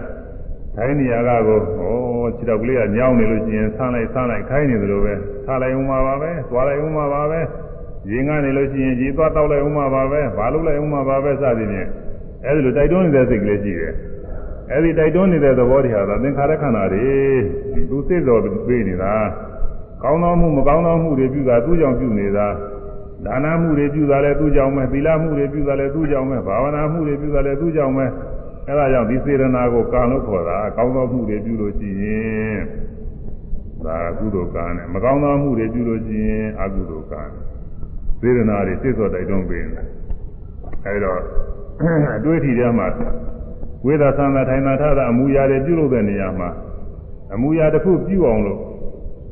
[0.76, 1.58] ထိုင်းနေရာကကို
[2.24, 5.14] ဩခြေတော်ကလေးကညောင်းနေလို့ရှိရင်ဆန်းလိုက်ဆန်းလိုက်ခိုင်းနေသလိုပဲ
[5.44, 7.40] ထားလိုက်ဦးမှာပါပဲသွားလိုက်ဦးမှာပါပဲ
[8.10, 11.88] ရင်ကနေလို့ရှိရင်ကြီးသွားတောက်လိုက်ဦးမှာပါပဲဘာလို့လိုက်ဦးမှာပါပဲစသည်ဖြင့်
[12.46, 13.94] အဲဒီလိုတိုက်တွန်းနေတဲ့စိတ်ကလေးရှိတယ်
[14.70, 17.06] အဲဒီတိုက်တွန်းနေတဲ့သဘောတရားကသင်္ခါရခန္ဓာတွေ
[17.90, 19.14] သူစိတ်တော်ပြေးနေတာ
[20.02, 22.46] ကောင်းသောမှုမကောင်းသောမှုတွေပြုတာသူ့ကြောင့်ပြုနေတာ
[23.26, 28.06] ဒါနမှုတွေပြုတာလည်းသူ့ကြောင့်ပဲသီလမှုတွေပြုတာလည်းသူ့ကြောင့်ပဲဘာဝနာမှုတွေပြုတာလည်းသူ့ကြောင့်ပဲ
[28.68, 32.58] အဲဒါကြောင့်ဒီစေရနာကိုကံလို့ခေါ်တာကောင်းသောမှုတွေပြုလို့ရှိရင်
[33.84, 37.22] ဒါကုသိုလ်ကံနဲ့မကောင်းသောမှုတွေပြုလို့ရှိရင်အကုသိုလ်ကံ
[38.22, 39.86] စေရနာတွေစိတ်စောတိုက်တွန်းပေးတယ်
[40.86, 41.12] အဲဒါ
[42.18, 42.86] အတွေ့အထိထဲမှာ
[43.86, 46.48] ဝေဒသံသာထိုင်သာထတာအမူအရာတွေပြုလုပ်တဲ့နေရာမှာ
[47.34, 48.60] အမူအရာတစ်ခုပြုအောင်လို့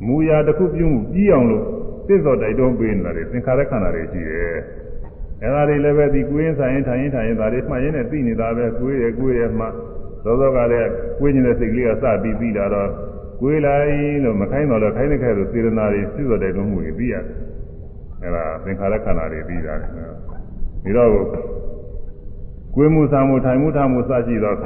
[0.01, 1.63] အမူအရာတစ်ခုပြုမှုပြီးအောင်လို့
[2.07, 4.55] စစ်စော်တိုက်တွန်းပေးနေတာတွေသင်္ခါရခန္ဓာတွေရှိတယ်
[5.41, 9.65] အဲဒါတွေလည်းပဲဒီကိုင်းဆိုင်ရင်ထိုင်ရင်ထိုင်ရင်ဒါတွေမှတ်ရင်းနဲ့သိနေတာပဲကိုယ်ရယ်ကိုယ်ရယ်မှ
[10.23, 10.89] သောသောကလည်း
[11.19, 12.89] ကိုယ်နေတဲ့စိတ်ကလေးကစပြီးပြီးလာတော့
[13.41, 17.25] ကိုယ်လိုက်လို့မခိုင်းတော့လည်းခိုင်းတဲ့ခဲလို့စေရနာတွေစစ်စော်တိုက်တွန်းမှုတွေပြီးရတယ်
[18.23, 19.91] အဲဒါသင်္ခါရခန္ဓာတွေပြီးတာတယ်
[20.83, 21.09] ပြီးတော့
[22.75, 24.57] ကိုယ်မှုစာမှုထိုင်မှုထားမှုစရှိတော့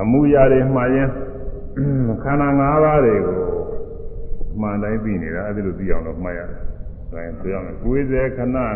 [0.00, 1.08] အမှုရာတွေမှားရင်
[2.22, 3.36] ခန္ဓာ၅ပါးတွေကို
[4.60, 6.60] မှန်တိုင်းသိနေတာအဲ့ဒါလိုသိအောင်လို့မှတ်ရတယ်။
[7.12, 8.42] ဒါရင်ဆိုရမယ်။ကိုယ်စေခဏ၌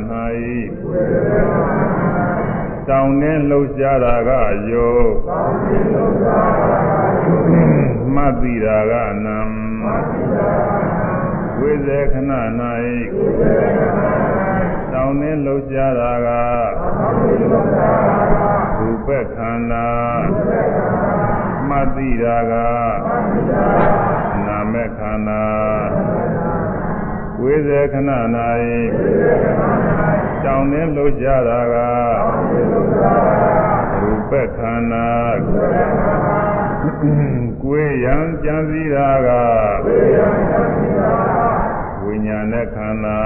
[2.89, 4.31] တောင်းနှင်းလှုပ်ရှားတာက
[4.71, 4.95] ယော
[8.15, 8.93] မှတ်သိတာက
[9.25, 9.39] နံ
[9.83, 11.00] ကို
[11.71, 12.33] ယ်စေခဏ၌
[14.93, 16.29] တောင်းနှင်းလှုပ်ရှားတာက
[18.79, 19.89] ရူပခန္ဓာ
[21.69, 22.53] မှတ်သိတာက
[24.47, 25.45] နာမခန္ဓာ
[27.41, 28.11] ဝိဇေခဏ၌
[30.45, 31.77] တောင်းနှင်းလှုပ်ရှားတာက
[34.01, 35.09] ရူပခန္ဓာ
[37.63, 39.29] ကိုယ်ရံကြံစည်တာက
[39.85, 41.40] ဝိညာဉ်
[42.53, 43.19] နဲ့ခန္ဓာ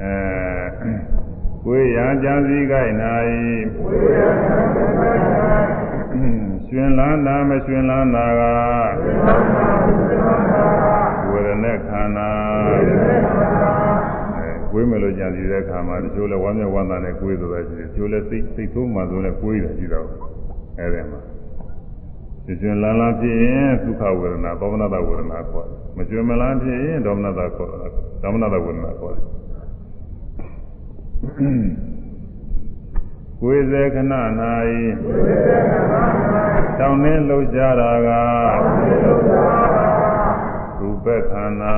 [0.00, 0.14] အဲ
[1.64, 2.92] ကိုယ်ရံကြံစည်ခိုင်၌
[6.66, 8.42] ရှင်လန်းတာမရှင်လန်းတာက
[11.30, 12.30] ဝေဒနာခန္ဓာ
[14.70, 20.08] ကိုယ်မလို့ကြံစည်တဲ့အခါမှာတချို့လဲဝမ်းမြောက်ဝမ်းသာနဲ့ကိုယ်ဆိုတာရှိတယ်တချို့လဲစိတ်စိတ်ဆိုးမှဆိုလဲကိုယ်ရရှိတော့
[20.78, 21.20] အဲဒီမှာ
[22.60, 27.90] ရှင်လန်းလန်းဖြစ်ရင်ဒုက္ခဝေဒနာသောမနတဝေဒနာခေါ်တယ်မကျွမ်းမလန်းဖြစ်ရင်ဒေါမနတခေါ်တယ်
[28.22, 29.24] ဒေါမနတဝေဒနာခေါ်တယ်
[33.40, 34.14] ကိုယ်စေခဏ၌
[36.78, 38.08] တောင်းနှင်းလှုပ်ရှားတာက
[40.78, 41.76] ရူပခန္ဓာ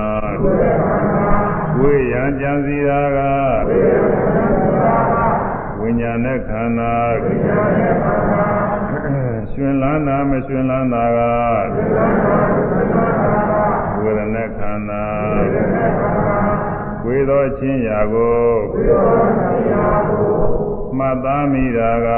[1.76, 3.18] ကိုယ်ရံကြံစည်တာက
[5.80, 6.92] ဝိညာဉ်နဲ့ခန္ဓာ
[9.62, 11.18] ရှင်လန်းတာမရှင်လန်းတာက
[14.02, 15.04] ဝေဒနာခန္ဓာ
[17.02, 18.36] ကိုယ်သောချင်းရာကို
[20.98, 22.08] မှတ်သားမိတာက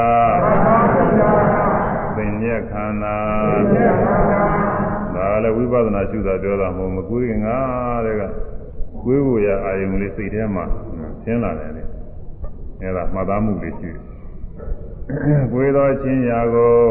[2.15, 3.17] သင်ညက်ခန္ဓာ
[5.15, 7.57] ဒါလည်းဝိပဿနာရှုတာပြောတာမဟုတ်မကွေးငါ
[8.05, 8.21] တဲ့က
[9.03, 10.63] ကွေးဖို့ရအာယုံလေးစိတ်ထဲမှာ
[11.23, 11.83] သင်လာတယ်လေ
[12.81, 14.04] အဲဒါမှတ်သားမှုလေးရှိတယ်
[15.07, 16.81] ကိုယ်တော်ချင်းရာကို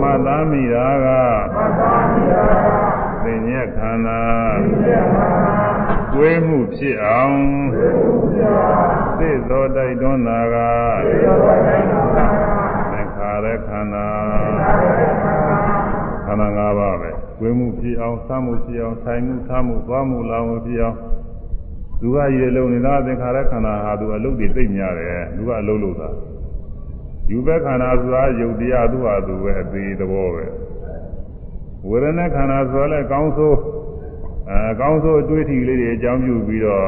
[0.00, 1.06] မှတ်သားမိတာက
[3.22, 4.22] သင်ညက်ခန္ဓာ
[6.12, 7.38] ကိုယ်မှုဖြစ်အောင်
[9.18, 10.56] သိသောတိုက်တွန်းတာက
[12.92, 14.08] သင်္ခါရခန္ဓာ
[16.26, 20.98] ခန္ဓာ၅ပါးပဲကိုယ်မှုဖြစ်အောင်သမှုဖြစ်အောင်ထိုင်မှုထားမှုသွားမှုလာမှုဖြစ်အောင်
[22.02, 26.08] လူကရည်လုံးနေတာသင်္ခါရခန္ဓာဟာသူအလုပ်တွေသိများတယ်လူကအလုပ်လုပ်တာ
[27.30, 30.44] ယူဘက်ခန္ဓာဆိုတာယုတ်တရားသူ့ဟာသူပဲအသေးသဘောပဲ
[31.88, 33.58] ဝေဒနာခန္ဓာဆိုလည်းကောင်းဆိုး
[34.50, 36.84] အဲကောင်းဆိုးအတွေ့အထိလေးတွေအကြောင်းပြုပြီးတော့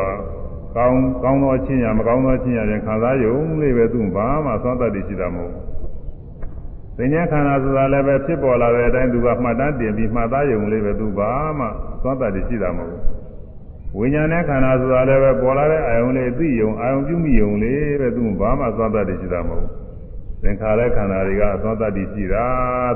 [0.76, 5.64] ကောင်းကောင်းသောချင်းရမကောင်းသောချင်းရတဲ့ခံစားယုံလေးပဲသူ့ဘာမှသောတတ်တည်ရှိတာမဟုတ်ဘူး
[6.96, 11.66] သင်္ညာခန္ဓာဆိုတာလည်းပဲဖြစ်ပေါ်လာတဲ့အတိုင်းသူကမှတ်တမ်းတင်ပြီးမှတ်သားယုံလေးပဲသူဘာမှ
[12.02, 13.21] သောတတ်တည်ရှိတာမဟုတ်ဘူး
[13.98, 19.72] ဝိညာဉ်နဲ့ခန္ဓာဆိုတာလည်းပဲပေါ်လာတဲ့အာယုံလေးသိယုံအာယုံပြုမိယုံလေးပဲသူဘာမှသောတတ်တည်ရှိတာမဟုတ်ဘူး
[20.42, 22.44] သင်္ခါရခန္ဓာတွေကသောတတ်တည်ရှိတာ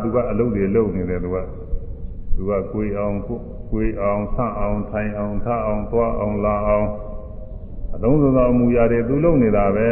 [0.03, 1.37] သူကအလုပ်တွေလုပ်နေတယ်သူက
[2.37, 3.17] သူကကိုယ်အောင်
[3.71, 6.89] ကိုယ်အောင်ဆန့်အောင်ထိုင်အောင်ထအောင်သွားအောင်လာအောင်
[7.95, 9.89] အလုံးစုံသောအမှုရာတွေသူလုပ်နေတာပဲ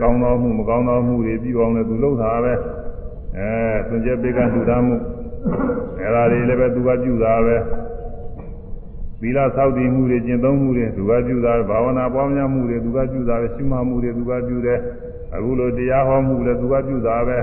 [0.00, 2.54] ကောင်းသောမှုမကောင်းသောမှုတွေပြီးအောင်လည်းသူလုပ်တာပဲ
[3.36, 3.50] အဲ
[3.88, 4.96] သွန်ကျက်ပေကလှူဒါမှု
[6.00, 7.56] အဲဒါတွေလည်းပဲသူကပြုတာပဲ
[9.20, 14.78] သီလဆောက်တည်မှုတွေကျင့်သုံးမှုတွေသူကပြုတာဘာဝနာပွားများမှုတွေသူကပြုတာပဲရှုမှတ်မှုတွေသူကပြုတယ်
[15.34, 17.38] အခုလိုတရားဟောမှုလည်းသူကပြုတာပဲ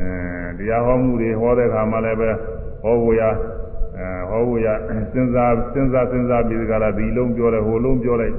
[0.00, 0.10] အဲ
[0.58, 2.30] တရားဟောမှုတွေဟောတဲ့အခါမှလည်းပဲ
[2.82, 3.22] ဟောဖို့ရ
[3.96, 4.66] အဲဟောဖို့ရ
[5.12, 8.34] စဉ်းစားစဉ်းစားစဉ်းစားပြီးကြလားဒီလုံးပြောတယ်ဟိုလုံးပြောလိုက်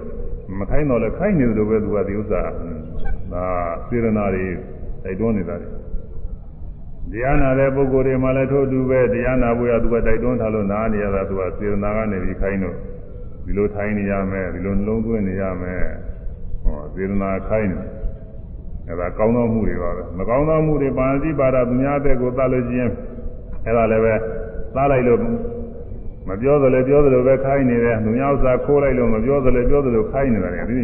[0.60, 2.42] မခိုင်းတော့လဲခိုင်းနေတယ်လို့ပဲသူကဒီဥစ္စာ
[3.34, 3.46] ဒါ
[3.88, 4.46] စေရနာတွေ
[5.04, 5.77] တိုက်တွန်းနေတာတွေ
[7.12, 12.76] တရားနာတဲ့ပုဂ္ဂိုလ်တွေမှလည်းထို့အတူပဲတရားနာဖို့ရသူကတိုက်တွန်းထားလို့နားနေရတာသူကစေရနာကနေပြီးခိုင်းတော့
[13.46, 15.82] ဒီလိုထိုင်နေရမယ်ဒီလိုနှလုံးသွင်းနေရမယ်
[16.64, 17.86] ဟောစေရနာခိုင်းတယ်
[18.90, 22.92] အဲဒါကောင်းသောမှုတွေပါပဲမကောင်းသောမှုတွေပါဠိပါဒသူများတဲ့ကိုသတ်လို့ချင်း
[23.66, 24.14] အဲဒါလည်းပဲ
[24.76, 25.20] သတ်လိုက်လို့
[26.28, 30.80] မပြောသလိုပြောသလိုပဲခိုင်းနေတယ်သူများဥစ္စာခိုးလိုက်လို့မပြောသလိုပြောသလိုခိုင်းနေတာလေဒီ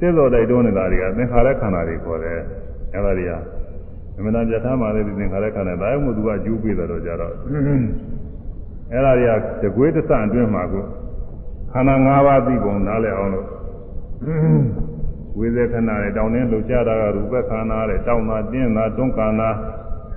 [0.00, 2.38] သိသောတိုက်တွန်းနေတာတွေကသင်္ခါရခန္ဓာတွေခေါ်တယ်
[2.94, 3.61] အဲဒါတွေကအ
[4.24, 7.32] မှန်တရားထားမှလည်းဒီသင်္ခါရခန္ဓာဒါမှမဟုတ်သူကကျူးပေးတယ်တော့ကြတော့
[8.92, 9.32] အဲ့ဒါတွေက
[9.62, 10.84] တကွေးတဆန့်အတွင်းမှာကို
[11.72, 13.46] ခန္ဓာ၅ပါးသိပုံနားလည်အောင်လို့
[15.38, 19.48] ဝိသေခဏနဲ့တောင်းတင်းလှုပ်ရှားတာကရူပခန္ဓာနဲ့တောင်းတာတင်းတာတွန်းခန္ဓာ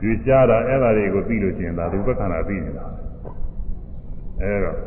[0.03, 2.85] ရွေ့ရှားတာအဲ့ဒါတွေကိုသိလို့ကျင်တာရူပခန္ဓာသိနေတာ
[4.41, 4.77] အဲ့တော့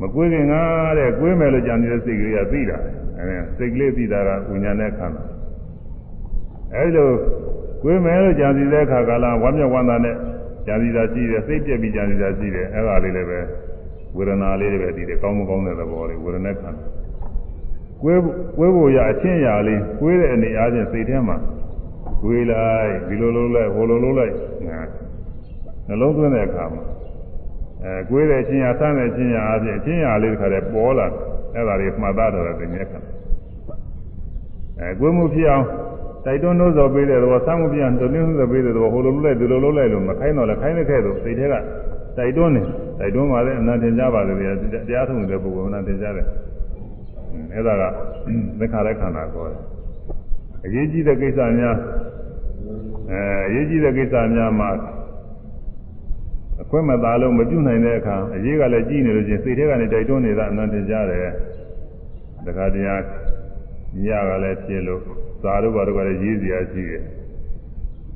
[0.00, 0.54] မကွေးခင်က
[0.98, 2.78] တဲ့ကွေးမယ်လို့ကြံနေတဲ့စိတ်ကလေးကသိတာ
[3.18, 5.22] အဲစိတ်ကလေးသိတာကဝိညာဉ်နဲ့ခန္ဓာ
[6.74, 7.10] အဲ့လို
[7.82, 10.16] ကွေးမယ်လို့ကြံစီတဲ့အခါကလာဝမ်းမြောက်ဝမ်းသာနဲ့
[10.66, 13.40] ကြံစီတာရှိတယ်စိတ်ပြက်ပြီးကြံစီတာရှိတယ်အဲ့ဒါလေးလည်းပဲ
[14.16, 16.84] ဝေဒနာလေးတွေပဲဒီတယ်ကောင်းမကောင်းတဲ့သဘောလေးဝေဒနာခန္ဓာ
[18.02, 18.20] ကွေး
[18.56, 21.36] ကွေးဖို့ရအချင်းရာလေးကွေးတဲ့အနေအားဖြင့်စိတ်ထဲမှာ
[22.22, 24.34] ကွေးလိုက်ဒီလိုလိုလိုက်ဟိုလိုလိုလိုက်
[25.86, 26.82] နှလုံးသွင်းတဲ့အခါမှာ
[27.84, 31.06] အဲကွေးတဲ့အချင်းရာဆန်းတဲ့အချင်းရာအားဖြင့်အချင်းရာလေးတစ်ခါတည်းပေါ်လာ
[31.54, 33.10] အဲ့ဒါလေးမှတ်သားတော့တဲ့မြဲခန္ဓာ
[34.78, 35.66] အဲကွေးမှုဖြစ်အောင်
[36.24, 41.54] တိုက်တွန်းလို့ဆိုပေးတဲ့သဘောဆမ်းမှုပြန်တွန်းလို့ဆိုပေးတဲ့သဘောဟိုလိုလိုလိုက်ဒီလိုလိုလိုက်လို့မခိုင်းတော့လဲခိုင်းတဲ့ခဲ့တော့စိတ်ထဲက
[42.16, 42.62] တိုက်တွန်းနေ
[42.98, 44.42] တိုက်တွန်းပါလေအနန္တကြပါလေတ
[44.94, 46.26] ရားထုံတဲ့ပုဂ္ဂိုလ်အနန္တကြတယ်
[47.54, 47.82] အဲ့ဒါက
[48.58, 49.60] သင်္ခါရခန္ဓာခေါ်တယ်
[50.64, 51.76] အရေးကြီးတဲ့ကိစ္စများ
[53.10, 54.70] အဲအရေးကြီးတဲ့ကိစ္စများမှာ
[56.62, 61.32] အခွင့်မသာလို့မပြုနိုင်တဲ့အခါအရေးကလည်းကြီးနေလို့ချင်းစိတ်ထဲကနေတိုက်တွန်းနေတာအနန္တကြတယ်
[62.46, 62.86] တခါတည်း
[64.04, 65.02] ညကလည်းဖြစ်လို့
[65.42, 67.02] စာတို့ဘာတို့ကလည်းရေးစရာရှိတယ်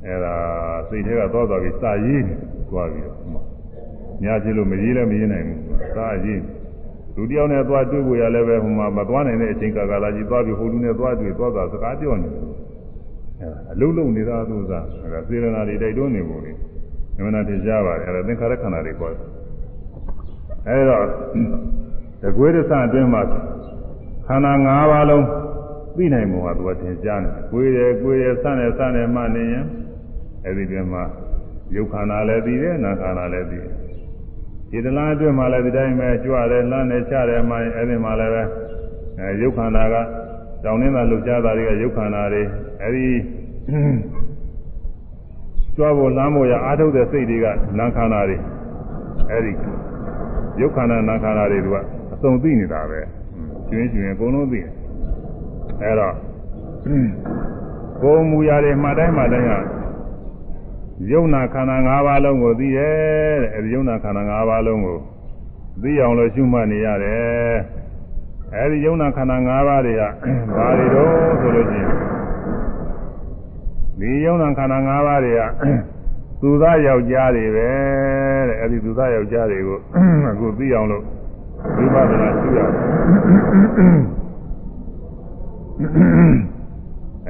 [0.05, 0.35] အဲ့ဒါ
[0.89, 2.35] စိတ်ထဲကသောတော်ပြီးစာရေးနေ
[2.69, 3.17] သွားပြီးတော့
[4.23, 5.61] ညာဖြစ်လို့မရေးလည်းမရေးနိုင်ဘူး
[5.95, 6.41] စာရေး
[7.15, 12.43] လူတယောက်နဲ့သွားတွေ့ဖို့ရလည်းပဲဟိုမှာမသွားနိုင်တဲ့အချိန်ကာလကြီးသွားပြီးဟိုလူနဲ့သွားတွေ့သွားတာစကားပြောနေတယ်
[13.39, 16.57] အဲ့ဒါအလုံးလုံးနေတာသူစားအဲ့ဒါစေရနာတွေတိုက်တွန်းနေပုံလေး
[17.15, 19.21] ညမနာထင်ရှားပါတယ်အဲ့ဒါသင်္ခါရခန္ဓာတွေပေါ်တယ်
[20.67, 21.05] အဲ့တော့
[22.21, 23.21] တကွေးတဆအတွင်းမှာ
[24.27, 25.23] ခန္ဓာ၅ပါးလုံး
[25.97, 29.65] သိနိုင်ပုံကသူကသင်ကြားနေကိုယ်ရယ်ကိုယ်ရယ်စတယ်စတယ်မှနေရင်
[30.43, 31.03] အဲ့ဒီပြင်မှာ
[31.75, 33.73] ယုတ်ခန္ဓာလည်းသိတယ်နာခန္ဓာလည်းသိတယ်
[34.71, 38.43] ဒီတလားအတွင်းမှာလည်းဒီတိုင်းပဲကြွတယ်လှမ်းတယ်ချတယ်မှအဲ့ဒီမှာလည်းပဲ
[39.19, 39.95] အဲယုတ်ခန္ဓာက
[40.63, 42.43] တောင်းနေတာလှုပ်ရှားတာတွေကယုတ်ခန္ဓာတွေ
[42.81, 43.07] အဲ့ဒီ
[45.75, 47.45] ကြွားဖို့လှမ်းဖို့ရအားထုတ်တဲ့စိတ်တွေက
[47.79, 48.37] နာခန္ဓာတွေ
[49.29, 49.51] အဲ့ဒီ
[50.59, 51.67] ယုတ်ခန္ဓာနာခန္ဓာတွေက
[52.13, 52.99] အစုံသိနေတာပဲ
[53.69, 54.76] ကျွင်းကျွင်းအကုန်လုံးသိတယ်
[55.81, 56.13] အဲ့တော့
[58.01, 59.53] ကိုယ်မူရာတွေမှတိုင်းမှတိုင်းက
[61.11, 64.97] ယုံနာခန္ဓာ၅ပါးလုံးကိုသိတယ်တဲ့အဲဒီယုံနာခန္ဓာ၅ပါးလုံးကို
[65.81, 67.55] သိအောင်လို့ရှုမှတ်နေရတယ်
[68.55, 70.03] အဲဒီယုံနာခန္ဓာ၅ပါးတွေက
[70.55, 71.91] ဘာတွေတော့ဆိုလို့ရှိရင်
[73.99, 75.41] ဒီယုံနာခန္ဓာ၅ပါးတွေက
[76.41, 77.69] သူသားယောက်ျားတွေပဲ
[78.47, 79.79] တဲ့အဲဒီသူသားယောက်ျားတွေကို
[80.31, 81.03] အခုသိအောင်လို့
[81.77, 82.71] ဝိပဿနာရှုရတယ်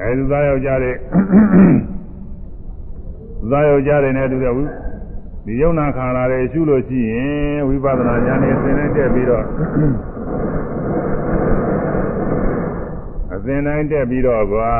[0.00, 0.92] အဲသူသားယောက်ျားတွေ
[3.40, 4.52] သူသားယောက်ျားတွေနဲ့တူတဲ့
[5.46, 9.44] ဒီယုံနာခန္ဓာတွေရှုလို့ရှိရင်ဝိပဿနာဉာဏ်နဲ့သင်နဲ့တက်ပြီးတော့
[13.34, 14.72] အသင်တိုင်းတက်ပြီးတော့ကွာ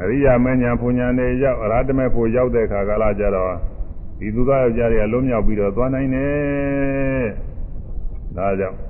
[0.00, 3.54] အရိယာမဉ္ဇဉ်ပူညာနဲ့ရောက်အရဟတမေဖို့ရောက်တဲ့ခါကာလကြတော့
[4.18, 7.26] ဒီသူသားယောက်ျားတွေကလွတ်မြောက်ပြီးတော့သွားနိုင်တယ်
[8.36, 8.85] ဒါကြောင့်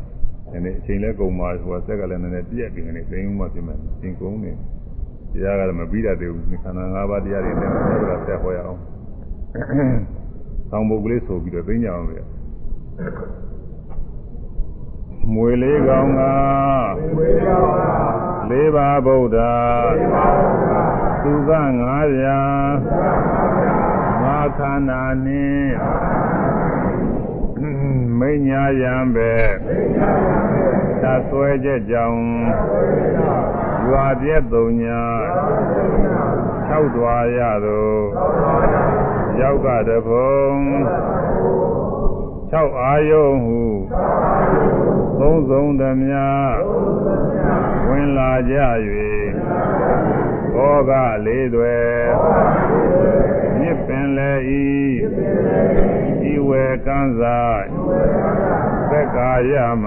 [0.56, 4.52] ဒီနေ့အချိန်လဲကုန်ပါဟိုဆက်ကလည်းနည်းနည်းပြက်ပြီးနေသိမ်းမှပြင်မယ်သင်ကုန်နေ
[5.32, 7.78] တရားကလည်းမပြီးတတ်သေးဘူးခန္ဓာ၅ပါးတရားတွေနဲ့ဆ
[8.14, 8.80] က်ဆက်ဟောရအောင်
[10.70, 12.16] ဆောင်းပုတ်ကလေးဆိုပြီးတော့သိကြအောင်လေ
[15.34, 16.20] မွေလေးကောင်းက
[17.16, 17.70] မွေလေးကောင်း
[18.44, 19.38] ကလေးပါဗုဒ္ဓ
[19.98, 20.72] လေးပါဗုဒ္ဓ
[21.22, 21.54] သူက900
[24.22, 25.72] ငါခန္ဓာနှင့်
[28.20, 29.32] မိညာယံပဲ
[31.02, 32.22] သာဆွဲချက်ကြောင့်
[33.88, 35.02] ရွာပြည့်သုံးညာ
[36.68, 38.00] ၆တွာရသို့
[39.40, 40.48] ရောက်ကတဖုံ
[42.52, 43.62] ၆အာယုံဟု
[45.20, 46.22] သုံးဆုံးသမျှ
[47.88, 48.56] ဝင်လာကြ၍
[50.54, 50.92] ဘောက
[51.26, 51.76] လေးတွေ
[52.92, 53.45] မြစ်
[53.86, 54.64] ပင်လေဤ
[56.32, 57.40] ဤဝေကန်းစာ
[58.90, 59.54] သက္ကာယ
[59.84, 59.86] မ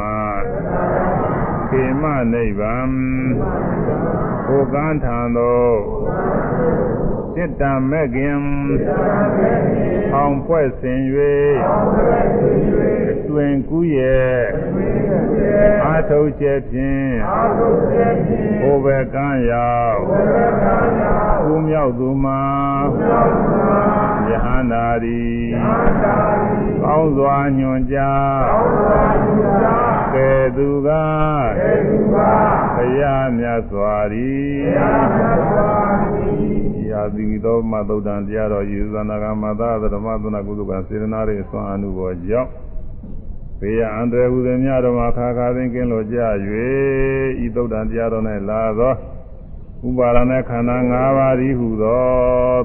[1.70, 2.04] ခေမ
[2.34, 2.92] နိဗ္ဗာန်
[4.46, 5.80] ဟိုကန်းထံသို့
[7.36, 8.38] စိတ္တမဲ့ခင်
[10.16, 11.00] အောင်ဖွဲ့ဆင်၍
[13.30, 14.40] တွင်ကူးရဲ့
[15.86, 17.14] အာထုတ်ချက်ဖြင့်
[18.62, 20.00] ဟိုဘကန်းရောက်
[21.44, 22.44] ကူမြောက်သူမှာ
[24.30, 25.28] ယဟန္တာရီ
[26.84, 28.42] ကောင်းစွာညွန်ကြား
[30.14, 30.90] ကဲသူက
[32.76, 36.29] ဘုရားမြတ်စွာသည်
[36.99, 42.51] တရားမြတ်စွာသည်ယာတိသောမသုဒ္ဓံတရားတော်ယေသနာကမသာဓမ္မသနာကုသကစေတနာ၏အစွမ်းအမှုပေါ်ကြောင့်
[43.61, 46.19] ဘေးရအန္တရာယ်ဟူသည်များတော်မှာခါခါသိကင်းလို့ကြ၍
[47.45, 48.95] ဤသုဒ္ဓံတရားတော်၌လာသော
[49.89, 52.03] ဥပါရณะခန္ဓာ၅ပါးဤဟုသော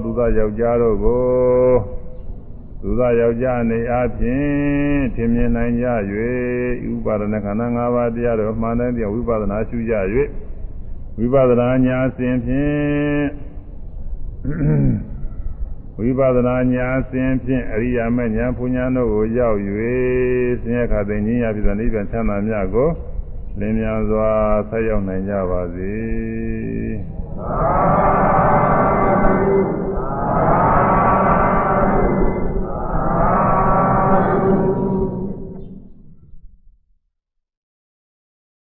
[0.03, 1.73] သူသောယောက်ျားတို့ကို
[2.81, 5.87] သူသောယောက်ျားနေအချင်းထင်မြင်နိုင်ကြ၍
[6.91, 9.93] ဥပါဒณะခန္ဓာ၅ပါးတရားတော်မှန်တဲ့တရားဝိပဿနာရှုကြ၍
[11.19, 13.49] ဝိပဿနာညာစဉ်ဖြင့်
[15.96, 19.58] ဝိပဿနာညာစဉ်ဖြင့်အရိယာမဉာဏ်ပူညာတို့ကိုရောက်၍
[20.62, 22.88] ဆင်းရဲခါသိဉာဏ်ရပြီသောနိဗ္ဗာန်ချမ်းသာမြတ်ကို
[23.60, 24.30] လင်းမြန်စွာ
[24.70, 25.92] ဆက်ရောက်နိုင်ကြပါစေ။